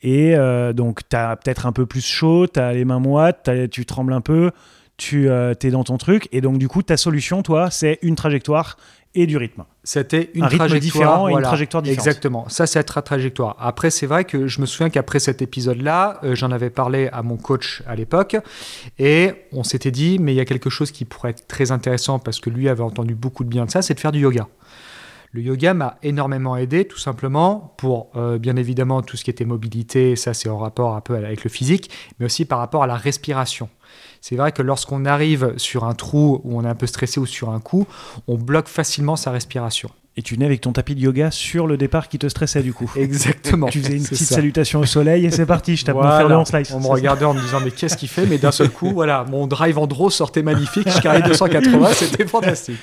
Et 0.03 0.35
donc, 0.75 1.01
tu 1.09 1.17
as 1.17 1.37
peut-être 1.37 1.67
un 1.67 1.73
peu 1.73 1.85
plus 1.87 2.05
chaud, 2.05 2.47
tu 2.47 2.59
as 2.59 2.73
les 2.73 2.85
mains 2.85 2.99
moites, 2.99 3.41
t'as- 3.45 3.69
tu 3.69 3.85
trembles 3.87 4.13
un 4.15 4.21
peu, 4.21 4.51
tu 5.03 5.29
es 5.67 5.71
dans 5.71 5.85
ton 5.85 5.99
truc. 5.99 6.29
Et 6.33 6.41
donc, 6.41 6.59
du 6.59 6.69
coup, 6.69 6.83
ta 6.83 6.97
solution, 6.97 7.43
toi, 7.43 7.71
c'est 7.71 7.99
une 8.03 8.15
trajectoire 8.15 8.77
et 9.15 9.27
du 9.27 9.37
rythme. 9.37 9.65
C'était 9.85 10.31
une 10.35 10.45
un 10.45 10.47
rythme 10.47 10.59
trajectoire 10.59 10.81
différent 10.81 11.29
et 11.29 11.33
une 11.33 11.43
trajectoire 11.43 11.83
différente. 11.83 12.07
Exactement. 12.07 12.49
Ça, 12.49 12.67
c'est 12.67 12.79
être 12.79 13.01
trajectoire. 13.03 13.57
Après, 13.59 13.91
c'est 13.91 14.07
vrai 14.07 14.25
que 14.25 14.47
je 14.47 14.61
me 14.61 14.67
souviens 14.67 14.91
qu'après 14.91 15.19
cet 15.19 15.43
épisode-là, 15.43 16.19
euh, 16.25 16.35
j'en 16.35 16.51
avais 16.51 16.71
parlé 16.71 17.09
à 17.13 17.23
mon 17.23 17.37
coach 17.37 17.83
à 17.87 17.95
l'époque, 17.95 18.37
et 18.99 19.33
on 19.53 19.65
s'était 19.65 19.91
dit, 19.91 20.19
mais 20.19 20.33
il 20.33 20.37
y 20.37 20.41
a 20.41 20.45
quelque 20.45 20.71
chose 20.71 20.91
qui 20.93 21.05
pourrait 21.05 21.31
être 21.31 21.47
très 21.47 21.73
intéressant 21.73 22.19
parce 22.19 22.41
que 22.41 22.49
lui 22.49 22.69
avait 22.69 22.83
entendu 22.83 23.15
beaucoup 23.15 23.45
de 23.45 23.49
bien 23.49 23.67
de 23.67 23.71
ça, 23.71 23.83
c'est 23.83 23.95
de 23.95 24.01
faire 24.01 24.13
du 24.13 24.21
yoga. 24.21 24.49
Le 25.35 25.41
yoga 25.41 25.73
m'a 25.73 25.97
énormément 26.03 26.57
aidé, 26.57 26.85
tout 26.85 26.99
simplement, 26.99 27.75
pour 27.79 28.11
euh, 28.17 28.39
bien 28.39 28.57
évidemment 28.57 29.01
tout 29.01 29.17
ce 29.17 29.25
qui 29.25 29.31
était 29.31 29.47
mobilité, 29.47 30.15
ça 30.15 30.35
c'est 30.35 30.51
en 30.51 30.59
rapport 30.59 30.95
un 30.95 31.01
peu 31.01 31.17
avec 31.17 31.43
le 31.43 31.49
physique, 31.49 31.91
mais 32.19 32.27
aussi 32.27 32.45
par 32.45 32.59
rapport 32.59 32.83
à 32.83 32.87
la 32.87 32.97
respiration. 32.97 33.71
C'est 34.23 34.37
vrai 34.37 34.53
que 34.53 34.63
lorsqu'on 34.63 35.05
arrive 35.05 35.53
sur 35.57 35.83
un 35.85 35.95
trou 35.95 36.41
où 36.45 36.57
on 36.57 36.65
est 36.65 36.69
un 36.69 36.77
peu 36.77 36.87
stressé 36.87 37.19
ou 37.19 37.27
sur 37.27 37.51
un 37.51 37.59
coup, 37.59 37.87
on 38.29 38.37
bloque 38.37 38.69
facilement 38.69 39.17
sa 39.17 39.33
respiration. 39.33 39.91
Et 40.17 40.23
tu 40.23 40.35
venais 40.35 40.45
avec 40.47 40.61
ton 40.61 40.73
tapis 40.73 40.95
de 40.95 41.01
yoga 41.01 41.31
sur 41.33 41.67
le 41.67 41.77
départ 41.77 42.07
qui 42.09 42.19
te 42.21 42.29
stressait 42.29 42.63
du 42.63 42.73
coup. 42.73 42.89
Exactement. 42.97 43.67
tu 43.69 43.81
faisais 43.83 43.97
une 43.97 44.05
petite 44.05 44.29
ça. 44.29 44.37
salutation 44.37 44.79
au 44.79 44.85
soleil 44.87 45.27
et 45.27 45.31
c'est 45.33 45.45
parti, 45.47 45.75
je 45.75 45.85
tape 45.87 45.97
mon 45.97 46.03
Voilà. 46.03 46.39
en 46.39 46.45
slice. 46.45 46.71
On 46.73 46.79
me 46.81 46.87
regardait 46.87 47.25
en 47.25 47.35
me 47.35 47.41
disant 47.41 47.59
mais 47.65 47.73
qu'est-ce 47.73 47.97
qu'il 47.97 48.09
fait? 48.11 48.27
Mais 48.27 48.39
d'un 48.39 48.53
seul 48.53 48.71
coup, 48.71 48.93
voilà, 48.93 49.25
mon 49.29 49.49
drive 49.49 49.77
en 49.79 49.89
draw 49.89 50.09
sortait 50.11 50.43
magnifique, 50.43 50.89
je 50.89 51.01
carré 51.01 51.23
280, 51.23 51.89
c'était 51.95 52.27
fantastique. 52.27 52.79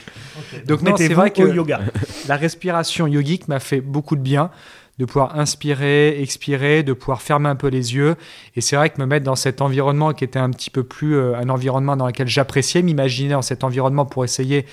Donc 0.68 0.82
non, 0.82 0.96
c'est 0.98 1.14
vrai 1.14 1.32
que 1.32 1.44
yoga. 1.44 1.80
la 2.28 2.36
respiration 2.36 3.08
yogique 3.08 3.48
m'a 3.48 3.60
fait 3.60 3.80
beaucoup 3.80 4.16
de 4.18 4.22
bien, 4.22 4.50
de 5.00 5.06
pouvoir 5.06 5.40
inspirer, 5.40 6.22
expirer, 6.22 6.84
de 6.84 6.92
pouvoir 6.92 7.22
fermer 7.22 7.48
un 7.48 7.56
peu 7.56 7.68
les 7.68 7.96
yeux. 7.96 8.16
Et 8.56 8.62
c'est 8.62 8.76
vrai 8.76 8.90
que 8.90 9.00
me 9.02 9.08
mettre 9.08 9.26
dans 9.26 9.38
cet 9.38 9.62
environnement 9.62 10.14
qui 10.14 10.26
était 10.26 10.40
un 10.40 10.50
petit 10.50 10.70
peu 10.70 10.84
plus 10.84 11.16
euh, 11.16 11.36
un 11.38 11.48
environnement 11.48 11.96
dans 11.96 12.06
lequel 12.06 12.28
j'appréciais, 12.28 12.82
m'imaginer 12.82 13.32
dans 13.32 13.42
cet 13.42 13.64
environnement 13.64 14.06
pour 14.06 14.26
essayer 14.26 14.66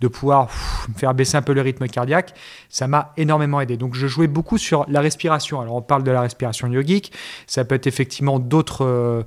de 0.00 0.08
pouvoir 0.08 0.48
me 0.88 0.94
faire 0.94 1.14
baisser 1.14 1.36
un 1.36 1.42
peu 1.42 1.52
le 1.52 1.60
rythme 1.60 1.86
cardiaque, 1.86 2.34
ça 2.70 2.88
m'a 2.88 3.12
énormément 3.18 3.60
aidé. 3.60 3.76
Donc 3.76 3.94
je 3.94 4.06
jouais 4.06 4.26
beaucoup 4.26 4.56
sur 4.56 4.86
la 4.88 5.00
respiration. 5.00 5.60
Alors 5.60 5.76
on 5.76 5.82
parle 5.82 6.02
de 6.02 6.10
la 6.10 6.22
respiration 6.22 6.66
yogique, 6.66 7.12
ça 7.46 7.64
peut 7.64 7.74
être 7.74 7.86
effectivement 7.86 8.38
d'autres 8.38 8.84
euh, 8.84 9.22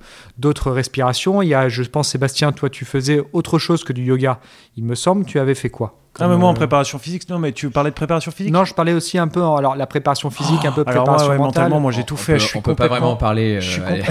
respirations. 0.66 1.44
Il 1.44 1.50
y 1.50 1.54
a, 1.54 1.70
je 1.70 1.84
pense, 1.84 2.10
Sébastien, 2.10 2.52
toi 2.52 2.70
tu 2.70 2.84
faisais 2.84 3.24
autre 3.32 3.60
chose 3.60 3.84
que 3.84 3.94
du 3.94 4.04
yoga. 4.04 4.40
Il 4.76 4.86
me 4.86 4.96
semble, 4.96 5.24
tu 5.26 5.40
avais 5.40 5.56
fait 5.56 5.70
quoi? 5.70 6.00
Ah, 6.20 6.28
mais 6.28 6.38
moi 6.38 6.50
en 6.50 6.54
euh, 6.54 6.56
préparation 6.56 6.98
physique, 7.00 7.30
non, 7.30 7.40
mais 7.40 7.52
tu 7.52 7.70
parlais 7.70 7.90
de 7.92 7.96
préparation 7.96 8.32
physique? 8.32 8.52
Non, 8.54 8.66
je 8.66 8.74
parlais 8.74 8.94
aussi 8.94 9.18
un 9.18 9.28
peu, 9.28 9.42
en- 9.42 9.56
alors 9.56 9.76
la 9.76 9.88
préparation 9.88 10.30
physique, 10.30 10.66
un 10.66 10.72
peu 10.72 10.84
Alors 10.86 11.06
moi, 11.06 11.16
préparation 11.16 11.30
ouais, 11.30 11.38
mentale. 11.38 11.64
mentalement, 11.64 11.80
moi 11.80 11.92
j'ai 11.92 12.04
tout 12.04 12.16
On 12.16 12.18
fait. 12.18 12.34
peut- 12.34 12.40
je 12.40 12.46
suis 12.48 12.58
on 12.58 12.62
peut 12.62 12.76
pas 12.76 12.88
vraiment 12.88 13.16
parler. 13.16 13.62
je 13.62 13.72
suis 13.72 13.82
euh. 13.82 14.02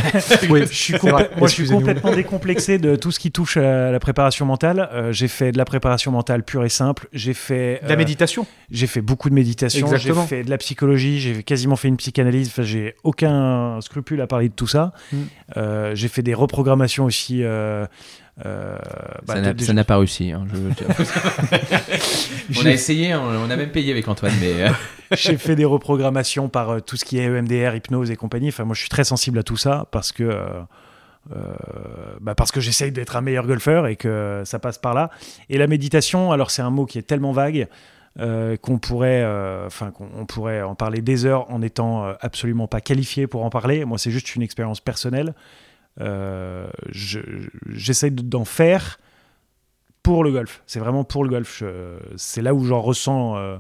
Oui, 0.51 0.61
Je 0.71 0.75
suis, 0.75 0.95
moi, 1.03 1.23
je 1.43 1.47
suis 1.49 1.69
complètement 1.69 2.13
décomplexé 2.15 2.79
de 2.79 2.97
tout 2.97 3.11
ce 3.11 3.19
qui 3.19 3.33
touche 3.33 3.57
à 3.57 3.91
la 3.91 3.99
préparation 4.01 4.47
mentale. 4.47 4.89
Euh, 4.93 5.13
j'ai 5.13 5.29
fait 5.29 5.53
de 5.53 5.59
la 5.59 5.65
préparation 5.65 6.11
mentale 6.13 6.43
pure 6.43 6.65
et 6.65 6.69
simple. 6.69 7.09
J'ai 7.13 7.35
fait, 7.35 7.81
De 7.83 7.89
la 7.89 7.95
euh, 7.95 7.97
méditation. 7.97 8.47
j'ai 8.71 8.87
fait 8.87 9.01
beaucoup 9.01 9.29
de 9.31 9.35
méditation. 9.35 9.87
J'ai 9.97 10.13
fait 10.15 10.43
de 10.45 10.51
la 10.51 10.59
psychologie. 10.59 11.21
J'ai 11.21 11.43
quasiment 11.43 11.77
fait 11.77 11.89
une 11.89 11.97
psychanalyse. 11.97 12.49
Enfin, 12.49 12.63
j'ai 12.63 12.95
aucun 13.05 13.81
scrupule 13.81 14.21
à 14.21 14.27
parler 14.27 14.49
de 14.49 14.55
tout 14.55 14.67
ça. 14.67 14.93
Mm. 15.13 15.17
Euh, 15.57 15.95
j'ai 15.95 16.09
fait 16.09 16.23
des 16.23 16.35
reprogrammations 16.35 17.05
aussi. 17.05 17.43
Euh, 18.45 18.77
bah, 19.27 19.35
Ça 19.57 19.73
n'a- 19.73 19.85
pas 19.85 19.97
réussi. 19.97 20.33
hein, 20.33 20.47
je 20.53 20.59
on 22.61 22.67
a 22.67 22.71
essayé, 22.71 23.15
on, 23.15 23.23
on 23.25 23.51
a 23.51 23.57
même 23.57 23.71
payé 23.71 23.93
avec 23.93 24.07
Antoine, 24.09 24.33
mais 24.41 24.63
euh, 24.65 24.69
j'ai 25.13 25.37
fait 25.39 25.57
des 25.57 25.65
reprogrammations 25.65 26.49
par 26.49 26.71
euh, 26.71 26.81
tout 26.81 26.97
ce 26.97 27.05
qui 27.05 27.19
est 27.19 27.25
EMDR, 27.25 27.75
hypnose 27.75 28.11
et 28.11 28.17
compagnie. 28.17 28.49
Enfin, 28.49 28.65
moi, 28.65 28.75
je 28.75 28.81
suis 28.81 28.89
très 28.91 29.05
sensible 29.05 29.39
à 29.39 29.43
tout 29.43 29.57
ça 29.57 29.87
parce 29.91 30.13
que. 30.13 30.25
euh, 30.25 30.45
euh, 31.35 31.55
bah 32.21 32.37
parce 32.37 32.53
que 32.53 32.61
j'essaye 32.61 32.93
d'être 32.93 33.17
un 33.17 33.21
meilleur 33.21 33.49
golfeur 33.49 33.89
et 33.89 33.97
que 33.97 34.43
ça 34.45 34.61
passe 34.61 34.79
par 34.79 34.95
là. 34.95 35.11
Et 35.51 35.59
la 35.59 35.67
méditation, 35.67 36.31
alors 36.31 36.53
c'est 36.53 36.63
un 36.63 36.71
mot 36.71 36.87
qui 36.87 36.99
est 36.99 37.03
tellement 37.03 37.33
vague 37.33 37.67
euh, 38.21 38.57
qu'on 38.57 38.79
pourrait, 38.79 39.23
euh, 39.25 39.67
enfin 39.67 39.91
qu'on 39.91 40.07
on 40.17 40.25
pourrait 40.25 40.63
en 40.63 40.77
parler 40.77 41.01
des 41.03 41.27
heures 41.27 41.51
en 41.51 41.63
étant 41.63 42.07
euh, 42.07 42.13
absolument 42.21 42.69
pas 42.69 42.81
qualifié 42.81 43.27
pour 43.27 43.45
en 43.45 43.51
parler. 43.51 43.85
Moi, 43.85 43.99
c'est 43.99 44.13
juste 44.13 44.37
une 44.37 44.43
expérience 44.43 44.79
personnelle. 44.81 45.35
Euh, 46.01 46.67
je- 46.91 47.21
J'essaye 47.71 48.11
de- 48.11 48.23
d'en 48.23 48.45
faire 48.45 48.99
pour 50.03 50.23
le 50.25 50.31
golf. 50.31 50.63
C'est 50.67 50.79
vraiment 50.81 51.05
pour 51.05 51.25
le 51.25 51.31
golf. 51.31 51.63
C'est 52.17 52.43
là 52.43 52.55
où 52.55 52.65
j'en 52.65 52.81
ressens. 52.81 53.37
euh, 53.37 53.57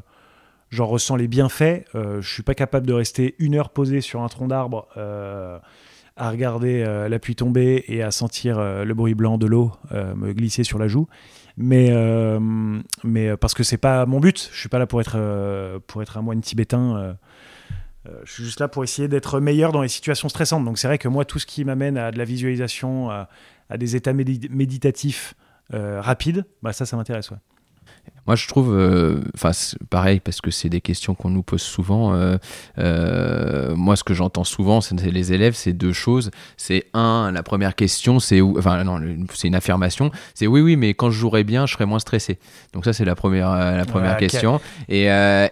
j'en 0.71 0.87
ressens 0.87 1.17
les 1.17 1.29
bienfaits. 1.29 1.85
Euh, 1.95 2.21
je 2.21 2.33
suis 2.33 2.43
pas 2.43 2.55
capable 2.55 2.87
de 2.87 2.93
rester 2.93 3.35
une 3.39 3.55
heure 3.55 3.71
posé 3.71 4.01
sur 4.01 4.23
un 4.23 4.29
tronc 4.29 4.49
d'arbre 4.49 4.89
euh, 4.97 5.59
à 6.17 6.31
regarder 6.31 6.83
la 7.11 7.19
pluie 7.19 7.35
tomber 7.37 7.85
et 7.89 8.03
à 8.03 8.11
sentir 8.11 8.59
le 8.59 8.95
bruit 8.95 9.15
blanc 9.15 9.37
de 9.37 9.47
l'eau 9.47 9.71
me 9.93 10.33
glisser 10.33 10.65
sur 10.65 10.79
la 10.79 10.89
joue. 10.89 11.07
Mais, 11.59 11.91
mais 13.05 13.37
parce 13.37 13.53
que 13.53 13.63
c'est 13.63 13.77
pas 13.77 14.07
mon 14.07 14.19
but. 14.19 14.49
Je 14.53 14.59
suis 14.59 14.71
pas 14.71 14.79
là 14.79 14.87
pour 14.87 15.01
être, 15.03 15.19
pour 15.87 16.01
être 16.03 16.17
un 16.17 16.23
moine 16.23 16.41
tibétain. 16.41 17.17
Euh, 18.09 18.21
je 18.25 18.33
suis 18.33 18.45
juste 18.45 18.61
là 18.61 18.69
pour 18.69 18.85
essayer 18.85 19.09
d'être 19.09 19.41
meilleur 19.41 19.73
dans 19.73 19.83
les 19.83 19.89
situations 19.89 20.29
stressantes. 20.29 20.65
Donc 20.65 20.79
c'est 20.79 20.87
vrai 20.87 20.99
que 20.99 21.09
moi, 21.09 21.25
tout 21.25 21.39
ce 21.39 21.47
qui 21.47 21.65
m'amène 21.65 21.99
à 21.99 22.11
de 22.11 22.19
la 22.19 22.25
visualisation, 22.25 23.11
à, 23.11 23.29
des 23.77 23.97
états 23.97 24.13
médi- 24.13 24.49
méditatifs 24.51 25.35
euh, 25.75 26.01
rapides, 26.01 26.45
bah 26.63 26.73
ça, 26.73 26.87
ça 26.87 26.97
m'intéresse. 26.97 27.31
Moi, 28.27 28.35
je 28.35 28.49
trouve, 28.49 28.75
euh, 28.77 29.21
enfin, 29.37 29.53
pareil, 29.89 30.19
parce 30.19 30.41
que 30.41 30.51
c'est 30.51 30.69
des 30.69 30.81
questions 30.81 31.15
qu'on 31.15 31.31
nous 31.31 31.45
pose 31.45 31.63
souvent. 31.63 32.13
euh, 32.15 32.39
euh, 32.79 33.75
moi, 33.77 33.97
ce 33.97 34.05
que 34.05 34.15
j'entends 34.15 34.45
souvent, 34.45 34.81
c'est 34.81 35.01
les 35.01 35.33
élèves, 35.33 35.55
c'est 35.55 35.73
deux 35.73 35.93
choses. 35.93 36.31
C'est 36.57 36.85
un, 36.95 37.31
la 37.33 37.43
première 37.43 37.75
question, 37.75 38.19
c'est 38.21 38.41
enfin, 38.41 38.83
non, 38.85 39.01
c'est 39.35 39.49
une 39.49 39.55
affirmation. 39.55 40.11
C'est 40.35 40.47
oui, 40.47 40.61
oui, 40.61 40.77
mais 40.77 40.95
quand 40.95 41.11
je 41.11 41.19
jouerais 41.19 41.45
bien, 41.45 41.67
je 41.67 41.75
serais 41.75 41.87
moins 41.87 41.99
stressé. 41.99 42.39
Donc 42.73 42.85
ça, 42.85 42.93
c'est 42.93 43.05
la 43.05 43.15
première, 43.15 43.51
la 43.51 43.85
première 43.85 44.13
Ouais, 44.15 44.19
question. 44.19 44.61
Et, 44.89 45.05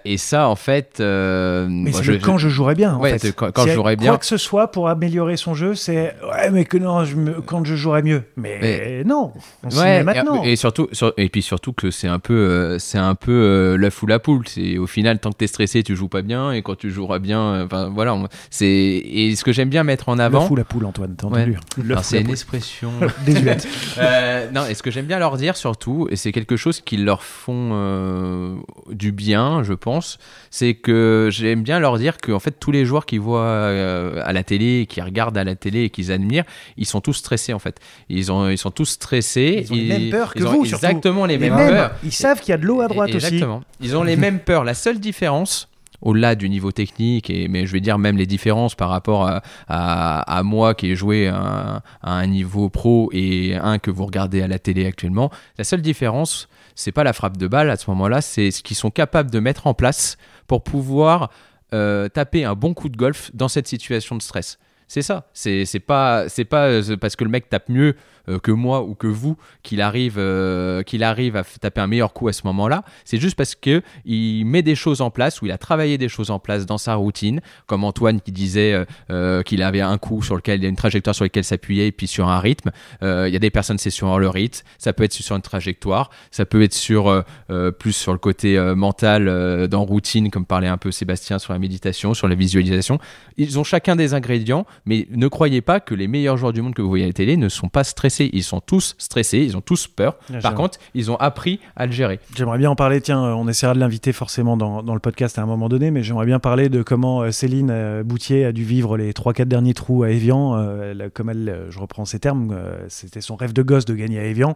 et 0.05 0.16
ça, 0.18 0.48
en 0.48 0.57
fait, 0.57 0.96
Mais 0.98 1.66
moi, 1.68 1.90
c'est 1.94 2.02
je- 2.05 2.12
le 2.12 2.18
quand 2.18 2.38
je 2.38 2.48
jouerais 2.48 2.74
bien. 2.74 2.94
En 2.96 3.00
Ouais, 3.00 3.12
fait. 3.12 3.18
c'est 3.18 3.34
quand- 3.36 3.50
je 3.57 3.70
a 3.70 3.74
jouerais 3.74 3.96
bien. 3.96 4.11
Quoi 4.11 4.18
que 4.18 4.26
ce 4.26 4.36
soit 4.36 4.70
pour 4.70 4.88
améliorer 4.88 5.36
son 5.36 5.55
jeu, 5.55 5.74
c'est 5.74 6.14
ouais, 6.28 6.50
mais 6.50 6.64
que 6.64 6.76
non, 6.78 7.05
je 7.05 7.16
me- 7.16 7.40
quand 7.40 7.64
je 7.64 7.76
jouerais 7.76 8.02
mieux. 8.02 8.24
Mais, 8.36 8.59
Mais- 8.61 9.05
non, 9.05 9.32
on 9.62 9.68
Ouais, 9.78 10.02
maintenant. 10.02 10.42
et, 10.44 10.52
et 10.52 10.57
surtout, 10.57 10.88
sur- 10.92 11.12
et 11.16 11.28
puis 11.28 11.42
surtout 11.42 11.72
que 11.72 11.90
c'est 11.90 12.09
un 12.09 12.18
peu, 12.18 12.43
euh, 12.45 12.78
c'est 12.78 12.99
un 12.99 13.14
peu 13.14 13.32
euh, 13.32 13.76
l'œuf 13.76 14.03
ou 14.03 14.07
la 14.07 14.18
poule. 14.18 14.47
C'est 14.47 14.78
au 14.78 14.86
final, 14.86 15.18
tant 15.18 15.30
que 15.30 15.36
t'es 15.38 15.47
stressé, 15.47 15.82
tu 15.82 15.97
joues 15.97 16.09
pas 16.09 16.22
bien, 16.22 16.53
et 16.53 16.62
quand 16.62 16.76
tu 16.76 16.90
joueras 16.90 17.18
bien, 17.18 17.40
euh, 17.40 17.64
enfin 17.64 17.90
voilà. 17.95 18.16
C'est 18.51 18.66
et 18.66 19.34
ce 19.36 19.45
que 19.45 19.53
j'aime 19.53 19.68
bien 19.68 19.84
mettre 19.84 20.09
en 20.09 20.18
avant. 20.18 20.49
la 20.55 20.64
poule, 20.64 20.84
Antoine, 20.86 21.14
t'as 21.16 21.26
entendu 21.26 21.57
c'est 22.03 22.16
la 22.16 22.20
une 22.22 22.30
expression. 22.30 22.92
Désuète. 23.26 23.66
Euh, 23.97 24.51
non, 24.51 24.66
et 24.66 24.74
ce 24.74 24.82
que 24.82 24.90
j'aime 24.90 25.07
bien 25.07 25.18
leur 25.18 25.36
dire 25.36 25.57
surtout, 25.57 26.09
et 26.11 26.16
c'est 26.16 26.32
quelque 26.32 26.57
chose 26.57 26.80
qui 26.80 26.97
leur 26.97 27.22
font 27.22 27.70
euh, 27.72 28.57
du 28.90 29.12
bien, 29.12 29.62
je 29.62 29.72
pense, 29.72 30.18
c'est 30.51 30.74
que 30.74 31.28
j'aime 31.30 31.62
bien 31.62 31.78
leur 31.78 31.97
dire 31.99 32.16
que 32.16 32.32
en 32.32 32.40
fait 32.40 32.59
tous 32.59 32.72
les 32.72 32.84
joueurs 32.84 33.07
qui 33.07 33.18
voient 33.18 33.40
euh, 33.45 34.20
à 34.24 34.32
la 34.32 34.42
télé, 34.42 34.86
qui 34.88 35.01
regardent 35.01 35.38
à 35.38 35.45
la 35.45 35.55
télé 35.55 35.84
et 35.84 35.90
qu'ils 35.90 36.11
admirent, 36.11 36.45
ils 36.76 36.86
sont 36.86 37.01
tous 37.01 37.12
stressés 37.14 37.53
en 37.53 37.59
fait. 37.61 37.78
Ils 38.09 38.32
ont, 38.32 38.49
ils 38.49 38.59
sont 38.59 38.70
tous 38.72 38.86
stressés. 38.86 39.64
Ils 39.64 39.72
ont 39.72 39.76
les 39.76 39.84
mêmes 39.86 40.11
peurs 40.11 40.34
que 40.34 40.40
ils 40.40 40.47
ont 40.47 40.53
vous, 40.53 40.64
surtout. 40.64 40.84
Exactement 40.86 41.24
les 41.26 41.38
Les 41.38 41.51
mêmes 41.51 41.57
mêmes, 41.57 41.68
peurs. 41.74 41.92
ils 42.03 42.12
savent 42.12 42.34
qu'il 42.41 42.51
y 42.51 42.55
a 42.55 42.59
de 42.59 42.66
l'eau 42.66 42.80
à 42.80 42.89
droite 42.89 43.14
aussi. 43.14 43.26
Exactement. 43.26 43.62
Ils 43.80 43.97
ont 43.97 44.03
les 44.03 44.16
mêmes 44.16 44.41
peurs. 44.45 44.64
La 44.64 44.74
seule 44.74 44.99
différence, 44.99 45.68
au-delà 46.01 46.35
du 46.35 46.49
niveau 46.49 46.72
technique, 46.72 47.30
et, 47.30 47.49
mais 47.49 47.66
je 47.66 47.72
vais 47.72 47.80
dire 47.80 47.99
même 47.99 48.16
les 48.16 48.26
différences 48.26 48.74
par 48.74 48.91
rapport 48.91 49.26
à, 49.26 49.43
à, 49.68 50.39
à 50.39 50.43
moi 50.43 50.74
qui 50.74 50.91
ai 50.91 50.97
joué 50.97 51.28
à, 51.28 51.82
à 52.03 52.12
un 52.12 52.26
niveau 52.26 52.68
pro 52.68 53.11
et 53.12 53.55
un 53.55 53.78
que 53.78 53.91
vous 53.91 54.05
regardez 54.07 54.43
à 54.43 54.49
la 54.49 54.59
télé 54.59 54.87
actuellement, 54.87 55.30
la 55.59 55.64
seule 55.64 55.82
différence, 55.82 56.49
c'est 56.74 56.93
pas 56.93 57.05
la 57.05 57.12
frappe 57.12 57.37
de 57.37 57.47
balle 57.47 57.70
à 57.70 57.76
ce 57.76 57.89
moment-là, 57.91 58.20
c'est 58.20 58.51
ce 58.51 58.62
qu'ils 58.62 58.76
sont 58.76 58.91
capables 58.91 59.30
de 59.30 59.41
mettre 59.41 59.66
en 59.66 59.74
place 59.74 60.16
pour 60.47 60.62
pouvoir 60.62 61.30
euh, 61.72 62.09
taper 62.09 62.45
un 62.45 62.55
bon 62.55 62.74
coup 62.74 62.89
de 62.89 62.97
golf 62.97 63.30
dans 63.35 63.49
cette 63.49 63.66
situation 63.66 64.16
de 64.16 64.22
stress. 64.22 64.59
C'est 64.87 65.03
ça. 65.03 65.28
C'est 65.32 65.64
pas 65.80 66.26
pas 66.51 66.66
euh, 66.66 66.97
parce 66.97 67.16
que 67.16 67.24
le 67.24 67.30
mec 67.30 67.49
tape 67.49 67.68
mieux 67.68 67.97
que 68.43 68.51
moi 68.51 68.83
ou 68.83 68.95
que 68.95 69.07
vous 69.07 69.37
qu'il 69.62 69.81
arrive 69.81 70.16
euh, 70.18 70.83
qu'il 70.83 71.03
arrive 71.03 71.37
à 71.37 71.45
taper 71.45 71.81
un 71.81 71.87
meilleur 71.87 72.12
coup 72.12 72.29
à 72.29 72.33
ce 72.33 72.43
moment-là. 72.47 72.85
C'est 73.05 73.18
juste 73.18 73.37
parce 73.37 73.55
que 73.55 73.83
il 74.05 74.45
met 74.45 74.62
des 74.62 74.75
choses 74.75 75.01
en 75.01 75.11
place 75.11 75.43
ou 75.43 75.47
il 75.47 75.53
a 75.53 75.59
travaillé 75.59 75.99
des 75.99 76.09
choses 76.09 76.31
en 76.31 76.39
place 76.39 76.66
dans 76.66 76.79
sa 76.79 76.95
routine, 76.95 77.41
comme 77.66 77.85
Antoine 77.85 78.20
qui 78.20 78.33
disait 78.33 78.72
euh, 78.72 78.85
euh, 79.11 79.43
qu'il 79.43 79.62
avait 79.62 79.81
un 79.81 79.99
coup 79.99 80.22
sur 80.22 80.37
lequel 80.37 80.61
il 80.61 80.62
y 80.62 80.66
a 80.66 80.68
une 80.68 80.77
trajectoire 80.77 81.14
sur 81.14 81.25
laquelle 81.25 81.45
s'appuyer 81.45 81.87
et 81.87 81.93
puis 81.93 82.07
sur 82.07 82.29
un 82.29 82.39
rythme. 82.39 82.70
Euh, 83.03 83.29
Il 83.29 83.33
y 83.33 83.37
a 83.37 83.41
des 83.41 83.51
personnes 83.51 83.79
c'est 83.79 83.91
sur 83.91 84.18
le 84.18 84.29
rythme, 84.29 84.64
ça 84.79 84.93
peut 84.93 85.05
être 85.05 85.12
sur 85.12 85.37
une 85.37 85.43
trajectoire, 85.43 86.11
ça 86.31 86.45
peut 86.45 86.62
être 86.62 86.75
sur 86.75 87.09
euh, 87.09 87.22
euh, 87.51 87.70
plus 87.70 87.93
sur 87.93 88.12
le 88.12 88.18
côté 88.18 88.57
euh, 88.57 88.75
mental 88.75 89.29
euh, 89.29 89.66
dans 89.66 89.85
routine 89.85 90.31
comme 90.31 90.47
parlait 90.47 90.68
un 90.68 90.77
peu 90.77 90.91
Sébastien 90.91 91.39
sur 91.39 91.53
la 91.53 91.59
méditation, 91.59 92.14
sur 92.14 92.29
la 92.29 92.35
visualisation. 92.35 92.99
Ils 93.37 93.59
ont 93.59 93.64
chacun 93.64 93.97
des 93.97 94.14
ingrédients, 94.14 94.66
mais 94.87 95.07
ne 95.11 95.29
croyez 95.29 95.61
pas 95.61 95.81
que 95.81 95.95
les 95.95 96.09
meilleurs 96.09 96.37
joueurs 96.37 96.53
du 96.53 96.62
monde 96.62 96.75
que 96.75 96.83
vous 96.83 96.89
voyez 96.89 97.05
à 97.05 97.09
la 97.09 97.12
télé 97.12 97.37
ne 97.37 97.49
sont 97.49 97.68
pas 97.68 97.85
stressés. 97.85 98.14
Ils 98.33 98.43
sont 98.45 98.61
tous 98.61 98.95
stressés, 98.99 99.39
ils 99.39 99.57
ont 99.57 99.61
tous 99.61 99.87
peur. 99.89 100.17
Par 100.41 100.53
contre, 100.55 100.79
ils 100.95 101.11
ont 101.11 101.17
appris 101.17 101.61
à 101.77 101.87
le 101.87 101.93
gérer. 101.93 102.21
J'aimerais 102.37 102.59
bien 102.59 102.71
en 102.71 102.77
parler, 102.77 103.01
tiens, 103.01 103.25
euh, 103.25 103.33
on 103.33 103.49
essaiera 103.49 103.75
de 103.75 103.81
l'inviter 103.81 104.12
forcément 104.12 104.57
dans, 104.57 104.83
dans 104.83 104.95
le 104.95 105.01
podcast 105.01 105.39
à 105.39 105.43
un 105.43 105.47
moment 105.47 105.69
donné, 105.69 105.91
mais 105.91 106.03
j'aimerais 106.03 106.27
bien 106.27 106.39
parler 106.39 106.69
de 106.69 106.83
comment 106.83 107.23
euh, 107.23 107.31
Céline 107.31 107.71
euh, 107.71 108.03
Boutier 108.05 108.45
a 108.45 108.53
dû 108.53 108.62
vivre 108.65 108.97
les 108.97 109.12
3-4 109.12 109.45
derniers 109.47 109.75
trous 109.75 110.03
à 110.05 110.11
Evian. 110.11 110.57
elle- 110.83 111.11
comme 111.12 111.31
elle, 111.31 111.67
je 111.71 111.79
reprends 111.79 112.05
ses 112.05 112.19
termes, 112.21 112.57
c'était 112.89 113.21
son 113.21 113.37
rêve 113.37 113.53
de 113.53 113.62
gosse 113.62 113.85
de 113.85 113.95
gagner 113.95 114.19
à 114.19 114.25
Evian. 114.25 114.55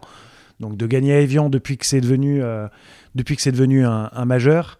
Donc 0.59 0.75
de 0.75 0.87
gagner 0.87 1.13
à 1.13 1.21
Evian 1.21 1.49
depuis 1.49 1.77
que 1.77 1.85
c'est 1.85 2.01
devenu, 2.01 2.43
euh, 2.43 2.67
depuis 3.15 3.35
que 3.35 3.41
c'est 3.41 3.51
devenu 3.53 3.85
un, 3.85 4.09
un 4.13 4.25
majeur. 4.25 4.77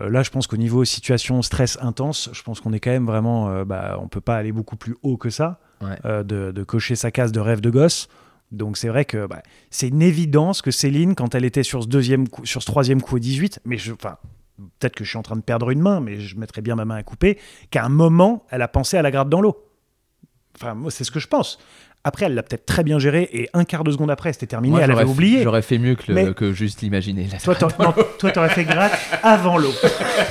Euh, 0.00 0.08
là, 0.10 0.22
je 0.22 0.30
pense 0.30 0.46
qu'au 0.46 0.56
niveau 0.56 0.84
situation 0.84 1.42
stress 1.42 1.78
intense, 1.80 2.28
je 2.32 2.42
pense 2.42 2.60
qu'on 2.60 2.72
est 2.72 2.80
quand 2.80 2.90
même 2.90 3.06
vraiment, 3.06 3.48
euh, 3.48 3.64
bah, 3.64 3.98
on 4.00 4.08
peut 4.08 4.20
pas 4.20 4.36
aller 4.36 4.52
beaucoup 4.52 4.76
plus 4.76 4.94
haut 5.02 5.16
que 5.16 5.30
ça, 5.30 5.58
Euh, 5.82 6.22
de, 6.22 6.64
cocher 6.64 6.96
sa 6.96 7.10
case 7.10 7.32
de 7.32 7.40
rêve 7.40 7.60
de 7.60 7.70
gosse. 7.70 8.08
Donc 8.52 8.76
c'est 8.76 8.88
vrai 8.88 9.04
que 9.04 9.26
bah, 9.26 9.42
c'est 9.70 9.88
une 9.88 10.02
évidence 10.02 10.62
que 10.62 10.70
Céline, 10.70 11.14
quand 11.14 11.34
elle 11.34 11.44
était 11.44 11.62
sur 11.62 11.82
ce 11.82 11.88
deuxième 11.88 12.28
coup, 12.28 12.46
sur 12.46 12.62
ce 12.62 12.66
troisième 12.66 13.02
coup 13.02 13.16
au 13.16 13.18
18, 13.18 13.60
mais 13.64 13.76
je, 13.76 13.92
peut-être 13.92 14.94
que 14.94 15.04
je 15.04 15.08
suis 15.08 15.18
en 15.18 15.22
train 15.22 15.36
de 15.36 15.42
perdre 15.42 15.70
une 15.70 15.80
main, 15.80 16.00
mais 16.00 16.20
je 16.20 16.38
mettrais 16.38 16.62
bien 16.62 16.76
ma 16.76 16.84
main 16.84 16.96
à 16.96 17.02
couper, 17.02 17.38
qu'à 17.70 17.84
un 17.84 17.88
moment, 17.88 18.46
elle 18.50 18.62
a 18.62 18.68
pensé 18.68 18.96
à 18.96 19.02
la 19.02 19.10
gratte 19.10 19.28
dans 19.28 19.40
l'eau. 19.40 19.56
Enfin, 20.56 20.74
moi, 20.74 20.90
c'est 20.90 21.04
ce 21.04 21.10
que 21.10 21.20
je 21.20 21.28
pense. 21.28 21.58
Après, 22.08 22.26
elle 22.26 22.34
l'a 22.34 22.44
peut-être 22.44 22.66
très 22.66 22.84
bien 22.84 23.00
géré 23.00 23.28
et 23.32 23.48
un 23.52 23.64
quart 23.64 23.82
de 23.82 23.90
seconde 23.90 24.12
après, 24.12 24.32
c'était 24.32 24.46
terminé, 24.46 24.70
Moi, 24.76 24.82
elle 24.84 24.92
avait 24.92 25.02
oublié. 25.02 25.42
J'aurais 25.42 25.60
fait 25.60 25.76
mieux 25.76 25.96
que, 25.96 26.04
le- 26.06 26.14
Mais- 26.14 26.34
que 26.34 26.52
juste 26.52 26.80
l'imaginer. 26.82 27.26
Toi, 27.42 27.56
t'aurais- 27.56 27.74
non, 27.80 27.92
toi, 28.20 28.30
t'aurais 28.30 28.48
fait 28.50 28.62
gratte 28.62 28.92
avant 29.24 29.58
l'eau. 29.58 29.72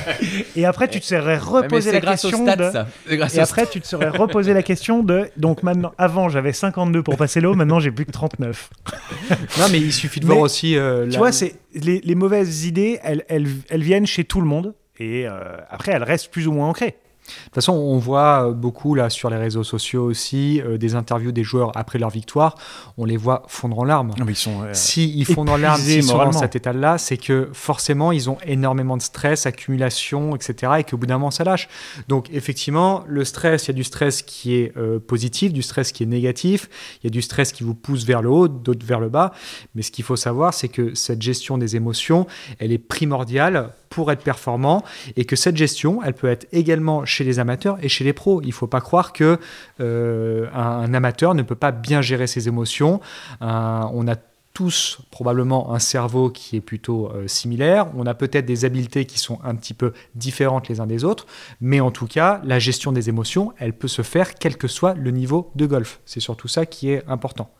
Et 0.56 0.64
après, 0.64 0.88
tu 0.88 1.00
te 1.00 1.04
serais 1.04 1.36
reposé 1.36 1.92
la 1.92 2.00
grâce 2.00 2.24
au 2.24 2.28
question 2.30 2.46
stade, 2.46 2.58
de... 2.62 2.70
ça. 2.70 2.86
C'est 3.06 3.16
grâce 3.18 3.34
Et 3.34 3.40
au 3.40 3.42
après, 3.42 3.66
tu 3.66 3.82
te 3.82 3.86
serais 3.86 4.08
reposé 4.08 4.54
la 4.54 4.62
question 4.62 5.02
de. 5.02 5.28
Donc 5.36 5.62
maintenant, 5.62 5.92
avant, 5.98 6.30
j'avais 6.30 6.52
52 6.54 7.02
pour 7.02 7.18
passer 7.18 7.42
l'eau, 7.42 7.52
maintenant, 7.54 7.78
j'ai 7.78 7.90
plus 7.90 8.06
que 8.06 8.12
39. 8.12 8.70
Non, 9.58 9.66
mais 9.70 9.78
il 9.78 9.92
suffit 9.92 10.20
de 10.20 10.26
Mais, 10.26 10.32
voir 10.32 10.44
aussi. 10.44 10.76
euh, 10.78 11.04
Tu 11.04 11.10
la- 11.12 11.18
vois, 11.18 11.32
c'est 11.32 11.56
les, 11.74 12.00
les 12.02 12.14
mauvaises 12.14 12.64
idées, 12.64 12.98
elles, 13.02 13.24
elles, 13.28 13.48
elles 13.68 13.82
viennent 13.82 14.06
chez 14.06 14.24
tout 14.24 14.40
le 14.40 14.46
monde. 14.46 14.74
Et 14.98 15.26
euh, 15.28 15.32
après, 15.68 15.92
elles 15.92 16.04
restent 16.04 16.30
plus 16.30 16.46
ou 16.48 16.52
moins 16.52 16.68
ancrées. 16.68 16.96
De 17.26 17.44
toute 17.46 17.54
façon, 17.54 17.72
on 17.72 17.98
voit 17.98 18.48
euh, 18.48 18.52
beaucoup 18.52 18.94
là 18.94 19.10
sur 19.10 19.30
les 19.30 19.36
réseaux 19.36 19.64
sociaux 19.64 20.04
aussi 20.04 20.60
euh, 20.60 20.78
des 20.78 20.94
interviews 20.94 21.32
des 21.32 21.44
joueurs 21.44 21.72
après 21.76 21.98
leur 21.98 22.10
victoire. 22.10 22.54
On 22.98 23.04
les 23.04 23.16
voit 23.16 23.42
fondre 23.48 23.78
en 23.78 23.84
larmes. 23.84 24.12
Non, 24.18 24.24
mais 24.24 24.32
ils 24.32 24.36
sont. 24.36 24.62
euh, 24.62 24.70
S'ils 24.72 25.24
fondent 25.24 25.48
en 25.50 25.56
larmes, 25.56 25.80
s'ils 25.80 26.04
sont 26.04 26.18
dans 26.18 26.32
cet 26.32 26.56
état-là, 26.56 26.98
c'est 26.98 27.16
que 27.16 27.48
forcément, 27.52 28.12
ils 28.12 28.30
ont 28.30 28.38
énormément 28.46 28.96
de 28.96 29.02
stress, 29.02 29.46
accumulation, 29.46 30.36
etc. 30.36 30.72
Et 30.78 30.84
qu'au 30.84 30.96
bout 30.96 31.06
d'un 31.06 31.18
moment, 31.18 31.30
ça 31.30 31.44
lâche. 31.44 31.68
Donc, 32.08 32.28
effectivement, 32.32 33.04
le 33.06 33.24
stress, 33.24 33.64
il 33.64 33.68
y 33.68 33.70
a 33.70 33.74
du 33.74 33.84
stress 33.84 34.22
qui 34.22 34.54
est 34.54 34.76
euh, 34.76 34.98
positif, 34.98 35.52
du 35.52 35.62
stress 35.62 35.92
qui 35.92 36.02
est 36.04 36.06
négatif. 36.06 36.68
Il 37.02 37.06
y 37.06 37.08
a 37.08 37.10
du 37.10 37.22
stress 37.22 37.52
qui 37.52 37.64
vous 37.64 37.74
pousse 37.74 38.04
vers 38.04 38.22
le 38.22 38.30
haut, 38.30 38.48
d'autres 38.48 38.86
vers 38.86 39.00
le 39.00 39.08
bas. 39.08 39.32
Mais 39.74 39.82
ce 39.82 39.90
qu'il 39.90 40.04
faut 40.04 40.16
savoir, 40.16 40.54
c'est 40.54 40.68
que 40.68 40.94
cette 40.94 41.22
gestion 41.22 41.58
des 41.58 41.76
émotions, 41.76 42.26
elle 42.58 42.72
est 42.72 42.78
primordiale 42.78 43.70
pour 43.88 44.10
être 44.12 44.22
performant 44.22 44.84
et 45.16 45.24
que 45.24 45.36
cette 45.36 45.56
gestion, 45.56 46.02
elle 46.02 46.14
peut 46.14 46.28
être 46.28 46.46
également 46.52 47.04
chez 47.04 47.24
les 47.24 47.38
amateurs 47.38 47.78
et 47.82 47.88
chez 47.88 48.04
les 48.04 48.12
pros. 48.12 48.40
Il 48.42 48.48
ne 48.48 48.52
faut 48.52 48.66
pas 48.66 48.80
croire 48.80 49.12
que 49.12 49.38
euh, 49.80 50.46
un, 50.54 50.92
amateur 50.94 51.34
ne 51.34 51.42
peut 51.42 51.54
pas 51.54 51.72
bien 51.72 52.02
gérer 52.02 52.26
ses 52.26 52.48
émotions. 52.48 53.00
On 53.40 54.08
a 54.08 54.16
tous 54.56 55.00
probablement 55.10 55.74
un 55.74 55.78
cerveau 55.78 56.30
qui 56.30 56.56
est 56.56 56.62
plutôt 56.62 57.10
euh, 57.10 57.28
similaire. 57.28 57.88
On 57.94 58.06
a 58.06 58.14
peut-être 58.14 58.46
des 58.46 58.64
habiletés 58.64 59.04
qui 59.04 59.18
sont 59.18 59.38
un 59.44 59.54
petit 59.54 59.74
peu 59.74 59.92
différentes 60.14 60.68
les 60.68 60.80
uns 60.80 60.86
des 60.86 61.04
autres, 61.04 61.26
mais 61.60 61.80
en 61.80 61.90
tout 61.90 62.06
cas, 62.06 62.40
la 62.42 62.58
gestion 62.58 62.90
des 62.90 63.10
émotions, 63.10 63.52
elle 63.58 63.74
peut 63.74 63.86
se 63.86 64.00
faire 64.00 64.34
quel 64.34 64.56
que 64.56 64.66
soit 64.66 64.94
le 64.94 65.10
niveau 65.10 65.50
de 65.56 65.66
golf. 65.66 66.00
C'est 66.06 66.20
surtout 66.20 66.48
ça 66.48 66.64
qui 66.64 66.90
est 66.90 67.04
important. 67.06 67.50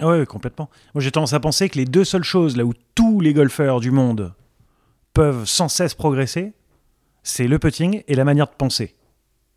Ah 0.00 0.08
ouais, 0.08 0.26
complètement. 0.26 0.68
Moi, 0.94 1.02
j'ai 1.02 1.10
tendance 1.10 1.32
à 1.32 1.40
penser 1.40 1.70
que 1.70 1.78
les 1.78 1.86
deux 1.86 2.04
seules 2.04 2.24
choses 2.24 2.56
là 2.56 2.64
où 2.64 2.74
tous 2.94 3.20
les 3.20 3.32
golfeurs 3.32 3.80
du 3.80 3.90
monde 3.90 4.34
peuvent 5.16 5.44
sans 5.46 5.68
cesse 5.68 5.94
progresser, 5.94 6.52
c'est 7.22 7.48
le 7.48 7.58
putting 7.58 8.02
et 8.06 8.14
la 8.14 8.24
manière 8.24 8.46
de 8.46 8.54
penser. 8.56 8.94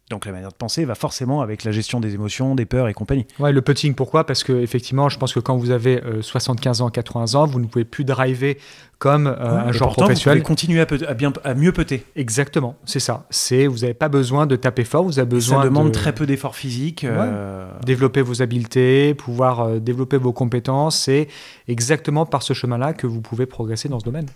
Donc 0.10 0.26
la 0.26 0.32
manière 0.32 0.50
de 0.50 0.56
penser 0.56 0.86
va 0.86 0.96
forcément 0.96 1.42
avec 1.42 1.64
la 1.64 1.72
gestion 1.72 2.00
des 2.00 2.16
émotions, 2.16 2.56
des 2.56 2.66
peurs 2.66 2.88
et 2.88 2.96
compagnie. 2.96 3.28
Ouais, 3.38 3.52
le 3.52 3.62
putting, 3.62 3.94
pourquoi? 3.94 4.26
Parce 4.26 4.44
que 4.44 4.54
effectivement, 4.54 5.08
je 5.08 5.20
pense 5.20 5.34
que 5.34 5.40
quand 5.40 5.56
vous 5.56 5.70
avez 5.70 6.02
euh, 6.04 6.24
75 6.24 6.82
ans, 6.82 6.90
80 6.90 7.36
ans, 7.36 7.46
vous 7.46 7.60
ne 7.60 7.68
pouvez 7.68 7.86
plus 7.86 8.06
driver 8.06 8.58
comme 8.98 9.28
euh, 9.28 9.36
un 9.38 9.70
Et 9.70 9.74
joueur 9.74 9.92
professionnel. 9.94 10.40
Vous 10.40 10.44
pouvez 10.44 10.48
continuer 10.56 10.82
à, 10.82 10.88
à 11.08 11.14
bien, 11.14 11.32
à 11.44 11.54
mieux 11.54 11.72
putter. 11.74 12.04
Exactement, 12.16 12.76
c'est 12.86 13.00
ça. 13.00 13.28
C'est 13.30 13.68
vous 13.68 13.80
n'avez 13.80 13.94
pas 13.94 14.10
besoin 14.10 14.48
de 14.48 14.56
taper 14.56 14.84
fort, 14.84 15.04
vous 15.04 15.20
avez 15.20 15.30
besoin 15.30 15.60
Ça 15.62 15.66
demande 15.66 15.88
de 15.90 15.92
très 15.92 16.16
peu 16.16 16.26
d'efforts 16.26 16.56
physiques. 16.56 17.04
euh, 17.04 17.70
développer 17.86 18.24
vos 18.24 18.42
habiletés, 18.42 19.14
pouvoir 19.14 19.60
euh, 19.60 19.80
développer 19.80 20.18
vos 20.18 20.34
compétences. 20.34 20.98
C'est 20.98 21.28
exactement 21.68 22.26
par 22.26 22.42
ce 22.42 22.54
chemin-là 22.54 22.94
que 22.94 23.06
vous 23.06 23.22
pouvez 23.22 23.46
progresser 23.46 23.90
dans 23.90 24.00
ce 24.00 24.06
domaine. 24.06 24.28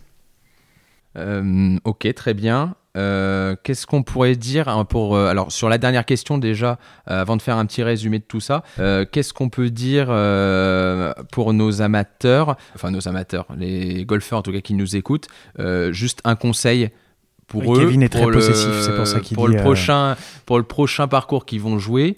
Euh, 1.17 1.77
ok, 1.83 2.13
très 2.15 2.33
bien. 2.33 2.75
Euh, 2.95 3.55
Qu'est-ce 3.63 3.87
qu'on 3.87 4.03
pourrait 4.03 4.35
dire 4.35 4.67
hein, 4.67 4.85
pour 4.85 5.15
euh, 5.15 5.25
alors 5.27 5.51
sur 5.51 5.67
la 5.67 5.79
dernière 5.79 6.05
question 6.05 6.37
déjà 6.37 6.77
euh, 7.09 7.21
avant 7.21 7.37
de 7.37 7.41
faire 7.41 7.57
un 7.57 7.65
petit 7.65 7.81
résumé 7.81 8.19
de 8.19 8.23
tout 8.23 8.39
ça 8.39 8.61
qu'est-ce 9.11 9.33
qu'on 9.33 9.49
peut 9.49 9.71
dire 9.71 10.05
pour 11.31 11.53
nos 11.53 11.81
amateurs 11.81 12.55
enfin 12.75 12.91
nos 12.91 13.07
amateurs 13.07 13.47
les 13.57 14.05
golfeurs 14.05 14.37
en 14.37 14.41
tout 14.43 14.51
cas 14.51 14.61
qui 14.61 14.75
nous 14.75 14.95
écoutent 14.95 15.27
juste 15.89 16.19
un 16.23 16.35
conseil 16.35 16.91
pour 17.47 17.67
Oui, 17.67 17.79
eux 17.79 17.85
Kevin 17.85 18.03
est 18.03 18.09
très 18.09 18.25
le- 18.27 18.31
possessif, 18.31 18.69
c'est 18.81 18.95
pour 18.95 19.07
ça 19.07 19.19
qu'il 19.21 19.35
pour 19.35 19.49
dit, 19.49 19.55
le 19.55 19.61
prochain 19.61 20.15
pour 20.45 20.57
le 20.59 20.63
prochain 20.63 21.07
parcours 21.07 21.45
qu'ils 21.47 21.61
vont 21.61 21.79
jouer 21.79 22.17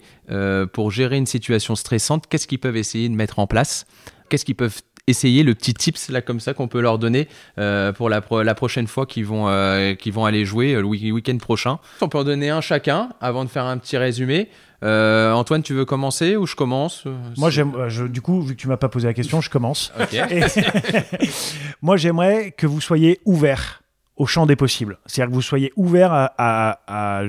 pour 0.74 0.90
gérer 0.90 1.16
une 1.16 1.24
situation 1.26 1.74
stressante 1.74 2.26
qu'est-ce 2.28 2.46
qu'ils 2.46 2.58
peuvent 2.60 2.76
essayer 2.76 3.08
de 3.08 3.14
mettre 3.14 3.38
en 3.38 3.46
place 3.46 3.86
qu'est-ce 4.28 4.44
qu'ils 4.44 4.56
peuvent 4.56 4.82
essayer 5.06 5.42
le 5.42 5.54
petit 5.54 5.72
tips 5.74 6.08
là 6.10 6.20
comme 6.20 6.40
ça 6.40 6.52
qu'on 6.54 6.68
peut 6.68 6.80
leur 6.80 6.98
donner 6.98 7.28
euh, 7.58 7.92
pour 7.92 8.08
la, 8.08 8.20
pro- 8.20 8.42
la 8.42 8.54
prochaine 8.54 8.86
fois 8.86 9.06
qu'ils 9.06 9.24
vont, 9.26 9.48
euh, 9.48 9.94
vont 10.12 10.24
aller 10.24 10.44
jouer 10.44 10.74
euh, 10.74 10.80
le 10.80 10.86
week- 10.86 11.12
week-end 11.14 11.36
prochain. 11.38 11.78
On 12.00 12.08
peut 12.08 12.18
en 12.18 12.24
donner 12.24 12.50
un 12.50 12.60
chacun 12.60 13.10
avant 13.20 13.44
de 13.44 13.50
faire 13.50 13.64
un 13.64 13.78
petit 13.78 13.96
résumé. 13.96 14.48
Euh, 14.82 15.32
Antoine, 15.32 15.62
tu 15.62 15.74
veux 15.74 15.84
commencer 15.84 16.36
ou 16.36 16.46
je 16.46 16.54
commence? 16.56 17.04
Moi, 17.38 17.50
je- 17.50 17.62
du 18.06 18.20
coup, 18.20 18.42
vu 18.42 18.56
que 18.56 18.60
tu 18.60 18.68
m'as 18.68 18.76
pas 18.76 18.88
posé 18.88 19.06
la 19.06 19.14
question, 19.14 19.40
je 19.40 19.48
commence. 19.48 19.92
Et- 20.12 20.40
Moi, 21.82 21.96
j'aimerais 21.96 22.50
que 22.52 22.66
vous 22.66 22.80
soyez 22.80 23.20
ouvert 23.24 23.82
au 24.16 24.26
champ 24.26 24.46
des 24.46 24.56
possibles. 24.56 24.98
C'est-à-dire 25.06 25.30
que 25.30 25.34
vous 25.34 25.42
soyez 25.42 25.72
ouvert 25.76 26.12
à, 26.12 26.32
à- 26.38 26.80
à 26.86 27.22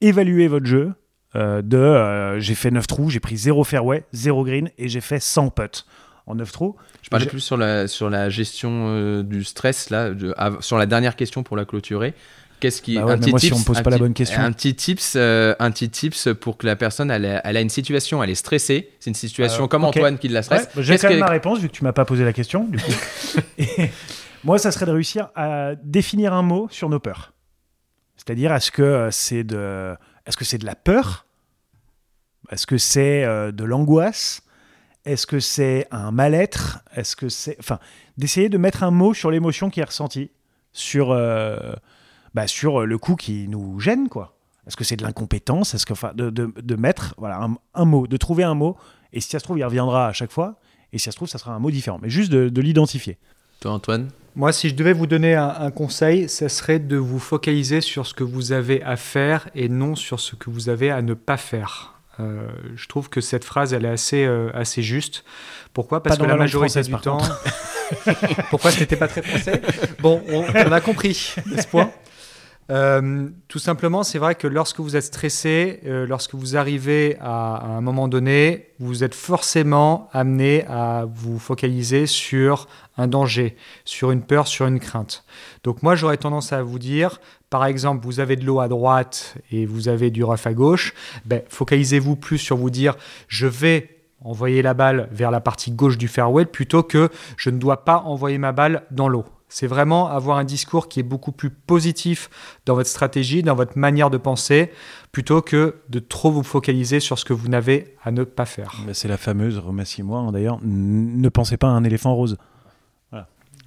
évaluer 0.00 0.48
votre 0.48 0.66
jeu. 0.66 0.92
euh, 1.36 1.62
de 1.62 1.76
euh, 1.76 2.40
j'ai 2.40 2.54
fait 2.56 2.70
9 2.72 2.86
trous, 2.88 3.08
j'ai 3.10 3.20
pris 3.20 3.36
0 3.36 3.62
fairway, 3.62 4.04
0 4.12 4.44
green 4.44 4.68
et 4.78 4.88
j'ai 4.88 5.00
fait 5.00 5.20
100 5.20 5.50
putts 5.50 5.86
en 6.26 6.34
9 6.34 6.50
trous. 6.50 6.74
Je 7.02 7.08
parlais 7.08 7.26
plus 7.26 7.40
sur 7.40 7.56
la, 7.56 7.88
sur 7.88 8.10
la 8.10 8.28
gestion 8.30 8.86
euh, 8.88 9.22
du 9.22 9.42
stress, 9.44 9.90
là, 9.90 10.10
de- 10.10 10.34
sur 10.60 10.78
la 10.78 10.86
dernière 10.86 11.16
question 11.16 11.42
pour 11.42 11.56
la 11.56 11.64
clôturer. 11.64 12.14
Qu'est-ce 12.60 12.82
qui 12.82 12.96
Bah 12.96 13.06
ouais, 13.06 13.12
un 13.14 13.18
petit 13.18 13.30
moi, 13.30 13.38
si 13.38 13.46
tips, 13.46 13.56
on 13.56 13.60
me 13.60 13.64
pose 13.64 13.78
un 13.78 13.82
pas 13.82 13.88
la 13.90 13.96
petit- 13.96 14.00
bonne 14.02 14.12
question. 14.14 14.40
Un 14.42 14.52
petit 14.52 14.74
tips, 14.74 15.14
euh, 15.16 15.54
un 15.58 15.70
petit 15.70 15.88
tips 15.88 16.28
pour 16.38 16.58
que 16.58 16.66
la 16.66 16.76
personne, 16.76 17.10
elle, 17.10 17.24
a- 17.24 17.40
elle 17.46 17.56
a 17.56 17.60
une 17.62 17.70
situation, 17.70 18.22
elle 18.22 18.28
est 18.28 18.34
stressée. 18.34 18.90
C'est 19.00 19.08
une 19.10 19.14
situation 19.14 19.64
Euh, 19.64 19.66
comme. 19.66 19.84
Antoine 19.84 20.18
qui 20.18 20.28
la 20.28 20.40
Ouais, 20.40 20.42
stresse. 20.44 20.68
bah, 20.76 20.82
j'ai 20.82 20.98
quand 20.98 21.08
même 21.08 21.18
que- 21.20 21.24
ma 21.24 21.30
réponse 21.30 21.58
vu 21.58 21.68
que 21.68 21.72
tu 21.72 21.84
m'as 21.84 21.92
pas 21.94 22.04
posé 22.04 22.22
la 22.22 22.34
question. 22.34 22.64
Du 22.64 22.76
coup. 22.78 22.92
Et 23.58 23.90
moi, 24.44 24.58
ça 24.58 24.70
serait 24.72 24.84
de 24.84 24.90
réussir 24.92 25.30
à 25.34 25.74
définir 25.82 26.34
un 26.34 26.42
mot 26.42 26.68
sur 26.70 26.90
nos 26.90 27.00
peurs. 27.00 27.32
C'est-à-dire, 28.18 28.52
est-ce 28.52 28.70
que 28.70 28.82
euh, 28.82 29.10
c'est 29.10 29.42
de, 29.42 29.94
est-ce 30.26 30.36
que 30.36 30.44
c'est 30.44 30.58
de 30.58 30.66
la 30.66 30.74
peur? 30.74 31.24
Est-ce 32.50 32.66
que 32.66 32.76
c'est 32.76 33.22
de 33.52 33.64
l'angoisse? 33.64 34.42
Est-ce 35.04 35.26
que 35.26 35.40
c'est 35.40 35.86
un 35.90 36.10
mal-être? 36.10 36.80
Est-ce 36.94 37.16
que 37.16 37.28
c'est, 37.28 37.56
enfin, 37.58 37.78
d'essayer 38.18 38.48
de 38.48 38.58
mettre 38.58 38.82
un 38.82 38.90
mot 38.90 39.14
sur 39.14 39.30
l'émotion 39.30 39.70
qui 39.70 39.80
est 39.80 39.84
ressentie, 39.84 40.30
sur, 40.72 41.10
euh, 41.10 41.74
bah, 42.34 42.46
sur 42.46 42.86
le 42.86 42.98
coup 42.98 43.16
qui 43.16 43.48
nous 43.48 43.80
gêne, 43.80 44.08
quoi. 44.08 44.36
Est-ce 44.66 44.76
que 44.76 44.84
c'est 44.84 44.96
de 44.96 45.02
l'incompétence? 45.02 45.74
Est-ce 45.74 45.86
que, 45.86 45.94
enfin, 45.94 46.12
de, 46.14 46.28
de, 46.30 46.52
de 46.54 46.76
mettre, 46.76 47.14
voilà, 47.16 47.42
un, 47.42 47.56
un 47.74 47.84
mot, 47.84 48.06
de 48.06 48.16
trouver 48.16 48.44
un 48.44 48.54
mot 48.54 48.76
et 49.12 49.20
si 49.20 49.30
ça 49.30 49.38
se 49.38 49.44
trouve, 49.44 49.58
il 49.58 49.64
reviendra 49.64 50.06
à 50.06 50.12
chaque 50.12 50.30
fois. 50.30 50.60
Et 50.92 50.98
si 50.98 51.04
ça 51.04 51.12
se 51.12 51.16
trouve, 51.16 51.28
ça 51.28 51.38
sera 51.38 51.52
un 51.54 51.58
mot 51.58 51.70
différent. 51.70 51.98
Mais 52.02 52.10
juste 52.10 52.30
de, 52.30 52.48
de 52.48 52.60
l'identifier. 52.60 53.18
Toi, 53.60 53.72
Antoine? 53.72 54.10
Moi, 54.36 54.52
si 54.52 54.68
je 54.68 54.74
devais 54.74 54.92
vous 54.92 55.06
donner 55.06 55.34
un, 55.34 55.48
un 55.48 55.70
conseil, 55.70 56.28
ce 56.28 56.46
serait 56.48 56.78
de 56.78 56.96
vous 56.96 57.18
focaliser 57.18 57.80
sur 57.80 58.06
ce 58.06 58.14
que 58.14 58.22
vous 58.22 58.52
avez 58.52 58.82
à 58.82 58.96
faire 58.96 59.48
et 59.54 59.68
non 59.68 59.96
sur 59.96 60.20
ce 60.20 60.36
que 60.36 60.50
vous 60.50 60.68
avez 60.68 60.90
à 60.90 61.02
ne 61.02 61.14
pas 61.14 61.36
faire. 61.36 61.99
Euh, 62.20 62.48
je 62.76 62.86
trouve 62.86 63.08
que 63.08 63.20
cette 63.20 63.44
phrase, 63.44 63.72
elle 63.72 63.84
est 63.84 63.90
assez, 63.90 64.24
euh, 64.24 64.50
assez 64.54 64.82
juste. 64.82 65.24
Pourquoi? 65.72 66.02
Parce 66.02 66.18
Pas 66.18 66.24
que 66.24 66.28
la 66.28 66.36
majorité 66.36 66.82
du 66.82 66.94
temps. 66.96 67.20
Pourquoi 68.50 68.70
c'était 68.70 68.96
pas 68.96 69.08
très 69.08 69.22
français? 69.22 69.60
Bon, 70.00 70.22
on, 70.28 70.44
on 70.44 70.72
a 70.72 70.80
compris, 70.80 71.34
n'est-ce 71.46 71.66
point 71.66 71.90
Euh, 72.70 73.28
tout 73.48 73.58
simplement, 73.58 74.04
c'est 74.04 74.18
vrai 74.18 74.36
que 74.36 74.46
lorsque 74.46 74.78
vous 74.78 74.94
êtes 74.94 75.04
stressé, 75.04 75.80
euh, 75.86 76.06
lorsque 76.06 76.34
vous 76.34 76.56
arrivez 76.56 77.16
à, 77.20 77.64
un 77.64 77.80
moment 77.80 78.06
donné, 78.06 78.68
vous 78.78 79.02
êtes 79.02 79.14
forcément 79.14 80.08
amené 80.12 80.64
à 80.66 81.04
vous 81.12 81.38
focaliser 81.38 82.06
sur 82.06 82.68
un 82.96 83.08
danger, 83.08 83.56
sur 83.84 84.12
une 84.12 84.22
peur, 84.22 84.46
sur 84.46 84.66
une 84.66 84.78
crainte. 84.78 85.24
Donc 85.64 85.82
moi, 85.82 85.96
j'aurais 85.96 86.16
tendance 86.16 86.52
à 86.52 86.62
vous 86.62 86.78
dire, 86.78 87.20
par 87.48 87.66
exemple, 87.66 88.04
vous 88.04 88.20
avez 88.20 88.36
de 88.36 88.44
l'eau 88.44 88.60
à 88.60 88.68
droite 88.68 89.34
et 89.50 89.66
vous 89.66 89.88
avez 89.88 90.10
du 90.10 90.22
rough 90.22 90.46
à 90.46 90.54
gauche, 90.54 90.94
ben, 91.24 91.42
focalisez-vous 91.48 92.14
plus 92.14 92.38
sur 92.38 92.56
vous 92.56 92.70
dire, 92.70 92.96
je 93.26 93.48
vais 93.48 93.96
envoyer 94.22 94.62
la 94.62 94.74
balle 94.74 95.08
vers 95.10 95.30
la 95.30 95.40
partie 95.40 95.72
gauche 95.72 95.98
du 95.98 96.06
fairway 96.06 96.44
plutôt 96.44 96.82
que 96.82 97.08
je 97.36 97.50
ne 97.50 97.58
dois 97.58 97.84
pas 97.84 97.98
envoyer 98.00 98.38
ma 98.38 98.52
balle 98.52 98.84
dans 98.90 99.08
l'eau. 99.08 99.24
C'est 99.52 99.66
vraiment 99.66 100.08
avoir 100.08 100.38
un 100.38 100.44
discours 100.44 100.88
qui 100.88 101.00
est 101.00 101.02
beaucoup 101.02 101.32
plus 101.32 101.50
positif 101.50 102.30
dans 102.66 102.74
votre 102.74 102.88
stratégie, 102.88 103.42
dans 103.42 103.54
votre 103.56 103.76
manière 103.76 104.08
de 104.08 104.16
penser, 104.16 104.70
plutôt 105.12 105.42
que 105.42 105.74
de 105.88 105.98
trop 105.98 106.30
vous 106.30 106.44
focaliser 106.44 107.00
sur 107.00 107.18
ce 107.18 107.24
que 107.24 107.32
vous 107.32 107.48
n'avez 107.48 107.96
à 108.04 108.12
ne 108.12 108.22
pas 108.24 108.46
faire. 108.46 108.72
C'est 108.92 109.08
la 109.08 109.16
fameuse, 109.16 109.58
remercie-moi 109.58 110.30
d'ailleurs, 110.32 110.58
ne 110.62 111.28
pensez 111.28 111.56
pas 111.56 111.66
à 111.66 111.70
un 111.72 111.84
éléphant 111.84 112.14
rose. 112.14 112.38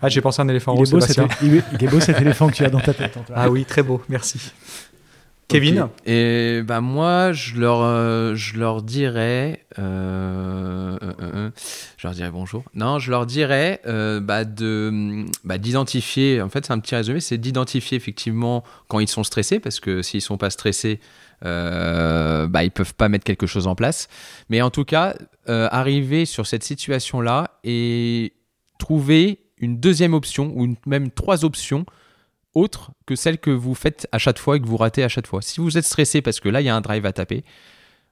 Ah, 0.05 0.09
j'ai 0.09 0.19
pensé 0.19 0.41
à 0.41 0.43
un 0.43 0.49
éléphant 0.49 0.73
Il 0.73 0.75
est, 0.75 0.79
rose, 0.79 0.91
beau 0.91 0.99
cet, 0.99 1.17
il 1.41 1.55
est- 1.55 1.63
il 1.73 1.83
est 1.83 1.87
beau 1.87 2.01
cet 2.01 2.19
éléphant 2.21 2.47
que 2.49 2.53
tu 2.53 2.65
as 2.65 2.69
dans 2.69 2.81
ta 2.81 2.93
tête. 2.93 3.17
Ah 3.33 3.49
oui, 3.49 3.63
très 3.63 3.83
beau, 3.83 4.01
merci. 4.09 4.51
Kevin 5.47 5.89
Et 6.05 6.61
bah 6.63 6.81
moi, 6.81 7.31
je 7.31 7.59
leur, 7.59 7.81
euh, 7.81 8.33
je 8.35 8.57
leur 8.57 8.81
dirais, 8.81 9.65
euh, 9.77 10.97
euh, 11.01 11.51
je 11.97 12.07
leur 12.07 12.15
dirais 12.15 12.31
bonjour. 12.31 12.63
Non, 12.73 12.99
je 12.99 13.11
leur 13.11 13.25
dirais 13.25 13.81
bah, 13.85 14.45
de, 14.45 15.25
bah, 15.43 15.57
d'identifier. 15.57 16.41
En 16.41 16.49
fait, 16.49 16.65
c'est 16.65 16.73
un 16.73 16.79
petit 16.79 16.95
résumé, 16.95 17.19
c'est 17.19 17.37
d'identifier 17.37 17.97
effectivement 17.97 18.63
quand 18.87 18.99
ils 18.99 19.07
sont 19.07 19.23
stressés, 19.23 19.59
parce 19.59 19.79
que 19.79 20.01
s'ils 20.01 20.21
sont 20.21 20.37
pas 20.37 20.49
stressés, 20.49 20.99
euh, 21.45 22.47
bah, 22.47 22.63
ils 22.63 22.71
peuvent 22.71 22.95
pas 22.95 23.09
mettre 23.09 23.25
quelque 23.25 23.47
chose 23.47 23.67
en 23.67 23.75
place. 23.75 24.07
Mais 24.49 24.61
en 24.61 24.69
tout 24.69 24.85
cas, 24.85 25.15
arriver 25.47 26.25
sur 26.25 26.47
cette 26.47 26.63
situation-là 26.63 27.59
et 27.63 28.33
trouver 28.79 29.39
une 29.57 29.79
deuxième 29.79 30.13
option 30.13 30.51
ou 30.55 30.65
une, 30.65 30.75
même 30.85 31.11
trois 31.11 31.45
options 31.45 31.85
autre 32.55 32.91
que 33.05 33.15
celle 33.15 33.37
que 33.37 33.49
vous 33.49 33.75
faites 33.75 34.07
à 34.11 34.17
chaque 34.17 34.39
fois 34.39 34.57
et 34.57 34.59
que 34.61 34.65
vous 34.67 34.77
ratez 34.77 35.03
à 35.03 35.09
chaque 35.09 35.27
fois. 35.27 35.41
Si 35.41 35.59
vous 35.59 35.77
êtes 35.77 35.85
stressé 35.85 36.21
parce 36.21 36.39
que 36.39 36.49
là, 36.49 36.61
il 36.61 36.65
y 36.65 36.69
a 36.69 36.75
un 36.75 36.81
drive 36.81 37.05
à 37.05 37.13
taper, 37.13 37.43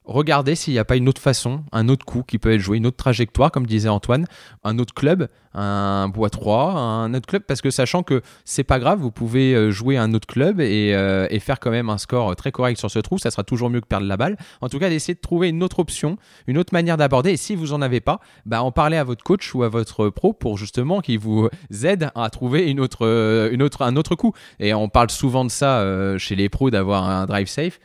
regardez 0.06 0.56
s'il 0.56 0.74
n'y 0.74 0.80
a 0.80 0.86
pas 0.86 0.96
une 0.96 1.08
autre 1.08 1.22
façon, 1.22 1.64
un 1.72 1.90
autre 1.90 2.06
coup 2.06 2.24
qui 2.24 2.40
peut 2.40 2.54
être 2.54 2.60
joué, 2.60 2.78
une 2.78 2.88
autre 2.88 2.98
trajectoire, 2.98 3.52
comme 3.52 3.66
disait 3.66 3.90
Antoine, 3.90 4.26
un 4.64 4.80
autre 4.80 4.94
club, 4.94 5.28
un 5.54 6.08
bois 6.08 6.30
3, 6.30 6.74
un 6.74 7.14
autre 7.14 7.28
club, 7.28 7.44
parce 7.48 7.62
que 7.62 7.70
sachant 7.70 8.04
que 8.04 8.22
c'est 8.46 8.64
pas 8.64 8.80
grave, 8.80 9.00
vous 9.00 9.12
pouvez 9.12 9.54
euh, 9.54 9.72
jouer 9.72 9.98
un 9.98 10.14
autre 10.14 10.28
club 10.28 10.60
euh, 10.60 11.28
et, 11.30 11.40
faire 11.40 11.60
quand 11.60 11.72
même 11.72 11.90
un 11.90 11.98
score 11.98 12.36
très 12.36 12.52
correct 12.52 12.78
sur 12.78 12.90
ce 12.90 13.00
trou, 13.00 13.18
ça 13.18 13.32
sera 13.32 13.44
toujours 13.44 13.70
mieux 13.70 13.82
que 13.82 13.88
perdre 13.88 14.08
la 14.08 14.18
balle. 14.18 14.38
En 14.62 14.70
tout 14.70 14.80
cas, 14.80 14.90
d'essayer 14.90 15.14
de 15.14 15.20
trouver 15.20 15.50
une 15.50 15.64
autre 15.64 15.80
option, 15.80 16.18
une 16.48 16.58
autre 16.58 16.74
manière 16.74 16.98
d'aborder, 16.98 17.32
et 17.32 17.38
si 17.38 17.56
vous 17.56 17.74
en 17.74 17.82
avez 17.82 18.00
pas, 18.00 18.20
bah, 18.46 18.64
en 18.64 18.72
parler 18.72 18.98
à 18.98 19.04
votre 19.04 19.24
coach 19.24 19.54
ou 19.54 19.64
à 19.64 19.70
votre 19.70 20.10
pro 20.10 20.34
pour 20.34 20.58
justement 20.58 21.02
qu'il 21.02 21.20
vous 21.20 21.50
aide 21.84 22.10
à 22.16 22.30
trouver 22.30 22.70
une 22.70 22.80
autre, 22.80 23.06
euh, 23.06 23.50
une 23.52 23.62
autre, 23.62 23.84
un 23.84 23.96
autre 23.96 24.16
coup. 24.16 24.34
Et 24.60 24.74
on 24.74 24.90
parle 24.90 25.10
souvent 25.10 25.46
de 25.46 25.52
ça 25.52 25.86
chez 26.18 26.36
les 26.36 26.50
pros 26.50 26.70
d'avoir 26.70 27.08
un 27.08 27.26
drive 27.26 27.48
safe. 27.48 27.80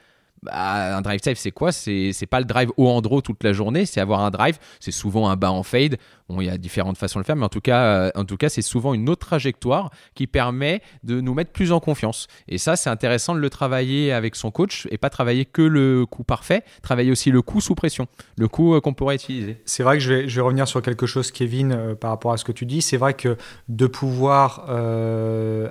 Bah, 0.46 0.96
un 0.96 1.02
drive 1.02 1.20
safe, 1.22 1.38
c'est 1.38 1.50
quoi? 1.50 1.72
C'est 1.72 2.26
pas 2.30 2.38
le 2.38 2.44
drive 2.44 2.70
haut 2.76 2.88
en 2.88 3.00
draw 3.00 3.20
toute 3.20 3.42
la 3.42 3.52
journée, 3.52 3.84
c'est 3.84 4.00
avoir 4.00 4.20
un 4.20 4.30
drive. 4.30 4.58
C'est 4.80 4.92
souvent 4.92 5.28
un 5.28 5.36
bas 5.36 5.50
en 5.50 5.62
fade. 5.62 5.96
Bon, 6.28 6.40
il 6.40 6.46
y 6.46 6.50
a 6.50 6.58
différentes 6.58 6.98
façons 6.98 7.18
de 7.18 7.22
le 7.22 7.26
faire, 7.26 7.36
mais 7.36 7.44
en 7.44 7.48
tout 7.48 7.60
cas, 7.60 7.82
euh, 7.84 8.10
en 8.14 8.24
tout 8.24 8.36
cas, 8.36 8.48
c'est 8.48 8.62
souvent 8.62 8.94
une 8.94 9.08
autre 9.08 9.26
trajectoire 9.26 9.90
qui 10.14 10.26
permet 10.26 10.82
de 11.04 11.20
nous 11.20 11.34
mettre 11.34 11.52
plus 11.52 11.72
en 11.72 11.80
confiance. 11.80 12.26
Et 12.48 12.58
ça, 12.58 12.76
c'est 12.76 12.90
intéressant 12.90 13.34
de 13.34 13.40
le 13.40 13.50
travailler 13.50 14.12
avec 14.12 14.34
son 14.34 14.50
coach 14.50 14.88
et 14.90 14.98
pas 14.98 15.10
travailler 15.10 15.44
que 15.44 15.62
le 15.62 16.04
coup 16.06 16.24
parfait, 16.24 16.62
travailler 16.82 17.10
aussi 17.10 17.30
le 17.30 17.42
coup 17.42 17.60
sous 17.60 17.74
pression, 17.74 18.06
le 18.36 18.48
coup 18.48 18.74
euh, 18.74 18.80
qu'on 18.80 18.94
pourrait 18.94 19.16
utiliser. 19.16 19.60
C'est 19.66 19.82
vrai 19.82 19.98
que 19.98 20.02
je 20.02 20.12
vais, 20.12 20.28
je 20.28 20.36
vais, 20.36 20.42
revenir 20.42 20.66
sur 20.66 20.82
quelque 20.82 21.06
chose, 21.06 21.30
Kevin, 21.30 21.72
euh, 21.72 21.94
par 21.94 22.10
rapport 22.10 22.32
à 22.32 22.36
ce 22.36 22.44
que 22.44 22.52
tu 22.52 22.66
dis. 22.66 22.82
C'est 22.82 22.96
vrai 22.96 23.14
que 23.14 23.36
de 23.68 23.86
pouvoir 23.86 24.66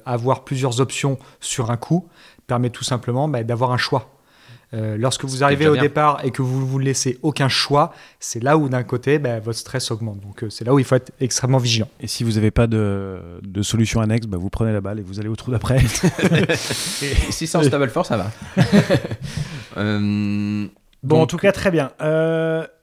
avoir 0.06 0.44
plusieurs 0.44 0.82
options 0.82 1.18
sur 1.40 1.72
un 1.72 1.78
coup 1.78 2.08
permet 2.48 2.70
tout 2.70 2.84
simplement 2.84 3.28
bah, 3.28 3.44
d'avoir 3.44 3.72
un 3.72 3.78
choix 3.78 4.15
euh, 4.74 4.98
lorsque 4.98 5.26
vous 5.26 5.44
arrivez 5.44 5.68
au 5.68 5.78
départ 5.78 6.24
et 6.24 6.32
que 6.32 6.42
vous 6.42 6.60
ne 6.60 6.66
vous 6.66 6.80
laissez 6.80 7.20
aucun 7.22 7.48
choix, 7.48 7.94
c'est 8.20 8.42
là 8.42 8.58
où 8.58 8.68
d'un 8.70 8.84
côté, 8.84 9.20
bah, 9.20 9.40
votre 9.40 9.60
stress 9.60 9.92
augmente. 9.92 10.20
Donc 10.22 10.44
euh, 10.44 10.50
c'est 10.50 10.66
là 10.66 10.74
où 10.74 10.80
il 10.80 10.86
faut 10.86 10.96
être 10.96 11.12
extrêmement 11.20 11.58
vigilant. 11.58 11.88
Et 12.00 12.08
si 12.08 12.24
vous 12.24 12.34
n'avez 12.34 12.52
pas 12.52 12.68
de, 12.68 13.42
solution 13.62 14.02
annexe, 14.02 14.28
bah, 14.28 14.38
vous 14.38 14.50
prenez 14.50 14.74
la 14.74 14.82
balle 14.82 15.00
et 15.00 15.04
vous 15.04 15.20
allez 15.20 15.30
au 15.30 15.36
trou 15.36 15.52
d'après. 15.52 15.80
si 17.30 17.48
c'est 17.48 17.58
en 17.58 17.64
stable 17.64 17.90
fort, 17.90 18.06
ça 18.06 18.18
va. 18.18 18.32
Euh, 19.78 20.68
bon, 21.04 21.22
en 21.24 21.28
tout 21.28 21.36
cas, 21.36 21.52
très 21.52 21.70
bien. 21.70 21.92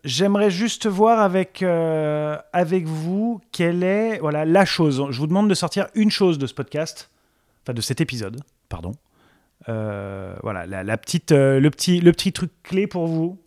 J'aimerais 0.04 0.50
juste 0.50 0.86
voir 0.86 1.20
avec, 1.20 1.62
avec 1.62 2.84
vous 2.84 3.40
quelle 3.50 3.82
est 3.82 4.18
voilà, 4.18 4.44
la 4.44 4.66
chose. 4.66 5.02
Je 5.10 5.18
vous 5.18 5.26
demande 5.26 5.48
de 5.48 5.54
sortir 5.54 5.86
une 5.94 6.10
chose 6.10 6.36
de 6.36 6.46
ce 6.46 6.52
podcast, 6.52 7.08
enfin 7.64 7.72
de 7.72 7.80
cet 7.80 8.02
épisode, 8.02 8.42
pardon. 8.68 8.92
Euh, 9.68 10.34
voilà, 10.42 10.66
la, 10.66 10.96
petite, 10.96 11.32
euh, 11.32 11.60
le, 11.60 11.70
petit, 11.70 12.00
le 12.00 12.12
petit 12.12 12.32
truc 12.32 12.50
clé 12.62 12.86
pour 12.86 13.06
vous 13.06 13.38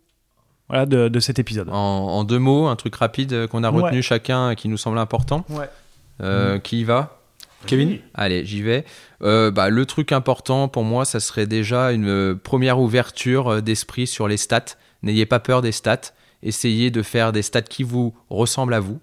voilà, 0.69 0.85
de, 0.85 1.19
cet 1.19 1.39
épisode. 1.39 1.69
En, 1.71 2.23
deux 2.23 2.39
mots, 2.39 2.67
un 2.67 2.75
truc 2.75 2.95
rapide 2.95 3.33
euh, 3.33 3.47
qu'on 3.47 3.63
a 3.63 3.69
retenu 3.69 4.01
chacun 4.01 4.51
et 4.51 4.55
qui 4.55 4.67
nous 4.67 4.77
semble 4.77 4.97
important. 4.97 5.45
Ouais. 5.49 6.59
Qui 6.61 6.81
y 6.81 6.83
va? 6.83 7.19
Kevin 7.65 7.97
Allez, 8.13 8.45
j'y 8.45 8.61
vais. 8.61 8.85
bah, 9.19 9.69
le 9.69 9.85
truc 9.85 10.11
important 10.11 10.67
pour 10.67 10.83
moi, 10.83 11.05
ça 11.05 11.19
serait 11.19 11.47
déjà 11.47 11.91
une 11.91 12.35
première 12.35 12.79
ouverture 12.79 13.61
d'esprit 13.61 14.07
sur 14.07 14.27
les 14.27 14.37
stats. 14.37 14.77
N'ayez 15.03 15.25
pas 15.25 15.39
peur 15.39 15.61
des 15.61 15.71
stats. 15.71 16.13
Essayez 16.41 16.91
de 16.91 17.01
faire 17.01 17.31
des 17.31 17.41
stats 17.41 17.63
qui 17.63 17.83
vous 17.83 18.13
ressemblent 18.29 18.75
à 18.75 18.79
vous 18.79 18.99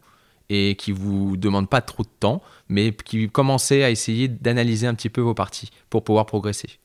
et 0.48 0.76
qui 0.76 0.92
vous 0.92 1.36
demandent 1.36 1.68
pas 1.68 1.80
trop 1.80 2.02
de 2.02 2.08
temps, 2.20 2.42
mais 2.68 2.92
qui 2.92 3.28
commencez 3.28 3.82
à 3.82 3.90
essayer 3.90 4.28
d'analyser 4.28 4.86
un 4.86 4.94
petit 4.94 5.08
peu 5.08 5.20
vos 5.20 5.34
parties 5.34 5.70
pour 5.90 6.04
pouvoir 6.04 6.26
progresser. 6.26 6.78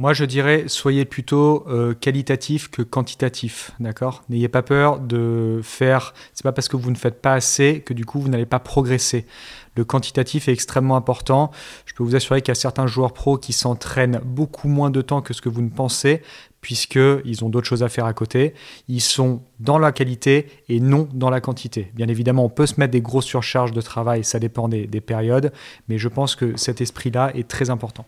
Moi, 0.00 0.12
je 0.12 0.24
dirais, 0.24 0.66
soyez 0.68 1.04
plutôt 1.04 1.66
euh, 1.68 1.92
qualitatif 1.92 2.70
que 2.70 2.82
quantitatif, 2.82 3.72
d'accord? 3.80 4.22
N'ayez 4.28 4.46
pas 4.46 4.62
peur 4.62 5.00
de 5.00 5.58
faire. 5.64 6.14
C'est 6.34 6.44
pas 6.44 6.52
parce 6.52 6.68
que 6.68 6.76
vous 6.76 6.92
ne 6.92 6.96
faites 6.96 7.20
pas 7.20 7.32
assez 7.32 7.82
que 7.84 7.92
du 7.92 8.04
coup 8.04 8.20
vous 8.20 8.28
n'allez 8.28 8.46
pas 8.46 8.60
progresser. 8.60 9.26
Le 9.74 9.84
quantitatif 9.84 10.46
est 10.46 10.52
extrêmement 10.52 10.94
important. 10.94 11.50
Je 11.84 11.94
peux 11.94 12.04
vous 12.04 12.14
assurer 12.14 12.42
qu'il 12.42 12.50
y 12.50 12.52
a 12.52 12.54
certains 12.54 12.86
joueurs 12.86 13.12
pros 13.12 13.38
qui 13.38 13.52
s'entraînent 13.52 14.20
beaucoup 14.24 14.68
moins 14.68 14.90
de 14.90 15.02
temps 15.02 15.20
que 15.20 15.34
ce 15.34 15.42
que 15.42 15.48
vous 15.48 15.62
ne 15.62 15.68
pensez, 15.68 16.22
puisqu'ils 16.60 17.44
ont 17.44 17.48
d'autres 17.48 17.66
choses 17.66 17.82
à 17.82 17.88
faire 17.88 18.04
à 18.04 18.12
côté. 18.12 18.54
Ils 18.86 19.00
sont 19.00 19.42
dans 19.58 19.80
la 19.80 19.90
qualité 19.90 20.46
et 20.68 20.78
non 20.78 21.08
dans 21.12 21.28
la 21.28 21.40
quantité. 21.40 21.90
Bien 21.96 22.06
évidemment, 22.06 22.44
on 22.44 22.50
peut 22.50 22.66
se 22.66 22.78
mettre 22.78 22.92
des 22.92 23.02
grosses 23.02 23.26
surcharges 23.26 23.72
de 23.72 23.80
travail, 23.80 24.22
ça 24.22 24.38
dépend 24.38 24.68
des 24.68 25.00
périodes, 25.00 25.52
mais 25.88 25.98
je 25.98 26.06
pense 26.06 26.36
que 26.36 26.56
cet 26.56 26.80
esprit-là 26.80 27.32
est 27.34 27.48
très 27.48 27.68
important. 27.68 28.06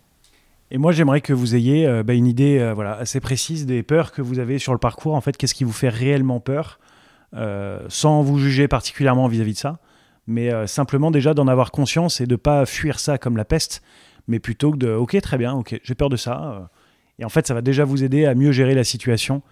Et 0.70 0.78
moi, 0.78 0.92
j'aimerais 0.92 1.20
que 1.20 1.32
vous 1.32 1.56
ayez 1.56 1.86
euh, 1.86 2.02
bah, 2.02 2.14
une 2.14 2.26
idée 2.26 2.58
euh, 2.58 2.74
voilà, 2.74 2.94
assez 2.94 3.20
précise 3.20 3.66
des 3.66 3.82
peurs 3.82 4.12
que 4.12 4.22
vous 4.22 4.38
avez 4.38 4.58
sur 4.58 4.72
le 4.72 4.78
parcours. 4.78 5.14
En 5.14 5.20
fait, 5.20 5.36
qu'est-ce 5.36 5.54
qui 5.54 5.64
vous 5.64 5.72
fait 5.72 5.88
réellement 5.88 6.38
peur, 6.38 6.78
euh, 7.34 7.80
sans 7.88 8.22
vous 8.22 8.38
juger 8.38 8.68
particulièrement 8.68 9.26
vis-à-vis 9.26 9.54
de 9.54 9.58
ça, 9.58 9.78
mais 10.26 10.50
simplement 10.68 11.10
déjà 11.10 11.34
d'en 11.34 11.48
avoir 11.48 11.72
conscience 11.72 12.20
et 12.20 12.26
de 12.26 12.36
pas 12.36 12.64
fuir 12.66 13.00
ça 13.00 13.18
comme 13.18 13.36
la 13.36 13.44
peste, 13.44 13.82
mais 14.28 14.38
plutôt 14.38 14.70
que 14.70 14.76
de 14.76 14.92
OK, 14.92 15.20
très 15.20 15.38
bien, 15.38 15.54
OK, 15.54 15.80
j'ai 15.82 15.94
peur 15.96 16.08
de 16.08 16.16
ça. 16.16 16.70
et 17.18 17.24
en 17.24 17.28
fait, 17.28 17.48
ça 17.48 17.54
va 17.54 17.62
déjà 17.62 17.84
vous 17.84 18.04
aider 18.04 18.26
à 18.26 18.36
mieux 18.36 18.52
gérer 18.52 18.74
la 18.74 18.84
situation, 18.84 19.42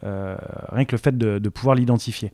rien 0.00 0.86
que 0.86 0.92
le 0.92 0.98
fait 0.98 1.18
de 1.18 1.48
pouvoir 1.50 1.74
l'identifier. 1.74 2.32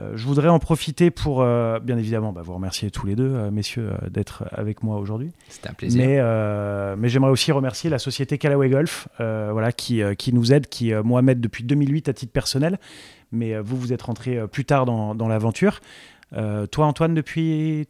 Euh, 0.00 0.12
je 0.16 0.26
voudrais 0.26 0.48
en 0.48 0.58
profiter 0.58 1.10
pour, 1.10 1.42
euh, 1.42 1.78
bien 1.78 1.98
évidemment, 1.98 2.32
bah, 2.32 2.42
vous 2.42 2.54
remercier 2.54 2.90
tous 2.90 3.06
les 3.06 3.16
deux, 3.16 3.30
euh, 3.30 3.50
messieurs, 3.50 3.90
d'être 4.10 4.44
avec 4.52 4.82
moi 4.82 4.98
aujourd'hui. 4.98 5.30
C'était 5.48 5.70
un 5.70 5.74
plaisir. 5.74 6.00
Mais, 6.00 6.96
mais 6.96 7.08
j'aimerais 7.08 7.30
aussi 7.30 7.52
remercier 7.52 7.90
la 7.90 7.98
société 7.98 8.38
Callaway 8.38 8.68
Golf, 8.68 9.08
voilà, 9.18 9.72
qui, 9.72 10.02
qui 10.16 10.32
nous 10.32 10.52
aide, 10.52 10.68
qui, 10.68 10.92
moi, 11.04 11.22
m'aide 11.22 11.40
depuis 11.40 11.64
2008 11.64 12.08
à 12.08 12.12
titre 12.12 12.32
personnel. 12.32 12.78
Mais 13.30 13.58
vous, 13.60 13.76
vous 13.76 13.92
êtes 13.92 14.02
rentré 14.02 14.46
plus 14.48 14.64
tard 14.64 14.84
dans, 14.84 15.14
dans 15.14 15.28
l'aventure. 15.28 15.80
Euh, 16.34 16.66
toi, 16.66 16.86
Antoine, 16.86 17.14
depuis 17.14 17.86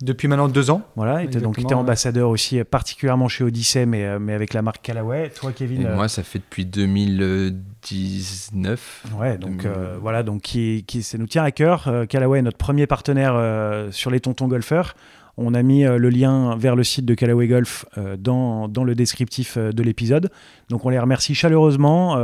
depuis 0.00 0.28
maintenant 0.28 0.48
deux 0.48 0.70
ans. 0.70 0.80
Voilà, 0.96 1.24
et 1.24 1.26
donc 1.26 1.56
tu 1.56 1.66
es 1.66 1.74
ambassadeur 1.74 2.28
aussi, 2.28 2.62
particulièrement 2.64 3.28
chez 3.28 3.44
Odyssey, 3.44 3.86
mais, 3.86 4.04
euh, 4.04 4.18
mais 4.20 4.32
avec 4.32 4.54
la 4.54 4.62
marque 4.62 4.80
Callaway. 4.82 5.30
Toi, 5.30 5.50
Kevin. 5.52 5.86
Euh, 5.86 5.96
moi, 5.96 6.06
ça 6.08 6.22
fait 6.22 6.38
depuis 6.38 6.64
2019. 6.64 9.06
Ouais, 9.18 9.36
donc 9.38 9.66
voilà, 10.00 10.22
donc 10.22 10.42
qui, 10.42 10.84
qui 10.86 11.02
ça 11.02 11.18
nous 11.18 11.26
tient 11.26 11.42
à 11.42 11.50
cœur. 11.50 12.06
Callaway 12.08 12.38
est 12.38 12.42
notre 12.42 12.58
premier 12.58 12.86
partenaire 12.86 13.88
sur 13.90 14.10
les 14.10 14.20
tontons 14.20 14.46
golfeurs. 14.48 14.94
On 15.36 15.54
a 15.54 15.62
mis 15.62 15.84
le 15.84 16.08
lien 16.10 16.56
vers 16.56 16.74
le 16.76 16.84
site 16.84 17.06
de 17.06 17.14
Callaway 17.14 17.48
Golf 17.48 17.86
dans, 18.18 18.68
dans 18.68 18.84
le 18.84 18.94
descriptif 18.94 19.58
de 19.58 19.82
l'épisode. 19.82 20.30
Donc 20.68 20.84
on 20.84 20.90
les 20.90 20.98
remercie 20.98 21.34
chaleureusement. 21.34 22.16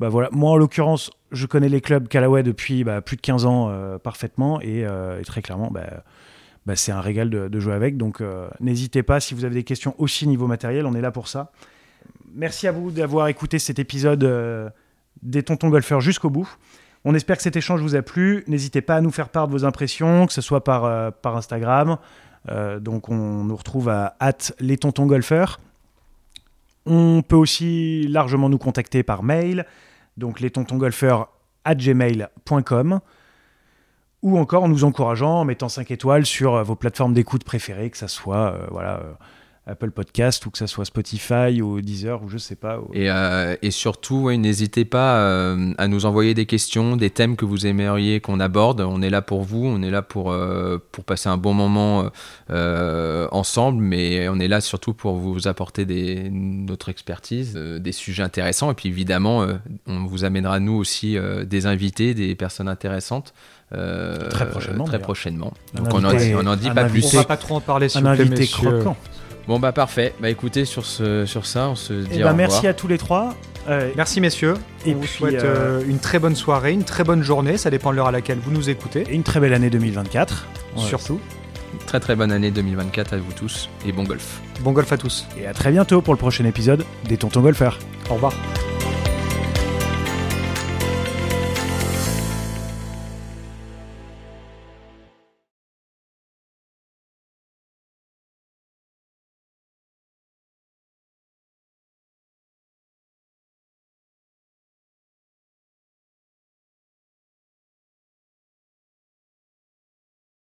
Bah 0.00 0.08
voilà. 0.08 0.30
Moi, 0.32 0.50
en 0.50 0.56
l'occurrence, 0.56 1.10
je 1.32 1.46
connais 1.46 1.68
les 1.68 1.80
clubs 1.80 2.08
Callaway 2.08 2.42
depuis 2.42 2.84
bah, 2.84 3.00
plus 3.00 3.16
de 3.16 3.22
15 3.22 3.46
ans 3.46 3.68
euh, 3.70 3.98
parfaitement 3.98 4.60
euh, 4.64 5.20
et, 5.20 5.24
très 5.24 5.42
clairement, 5.42 5.70
bah, 5.72 6.76
c'est 6.76 6.92
un 6.92 7.00
régal 7.00 7.30
de, 7.30 7.60
jouer 7.60 7.74
avec. 7.74 7.96
Donc, 7.96 8.20
euh, 8.20 8.48
n'hésitez 8.60 9.02
pas 9.02 9.18
si 9.18 9.34
vous 9.34 9.44
avez 9.44 9.54
des 9.54 9.64
questions 9.64 9.94
aussi 9.98 10.28
niveau 10.28 10.46
matériel, 10.46 10.86
on 10.86 10.94
est 10.94 11.00
là 11.00 11.10
pour 11.10 11.28
ça. 11.28 11.50
Merci 12.34 12.68
à 12.68 12.72
vous 12.72 12.90
d'avoir 12.90 13.28
écouté 13.28 13.58
cet 13.58 13.78
épisode 13.78 14.72
des 15.22 15.42
Tontons 15.42 15.68
Golfeurs 15.68 16.00
jusqu'au 16.00 16.30
bout. 16.30 16.48
On 17.04 17.14
espère 17.14 17.36
que 17.36 17.42
cet 17.42 17.56
échange 17.56 17.80
vous 17.80 17.96
a 17.96 18.02
plu. 18.02 18.44
N'hésitez 18.46 18.80
pas 18.80 18.96
à 18.96 19.00
nous 19.00 19.10
faire 19.10 19.28
part 19.28 19.48
de 19.48 19.52
vos 19.52 19.64
impressions, 19.64 20.26
que 20.26 20.32
ce 20.32 20.40
soit 20.40 20.64
par, 20.64 21.12
par 21.12 21.36
Instagram. 21.36 21.98
donc, 22.80 23.10
on 23.10 23.44
nous 23.44 23.56
retrouve 23.56 23.90
à 23.90 24.16
les 24.60 24.78
Tontons 24.78 25.06
Golfeurs. 25.06 25.60
On 26.86 27.22
peut 27.22 27.36
aussi 27.36 28.06
largement 28.08 28.48
nous 28.48 28.58
contacter 28.58 29.02
par 29.02 29.22
mail, 29.22 29.66
donc 30.16 30.40
les 30.40 30.50
tontongolfeurs 30.50 31.28
à 31.64 31.74
gmail.com, 31.74 33.00
ou 34.22 34.38
encore 34.38 34.64
en 34.64 34.68
nous 34.68 34.84
encourageant, 34.84 35.40
en 35.40 35.44
mettant 35.44 35.68
5 35.68 35.90
étoiles 35.90 36.26
sur 36.26 36.54
euh, 36.54 36.62
vos 36.62 36.76
plateformes 36.76 37.14
d'écoute 37.14 37.44
préférées, 37.44 37.90
que 37.90 37.98
ce 37.98 38.06
soit 38.06 38.52
euh, 38.52 38.66
voilà, 38.70 39.00
euh, 39.00 39.12
Apple 39.64 39.92
Podcast 39.92 40.44
ou 40.44 40.50
que 40.50 40.58
ça 40.58 40.66
soit 40.66 40.84
Spotify 40.84 41.62
ou 41.62 41.80
Deezer 41.80 42.20
ou 42.24 42.28
je 42.28 42.36
sais 42.38 42.56
pas. 42.56 42.78
ou- 42.80 42.90
Et, 42.94 43.08
euh, 43.10 43.54
et 43.62 43.70
surtout, 43.70 44.22
ouais, 44.22 44.36
n'hésitez 44.36 44.84
pas 44.84 45.18
euh, 45.18 45.72
à 45.78 45.86
nous 45.86 46.04
envoyer 46.04 46.34
des 46.34 46.46
questions, 46.46 46.96
des 46.96 47.10
thèmes 47.10 47.36
que 47.36 47.44
vous 47.44 47.64
aimeriez 47.66 48.20
qu'on 48.20 48.40
aborde. 48.40 48.80
On 48.80 49.00
est 49.02 49.10
là 49.10 49.22
pour 49.22 49.42
vous, 49.42 49.64
on 49.64 49.80
est 49.82 49.90
là 49.92 50.02
pour, 50.02 50.32
euh, 50.32 50.78
pour 50.90 51.04
passer 51.04 51.28
un 51.28 51.36
bon 51.36 51.54
moment 51.54 52.06
euh, 52.50 53.28
ensemble, 53.30 53.80
mais 53.82 54.28
on 54.28 54.40
est 54.40 54.48
là 54.48 54.60
surtout 54.60 54.94
pour 54.94 55.14
vous 55.16 55.46
apporter 55.46 55.84
des, 55.84 56.28
notre 56.30 56.88
expertise, 56.88 57.54
euh, 57.56 57.78
des 57.78 57.92
sujets 57.92 58.24
intéressants. 58.24 58.70
Et 58.70 58.74
puis 58.74 58.88
évidemment, 58.88 59.42
euh, 59.44 59.54
on 59.86 60.04
vous 60.06 60.24
amènera 60.24 60.58
nous 60.58 60.74
aussi 60.74 61.16
euh, 61.16 61.44
des 61.44 61.66
invités, 61.66 62.14
des 62.14 62.34
personnes 62.34 62.68
intéressantes. 62.68 63.32
euh, 63.74 64.28
Très 64.28 64.48
prochainement, 64.50 64.84
Très 64.84 64.98
prochainement. 64.98 65.52
Donc 65.74 65.94
on 65.94 66.00
n'en 66.00 66.12
dit, 66.14 66.34
on 66.34 66.46
en 66.46 66.56
dit 66.56 66.68
un 66.68 66.74
pas 66.74 66.84
On 66.84 66.88
plus. 66.88 66.98
invité- 67.04 67.16
va 67.18 67.24
pas 67.24 67.36
trop 67.36 67.54
en 67.56 67.60
parler, 67.60 67.88
s'il 67.88 68.04
un 68.06 68.10
invité 68.10 68.46
croquant. 68.48 68.96
Bon 69.48 69.58
bah 69.58 69.72
parfait. 69.72 70.14
Bah 70.20 70.30
écoutez 70.30 70.64
sur 70.64 70.86
ce 70.86 71.26
sur 71.26 71.46
ça, 71.46 71.68
on 71.68 71.74
se 71.74 71.92
dit 71.92 72.08
Eh 72.12 72.22
au 72.22 72.26
ben, 72.28 72.32
merci 72.34 72.56
revoir. 72.56 72.70
à 72.70 72.74
tous 72.74 72.88
les 72.88 72.98
trois. 72.98 73.34
Euh, 73.68 73.90
Merci, 73.96 74.20
messieurs. 74.20 74.54
Et 74.84 74.94
on 74.94 74.98
vous 74.98 75.06
souhaite 75.06 75.34
euh, 75.44 75.80
euh, 75.80 75.84
une 75.86 75.98
très 76.00 76.18
bonne 76.18 76.34
soirée, 76.34 76.72
une 76.72 76.84
très 76.84 77.04
bonne 77.04 77.22
journée. 77.22 77.56
Ça 77.56 77.70
dépend 77.70 77.90
de 77.92 77.96
l'heure 77.96 78.08
à 78.08 78.12
laquelle 78.12 78.38
vous 78.38 78.50
nous 78.50 78.70
écoutez. 78.70 79.04
et 79.08 79.14
une 79.14 79.22
très 79.22 79.38
belle 79.40 79.54
année 79.54 79.70
2024. 79.70 80.46
Ouais. 80.76 80.82
Surtout. 80.82 81.20
Très 81.86 82.00
très 82.00 82.16
bonne 82.16 82.32
année 82.32 82.50
2024 82.50 83.14
à 83.14 83.16
vous 83.18 83.32
tous 83.32 83.70
et 83.86 83.92
bon 83.92 84.02
golf. 84.04 84.40
Bon 84.60 84.72
golf 84.72 84.92
à 84.92 84.98
tous. 84.98 85.26
Et 85.40 85.46
à 85.46 85.54
très 85.54 85.70
bientôt 85.70 86.02
pour 86.02 86.12
le 86.12 86.18
prochain 86.18 86.44
épisode 86.44 86.84
des 87.08 87.16
Tontons 87.16 87.40
Golfeurs. 87.40 87.78
Au 88.10 88.14
revoir. 88.14 88.32